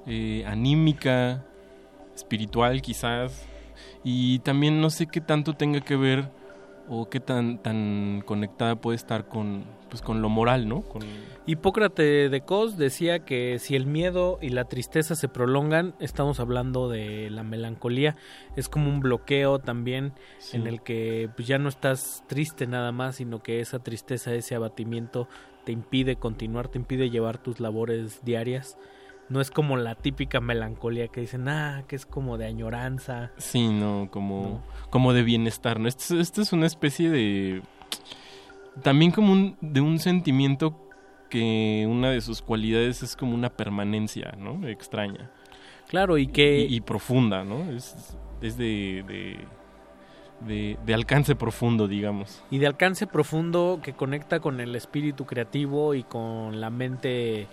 eh, 0.05 0.43
anímica, 0.47 1.45
espiritual 2.15 2.81
quizás, 2.81 3.45
y 4.03 4.39
también 4.39 4.79
no 4.79 4.89
sé 4.89 5.07
qué 5.07 5.21
tanto 5.21 5.53
tenga 5.53 5.81
que 5.81 5.95
ver 5.95 6.31
o 6.89 7.09
qué 7.09 7.19
tan 7.19 7.61
tan 7.61 8.23
conectada 8.25 8.75
puede 8.75 8.95
estar 8.95 9.27
con 9.27 9.65
pues 9.89 10.01
con 10.01 10.21
lo 10.21 10.27
moral, 10.27 10.67
¿no? 10.67 10.81
Con 10.81 11.01
Hipócrates 11.45 12.29
de 12.29 12.41
Cos 12.41 12.77
decía 12.77 13.19
que 13.19 13.57
si 13.57 13.75
el 13.75 13.85
miedo 13.85 14.37
y 14.41 14.49
la 14.49 14.65
tristeza 14.65 15.15
se 15.15 15.29
prolongan, 15.29 15.95
estamos 15.99 16.41
hablando 16.41 16.89
de 16.89 17.29
la 17.29 17.43
melancolía, 17.43 18.17
es 18.57 18.67
como 18.67 18.89
un 18.89 18.99
bloqueo 18.99 19.59
también 19.59 20.11
Sí. 20.39 20.57
en 20.57 20.67
el 20.67 20.81
que 20.81 21.29
pues, 21.35 21.47
ya 21.47 21.57
no 21.57 21.69
estás 21.69 22.23
triste 22.27 22.67
nada 22.67 22.91
más, 22.91 23.15
sino 23.15 23.41
que 23.41 23.61
esa 23.61 23.79
tristeza, 23.79 24.33
ese 24.33 24.55
abatimiento 24.55 25.29
te 25.63 25.71
impide 25.71 26.17
continuar, 26.17 26.67
te 26.67 26.79
impide 26.79 27.09
llevar 27.09 27.37
tus 27.37 27.61
labores 27.61 28.23
diarias. 28.25 28.77
No 29.29 29.41
es 29.41 29.51
como 29.51 29.75
la 29.77 29.95
típica 29.95 30.39
melancolía 30.39 31.09
que 31.09 31.21
dicen, 31.21 31.49
ah, 31.49 31.83
que 31.87 31.95
es 31.97 32.05
como 32.05 32.37
de 32.37 32.45
añoranza. 32.45 33.31
sí, 33.37 33.67
no, 33.67 34.07
como 34.11 34.63
como 34.89 35.13
de 35.13 35.23
bienestar, 35.23 35.79
¿no? 35.79 35.87
Esto, 35.87 36.15
es- 36.15 36.21
esto 36.21 36.41
es 36.41 36.53
una 36.53 36.65
especie 36.65 37.09
de 37.09 37.61
también 38.83 39.11
como 39.11 39.33
un 39.33 39.57
de 39.61 39.81
un 39.81 39.99
sentimiento 39.99 40.79
que 41.29 41.85
una 41.89 42.09
de 42.11 42.21
sus 42.21 42.41
cualidades 42.41 43.03
es 43.03 43.15
como 43.15 43.33
una 43.35 43.49
permanencia, 43.49 44.33
¿no? 44.37 44.65
Extraña. 44.67 45.29
Claro, 45.89 46.17
y 46.17 46.27
que... 46.27 46.59
Y, 46.59 46.81
profunda, 46.81 47.43
¿no? 47.43 47.69
Es, 47.71 48.17
es 48.41 48.57
de, 48.57 49.03
de, 50.41 50.77
de, 50.85 50.93
alcance 50.93 51.35
profundo, 51.35 51.87
digamos. 51.87 52.43
Y 52.51 52.57
de 52.59 52.67
alcance 52.67 53.07
profundo 53.07 53.79
que 53.81 53.93
conecta 53.93 54.39
con 54.39 54.59
el 54.59 54.75
espíritu 54.75 55.25
creativo 55.25 55.95
y 55.95 56.03
con 56.03 56.59
la 56.59 56.69
mente 56.69 57.47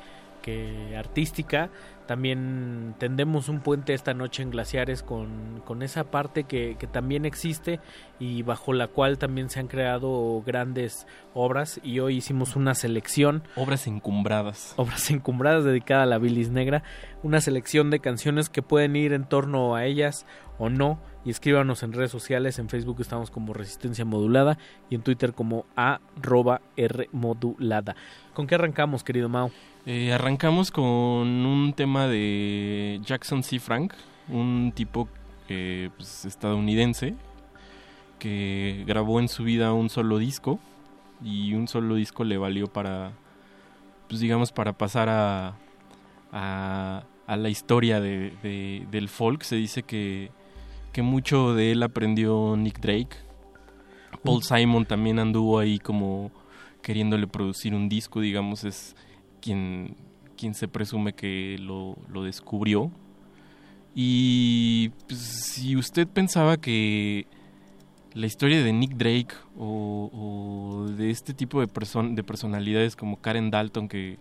que 0.45 0.95
artística 0.95 1.71
también 2.07 2.95
tendemos 2.99 3.49
un 3.49 3.61
puente 3.61 3.95
esta 3.95 4.13
noche 4.13 4.43
en 4.43 4.51
Glaciares 4.51 5.03
con, 5.03 5.63
con 5.65 5.83
esa 5.83 6.05
parte 6.05 6.45
que, 6.45 6.77
que, 6.79 6.87
también 6.87 7.25
existe 7.25 7.81
y 8.21 8.43
bajo 8.43 8.75
la 8.75 8.89
cual 8.89 9.17
también 9.17 9.49
se 9.49 9.61
han 9.61 9.69
creado 9.69 10.43
grandes 10.45 11.07
obras 11.33 11.81
y 11.83 12.01
hoy 12.01 12.17
hicimos 12.17 12.57
una 12.57 12.75
selección. 12.75 13.43
Obras 13.57 13.87
encumbradas. 13.87 14.75
Obras 14.77 15.11
encumbradas 15.11 15.65
dedicada 15.65 16.03
a 16.03 16.07
la 16.07 16.19
bilis 16.19 16.51
negra. 16.51 16.83
Una 17.23 17.41
selección 17.41 17.89
de 17.89 18.01
canciones 18.01 18.51
que 18.51 18.61
pueden 18.61 18.97
ir 18.97 19.15
en 19.15 19.25
torno 19.25 19.75
a 19.75 19.87
ellas 19.87 20.27
o 20.59 20.69
no. 20.69 21.01
Y 21.25 21.31
escríbanos 21.31 21.83
en 21.83 21.93
redes 21.93 22.11
sociales. 22.11 22.59
En 22.59 22.69
Facebook 22.69 23.01
estamos 23.01 23.31
como 23.31 23.55
Resistencia 23.55 24.05
Modulada 24.05 24.59
y 24.91 24.95
en 24.95 25.03
Twitter 25.03 25.33
como 25.33 25.65
arroba 25.75 26.61
R 26.77 27.09
modulada. 27.13 27.97
¿Con 28.35 28.47
qué 28.47 28.57
arrancamos, 28.57 29.05
querido 29.05 29.29
Mao? 29.29 29.51
Eh, 29.87 30.13
arrancamos 30.13 30.71
con 30.71 30.87
un 30.87 31.73
tema 31.75 32.09
de 32.09 33.01
Jackson 33.05 33.43
C. 33.43 33.59
Frank, 33.59 33.95
un 34.29 34.73
tipo 34.75 35.09
eh, 35.49 35.91
pues, 35.97 36.25
estadounidense 36.25 37.15
que 38.19 38.85
grabó 38.87 39.21
en 39.21 39.29
su 39.29 39.45
vida 39.45 39.75
un 39.75 39.91
solo 39.91 40.19
disco 40.19 40.59
y 41.23 41.53
un 41.53 41.69
solo 41.69 41.97
disco 41.97 42.25
le 42.25 42.39
valió 42.39 42.67
para, 42.67 43.13
pues 44.09 44.21
digamos, 44.21 44.53
para 44.53 44.73
pasar 44.73 45.09
a, 45.11 45.55
a, 46.33 47.05
la 47.37 47.49
historia 47.49 48.01
de, 48.01 48.87
del 48.91 49.09
folk. 49.09 49.43
Se 49.43 49.57
dice 49.57 49.83
que, 49.83 50.31
que 50.95 51.03
mucho 51.03 51.55
de 51.55 51.73
él 51.73 51.83
aprendió 51.83 52.57
Nick 52.57 52.79
Drake. 52.79 53.17
Paul 54.23 54.45
Simon 54.45 54.87
también 54.87 55.19
anduvo 55.19 55.59
ahí 55.59 55.81
como 55.81 56.31
queriéndole 56.83 57.27
producir 57.27 57.75
un 57.75 57.89
disco, 57.89 58.21
digamos, 58.21 58.63
es 58.63 58.95
quien, 59.43 59.97
quien 60.37 60.55
se 60.55 60.69
presume 60.69 61.13
que 61.13 61.57
lo, 61.61 61.99
lo 62.09 62.23
descubrió. 62.23 62.93
Y 63.93 64.91
pues, 65.09 65.19
si 65.19 65.75
usted 65.75 66.07
pensaba 66.07 66.59
que 66.59 67.27
la 68.13 68.27
historia 68.27 68.63
de 68.63 68.73
Nick 68.73 68.93
Drake 68.95 69.35
o, 69.59 70.87
de 70.97 71.11
este 71.11 71.35
tipo 71.35 71.61
de, 71.61 71.67
de 71.67 72.23
personalidades 72.23 72.95
como 72.95 73.21
Karen 73.21 73.51
Dalton 73.51 73.89
que, 73.89 74.19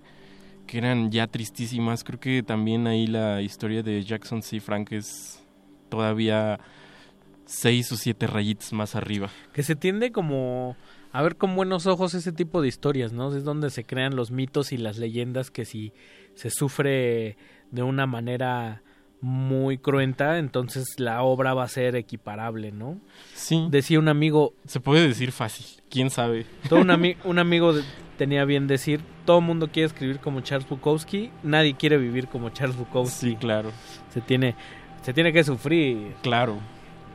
que 0.66 0.80
eran 0.80 1.12
ya 1.12 1.28
tristísimas, 1.28 2.04
creo 2.04 2.20
que 2.20 2.42
también 2.42 2.88
ahí 2.88 3.06
la 3.06 3.44
historia 3.44 3.84
de 3.84 4.04
Jackson 4.04 4.42
C. 4.42 4.60
Frank 4.60 4.92
es 4.92 5.43
todavía 5.94 6.60
seis 7.46 7.92
o 7.92 7.98
siete 7.98 8.26
rayitas 8.26 8.74
más 8.74 8.96
arriba. 8.96 9.30
Que 9.54 9.62
se 9.62 9.76
tiende 9.76 10.12
como 10.12 10.76
a 11.12 11.22
ver 11.22 11.36
con 11.36 11.56
buenos 11.56 11.86
ojos 11.86 12.16
ese 12.16 12.32
tipo 12.32 12.64
de 12.64 12.68
historias, 12.68 13.14
¿no? 13.14 13.36
Es 13.36 13.44
donde 13.44 13.70
se 13.70 13.84
crean 13.84 14.16
los 14.16 14.32
mitos 14.32 14.72
y 14.72 14.78
las 14.78 14.98
leyendas 14.98 15.52
que 15.52 15.66
si 15.66 15.94
se 16.34 16.50
sufre 16.50 17.38
de 17.70 17.84
una 17.84 18.08
manera 18.08 18.82
muy 19.22 19.78
cruenta, 19.78 20.40
entonces 20.40 20.96
la 20.98 21.22
obra 21.22 21.54
va 21.54 21.64
a 21.64 21.68
ser 21.68 21.96
equiparable, 21.96 22.72
¿no? 22.72 23.00
Sí. 23.36 23.68
Decía 23.70 24.00
un 24.00 24.08
amigo... 24.08 24.56
Se 24.66 24.80
puede 24.80 25.08
decir 25.08 25.32
fácil, 25.32 25.66
quién 25.92 26.10
sabe. 26.10 26.48
Todo 26.68 26.82
un, 26.82 26.90
un 27.24 27.40
amigo 27.40 27.76
tenía 28.18 28.46
bien 28.46 28.66
decir, 28.66 29.02
todo 29.26 29.40
el 29.40 29.46
mundo 29.46 29.70
quiere 29.72 29.88
escribir 29.88 30.20
como 30.20 30.42
Charles 30.42 30.68
Bukowski, 30.68 31.30
nadie 31.44 31.76
quiere 31.76 31.98
vivir 31.98 32.28
como 32.28 32.50
Charles 32.50 32.76
Bukowski. 32.76 33.30
Sí, 33.30 33.36
claro. 33.36 33.72
Se 34.10 34.22
tiene, 34.22 34.56
se 35.04 35.14
tiene 35.14 35.32
que 35.32 35.44
sufrir. 35.44 36.16
Claro 36.24 36.60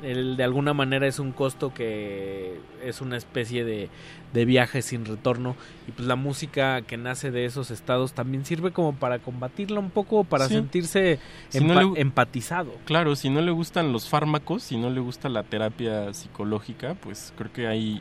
el, 0.03 0.37
de 0.37 0.45
alguna 0.45 0.75
manera 0.75 1.07
es 1.07 1.19
un 1.19 1.33
costo 1.33 1.73
que 1.75 2.61
es 2.83 3.01
una 3.01 3.17
especie 3.17 3.65
de, 3.65 3.89
de 4.33 4.45
viaje 4.45 4.83
sin 4.83 5.05
retorno 5.05 5.57
y 5.87 5.93
pues 5.93 6.07
la 6.07 6.17
música 6.17 6.83
que 6.83 6.97
nace 6.97 7.31
de 7.31 7.45
esos 7.45 7.71
estados 7.71 8.13
también 8.13 8.45
sirve 8.45 8.71
como 8.73 8.95
para 8.95 9.19
combatirla 9.19 9.81
un 9.81 9.91
poco, 9.91 10.25
para 10.25 10.49
sentirse 10.49 11.19
empatizado. 11.53 12.73
Claro, 12.85 13.17
si 13.17 13.31
no 13.31 13.41
le 13.41 13.51
gustan 13.51 13.93
los 13.93 14.09
fármacos, 14.09 14.63
si 14.63 14.77
no 14.77 14.91
le 14.91 15.01
gusta 15.01 15.29
la 15.29 15.43
terapia 15.43 16.13
psicológica, 16.15 16.95
pues 16.95 17.33
creo 17.37 17.53
que 17.53 17.67
hay 17.67 18.01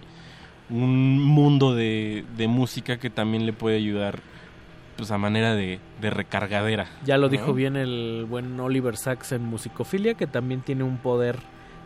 un 0.70 1.24
mundo 1.24 1.74
de, 1.74 2.26
de 2.36 2.48
música 2.48 2.98
que 2.98 3.10
también 3.10 3.46
le 3.46 3.54
puede 3.54 3.78
ayudar 3.78 4.20
pues 4.98 5.12
a 5.12 5.18
manera 5.18 5.54
de, 5.56 5.80
de 6.02 6.10
recargadera. 6.10 6.88
Ya 7.06 7.18
lo 7.18 7.30
dijo 7.30 7.54
bien 7.54 7.78
el 7.78 8.26
buen 8.28 8.60
Oliver 8.60 8.98
Sacks 8.98 9.32
en 9.32 9.46
Musicofilia, 9.46 10.16
que 10.16 10.28
también 10.28 10.62
tiene 10.62 10.84
un 10.84 10.98
poder 10.98 11.38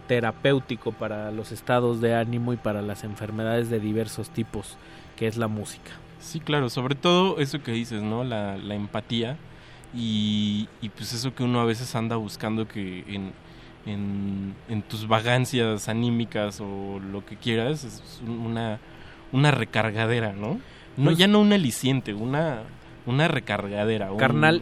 terapéutico 0.08 0.92
para 0.92 1.32
los 1.32 1.52
estados 1.52 2.02
de 2.02 2.16
ánimo 2.16 2.54
y 2.54 2.58
para 2.58 2.82
las 2.82 3.04
enfermedades 3.04 3.70
de 3.70 3.80
diversos 3.80 4.30
tipos, 4.30 4.78
que 5.16 5.28
es 5.28 5.38
la 5.38 5.48
música. 5.48 5.92
Sí, 6.20 6.40
claro, 6.40 6.70
sobre 6.70 6.96
todo 6.96 7.40
eso 7.40 7.62
que 7.62 7.72
dices, 7.72 8.02
¿no? 8.02 8.24
La, 8.24 8.58
la 8.58 8.76
empatía 8.76 9.38
y, 9.94 10.70
y, 10.82 10.90
pues 10.90 11.14
eso 11.14 11.34
que 11.36 11.44
uno 11.44 11.60
a 11.60 11.66
veces 11.66 11.96
anda 11.96 12.16
buscando 12.16 12.68
que 12.68 13.04
en, 13.08 13.34
en, 13.86 14.56
en 14.70 14.82
tus 14.84 15.08
vagancias 15.08 15.90
anímicas 15.90 16.62
o 16.62 17.00
lo 17.00 17.26
que 17.26 17.36
quieras 17.36 17.84
es 17.84 18.22
una, 18.26 18.80
una 19.32 19.52
recargadera, 19.52 20.34
¿no? 20.34 20.60
No, 20.98 21.06
pues 21.06 21.18
ya 21.18 21.28
no 21.28 21.40
un 21.40 21.54
aliciente, 21.54 22.14
una, 22.14 22.64
una 23.06 23.28
recargadera. 23.28 24.10
Carnal, 24.18 24.61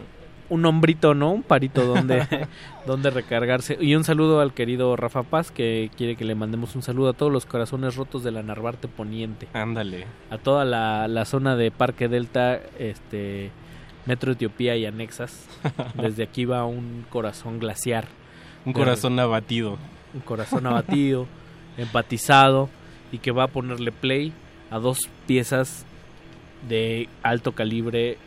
un 0.49 0.65
hombrito, 0.65 1.13
¿no? 1.13 1.31
Un 1.31 1.43
parito 1.43 1.85
donde, 1.85 2.25
donde 2.85 3.09
recargarse. 3.09 3.77
Y 3.79 3.95
un 3.95 4.03
saludo 4.03 4.41
al 4.41 4.53
querido 4.53 4.95
Rafa 4.95 5.23
Paz, 5.23 5.51
que 5.51 5.91
quiere 5.95 6.15
que 6.15 6.25
le 6.25 6.35
mandemos 6.35 6.75
un 6.75 6.81
saludo 6.81 7.09
a 7.09 7.13
todos 7.13 7.31
los 7.31 7.45
corazones 7.45 7.95
rotos 7.95 8.23
de 8.23 8.31
la 8.31 8.43
Narvarte 8.43 8.87
Poniente. 8.87 9.47
Ándale. 9.53 10.05
A 10.29 10.37
toda 10.37 10.65
la, 10.65 11.07
la 11.07 11.25
zona 11.25 11.55
de 11.55 11.71
Parque 11.71 12.07
Delta, 12.07 12.59
este 12.77 13.51
Metro 14.05 14.31
Etiopía 14.31 14.75
y 14.75 14.85
anexas. 14.85 15.45
Desde 15.95 16.23
aquí 16.23 16.45
va 16.45 16.65
un 16.65 17.05
corazón 17.09 17.59
glaciar. 17.59 18.05
Un 18.65 18.73
corazón 18.73 19.19
abatido. 19.19 19.77
Un 20.13 20.21
corazón 20.21 20.65
abatido, 20.65 21.27
empatizado 21.77 22.69
y 23.11 23.19
que 23.19 23.31
va 23.31 23.43
a 23.43 23.47
ponerle 23.47 23.91
play 23.91 24.33
a 24.71 24.79
dos 24.79 25.09
piezas 25.27 25.85
de 26.67 27.07
alto 27.23 27.53
calibre 27.53 28.17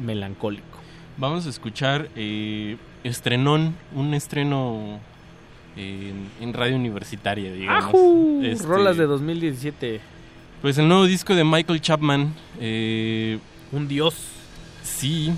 melancólico. 0.00 0.78
Vamos 1.16 1.46
a 1.46 1.50
escuchar 1.50 2.08
eh, 2.16 2.76
Estrenón, 3.04 3.74
un 3.94 4.14
estreno 4.14 5.00
en, 5.76 6.52
radio 6.52 6.76
universitaria, 6.76 7.52
digamos. 7.52 7.94
Este, 8.42 8.66
Rolas 8.66 8.96
de 8.96 9.06
2017. 9.06 10.00
Pues 10.62 10.78
el 10.78 10.88
nuevo 10.88 11.04
disco 11.04 11.34
de 11.34 11.44
Michael 11.44 11.80
Chapman. 11.80 12.34
Eh, 12.58 13.38
un 13.72 13.88
dios. 13.88 14.14
Sí. 14.82 15.32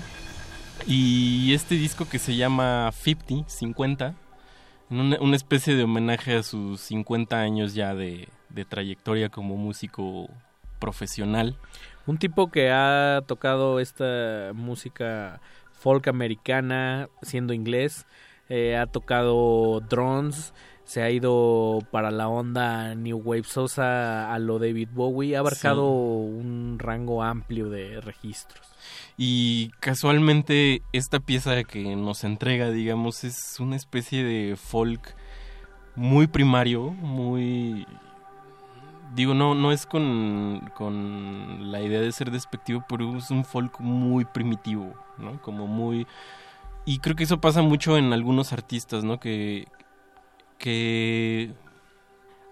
Y 0.87 1.53
este 1.53 1.75
disco 1.75 2.07
que 2.09 2.19
se 2.19 2.35
llama 2.35 2.91
50, 2.91 3.49
50, 3.49 4.15
una, 4.89 5.17
una 5.21 5.35
especie 5.35 5.75
de 5.75 5.83
homenaje 5.83 6.35
a 6.35 6.43
sus 6.43 6.81
50 6.81 7.39
años 7.39 7.73
ya 7.73 7.95
de, 7.95 8.27
de 8.49 8.65
trayectoria 8.65 9.29
como 9.29 9.55
músico 9.55 10.29
profesional. 10.79 11.55
Un 12.05 12.17
tipo 12.17 12.51
que 12.51 12.69
ha 12.71 13.21
tocado 13.25 13.79
esta 13.79 14.51
música 14.53 15.39
folk 15.71 16.07
americana, 16.07 17.09
siendo 17.21 17.53
inglés. 17.53 18.05
Eh, 18.49 18.75
ha 18.77 18.87
tocado 18.87 19.79
drones, 19.79 20.53
se 20.83 21.01
ha 21.01 21.09
ido 21.09 21.79
para 21.91 22.11
la 22.11 22.27
onda 22.27 22.93
New 22.93 23.17
Wave 23.17 23.45
Sosa 23.45 24.33
a 24.33 24.39
lo 24.39 24.59
David 24.59 24.89
Bowie, 24.91 25.35
ha 25.35 25.39
abarcado 25.39 25.89
un 25.89 26.77
rango 26.77 27.23
amplio 27.23 27.69
de 27.69 28.01
registros. 28.01 28.67
Y 29.17 29.69
casualmente 29.79 30.81
esta 30.91 31.19
pieza 31.19 31.63
que 31.63 31.95
nos 31.95 32.23
entrega, 32.23 32.69
digamos, 32.69 33.23
es 33.23 33.59
una 33.59 33.77
especie 33.77 34.23
de 34.23 34.57
folk 34.57 35.15
muy 35.95 36.27
primario, 36.27 36.91
muy 36.91 37.87
digo, 39.13 39.33
no, 39.33 39.55
no 39.55 39.71
es 39.71 39.85
con, 39.85 40.71
con 40.75 41.71
la 41.71 41.81
idea 41.81 42.01
de 42.01 42.11
ser 42.11 42.31
despectivo, 42.31 42.83
pero 42.87 43.17
es 43.17 43.31
un 43.31 43.45
folk 43.45 43.79
muy 43.79 44.25
primitivo, 44.25 44.93
¿no? 45.17 45.41
Como 45.41 45.67
muy... 45.67 46.07
Y 46.85 46.99
creo 46.99 47.15
que 47.15 47.23
eso 47.23 47.39
pasa 47.39 47.61
mucho 47.61 47.97
en 47.97 48.11
algunos 48.11 48.51
artistas, 48.51 49.03
¿no? 49.03 49.19
Que, 49.19 49.67
que 50.57 51.53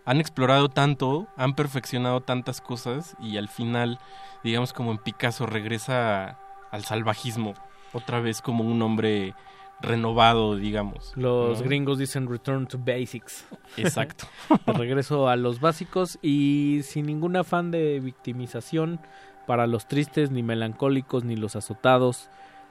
han 0.05 0.19
explorado 0.19 0.69
tanto, 0.69 1.27
han 1.35 1.55
perfeccionado 1.55 2.21
tantas 2.21 2.61
cosas 2.61 3.15
y 3.19 3.37
al 3.37 3.49
final, 3.49 3.99
digamos 4.43 4.73
como 4.73 4.91
en 4.91 4.97
Picasso, 4.97 5.45
regresa 5.45 6.37
al 6.71 6.85
salvajismo, 6.85 7.53
otra 7.93 8.19
vez 8.21 8.41
como 8.41 8.63
un 8.63 8.81
hombre 8.81 9.33
renovado, 9.81 10.55
digamos. 10.55 11.13
Los 11.15 11.61
gringos 11.61 11.97
dicen 11.97 12.29
return 12.29 12.67
to 12.67 12.77
basics. 12.77 13.45
Exacto. 13.77 14.25
de 14.65 14.73
regreso 14.73 15.27
a 15.27 15.35
los 15.35 15.59
básicos 15.59 16.19
y 16.21 16.81
sin 16.83 17.05
ningún 17.05 17.35
afán 17.35 17.71
de 17.71 17.99
victimización 17.99 18.99
para 19.47 19.67
los 19.67 19.87
tristes, 19.87 20.31
ni 20.31 20.43
melancólicos, 20.43 21.23
ni 21.23 21.35
los 21.35 21.55
azotados. 21.55 22.29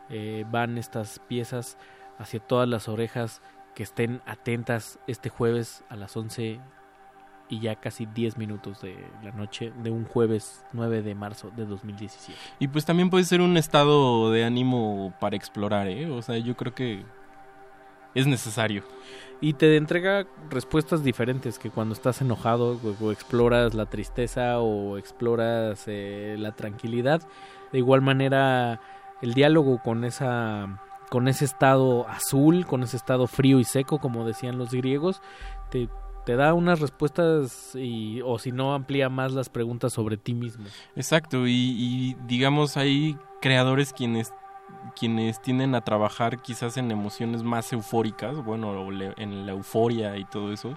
Eh, 0.09 0.45
van 0.51 0.79
estas 0.79 1.21
piezas 1.29 1.79
hacia 2.19 2.41
todas 2.41 2.69
las 2.69 2.89
orejas 2.89 3.43
que 3.75 3.83
estén 3.83 4.21
atentas 4.27 4.99
este 5.07 5.29
jueves 5.29 5.85
a 5.89 5.97
las 5.97 6.17
11 6.17 6.61
y 7.51 7.59
ya 7.59 7.75
casi 7.75 8.07
10 8.07 8.39
minutos 8.39 8.81
de 8.81 8.97
la 9.23 9.33
noche 9.33 9.73
de 9.83 9.91
un 9.91 10.05
jueves 10.05 10.65
9 10.73 11.03
de 11.03 11.15
marzo 11.15 11.51
de 11.57 11.67
2017. 11.67 12.39
Y 12.61 12.69
pues 12.69 12.85
también 12.85 13.11
puede 13.11 13.25
ser 13.25 13.41
un 13.41 13.57
estado 13.57 14.31
de 14.31 14.45
ánimo 14.45 15.13
para 15.21 15.37
explorar, 15.37 15.89
¿eh? 15.89 16.09
O 16.09 16.23
sea, 16.23 16.39
yo 16.39 16.57
creo 16.57 16.75
que 16.75 17.05
es 18.15 18.27
necesario. 18.27 18.85
Y 19.41 19.55
te 19.55 19.77
entrega 19.77 20.27
respuestas 20.51 21.03
diferentes 21.03 21.59
que 21.59 21.71
cuando 21.71 21.95
estás 21.95 22.21
enojado 22.21 22.79
o, 23.01 23.11
exploras 23.11 23.75
la 23.75 23.87
tristeza 23.87 24.61
o 24.61 24.97
exploras 24.97 25.85
eh, 25.87 26.37
la 26.39 26.53
tranquilidad. 26.53 27.23
De 27.73 27.79
igual 27.79 28.01
manera, 28.01 28.81
el 29.23 29.35
diálogo 29.35 29.81
con 29.83 30.05
esa 30.05 30.83
con 31.11 31.27
ese 31.27 31.45
estado 31.45 32.09
azul, 32.09 32.67
con 32.67 32.85
ese 32.85 32.97
estado 32.97 33.27
frío 33.27 33.59
y 33.59 33.65
seco, 33.65 33.99
como 33.99 34.25
decían 34.25 34.59
los 34.59 34.71
griegos, 34.71 35.21
te, 35.69 35.89
te 36.25 36.37
da 36.37 36.55
unas 36.55 36.81
respuestas 36.81 37.75
y, 37.75 38.21
o 38.23 38.39
si 38.39 38.53
no 38.53 38.75
amplía 38.75 39.09
más 39.09 39.33
las 39.33 39.49
preguntas 39.49 39.93
sobre 39.93 40.17
ti 40.17 40.35
mismo. 40.35 40.65
Exacto, 40.97 41.47
y, 41.47 41.53
y 41.53 42.17
digamos 42.27 42.77
hay 42.77 43.17
creadores 43.41 43.93
quienes 43.93 44.33
quienes 44.95 45.41
tienden 45.41 45.75
a 45.75 45.81
trabajar 45.83 46.41
quizás 46.43 46.77
en 46.77 46.91
emociones 46.91 47.43
más 47.43 47.73
eufóricas, 47.73 48.37
bueno, 48.45 48.89
en 48.91 49.47
la 49.47 49.53
euforia 49.53 50.17
y 50.17 50.25
todo 50.25 50.53
eso. 50.53 50.77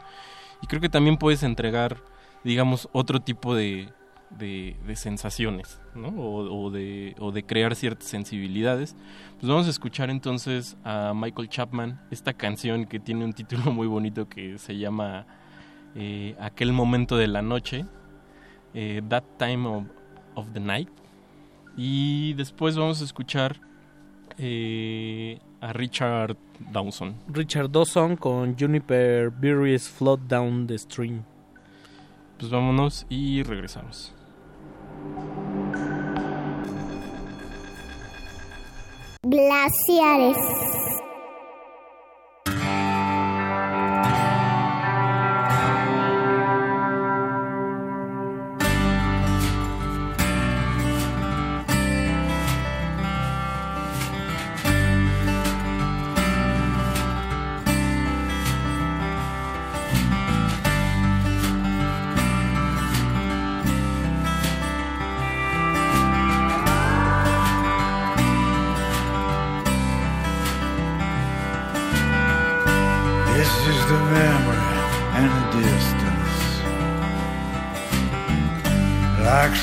Y 0.61 0.68
creo 0.68 0.82
que 0.82 0.90
también 0.90 1.18
puedes 1.18 1.44
entregar, 1.44 1.98
digamos, 2.44 2.90
otro 2.91 3.20
tipo 3.20 3.56
de, 3.56 3.90
de, 4.38 4.76
sensaciones, 4.95 5.80
¿no? 5.95 6.10
O, 6.10 6.72
de, 6.72 7.15
o 7.19 7.31
de 7.31 7.43
crear 7.43 7.76
ciertas 7.76 8.07
sensibilidades. 8.07 8.95
Pues 9.39 9.49
vamos 9.49 9.68
a 9.68 9.69
escuchar 9.69 10.10
entonces 10.10 10.77
a 10.84 11.14
Michael 11.15 11.49
Chapman, 11.49 11.99
esta 12.11 12.34
canción 12.34 12.85
que 12.85 12.99
tiene 12.99 13.26
un 13.26 13.34
título 13.34 13.72
muy 13.72 13.88
bonito 13.88 14.27
que 14.27 14.57
se 14.57 14.77
llama 14.77 15.26
eh, 15.95 16.35
Aquel 16.39 16.73
momento 16.73 17.18
de 17.18 17.27
la 17.27 17.41
noche, 17.41 17.85
eh, 18.73 19.01
That 19.07 19.23
Time 19.38 19.68
of, 19.68 19.84
of 20.35 20.51
the 20.53 20.60
Night. 20.60 20.89
Y 21.76 22.34
después 22.34 22.77
vamos 22.77 23.01
a 23.01 23.03
escuchar 23.03 23.60
eh, 24.38 25.39
a 25.61 25.73
Richard 25.73 26.38
Dawson. 26.72 27.15
Richard 27.27 27.72
Dawson 27.72 28.15
con 28.15 28.57
Juniper 28.57 29.30
Berries 29.30 29.89
Float 29.89 30.22
Down 30.27 30.68
the 30.68 30.77
Stream. 30.77 31.23
Pues 32.38 32.51
vámonos 32.51 33.05
y 33.10 33.43
regresamos. 33.43 34.12
Glaciares. 39.24 40.38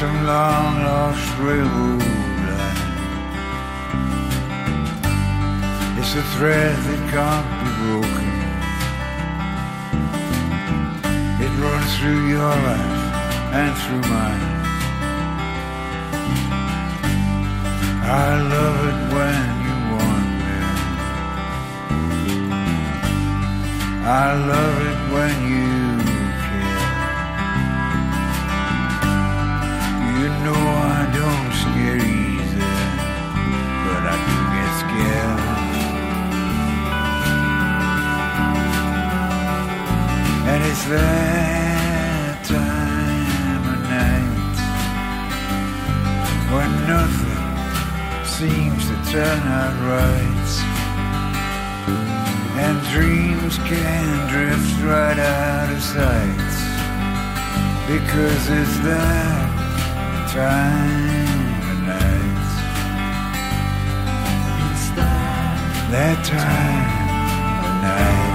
some 0.01 0.25
long 0.25 0.83
lost 0.83 1.39
railroad 1.41 2.01
line. 2.49 2.81
It's 5.99 6.15
a 6.15 6.25
thread 6.35 6.75
that 6.87 7.01
can't 7.13 7.49
be 7.61 7.69
broken. 7.83 8.29
It 11.45 11.53
runs 11.63 11.91
through 11.99 12.23
your 12.35 12.55
life 12.69 13.03
and 13.61 13.73
through 13.83 14.05
mine. 14.15 14.49
I 18.25 18.31
love 18.55 18.79
it 18.91 19.01
when 19.17 19.45
you 19.67 19.77
want 19.97 20.31
me. 20.47 20.59
I 24.25 24.29
love 24.53 24.77
it 24.91 25.01
when 25.13 25.35
you 25.53 25.80
And 40.51 40.61
it's 40.65 40.85
that 40.87 42.45
time 42.45 43.63
of 43.73 43.81
night 43.89 44.59
when 46.53 46.71
nothing 46.89 47.41
seems 48.25 48.83
to 48.89 48.97
turn 49.13 49.43
out 49.47 49.75
right, 49.87 50.51
and 52.59 52.77
dreams 52.95 53.59
can 53.59 54.29
drift 54.29 54.83
right 54.83 55.19
out 55.19 55.71
of 55.73 55.83
sight 55.83 56.53
because 57.87 58.49
it's 58.49 58.79
that 58.81 60.31
time. 60.33 61.10
that 65.91 66.25
time 66.25 67.67
of 67.67 67.83
night. 67.83 68.30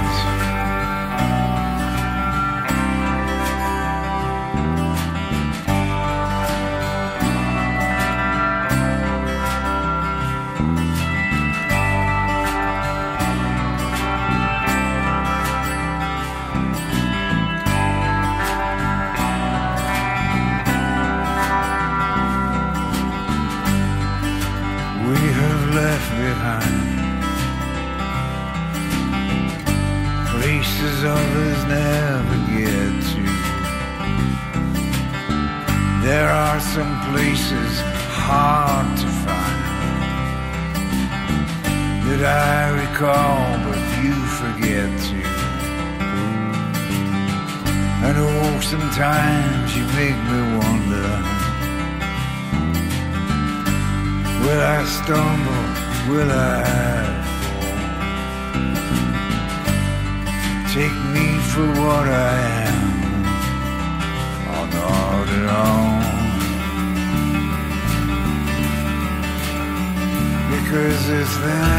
is 71.26 71.38
there. 71.40 71.75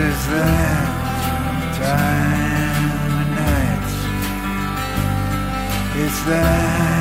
is 0.00 0.26
there 0.28 0.86
time 1.74 2.90
and 3.18 3.30
night. 3.34 3.88
Is 5.96 6.24
that? 6.26 6.97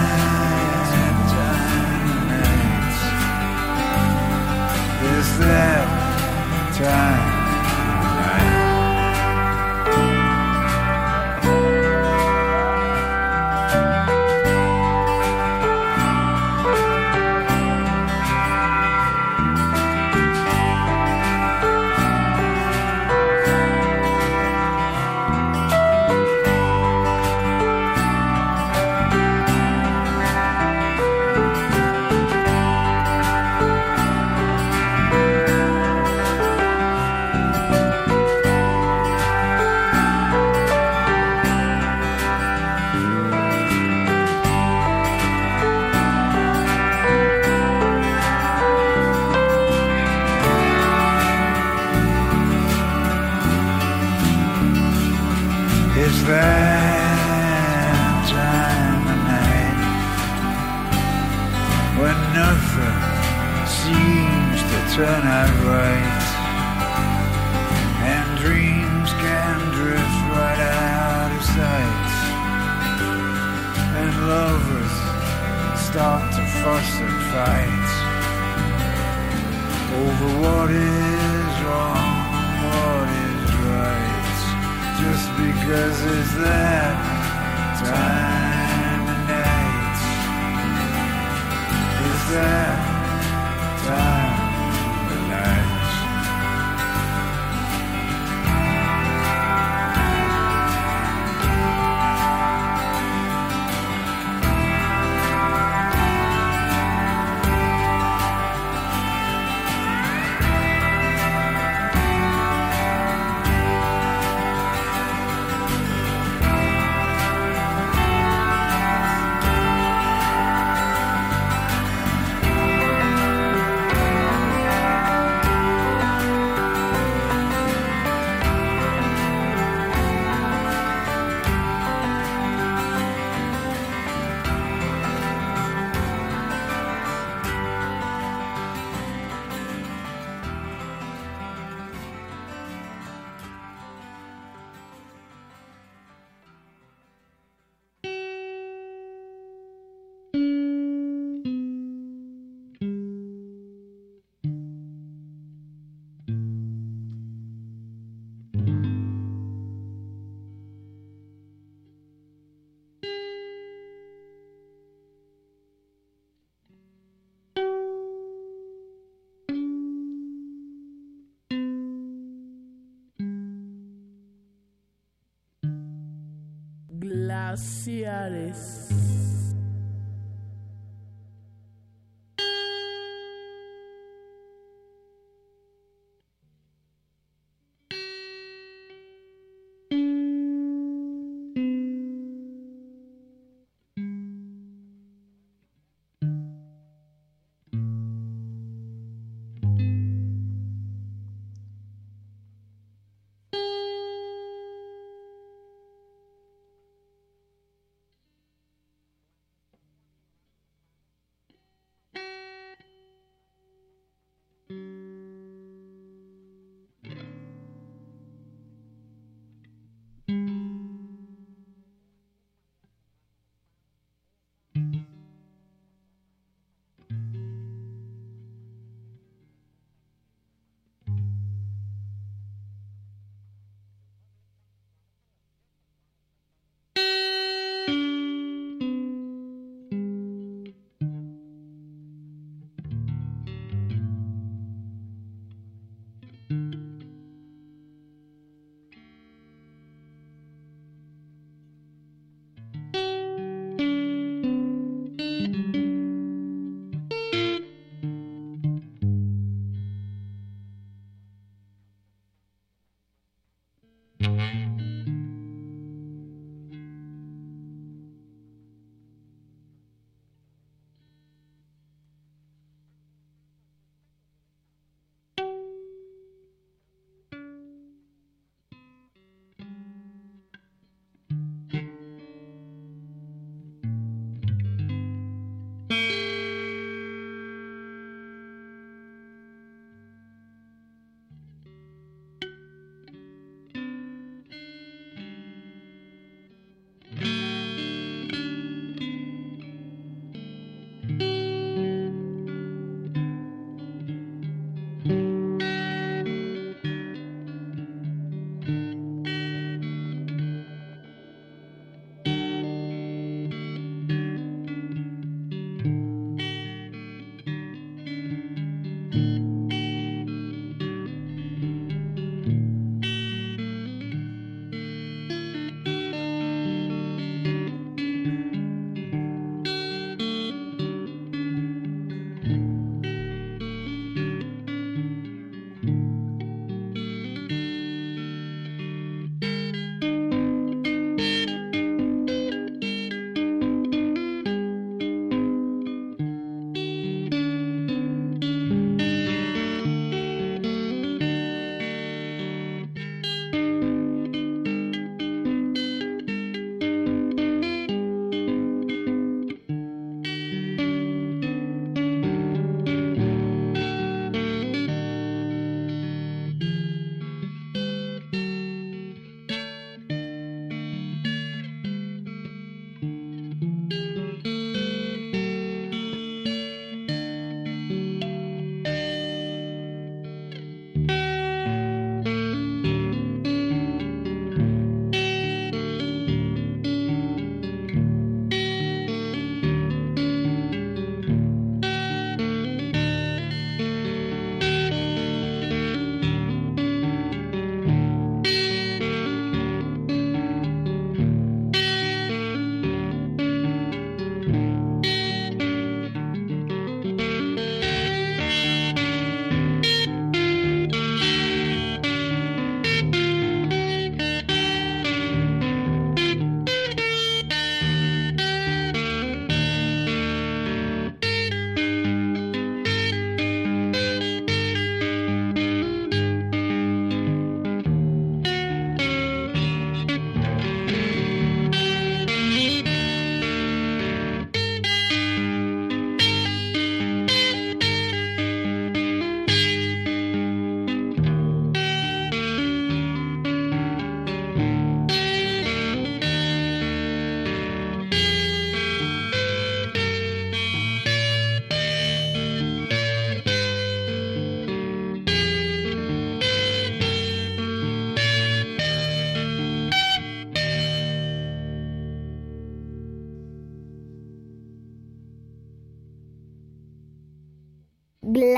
Glaciares. 177.57 178.87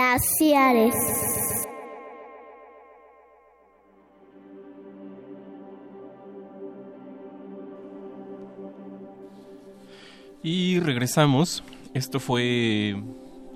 Glaciares. 0.09 0.95
Y 10.43 10.79
regresamos. 10.79 11.63
Esto 11.93 12.19
fue 12.19 12.95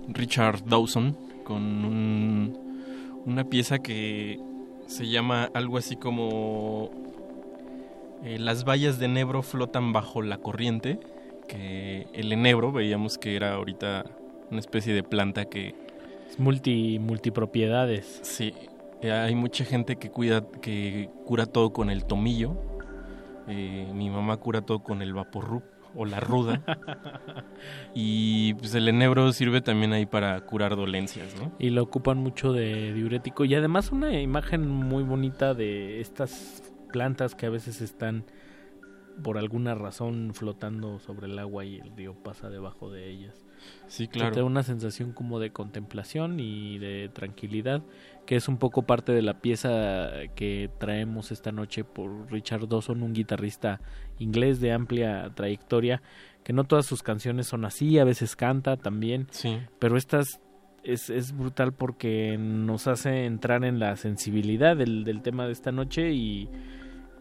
Richard 0.10 0.64
Dawson 0.66 1.16
con 1.44 1.62
un- 1.86 3.22
una 3.26 3.46
pieza 3.46 3.80
que 3.80 4.40
se 4.88 5.08
llama 5.08 5.50
algo 5.54 5.78
así 5.78 5.96
como 5.96 6.90
eh, 8.26 8.40
Las 8.40 8.64
vallas 8.64 9.00
de 9.00 9.06
enebro 9.06 9.42
flotan 9.44 9.92
bajo 9.92 10.22
la 10.22 10.38
corriente. 10.38 10.98
Que 11.48 12.08
el 12.14 12.32
enebro 12.32 12.72
veíamos 12.72 13.18
que 13.18 13.36
era 13.36 13.54
ahorita 13.56 14.06
una 14.50 14.60
especie 14.62 14.94
de 14.94 15.04
planta 15.04 15.44
que 15.46 15.76
Es 16.34 16.40
multi, 16.40 16.98
multipropiedades. 16.98 18.22
Sí, 18.24 18.56
eh, 19.04 19.12
hay 19.12 19.36
mucha 19.36 19.66
gente 19.66 19.98
que 19.98 20.10
cuida, 20.10 20.44
que 20.64 21.08
cura 21.28 21.46
todo 21.46 21.74
con 21.74 21.92
el 21.92 22.06
tomillo. 22.06 22.56
Eh, 23.48 23.88
mi 23.94 24.10
mamá 24.10 24.38
cura 24.38 24.64
todo 24.64 24.80
con 24.80 25.04
el 25.04 25.14
vaporrup 25.14 25.64
o 25.94 26.06
la 26.06 26.20
ruda. 26.20 26.64
y 27.94 28.56
pues 28.56 28.74
el 28.74 28.88
enebro 28.88 29.32
sirve 29.32 29.62
también 29.62 29.94
ahí 29.94 30.08
para 30.08 30.42
curar 30.42 30.76
dolencias, 30.76 31.36
¿no? 31.40 31.52
Y 31.60 31.70
lo 31.70 31.84
ocupan 31.84 32.18
mucho 32.18 32.52
de 32.52 32.94
diurético. 32.96 33.46
Y 33.46 33.54
además 33.54 33.92
una 33.92 34.20
imagen 34.20 34.68
muy 34.68 35.04
bonita 35.04 35.54
de 35.54 36.02
estas 36.02 36.64
plantas 36.92 37.36
que 37.36 37.46
a 37.46 37.52
veces 37.52 37.80
están 37.80 38.26
por 39.22 39.38
alguna 39.38 39.76
razón 39.76 40.32
flotando 40.34 40.98
sobre 40.98 41.28
el 41.28 41.38
agua 41.38 41.64
y 41.64 41.78
el 41.78 41.96
río 41.96 42.16
pasa 42.16 42.50
debajo 42.50 42.92
de 42.92 43.08
ellas. 43.12 43.46
Sí, 43.88 44.08
Que 44.08 44.14
claro. 44.20 44.34
Te 44.34 44.40
da 44.40 44.46
una 44.46 44.64
sensación 44.64 45.12
como 45.12 45.40
de 45.40 45.52
contemplación 45.52 46.40
y 46.40 46.80
de 46.80 47.10
tranquilidad, 47.14 47.84
que 48.26 48.36
es 48.36 48.48
un 48.48 48.58
poco 48.58 48.84
parte 48.84 49.12
de 49.12 49.22
la 49.22 49.40
pieza 49.42 50.10
que 50.36 50.70
traemos 50.80 51.32
esta 51.32 51.52
noche 51.52 51.84
por 51.84 52.32
Richard 52.32 52.68
Dawson, 52.68 53.04
un 53.04 53.14
guitarrista 53.14 53.82
inglés 54.20 54.60
de 54.62 54.72
amplia 54.72 55.32
trayectoria, 55.36 56.02
que 56.44 56.54
no 56.54 56.64
todas 56.64 56.86
sus 56.86 57.04
canciones 57.04 57.48
son 57.48 57.66
así, 57.66 58.00
a 58.00 58.04
veces 58.04 58.36
canta 58.36 58.78
también, 58.78 59.28
Sí. 59.32 59.60
pero 59.80 59.98
estas 59.98 60.40
es, 60.84 61.10
es 61.10 61.32
brutal 61.38 61.74
porque 61.74 62.38
nos 62.38 62.88
hace 62.88 63.26
entrar 63.26 63.64
en 63.64 63.80
la 63.80 63.96
sensibilidad 63.96 64.76
del, 64.76 65.04
del 65.06 65.22
tema 65.22 65.46
de 65.46 65.54
esta 65.54 65.72
noche 65.72 66.12
y, 66.12 66.50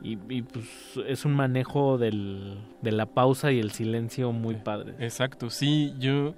y, 0.02 0.18
y, 0.28 0.42
pues 0.42 0.66
es 1.06 1.24
un 1.24 1.34
manejo 1.34 1.98
del, 1.98 2.58
de 2.80 2.92
la 2.92 3.06
pausa 3.06 3.52
y 3.52 3.60
el 3.60 3.70
silencio 3.70 4.32
muy 4.32 4.56
padre. 4.56 4.94
Exacto, 4.98 5.50
sí, 5.50 5.94
yo, 5.98 6.34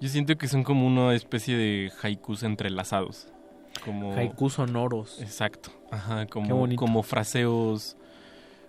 yo 0.00 0.08
siento 0.08 0.36
que 0.36 0.48
son 0.48 0.62
como 0.62 0.86
una 0.86 1.14
especie 1.14 1.56
de 1.56 1.92
haikus 2.02 2.42
entrelazados. 2.42 3.28
Como... 3.84 4.14
Haikus 4.14 4.54
sonoros. 4.54 5.20
Exacto, 5.20 5.70
ajá, 5.90 6.26
como, 6.26 6.68
como 6.76 7.02
fraseos, 7.02 7.96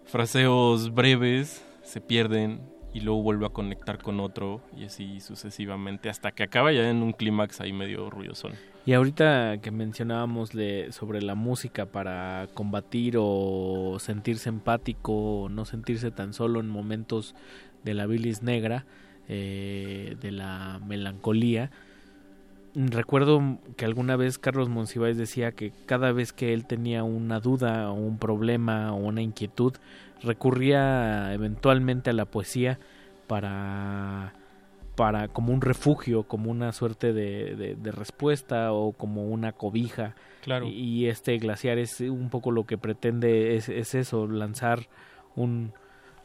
fraseos 0.06 0.94
breves 0.94 1.64
se 1.84 2.02
pierden 2.02 2.62
y 2.94 3.02
luego 3.02 3.22
vuelve 3.22 3.46
a 3.46 3.50
conectar 3.50 4.02
con 4.02 4.20
otro 4.20 4.62
y 4.76 4.86
así 4.86 5.20
sucesivamente 5.20 6.10
hasta 6.10 6.32
que 6.32 6.44
acaba 6.44 6.72
ya 6.72 6.90
en 6.90 7.04
un 7.04 7.12
clímax 7.12 7.62
ahí 7.62 7.74
medio 7.74 8.10
ruidosón. 8.10 8.54
Y 8.86 8.94
ahorita 8.94 9.58
que 9.62 9.72
mencionábamos 9.72 10.54
le- 10.54 10.92
sobre 10.92 11.22
la 11.22 11.34
música 11.34 11.88
para 11.88 12.48
combatir 12.54 13.16
o 13.20 13.98
sentirse 14.00 14.50
empático 14.50 15.42
o 15.44 15.50
no 15.50 15.66
sentirse 15.66 16.12
tan 16.12 16.34
solo 16.34 16.60
en 16.60 16.70
momentos 16.70 17.34
de 17.84 17.96
la 17.96 18.06
bilis 18.06 18.44
negra, 18.44 18.86
eh, 19.28 20.16
de 20.22 20.32
la 20.32 20.80
melancolía, 20.86 21.72
recuerdo 22.76 23.58
que 23.78 23.86
alguna 23.86 24.18
vez 24.18 24.38
Carlos 24.38 24.70
Monsiváis 24.70 25.18
decía 25.18 25.52
que 25.54 25.72
cada 25.88 26.12
vez 26.12 26.32
que 26.34 26.54
él 26.54 26.66
tenía 26.66 27.04
una 27.04 27.40
duda 27.40 27.90
o 27.90 27.96
un 27.96 28.20
problema 28.20 28.94
o 28.94 28.98
una 28.98 29.22
inquietud, 29.24 29.74
recurría 30.22 31.34
eventualmente 31.34 32.12
a 32.12 32.14
la 32.14 32.26
poesía 32.26 32.78
para 33.28 34.34
para 34.96 35.28
como 35.28 35.54
un 35.54 35.62
refugio, 35.62 36.24
como 36.24 36.50
una 36.52 36.72
suerte 36.72 37.14
de, 37.14 37.56
de- 37.56 37.76
de 37.76 37.92
respuesta 37.92 38.72
o 38.74 38.94
como 38.94 39.26
una 39.28 39.52
cobija. 39.52 40.16
Claro. 40.42 40.66
Y, 40.68 40.72
y 40.72 41.08
este 41.08 41.38
glaciar 41.38 41.78
es 41.78 42.00
un 42.02 42.30
poco 42.30 42.52
lo 42.52 42.66
que 42.66 42.78
pretende 42.78 43.56
es, 43.56 43.68
es 43.70 43.96
eso, 43.96 44.28
lanzar 44.28 44.88
un 45.36 45.74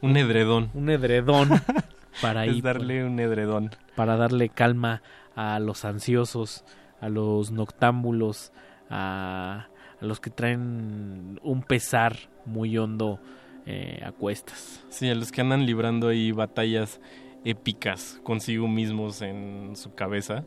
Un 0.02 0.16
edredón. 0.16 0.70
un 0.74 0.88
edredón 0.90 1.48
para 2.22 2.44
Es 2.44 2.52
ahí, 2.52 2.60
darle 2.60 3.04
un 3.04 3.18
edredón. 3.18 3.70
para 3.96 4.16
darle 4.16 4.48
calma 4.48 5.02
a 5.36 5.58
los 5.58 5.84
ansiosos, 5.84 6.64
a 7.00 7.08
los 7.08 7.50
noctámbulos, 7.50 8.52
a, 8.90 9.68
a 10.00 10.04
los 10.04 10.20
que 10.20 10.30
traen 10.30 11.40
un 11.42 11.62
pesar 11.62 12.16
muy 12.46 12.76
hondo 12.78 13.20
eh, 13.66 14.02
a 14.04 14.12
cuestas. 14.12 14.84
Sí, 14.90 15.08
a 15.08 15.14
los 15.14 15.32
que 15.32 15.40
andan 15.40 15.64
librando 15.66 16.08
ahí 16.08 16.32
batallas 16.32 17.00
épicas 17.44 18.20
consigo 18.22 18.68
mismos 18.68 19.22
en 19.22 19.72
su 19.76 19.94
cabeza. 19.94 20.44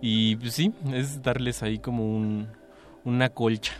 Y 0.00 0.36
pues 0.36 0.54
sí, 0.54 0.72
es 0.92 1.22
darles 1.22 1.62
ahí 1.62 1.78
como 1.78 2.04
un, 2.16 2.48
una 3.04 3.30
colcha, 3.30 3.72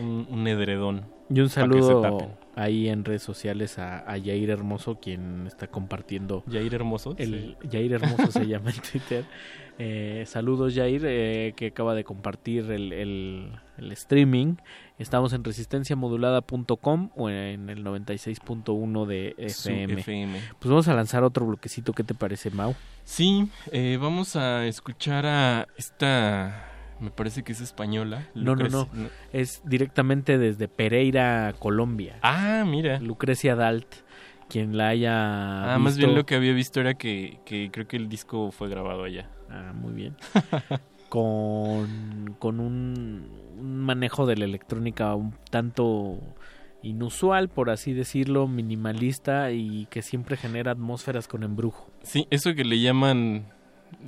un, 0.00 0.26
un 0.30 0.46
edredón. 0.46 1.06
Y 1.28 1.40
un 1.40 1.48
saludo 1.48 2.36
ahí 2.54 2.88
en 2.88 3.04
redes 3.04 3.22
sociales 3.22 3.78
a, 3.78 3.98
a 4.10 4.18
Yair 4.18 4.50
Hermoso, 4.50 5.00
quien 5.00 5.46
está 5.46 5.66
compartiendo. 5.66 6.44
Yair 6.46 6.74
Hermoso, 6.74 7.14
El, 7.16 7.56
Yair 7.68 7.94
Hermoso 7.94 8.30
se 8.30 8.46
llama 8.46 8.70
en 8.70 8.76
Twitter. 8.82 9.24
Eh, 9.78 10.24
saludos, 10.26 10.74
Yair, 10.74 11.02
eh, 11.06 11.54
que 11.56 11.68
acaba 11.68 11.94
de 11.94 12.04
compartir 12.04 12.70
el, 12.70 12.92
el- 12.92 13.52
el 13.78 13.92
streaming. 13.92 14.56
Estamos 15.02 15.32
en 15.32 15.42
resistenciamodulada.com 15.42 17.10
o 17.16 17.28
en 17.28 17.68
el 17.70 17.84
96.1 17.84 19.04
de 19.04 19.34
FM. 19.36 19.94
FM. 20.00 20.40
Pues 20.60 20.70
vamos 20.70 20.86
a 20.86 20.94
lanzar 20.94 21.24
otro 21.24 21.44
bloquecito. 21.44 21.92
¿Qué 21.92 22.04
te 22.04 22.14
parece, 22.14 22.50
Mau? 22.50 22.76
Sí, 23.02 23.48
eh, 23.72 23.98
vamos 24.00 24.36
a 24.36 24.64
escuchar 24.64 25.26
a 25.26 25.66
esta, 25.76 26.70
me 27.00 27.10
parece 27.10 27.42
que 27.42 27.50
es 27.50 27.60
española. 27.60 28.28
No, 28.36 28.54
no, 28.54 28.68
no. 28.68 28.88
Es 29.32 29.60
directamente 29.64 30.38
desde 30.38 30.68
Pereira, 30.68 31.52
Colombia. 31.58 32.20
Ah, 32.22 32.62
mira. 32.64 33.00
Lucrecia 33.00 33.56
Dalt, 33.56 33.92
quien 34.48 34.76
la 34.76 34.88
haya 34.88 35.74
Ah, 35.74 35.78
más 35.80 35.96
bien 35.96 36.14
lo 36.14 36.24
que 36.26 36.36
había 36.36 36.52
visto 36.52 36.78
era 36.78 36.94
que, 36.94 37.40
que 37.44 37.70
creo 37.72 37.88
que 37.88 37.96
el 37.96 38.08
disco 38.08 38.52
fue 38.52 38.68
grabado 38.68 39.02
allá. 39.02 39.28
Ah, 39.50 39.72
muy 39.74 39.94
bien. 39.94 40.16
con, 41.12 42.34
con 42.38 42.58
un, 42.58 43.28
un 43.58 43.78
manejo 43.80 44.24
de 44.24 44.36
la 44.38 44.46
electrónica 44.46 45.14
un 45.14 45.34
tanto 45.50 46.18
inusual, 46.82 47.50
por 47.50 47.68
así 47.68 47.92
decirlo, 47.92 48.48
minimalista 48.48 49.50
y 49.52 49.84
que 49.90 50.00
siempre 50.00 50.38
genera 50.38 50.72
atmósferas 50.72 51.28
con 51.28 51.42
embrujo. 51.42 51.90
Sí, 52.02 52.26
eso 52.30 52.54
que 52.54 52.64
le 52.64 52.80
llaman 52.80 53.44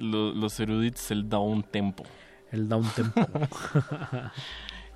lo- 0.00 0.32
los 0.32 0.58
eruditos 0.60 1.10
el 1.10 1.28
down 1.28 1.62
tempo. 1.62 2.04
El 2.50 2.70
down 2.70 2.84
tempo. 2.96 3.20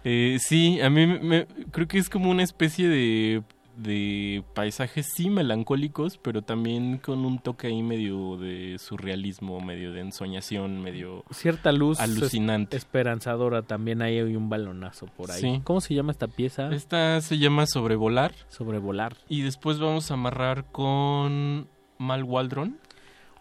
Eh, 0.05 0.39
sí, 0.41 0.81
a 0.81 0.89
mí 0.91 1.07
me, 1.07 1.19
me- 1.19 1.47
creo 1.73 1.89
que 1.89 1.99
es 1.99 2.09
como 2.09 2.31
una 2.31 2.45
especie 2.45 2.89
de, 2.89 3.43
de 3.79 4.43
paisajes 4.55 5.07
sí 5.15 5.31
melancólicos, 5.31 6.19
pero 6.19 6.43
también 6.43 6.99
con 6.99 7.25
un 7.25 7.39
toque 7.39 7.69
ahí 7.69 7.83
medio 7.83 8.37
de 8.37 8.77
surrealismo, 8.79 9.61
medio 9.61 9.93
de 9.93 10.01
ensoñación, 10.01 10.83
medio 10.83 11.25
Cierta 11.31 11.73
luz 11.73 12.01
alucinante. 12.01 12.77
es- 12.77 12.83
esperanzadora, 12.83 13.63
también 13.63 14.03
hay 14.03 14.21
un 14.21 14.49
balonazo 14.49 15.07
por 15.07 15.31
ahí. 15.31 15.41
Sí. 15.41 15.61
¿Cómo 15.65 15.81
se 15.81 15.95
llama 15.95 16.13
esta 16.13 16.27
pieza? 16.29 16.71
Esta 16.75 17.21
se 17.21 17.39
llama 17.39 17.67
Sobrevolar. 17.67 18.35
Sobrevolar. 18.49 19.17
Y 19.29 19.43
después 19.43 19.79
vamos 19.79 20.11
a 20.11 20.15
amarrar 20.15 20.65
con 20.73 21.69
Mal 21.99 22.25
Waldron. 22.25 22.77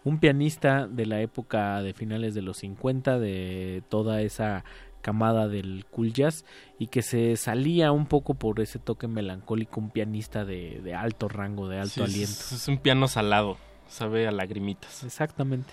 un 0.04 0.20
pianista 0.20 0.86
de 0.86 1.04
la 1.04 1.20
época 1.20 1.82
de 1.82 1.92
finales 1.92 2.32
de 2.34 2.40
los 2.40 2.58
50, 2.58 3.18
de 3.18 3.82
toda 3.90 4.22
esa 4.22 4.64
camada 5.00 5.48
del 5.48 5.86
cool 5.90 6.12
jazz 6.12 6.44
y 6.78 6.88
que 6.88 7.02
se 7.02 7.36
salía 7.36 7.92
un 7.92 8.06
poco 8.06 8.34
por 8.34 8.60
ese 8.60 8.78
toque 8.78 9.06
melancólico, 9.08 9.80
un 9.80 9.90
pianista 9.90 10.44
de, 10.44 10.80
de 10.82 10.94
alto 10.94 11.28
rango, 11.28 11.68
de 11.68 11.78
alto 11.78 11.94
Sí, 11.94 12.00
es- 12.02 12.06
aliento. 12.14 12.32
Es, 12.54 12.68
un 12.68 12.78
piano 12.78 13.08
salado, 13.08 13.56
sabe 13.88 14.26
a 14.26 14.30
lagrimitas. 14.32 15.04
Exactamente. 15.04 15.72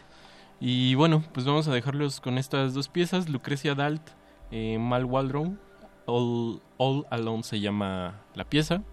Y 0.59 0.95
bueno, 0.95 1.23
pues 1.33 1.45
vamos 1.45 1.67
a 1.67 1.73
dejarlos 1.73 2.21
con 2.21 2.37
estas 2.37 2.73
dos 2.73 2.87
piezas, 2.87 3.27
Lucrecia 3.29 3.75
Dalt, 3.75 4.01
eh, 4.51 4.77
Mal 4.79 5.05
Waldron, 5.05 5.59
All, 6.05 6.61
All 6.77 7.05
Alone 7.09 7.43
se 7.43 7.59
llama 7.59 8.21
la 8.35 8.45
pieza. 8.45 8.83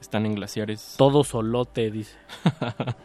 Están 0.00 0.26
en 0.26 0.34
glaciares. 0.34 0.94
Todo 0.98 1.22
solote, 1.24 1.90
dice. 1.90 2.16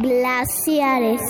Glaciares. 0.00 1.20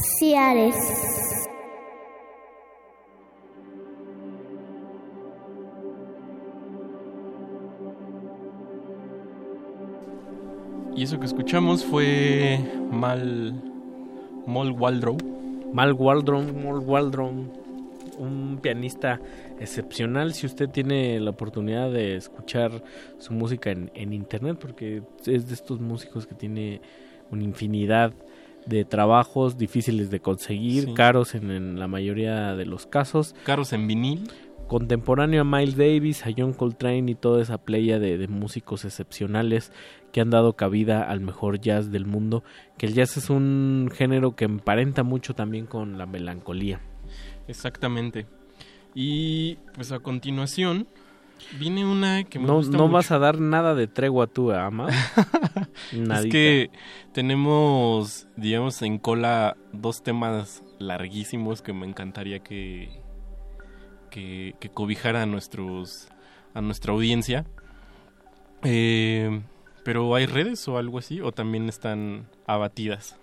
Glaciares. 0.00 0.76
Y 10.96 11.02
eso 11.02 11.18
que 11.20 11.26
escuchamos 11.26 11.84
fue 11.84 12.60
Mal 12.90 13.62
Mal 14.46 14.72
Waldrow. 14.72 15.18
Mal 15.72 15.92
Waldron, 15.92 16.64
Mal 16.64 16.78
Waldron, 16.78 17.52
un 18.18 18.58
pianista 18.62 19.20
excepcional. 19.60 20.32
Si 20.32 20.46
usted 20.46 20.70
tiene 20.70 21.20
la 21.20 21.30
oportunidad 21.30 21.90
de 21.90 22.16
escuchar 22.16 22.82
su 23.18 23.34
música 23.34 23.70
en, 23.70 23.90
en 23.94 24.14
internet, 24.14 24.56
porque 24.58 25.02
es 25.26 25.46
de 25.46 25.54
estos 25.54 25.78
músicos 25.78 26.26
que 26.26 26.34
tiene 26.34 26.80
una 27.30 27.44
infinidad 27.44 28.12
de 28.70 28.86
trabajos 28.86 29.58
difíciles 29.58 30.10
de 30.10 30.20
conseguir, 30.20 30.84
Sí. 30.86 30.94
caros 30.94 31.34
en, 31.34 31.50
en 31.50 31.78
la 31.78 31.86
mayoría 31.88 32.54
de 32.54 32.64
los 32.64 32.86
casos. 32.86 33.34
Caros 33.44 33.74
en 33.74 33.86
vinil. 33.86 34.30
Contemporáneo 34.68 35.40
a 35.42 35.44
Miles 35.44 35.76
Davis, 35.76 36.24
a 36.24 36.30
John 36.34 36.52
Coltrane 36.52 37.10
y 37.10 37.14
toda 37.16 37.42
esa 37.42 37.58
playa 37.58 37.98
de, 37.98 38.16
de 38.16 38.28
músicos 38.28 38.84
excepcionales 38.84 39.72
que 40.12 40.20
han 40.20 40.30
dado 40.30 40.54
cabida 40.54 41.02
al 41.02 41.20
mejor 41.20 41.60
jazz 41.60 41.90
del 41.90 42.06
mundo, 42.06 42.44
que 42.78 42.86
el 42.86 42.94
jazz 42.94 43.16
es 43.16 43.30
un 43.30 43.90
género 43.92 44.36
que 44.36 44.44
emparenta 44.44 45.02
mucho 45.02 45.34
también 45.34 45.66
con 45.66 45.98
la 45.98 46.06
melancolía. 46.06 46.80
Exactamente. 47.48 48.26
Y 48.94 49.56
pues 49.74 49.90
a 49.92 49.98
continuación 49.98 50.86
viene 51.58 51.84
una 51.84 52.24
que 52.24 52.38
me 52.38 52.46
No, 52.46 52.56
gusta 52.56 52.76
no 52.76 52.84
mucho. 52.84 52.92
vas 52.94 53.10
a 53.10 53.18
dar 53.18 53.40
nada 53.40 53.74
de 53.74 53.86
tregua 53.86 54.26
tú, 54.26 54.52
Ama. 54.52 54.88
Es 55.92 56.26
que 56.26 56.70
tenemos, 57.12 58.28
digamos, 58.36 58.80
en 58.82 58.98
cola 58.98 59.56
dos 59.72 60.02
temas 60.02 60.62
larguísimos 60.78 61.62
que 61.62 61.72
me 61.72 61.86
encantaría 61.86 62.40
que, 62.40 62.88
que, 64.10 64.54
que 64.60 64.68
cobijara 64.70 65.22
a, 65.22 65.26
nuestros, 65.26 66.08
a 66.54 66.60
nuestra 66.60 66.92
audiencia. 66.92 67.44
Eh, 68.62 69.40
pero 69.84 70.14
¿hay 70.14 70.26
redes 70.26 70.66
o 70.68 70.78
algo 70.78 70.98
así? 70.98 71.20
¿O 71.20 71.32
también 71.32 71.68
están 71.68 72.26
abatidas? 72.46 73.18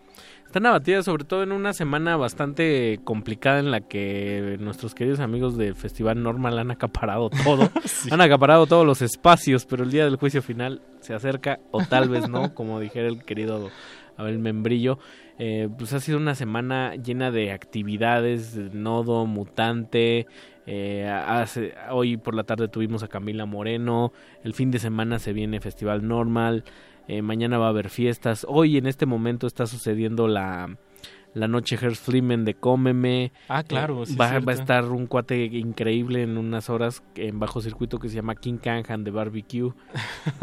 Están 0.46 0.66
abatidas 0.66 1.06
sobre 1.06 1.26
todo 1.26 1.44
en 1.44 1.52
una 1.52 1.74
semana 1.74 2.16
bastante 2.16 3.00
complicada 3.04 3.60
en 3.60 3.70
la 3.70 3.82
que 3.82 4.58
nuestros 4.60 4.96
queridos 4.96 5.20
amigos 5.20 5.58
del 5.58 5.76
Festival 5.76 6.24
Normal 6.24 6.58
han 6.60 6.72
acaparado 6.72 7.30
todo. 7.44 7.70
Han 8.12 8.22
acaparado 8.22 8.66
todos 8.66 8.86
los 8.86 9.02
espacios, 9.02 9.66
pero 9.66 9.84
el 9.84 9.92
día 9.92 10.06
del 10.06 10.16
juicio 10.16 10.42
final 10.42 10.82
se 11.02 11.14
acerca 11.14 11.60
o 11.72 11.84
tal 11.84 12.08
vez 12.10 12.30
no, 12.30 12.54
como 12.56 12.80
dijera 12.80 13.08
el 13.08 13.24
querido 13.24 13.70
Abel 14.16 14.40
Membrillo. 14.40 15.00
Eh, 15.40 15.70
pues 15.78 15.94
ha 15.94 16.00
sido 16.00 16.18
una 16.18 16.34
semana 16.34 16.96
llena 16.96 17.30
de 17.30 17.52
actividades, 17.52 18.56
de 18.56 18.70
nodo, 18.78 19.26
mutante. 19.26 20.26
eh, 20.66 21.08
hace- 21.08 21.76
hoy 21.92 22.18
por 22.18 22.34
la 22.36 22.44
tarde 22.44 22.68
tuvimos 22.70 23.04
a 23.04 23.08
Camila 23.08 23.46
Moreno. 23.46 24.12
El 24.44 24.54
fin 24.54 24.72
de 24.72 24.80
semana 24.80 25.20
se 25.20 25.34
viene 25.34 25.60
Festival 25.62 26.08
Normal. 26.08 26.64
Eh, 27.08 27.22
mañana 27.22 27.58
va 27.58 27.68
a 27.68 27.70
haber 27.70 27.90
fiestas. 27.90 28.46
Hoy 28.50 28.78
en 28.78 28.88
este 28.88 29.06
momento 29.06 29.48
está 29.48 29.66
sucediendo 29.66 30.28
la, 30.28 30.78
la 31.34 31.48
noche 31.48 31.78
Herz 31.80 32.00
Flimen 32.00 32.46
de 32.46 32.56
Cómeme. 32.56 33.32
Ah, 33.48 33.64
claro, 33.64 34.04
Eh, 34.04 34.08
sí 34.08 34.16
va, 34.16 34.32
a 34.32 34.52
estar 34.52 34.86
un 34.86 35.08
cuate 35.08 35.46
increíble 35.46 36.24
en 36.24 36.38
unas 36.38 36.70
horas 36.70 37.04
en 37.16 37.40
bajo 37.40 37.62
circuito 37.62 38.00
que 38.00 38.10
se 38.10 38.16
llama 38.16 38.36
King 38.36 38.58
Canhan 38.58 39.04
de 39.04 39.12
Barbecue. 39.12 39.74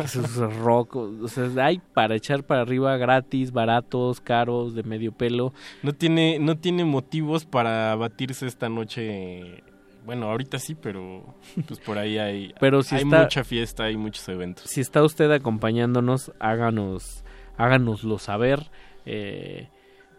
eso 0.02 0.20
es 0.20 0.36
rock. 0.60 0.96
O 0.96 1.28
sea, 1.28 1.50
hay 1.64 1.80
para 1.92 2.14
echar 2.14 2.44
para 2.44 2.62
arriba 2.62 2.96
gratis, 2.96 3.52
baratos, 3.52 4.20
caros, 4.20 4.74
de 4.74 4.84
medio 4.84 5.12
pelo. 5.12 5.52
No 5.82 5.92
tiene, 5.92 6.38
no 6.38 6.56
tiene 6.58 6.84
motivos 6.84 7.44
para 7.44 7.94
batirse 7.96 8.46
esta 8.46 8.68
noche. 8.68 9.62
Bueno, 10.04 10.30
ahorita 10.30 10.58
sí, 10.58 10.74
pero 10.74 11.34
pues 11.66 11.80
por 11.80 11.96
ahí 11.98 12.18
hay, 12.18 12.52
Pero 12.60 12.82
si 12.82 12.94
hay 12.96 13.02
está- 13.02 13.22
mucha 13.22 13.42
fiesta, 13.44 13.84
hay 13.84 13.96
muchos 13.96 14.28
eventos. 14.28 14.64
Si 14.70 14.80
está 14.80 15.02
usted 15.02 15.30
acompañándonos, 15.30 16.32
háganos, 16.38 17.24
háganoslo 17.56 18.18
saber. 18.18 18.70
Eh, 19.06 19.68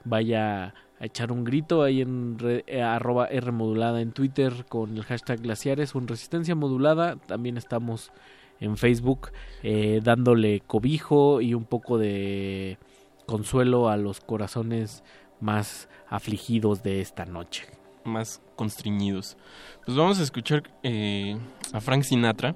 vaya 0.04 0.74
a 1.00 1.06
echar 1.06 1.32
un 1.32 1.44
grito 1.44 1.84
ahí 1.84 2.02
en 2.02 2.40
re- 2.40 2.64
eh, 2.68 2.82
arroba 2.82 3.26
R 3.28 3.52
modulada 3.52 4.02
en 4.02 4.12
Twitter 4.12 4.66
con 4.70 4.96
el 4.96 5.04
hashtag 5.04 5.42
glaciares 5.42 5.94
o 5.96 6.00
en 6.00 6.08
resistencia 6.08 6.56
modulada. 6.56 7.18
También 7.18 7.58
estamos 7.58 8.12
en 8.60 8.78
Facebook 8.78 9.30
eh, 9.64 10.00
dándole 10.04 10.62
cobijo 10.62 11.42
y 11.42 11.54
un 11.54 11.66
poco 11.66 11.98
de 11.98 12.78
consuelo 13.26 13.90
a 13.90 13.98
los 13.98 14.20
corazones 14.22 15.04
más 15.42 15.90
afligidos 16.08 16.82
de 16.84 17.02
esta 17.02 17.26
noche. 17.26 17.66
Más 18.06 18.42
constriñidos. 18.56 19.36
Pues 19.86 19.98
vamos 19.98 20.20
a 20.20 20.24
escuchar 20.24 20.64
eh, 20.84 21.38
a 21.74 21.82
Frank 21.82 22.04
Sinatra. 22.04 22.56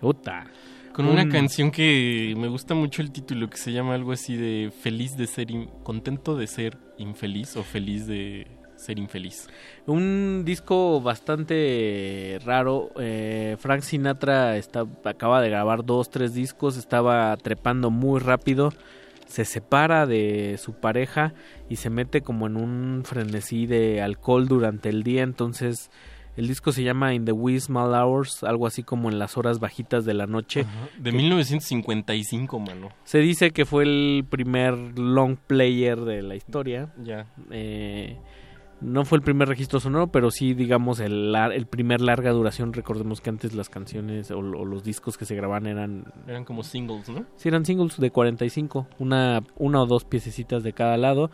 Uta. 0.00 0.46
Con 0.94 1.06
una 1.06 1.22
Un- 1.22 1.30
canción 1.30 1.70
que 1.70 2.34
me 2.36 2.48
gusta 2.48 2.74
mucho 2.74 3.02
el 3.02 3.12
título, 3.12 3.48
que 3.50 3.56
se 3.58 3.70
llama 3.72 3.94
algo 3.94 4.12
así 4.12 4.36
de 4.36 4.72
feliz 4.82 5.16
de 5.16 5.26
ser, 5.26 5.48
contento 5.84 6.36
de 6.36 6.46
ser 6.46 6.76
infeliz 6.96 7.56
o 7.56 7.62
feliz 7.62 8.06
de 8.06 8.46
ser 8.76 8.98
infeliz. 8.98 9.48
Un 9.86 10.42
disco 10.44 11.00
bastante 11.00 12.38
raro. 12.44 12.90
eh, 12.98 13.56
Frank 13.60 13.82
Sinatra 13.82 14.56
está, 14.56 14.86
acaba 15.04 15.40
de 15.42 15.50
grabar 15.50 15.84
dos, 15.84 16.10
tres 16.10 16.32
discos. 16.34 16.76
Estaba 16.76 17.36
trepando 17.36 17.90
muy 17.90 18.18
rápido. 18.20 18.72
Se 19.28 19.44
separa 19.44 20.06
de 20.06 20.58
su 20.58 20.72
pareja 20.72 21.34
y 21.68 21.76
se 21.76 21.90
mete 21.90 22.22
como 22.22 22.46
en 22.46 22.56
un 22.56 23.02
frenesí 23.04 23.66
de 23.66 24.02
alcohol 24.02 24.48
durante 24.48 24.88
el 24.88 25.02
día. 25.02 25.22
Entonces 25.22 25.90
el 26.38 26.46
disco 26.46 26.70
se 26.70 26.84
llama 26.84 27.14
In 27.14 27.24
the 27.24 27.32
Wee 27.32 27.58
Small 27.58 27.92
Hours, 27.92 28.44
algo 28.44 28.68
así 28.68 28.84
como 28.84 29.10
en 29.10 29.18
las 29.18 29.36
horas 29.36 29.58
bajitas 29.58 30.04
de 30.04 30.14
la 30.14 30.28
noche. 30.28 30.64
De 30.96 31.10
Que 31.10 31.16
1955, 31.16 32.60
mano. 32.60 32.90
Se 33.02 33.18
dice 33.18 33.50
que 33.50 33.64
fue 33.64 33.82
el 33.82 34.24
primer 34.30 34.74
long 34.96 35.36
player 35.36 35.98
de 35.98 36.22
la 36.22 36.36
historia. 36.36 36.94
Ya. 37.02 37.26
Eh, 37.50 38.18
no 38.80 39.04
fue 39.04 39.18
el 39.18 39.22
primer 39.22 39.48
registro 39.48 39.80
sonoro, 39.80 40.08
pero 40.08 40.30
sí, 40.30 40.54
digamos, 40.54 41.00
el, 41.00 41.34
el 41.34 41.66
primer 41.66 42.00
larga 42.00 42.30
duración. 42.30 42.72
Recordemos 42.72 43.20
que 43.20 43.30
antes 43.30 43.54
las 43.54 43.68
canciones 43.68 44.30
o, 44.30 44.38
o 44.38 44.64
los 44.64 44.84
discos 44.84 45.18
que 45.18 45.24
se 45.24 45.34
grababan 45.34 45.66
eran... 45.66 46.04
Eran 46.26 46.44
como 46.44 46.62
singles, 46.62 47.08
¿no? 47.08 47.24
Sí, 47.36 47.48
eran 47.48 47.64
singles 47.64 47.98
de 47.98 48.10
45, 48.10 48.86
una, 48.98 49.42
una 49.56 49.82
o 49.82 49.86
dos 49.86 50.04
piececitas 50.04 50.62
de 50.62 50.72
cada 50.72 50.96
lado. 50.96 51.30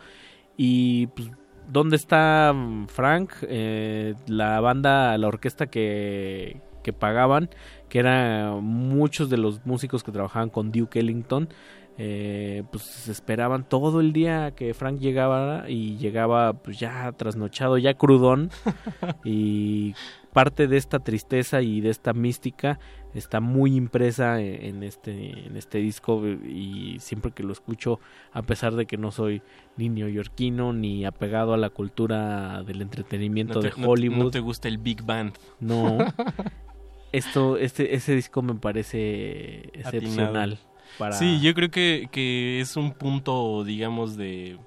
Y 0.57 1.07
pues, 1.07 1.29
¿dónde 1.69 1.95
está 1.97 2.53
Frank? 2.87 3.33
Eh, 3.43 4.15
la 4.27 4.59
banda, 4.59 5.17
la 5.17 5.27
orquesta 5.27 5.67
que, 5.67 6.61
que 6.83 6.93
pagaban, 6.93 7.49
que 7.89 7.99
eran 7.99 8.63
muchos 8.63 9.29
de 9.29 9.37
los 9.37 9.65
músicos 9.65 10.03
que 10.03 10.11
trabajaban 10.11 10.49
con 10.49 10.71
Duke 10.71 10.99
Ellington. 10.99 11.49
Eh, 11.97 12.63
pues 12.71 13.07
esperaban 13.07 13.63
todo 13.67 14.01
el 14.01 14.11
día 14.13 14.51
que 14.51 14.73
Frank 14.73 14.99
llegaba 14.99 15.69
y 15.69 15.95
llegaba 15.97 16.53
pues 16.53 16.77
ya 16.79 17.11
trasnochado, 17.13 17.77
ya 17.77 17.93
crudón 17.93 18.49
y 19.23 19.93
parte 20.33 20.67
de 20.67 20.75
esta 20.77 20.99
tristeza 20.99 21.61
y 21.61 21.79
de 21.79 21.89
esta 21.89 22.11
mística 22.13 22.77
está 23.13 23.39
muy 23.39 23.77
impresa 23.77 24.41
en, 24.41 24.65
en 24.75 24.83
este 24.83 25.47
en 25.47 25.55
este 25.55 25.77
disco 25.77 26.21
y 26.27 26.97
siempre 26.99 27.31
que 27.31 27.43
lo 27.43 27.53
escucho 27.53 28.01
a 28.33 28.41
pesar 28.41 28.75
de 28.75 28.85
que 28.87 28.97
no 28.97 29.11
soy 29.11 29.41
ni 29.77 29.87
neoyorquino 29.87 30.73
ni 30.73 31.05
apegado 31.05 31.53
a 31.53 31.57
la 31.57 31.69
cultura 31.69 32.61
del 32.63 32.81
entretenimiento 32.81 33.53
No 33.53 33.59
te- 33.61 33.69
de 33.69 33.81
no 33.81 33.87
Hollywood 33.87 34.17
no 34.25 34.31
te 34.31 34.41
gusta 34.41 34.67
el 34.67 34.79
Big 34.79 35.01
Band. 35.03 35.33
no 35.61 35.97
esto 37.13 37.57
este 37.57 37.95
ese 37.95 38.13
disco 38.15 38.41
me 38.41 38.55
parece 38.55 39.69
excepcional 39.73 40.53
Atinado. 40.53 40.74
Para 40.97 41.13
Sí, 41.13 41.39
yo 41.41 41.53
creo 41.53 41.69
que, 41.69 42.09
que 42.11 42.59
es 42.59 42.77
un 42.77 42.93
punto, 42.93 43.63
digamos, 43.63 44.17
de, 44.17 44.57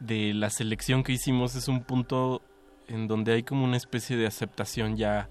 de 0.00 0.34
la 0.34 0.50
selección 0.50 1.02
que 1.02 1.12
hicimos, 1.12 1.54
es 1.54 1.68
un 1.68 1.82
punto 1.82 2.42
en 2.88 3.08
donde 3.08 3.32
hay 3.32 3.42
como 3.42 3.64
una 3.64 3.76
especie 3.76 4.16
de 4.16 4.26
aceptación 4.26 4.96
ya 4.96 5.28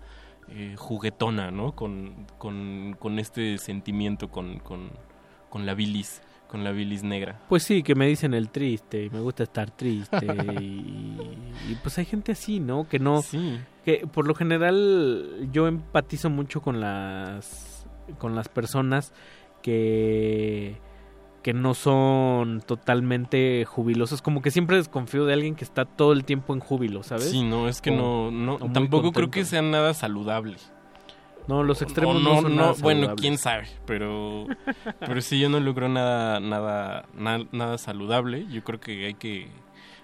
eh, 0.50 0.76
juguetona, 0.78 1.52
¿no? 1.52 1.74
Con, 1.76 2.28
con, 2.38 2.96
con 3.00 3.20
este 3.20 3.58
sentimiento, 3.58 4.30
con, 4.30 4.60
con, 4.60 4.92
con 5.50 5.66
la 5.66 5.74
bilis, 5.74 6.22
con 6.48 6.64
la 6.64 6.72
bilis 6.72 7.04
negra. 7.04 7.40
Pues 7.50 7.64
sí, 7.64 7.82
que 7.82 7.96
me 7.96 8.08
dicen 8.08 8.34
el 8.34 8.50
triste 8.50 9.06
y 9.06 9.10
me 9.10 9.22
gusta 9.22 9.44
estar 9.44 9.72
triste 9.72 10.26
y, 10.62 11.18
y 11.70 11.76
pues 11.82 11.98
hay 11.98 12.06
gente 12.06 12.34
así, 12.34 12.60
¿no? 12.60 12.88
Que 12.88 13.00
no, 13.00 13.24
que 13.84 14.06
por 14.12 14.28
lo 14.28 14.36
general 14.36 15.50
yo 15.52 15.68
empatizo 15.68 16.30
mucho 16.30 16.62
con 16.62 16.80
las 16.80 17.88
con 18.20 18.36
las 18.36 18.50
personas 18.50 19.14
que 19.66 20.78
que 21.44 21.54
no 21.54 21.76
son 21.76 22.62
totalmente 22.66 23.66
jubilosas, 23.66 24.24
como 24.24 24.42
que 24.42 24.50
siempre 24.50 24.78
desconfío 24.78 25.26
de 25.26 25.34
alguien 25.34 25.54
que 25.54 25.64
está 25.64 25.86
todo 25.86 26.12
el 26.12 26.24
tiempo 26.26 26.56
en 26.56 26.60
júbilo, 26.60 27.04
¿sabes? 27.04 27.30
Sí, 27.30 27.44
no, 27.44 27.68
es 27.68 27.82
que 27.82 27.92
O- 27.92 27.96
no, 28.32 28.32
no 28.32 28.58
tampoco 28.72 29.12
creo 29.12 29.30
que 29.30 29.46
sea 29.46 29.62
nada 29.62 29.94
saludable. 29.94 30.58
No, 31.48 31.62
los 31.62 31.84
extremos 31.84 32.16
O 32.16 32.20
no, 32.20 32.42
son 32.42 32.56
nada 32.56 32.74
bueno, 32.82 33.16
quién 33.16 33.38
sabe, 33.38 33.68
pero 33.86 34.48
pero 35.00 35.22
sí 35.22 35.40
yo 35.40 35.48
no 35.50 35.60
logro 35.60 35.88
nada 35.88 36.40
nada 36.40 37.06
na- 37.16 37.46
nada 37.52 37.78
saludable. 37.78 38.48
Yo 38.50 38.64
creo 38.64 38.80
que 38.80 39.06
hay 39.06 39.14
que 39.14 39.48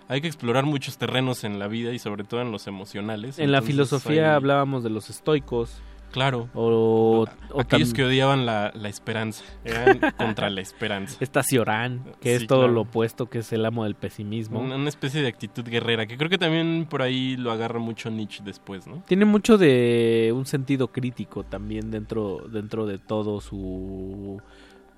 hay 0.07 0.21
que 0.21 0.27
explorar 0.27 0.65
muchos 0.67 0.99
terrenos 0.99 1.43
en 1.43 1.57
la 1.57 1.67
vida 1.67 1.91
y 1.91 1.97
sobre 1.97 2.23
todo 2.23 2.41
en 2.43 2.51
los 2.51 2.67
emocionales. 2.67 3.39
En 3.39 3.51
la 3.51 3.63
filosofía 3.63 4.29
hay- 4.29 4.35
hablábamos 4.35 4.83
de 4.83 4.91
los 4.91 5.09
estoicos. 5.09 5.81
Claro. 6.11 6.49
O, 6.53 7.25
o 7.51 7.59
Aquellos 7.61 7.91
tam- 7.91 7.95
que 7.95 8.03
odiaban 8.03 8.45
la, 8.45 8.71
la 8.75 8.89
esperanza, 8.89 9.43
eran 9.63 9.99
contra 10.17 10.49
la 10.49 10.59
esperanza. 10.61 11.17
Está 11.21 11.41
Ciorán, 11.41 12.03
que 12.19 12.37
Sí, 12.37 12.43
es 12.43 12.47
todo 12.47 12.59
claro. 12.61 12.73
lo 12.73 12.81
opuesto, 12.81 13.29
que 13.29 13.39
es 13.39 13.53
el 13.53 13.65
amo 13.65 13.85
del 13.85 13.95
pesimismo. 13.95 14.59
Una, 14.59 14.75
una 14.75 14.89
especie 14.89 15.21
de 15.21 15.29
actitud 15.29 15.63
guerrera, 15.63 16.05
que 16.07 16.17
creo 16.17 16.29
que 16.29 16.37
también 16.37 16.85
por 16.89 17.01
ahí 17.01 17.37
lo 17.37 17.51
agarra 17.51 17.79
mucho 17.79 18.09
Nietzsche 18.11 18.43
después, 18.43 18.87
¿no? 18.87 19.03
Tiene 19.07 19.25
mucho 19.25 19.57
de 19.57 20.33
un 20.35 20.45
sentido 20.45 20.89
crítico 20.89 21.43
también 21.43 21.91
dentro, 21.91 22.43
dentro 22.51 22.85
de 22.85 22.97
todo 22.97 23.39
su, 23.39 24.41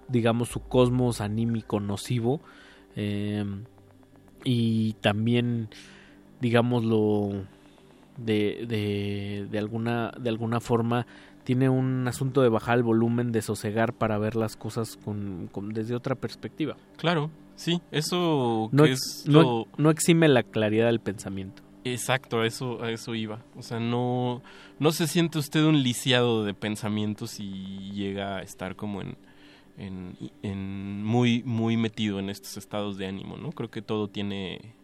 digamos, 0.08 0.50
su 0.50 0.61
cosmos 0.67 1.22
anímico 1.22 1.80
nocivo. 1.80 2.42
eh, 2.95 3.45
y 4.45 4.93
también, 5.01 5.69
digámoslo, 6.42 7.45
de, 8.17 8.66
de, 8.67 9.48
de, 9.50 9.58
alguna, 9.59 10.11
de 10.19 10.30
alguna 10.30 10.59
forma 10.59 11.06
tiene 11.43 11.67
un 11.69 12.08
asunto 12.08 12.42
de 12.42 12.50
bajar 12.50 12.77
el 12.77 12.83
volumen, 12.83 13.32
de 13.32 13.42
sosegar 13.42 13.93
para 13.93 14.17
ver 14.17 14.35
las 14.35 14.56
cosas 14.56 14.98
con, 15.03 15.50
con- 15.51 15.69
desde 15.74 15.95
otra 15.95 16.16
perspectiva. 16.16 16.77
Claro, 16.98 17.30
sí, 17.56 17.82
eso 17.92 18.69
No, 18.72 18.83
que 18.83 18.92
ex- 18.92 19.19
es 19.24 19.27
no- 19.27 19.42
lo- 19.42 19.67
no 19.77 19.90
exime 19.90 20.27
la 20.30 20.43
claridad 20.43 20.85
del 20.85 21.00
pensamiento. 21.01 21.61
Exacto, 21.85 22.40
a 22.40 22.48
eso, 22.48 22.82
a 22.82 22.92
eso 22.92 23.14
iba. 23.14 23.43
O 23.58 23.61
sea, 23.61 23.77
no, 23.80 24.42
no 24.80 24.92
se 24.93 25.06
siente 25.06 25.38
usted 25.38 25.66
un 25.66 25.83
lisiado 25.83 26.45
de 26.45 26.53
pensamientos 26.53 27.42
y 27.42 27.92
llega 27.92 28.38
a 28.38 28.42
estar 28.42 28.77
como 28.77 29.01
en, 29.01 29.17
en, 29.77 30.16
en 30.43 31.03
muy, 31.03 31.43
muy 31.43 31.75
metido 31.75 32.19
en 32.19 32.30
estos 32.30 32.56
estados 32.56 32.98
de 32.98 33.08
ánimo, 33.08 33.35
¿no? 33.35 33.51
Creo 33.51 33.69
que 33.69 33.82
todo 33.82 34.08
tiene... 34.08 34.75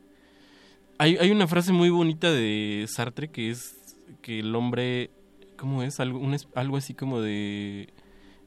Hay, 1.00 1.18
hay 1.18 1.32
una 1.32 1.48
frase 1.48 1.72
muy 1.72 1.90
bonita 1.90 2.32
de 2.32 2.86
Sartre 2.88 3.30
que 3.30 3.50
es 3.50 3.76
que 4.22 4.40
el 4.40 4.54
hombre, 4.54 5.10
¿cómo 5.58 5.82
es? 5.82 6.00
Algo, 6.00 6.20
un 6.20 6.36
algo 6.56 6.78
así 6.78 6.94
como 6.94 7.22
de... 7.22 7.90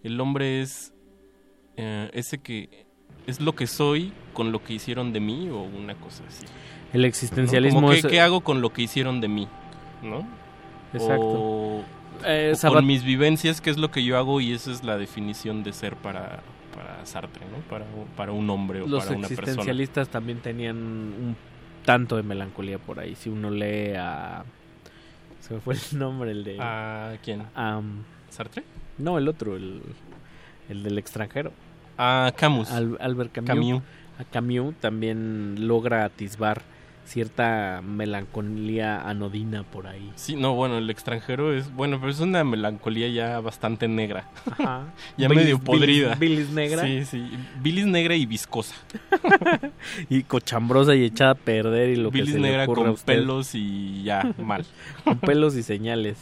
El 0.05 0.21
hombre 0.21 0.61
es 0.63 0.93
eh, 1.77 2.11
ese 2.13 2.39
que 2.39 2.85
es 3.27 3.41
lo 3.41 3.55
que 3.55 3.67
soy 3.67 4.13
con 4.35 4.53
lo 4.53 4.63
que 4.63 4.75
hicieron 4.75 5.13
de 5.13 5.21
mí 5.21 5.49
o 5.49 5.63
una 5.63 5.95
cosa 5.95 6.25
así. 6.29 6.45
El 6.93 7.05
existencialismo 7.07 7.81
¿no? 7.81 7.87
Como 7.87 7.93
que, 7.95 8.01
es- 8.01 8.07
¿Qué 8.07 8.21
hago 8.21 8.41
con 8.43 8.61
lo 8.61 8.71
que 8.73 8.83
hicieron 8.83 9.21
de 9.21 9.29
mí? 9.29 9.49
¿No? 10.03 10.27
Exacto. 10.93 11.23
O, 11.25 11.85
Eh, 12.27 12.51
o 12.53 12.57
Sabat- 12.57 12.75
con 12.75 12.87
mis 12.87 13.03
vivencias, 13.03 13.61
¿qué 13.63 13.71
es 13.71 13.79
lo 13.79 13.91
que 13.91 14.05
yo 14.05 14.19
hago? 14.19 14.41
Y 14.43 14.53
esa 14.53 14.71
es 14.73 14.85
la 14.85 14.99
definición 14.99 15.63
de 15.63 15.73
ser 15.73 15.97
para, 15.97 16.43
para 16.75 17.05
Sartre, 17.07 17.47
¿no? 17.51 17.59
Para, 17.71 17.87
para 18.17 18.33
un 18.33 18.51
hombre 18.51 18.83
o 18.83 18.87
Los 18.87 19.05
para 19.07 19.17
una 19.17 19.27
persona. 19.29 19.43
existencialistas 19.45 20.09
también 20.11 20.41
tenían 20.41 20.77
un 20.77 21.37
tanto 21.85 22.17
de 22.17 22.23
melancolía 22.23 22.79
por 22.79 22.99
ahí. 23.01 23.15
Si 23.15 23.29
uno 23.31 23.51
lee 23.51 23.95
a... 23.99 24.45
Se 25.41 25.55
me 25.55 25.61
fue 25.61 25.75
el 25.75 25.81
nombre, 25.99 26.31
el 26.31 26.45
de... 26.45 26.59
¿A 26.61 27.17
quién? 27.23 27.43
¿Sartre? 28.31 28.65
No, 28.99 29.19
el 29.19 29.29
otro, 29.29 29.57
el, 29.57 29.83
el 30.69 30.83
del 30.83 30.99
extranjero. 30.99 31.53
A 31.99 32.33
Camus. 32.37 32.71
Al- 32.71 32.97
Albert 33.01 33.33
Camus. 33.33 33.49
Camus. 33.49 33.83
A 34.19 34.25
Camus 34.25 34.75
también 34.77 35.67
logra 35.67 36.05
atisbar 36.05 36.63
cierta 37.05 37.83
melancolía 37.85 39.01
anodina 39.09 39.65
por 39.65 39.87
ahí. 39.87 40.11
Sí, 40.15 40.35
no, 40.37 40.55
bueno, 40.55 40.79
el 40.79 40.89
extranjero 40.89 41.53
es, 41.53 41.73
bueno, 41.75 41.99
pero 41.99 42.11
es 42.11 42.21
una 42.21 42.43
melancolía 42.45 43.09
ya 43.09 43.41
bastante 43.41 43.89
negra. 43.89 44.29
Ajá. 44.51 44.85
ya 45.19 45.29
Bilis- 45.29 45.35
medio 45.37 45.59
podrida. 45.59 46.15
bilis 46.15 46.51
negra. 46.51 46.83
Sí, 46.85 47.05
sí. 47.05 47.31
Bilis 47.61 47.87
negra 47.87 48.15
y 48.15 48.25
viscosa. 48.25 48.75
y 50.09 50.23
cochambrosa 50.23 50.95
y 50.95 51.05
echada 51.05 51.33
a 51.33 51.35
perder 51.35 51.91
y 51.91 51.97
lo 51.97 52.11
Bilis 52.11 52.29
que 52.29 52.33
se 52.35 52.39
le 52.41 52.49
negra 52.49 52.65
ocurra 52.65 52.81
a 52.83 52.85
con 52.85 52.95
usted. 52.95 53.15
pelos 53.15 53.55
y 53.55 54.03
ya, 54.05 54.33
mal. 54.39 54.65
con 55.05 55.19
pelos 55.19 55.55
y 55.57 55.63
señales. 55.63 56.17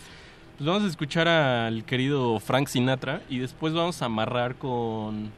Pues 0.57 0.67
vamos 0.67 0.83
a 0.85 0.89
escuchar 0.89 1.27
al 1.29 1.85
querido 1.85 2.39
Frank 2.41 2.69
Sinatra 2.69 3.23
y 3.31 3.39
después 3.39 3.73
vamos 3.75 4.03
a 4.03 4.07
amarrar 4.07 4.57
con 4.57 5.31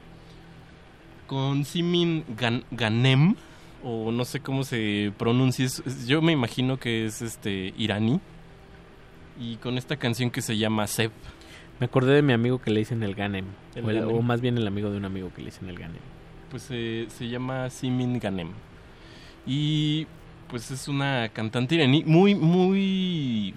con 1.27 1.65
Simin 1.65 2.25
Gan- 2.37 2.65
Ganem 2.71 3.35
o 3.85 4.13
no 4.13 4.25
sé 4.25 4.41
cómo 4.41 4.65
se 4.65 5.13
pronuncia, 5.19 5.67
yo 6.07 6.23
me 6.23 6.33
imagino 6.33 6.79
que 6.79 7.05
es 7.07 7.23
este 7.23 7.75
iraní 7.77 8.21
y 9.41 9.57
con 9.57 9.79
esta 9.79 9.97
canción 9.97 10.31
que 10.31 10.43
se 10.43 10.57
llama 10.57 10.87
Seb. 10.87 11.11
Me 11.81 11.87
acordé 11.87 12.15
de 12.15 12.23
mi 12.23 12.33
amigo 12.33 12.61
que 12.61 12.71
le 12.71 12.81
dicen 12.81 13.03
el 13.03 13.15
Ganem. 13.15 13.47
El 13.75 13.85
o, 13.85 13.91
el- 13.91 14.01
Ganem. 14.01 14.17
o 14.17 14.23
más 14.23 14.41
bien 14.41 14.57
el 14.59 14.67
amigo 14.67 14.91
de 14.91 14.99
un 14.99 15.05
amigo 15.05 15.33
que 15.35 15.41
le 15.43 15.47
dicen 15.47 15.69
el 15.69 15.79
Ganem. 15.79 16.01
Pues 16.51 16.67
eh, 16.71 17.07
se 17.09 17.29
llama 17.29 17.69
Simin 17.71 18.19
Ganem. 18.21 18.51
Y 19.47 20.07
pues 20.49 20.71
es 20.71 20.87
una 20.87 21.29
cantante 21.31 21.75
iraní 21.75 22.05
muy, 22.05 22.35
muy... 22.35 23.55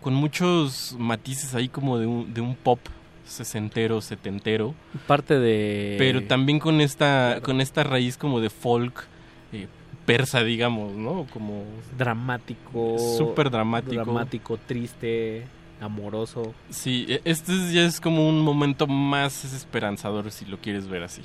con 0.00 0.14
muchos 0.14 0.94
matices 0.98 1.54
ahí 1.54 1.68
como 1.68 1.98
de 1.98 2.06
un, 2.06 2.32
de 2.34 2.40
un 2.40 2.54
pop 2.54 2.78
sesentero, 3.24 4.00
setentero. 4.02 4.74
Parte 5.06 5.38
de... 5.40 5.96
Pero 5.98 6.22
también 6.24 6.58
con 6.60 6.80
esta, 6.82 7.40
con 7.42 7.60
esta 7.62 7.82
raíz 7.82 8.16
como 8.18 8.38
de 8.40 8.50
folk 8.50 9.06
eh, 9.54 9.68
persa, 10.04 10.42
digamos, 10.44 10.92
¿no? 10.92 11.26
Como... 11.32 11.64
Dramático. 11.96 12.98
Súper 13.16 13.50
dramático. 13.50 14.04
Dramático, 14.04 14.58
triste, 14.58 15.44
amoroso. 15.80 16.52
Sí, 16.70 17.06
e- 17.08 17.22
este 17.24 17.52
es- 17.52 17.72
ya 17.72 17.82
es 17.84 18.00
como 18.00 18.28
un 18.28 18.40
momento 18.40 18.86
más 18.86 19.44
esperanzador 19.44 20.30
si 20.30 20.44
lo 20.44 20.58
quieres 20.58 20.86
ver 20.88 21.02
así. 21.04 21.22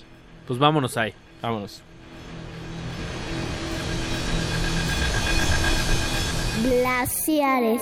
Pues 0.47 0.57
vámonos 0.59 0.95
ahí. 0.97 1.13
Vámonos. 1.41 1.81
Glaciares. 6.63 7.81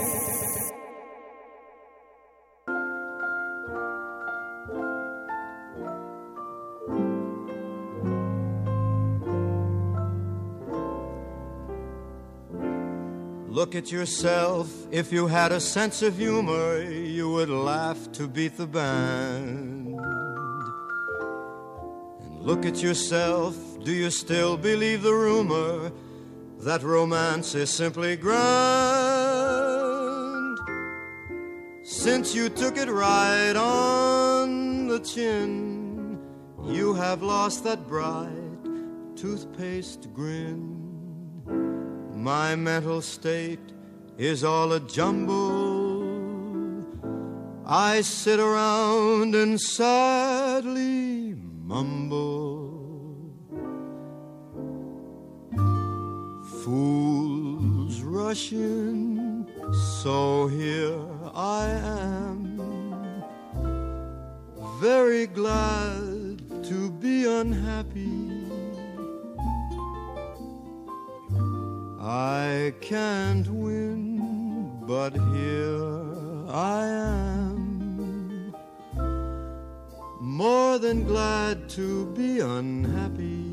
Look 13.57 13.73
at 13.73 13.91
yourself. 13.91 14.69
If 14.91 15.11
you 15.11 15.25
had 15.25 15.51
a 15.51 15.59
sense 15.59 16.03
of 16.03 16.15
humor, 16.15 16.79
you 16.83 17.31
would 17.31 17.49
laugh 17.49 18.11
to 18.11 18.27
beat 18.27 18.55
the 18.55 18.67
band. 18.67 19.99
And 22.21 22.39
look 22.39 22.67
at 22.67 22.83
yourself. 22.83 23.55
Do 23.83 23.91
you 23.91 24.11
still 24.11 24.57
believe 24.57 25.01
the 25.01 25.15
rumor 25.15 25.91
that 26.59 26.83
romance 26.83 27.55
is 27.55 27.71
simply 27.71 28.15
grand? 28.15 28.37
Since 31.81 32.35
you 32.35 32.49
took 32.49 32.77
it 32.77 32.91
right 32.91 33.55
on 33.55 34.85
the 34.87 34.99
chin, 34.99 36.19
you 36.63 36.93
have 36.93 37.23
lost 37.23 37.63
that 37.63 37.87
bright 37.87 39.15
toothpaste 39.15 40.13
grin. 40.13 40.76
My 42.17 42.55
mental 42.55 43.01
state 43.01 43.59
is 44.17 44.43
all 44.43 44.73
a 44.73 44.79
jumble. 44.79 46.83
I 47.63 48.01
sit 48.01 48.39
around 48.39 49.35
and 49.35 49.61
sadly 49.61 51.35
mumble. 51.63 52.73
Fools 56.63 58.01
rush 58.01 58.51
in, 58.51 59.47
so 60.01 60.47
here 60.47 60.99
I 61.35 61.67
am. 61.67 62.57
Very 64.81 65.27
glad 65.27 66.63
to 66.63 66.89
be 66.89 67.25
unhappy. 67.25 68.26
I 72.07 72.73
can't 72.79 73.49
win, 73.49 74.79
but 74.87 75.11
here 75.11 76.47
I 76.47 76.85
am. 76.85 78.53
More 80.21 80.79
than 80.79 81.03
glad 81.03 81.67
to 81.71 82.05
be 82.13 82.39
unhappy. 82.39 83.43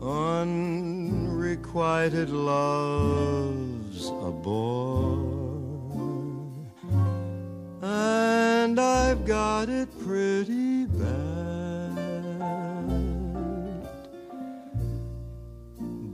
Unrequited 0.00 2.30
love's 2.30 4.08
a 4.08 4.30
bore, 4.30 5.20
and 7.82 8.80
I've 8.80 9.26
got 9.26 9.68
it 9.68 9.90
pretty 10.02 10.86
bad. 10.86 11.35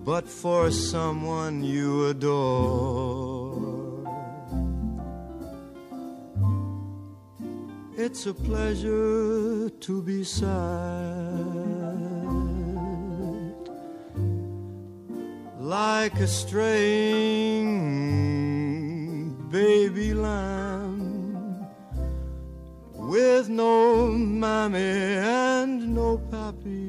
but 0.04 0.28
for 0.28 0.70
someone 0.70 1.62
you 1.62 2.08
adore. 2.08 3.72
It's 7.96 8.26
a 8.26 8.34
pleasure 8.34 9.70
to 9.70 10.02
be 10.02 10.24
sad, 10.24 10.50
like 15.60 16.18
a 16.18 16.26
straying 16.26 18.02
baby 19.50 20.14
lamb 20.14 21.68
with 22.92 23.48
no 23.48 24.08
mammy 24.08 24.78
and 24.78 25.94
no 25.94 26.18
pappy 26.30 26.81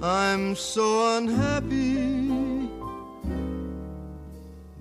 I'm 0.00 0.54
so 0.54 1.16
unhappy, 1.16 2.68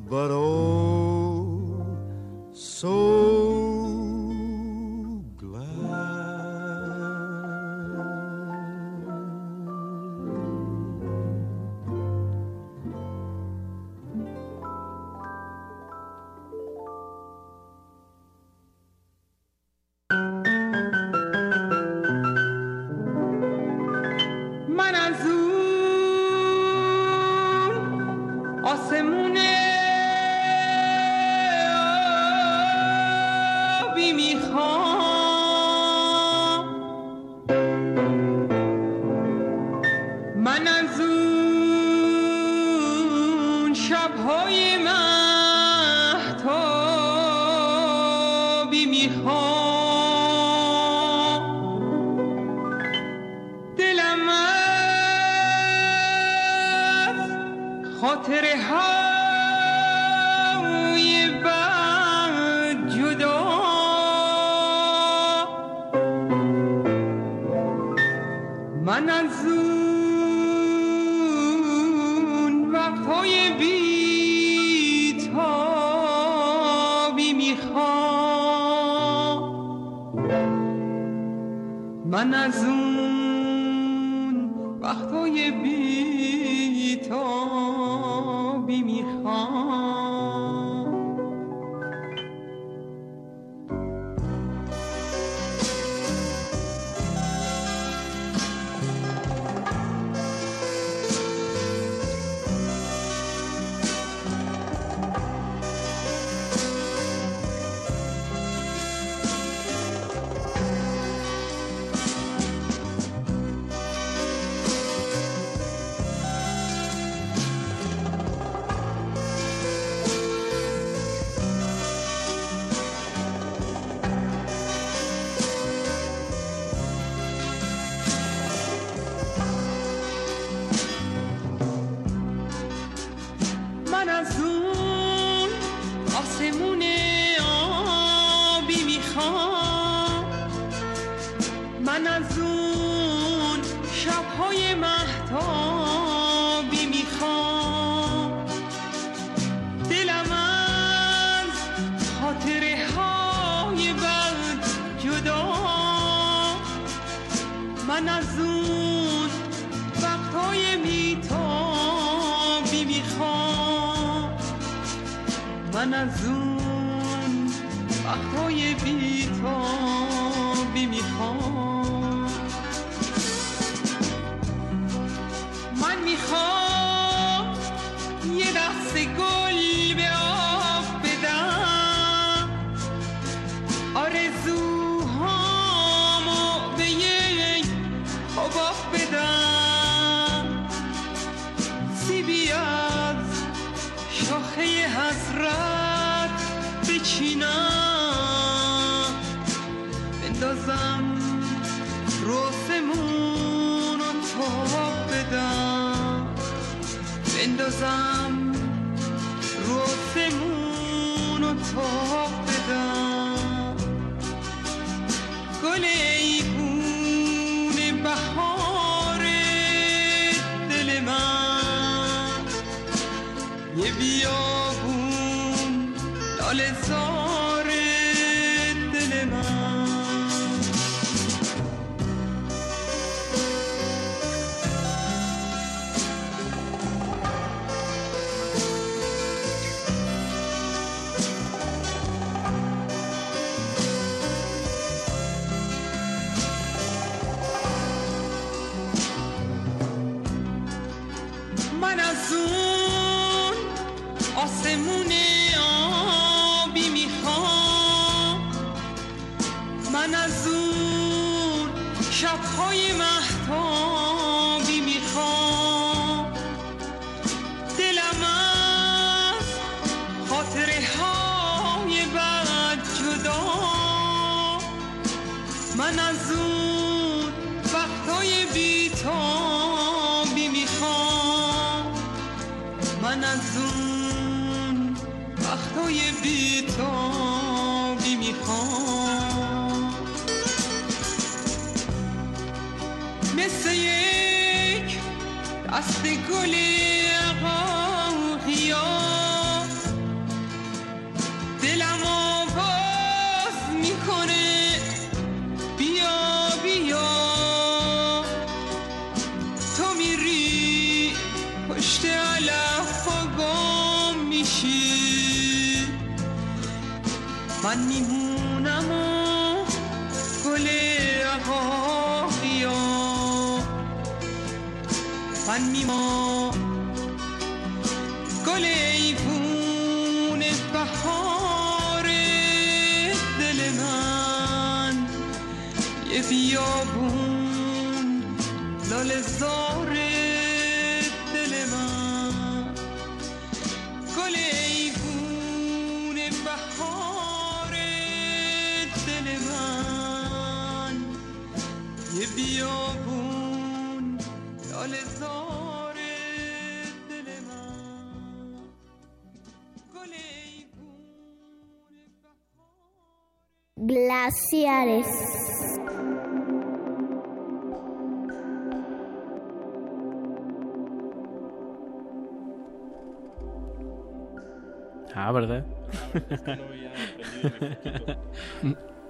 but 0.08 0.30
oh, 0.30 1.84
so 2.54 3.77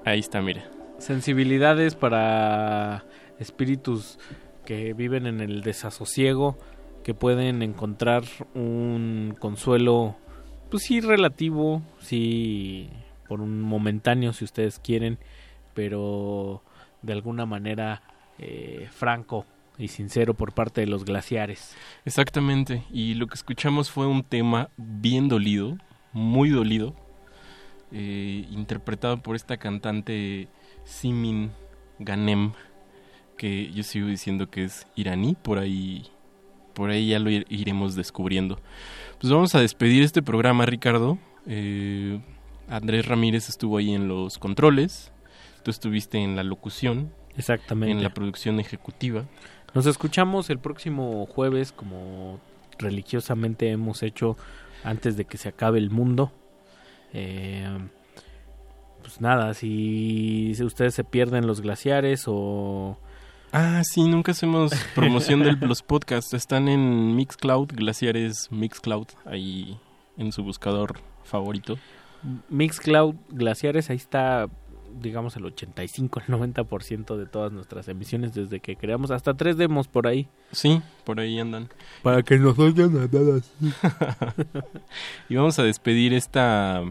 Ahí 0.06 0.20
está, 0.20 0.42
mira. 0.42 0.70
Sensibilidades 0.98 1.96
para 1.96 3.06
espíritus 3.40 4.20
que 4.66 4.94
viven 4.94 5.28
en 5.28 5.42
el 5.42 5.62
desasosiego, 5.62 6.58
que 7.04 7.14
pueden 7.14 7.62
encontrar 7.62 8.24
un 8.54 9.36
consuelo, 9.40 10.18
pues 10.70 10.84
sí, 10.84 11.00
relativo, 11.00 11.82
sí, 12.00 12.90
por 13.28 13.42
un 13.42 13.62
momentáneo, 13.62 14.34
si 14.34 14.44
ustedes 14.44 14.80
quieren, 14.80 15.18
pero 15.74 16.64
de 17.02 17.14
alguna 17.14 17.46
manera 17.46 18.02
eh, 18.40 18.88
franco 18.92 19.46
y 19.78 19.88
sincero 19.90 20.34
por 20.34 20.54
parte 20.54 20.82
de 20.82 20.88
los 20.88 21.06
glaciares. 21.06 21.76
Exactamente, 22.04 22.84
y 22.92 23.14
lo 23.14 23.28
que 23.28 23.36
escuchamos 23.36 23.90
fue 23.90 24.06
un 24.08 24.24
tema 24.24 24.70
bien 24.76 25.30
dolido, 25.30 25.78
muy 26.12 26.50
dolido, 26.50 26.96
eh, 27.92 28.46
interpretado 28.52 29.22
por 29.22 29.36
esta 29.36 29.58
cantante 29.58 30.48
Simin 30.84 31.52
Ganem, 32.00 32.52
que 33.38 33.72
yo 33.72 33.84
sigo 33.84 34.08
diciendo 34.08 34.50
que 34.50 34.64
es 34.64 34.88
iraní, 34.96 35.36
por 35.36 35.60
ahí, 35.60 36.08
por 36.74 36.90
ahí 36.90 37.10
ya 37.10 37.20
lo 37.20 37.30
ir- 37.30 37.46
iremos 37.50 37.96
descubriendo. 37.96 38.60
Pues 39.20 39.32
vamos 39.32 39.54
a 39.56 39.60
despedir 39.62 40.04
este 40.04 40.22
programa, 40.22 40.66
Ricardo. 40.66 41.18
Eh, 41.46 42.20
Andrés 42.70 43.06
Ramírez 43.08 43.48
estuvo 43.50 43.78
ahí 43.78 43.94
en 43.94 44.08
los 44.08 44.38
controles, 44.40 45.12
tú 45.64 45.72
estuviste 45.72 46.18
en 46.18 46.36
la 46.36 46.44
locución, 46.44 47.12
Exactamente. 47.38 47.92
en 47.92 48.04
la 48.04 48.14
producción 48.14 48.60
ejecutiva. 48.60 49.26
Nos 49.74 49.86
escuchamos 49.86 50.50
el 50.50 50.60
próximo 50.60 51.26
jueves 51.28 51.72
como 51.72 52.40
religiosamente 52.80 53.70
hemos 53.70 54.04
hecho 54.04 54.36
antes 54.84 55.18
de 55.18 55.26
que 55.26 55.38
se 55.38 55.50
acabe 55.50 55.78
el 55.80 55.90
mundo. 55.90 56.32
Eh, 57.14 57.78
pues 59.02 59.22
nada, 59.22 59.54
si, 59.54 60.54
ustedes 60.62 60.94
se 60.94 61.04
pierden 61.04 61.48
los 61.48 61.62
glaciares 61.62 62.26
o... 62.28 62.98
Ah, 63.54 63.82
sí, 63.86 64.04
nunca 64.04 64.34
hacemos 64.34 64.72
promoción 64.96 65.44
de 65.44 65.54
los 65.54 65.82
podcasts. 65.82 66.34
Están 66.34 66.68
en 66.68 67.16
Mixcloud, 67.16 67.70
Glaciares 67.74 68.52
Mixcloud, 68.52 69.08
ahí 69.26 69.80
en 70.18 70.32
su 70.32 70.44
buscador 70.44 71.00
favorito. 71.24 71.78
Mixcloud 72.50 73.16
Glaciares, 73.30 73.90
ahí 73.90 73.96
está, 73.96 74.50
digamos, 75.02 75.36
el 75.36 75.46
85, 75.46 76.22
el 76.28 76.34
90% 76.34 77.16
de 77.18 77.26
todas 77.26 77.52
nuestras 77.52 77.88
emisiones 77.88 78.34
desde 78.34 78.60
que 78.60 78.76
creamos. 78.76 79.12
Hasta 79.12 79.34
tres 79.34 79.58
demos 79.58 79.88
por 79.88 80.08
ahí. 80.08 80.28
Sí, 80.52 80.82
por 81.04 81.20
ahí 81.20 81.40
andan. 81.40 81.70
Para 82.04 82.24
que 82.24 82.38
nos 82.38 82.58
oigan 82.60 82.98
a 83.02 83.08
todas. 83.08 83.52
y 85.30 85.36
vamos 85.36 85.58
a 85.60 85.64
despedir 85.64 86.14
esta, 86.14 86.84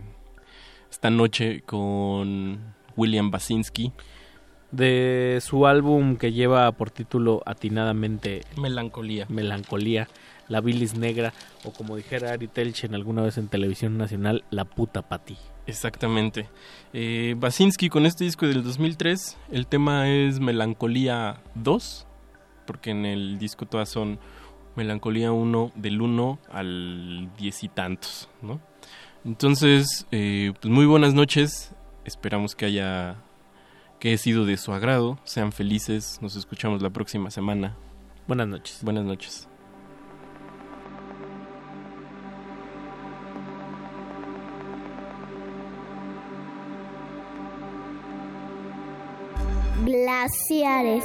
esta 0.91 1.11
noche 1.11 1.63
con 1.63 2.59
William 2.97 3.31
Basinski. 3.31 3.93
De 4.73 5.39
su 5.43 5.67
álbum 5.67 6.17
que 6.17 6.33
lleva 6.33 6.71
por 6.73 6.91
título 6.91 7.43
atinadamente 7.47 8.43
Melancolía. 8.61 9.27
Melancolía, 9.29 10.09
La 10.49 10.61
bilis 10.61 10.97
negra, 10.97 11.33
o 11.65 11.73
como 11.73 11.97
dijera 11.97 12.33
Ari 12.33 12.49
Telchen 12.49 12.95
alguna 12.95 13.23
vez 13.23 13.39
en 13.39 13.49
televisión 13.49 13.97
nacional, 13.97 14.45
La 14.51 14.65
puta 14.65 15.03
pati. 15.03 15.37
Exactamente. 15.67 16.49
Eh, 16.93 17.35
Basinski 17.37 17.89
con 17.89 18.07
este 18.07 18.25
disco 18.25 18.47
del 18.47 18.63
2003, 18.63 19.37
el 19.51 19.67
tema 19.67 20.09
es 20.09 20.39
Melancolía 20.41 21.43
2, 21.55 22.07
porque 22.67 22.91
en 22.91 23.05
el 23.05 23.39
disco 23.39 23.67
todas 23.67 23.89
son 23.89 24.19
Melancolía 24.77 25.33
1 25.33 25.73
del 25.75 26.01
1 26.01 26.39
al 26.51 27.31
10 27.37 27.65
y 27.65 27.69
tantos, 27.69 28.29
¿no? 28.43 28.61
Entonces, 29.25 30.07
eh, 30.13 30.53
pues 30.61 30.73
muy 30.73 30.87
buenas 30.87 31.15
noches, 31.15 31.75
esperamos 32.05 32.55
que 32.55 32.67
haya 32.67 33.17
que 33.99 34.13
he 34.13 34.19
sido 34.19 34.45
de 34.45 34.57
su 34.59 34.73
agrado, 34.73 35.19
sean 35.25 35.53
felices, 35.53 36.19
nos 36.21 36.37
escuchamos 36.37 36.83
la 36.83 36.91
próxima 36.91 37.31
semana. 37.31 37.77
Buenas 38.29 38.47
noches. 38.47 38.81
Buenas 38.83 39.05
noches. 39.05 39.49
Glaciares. 49.87 51.05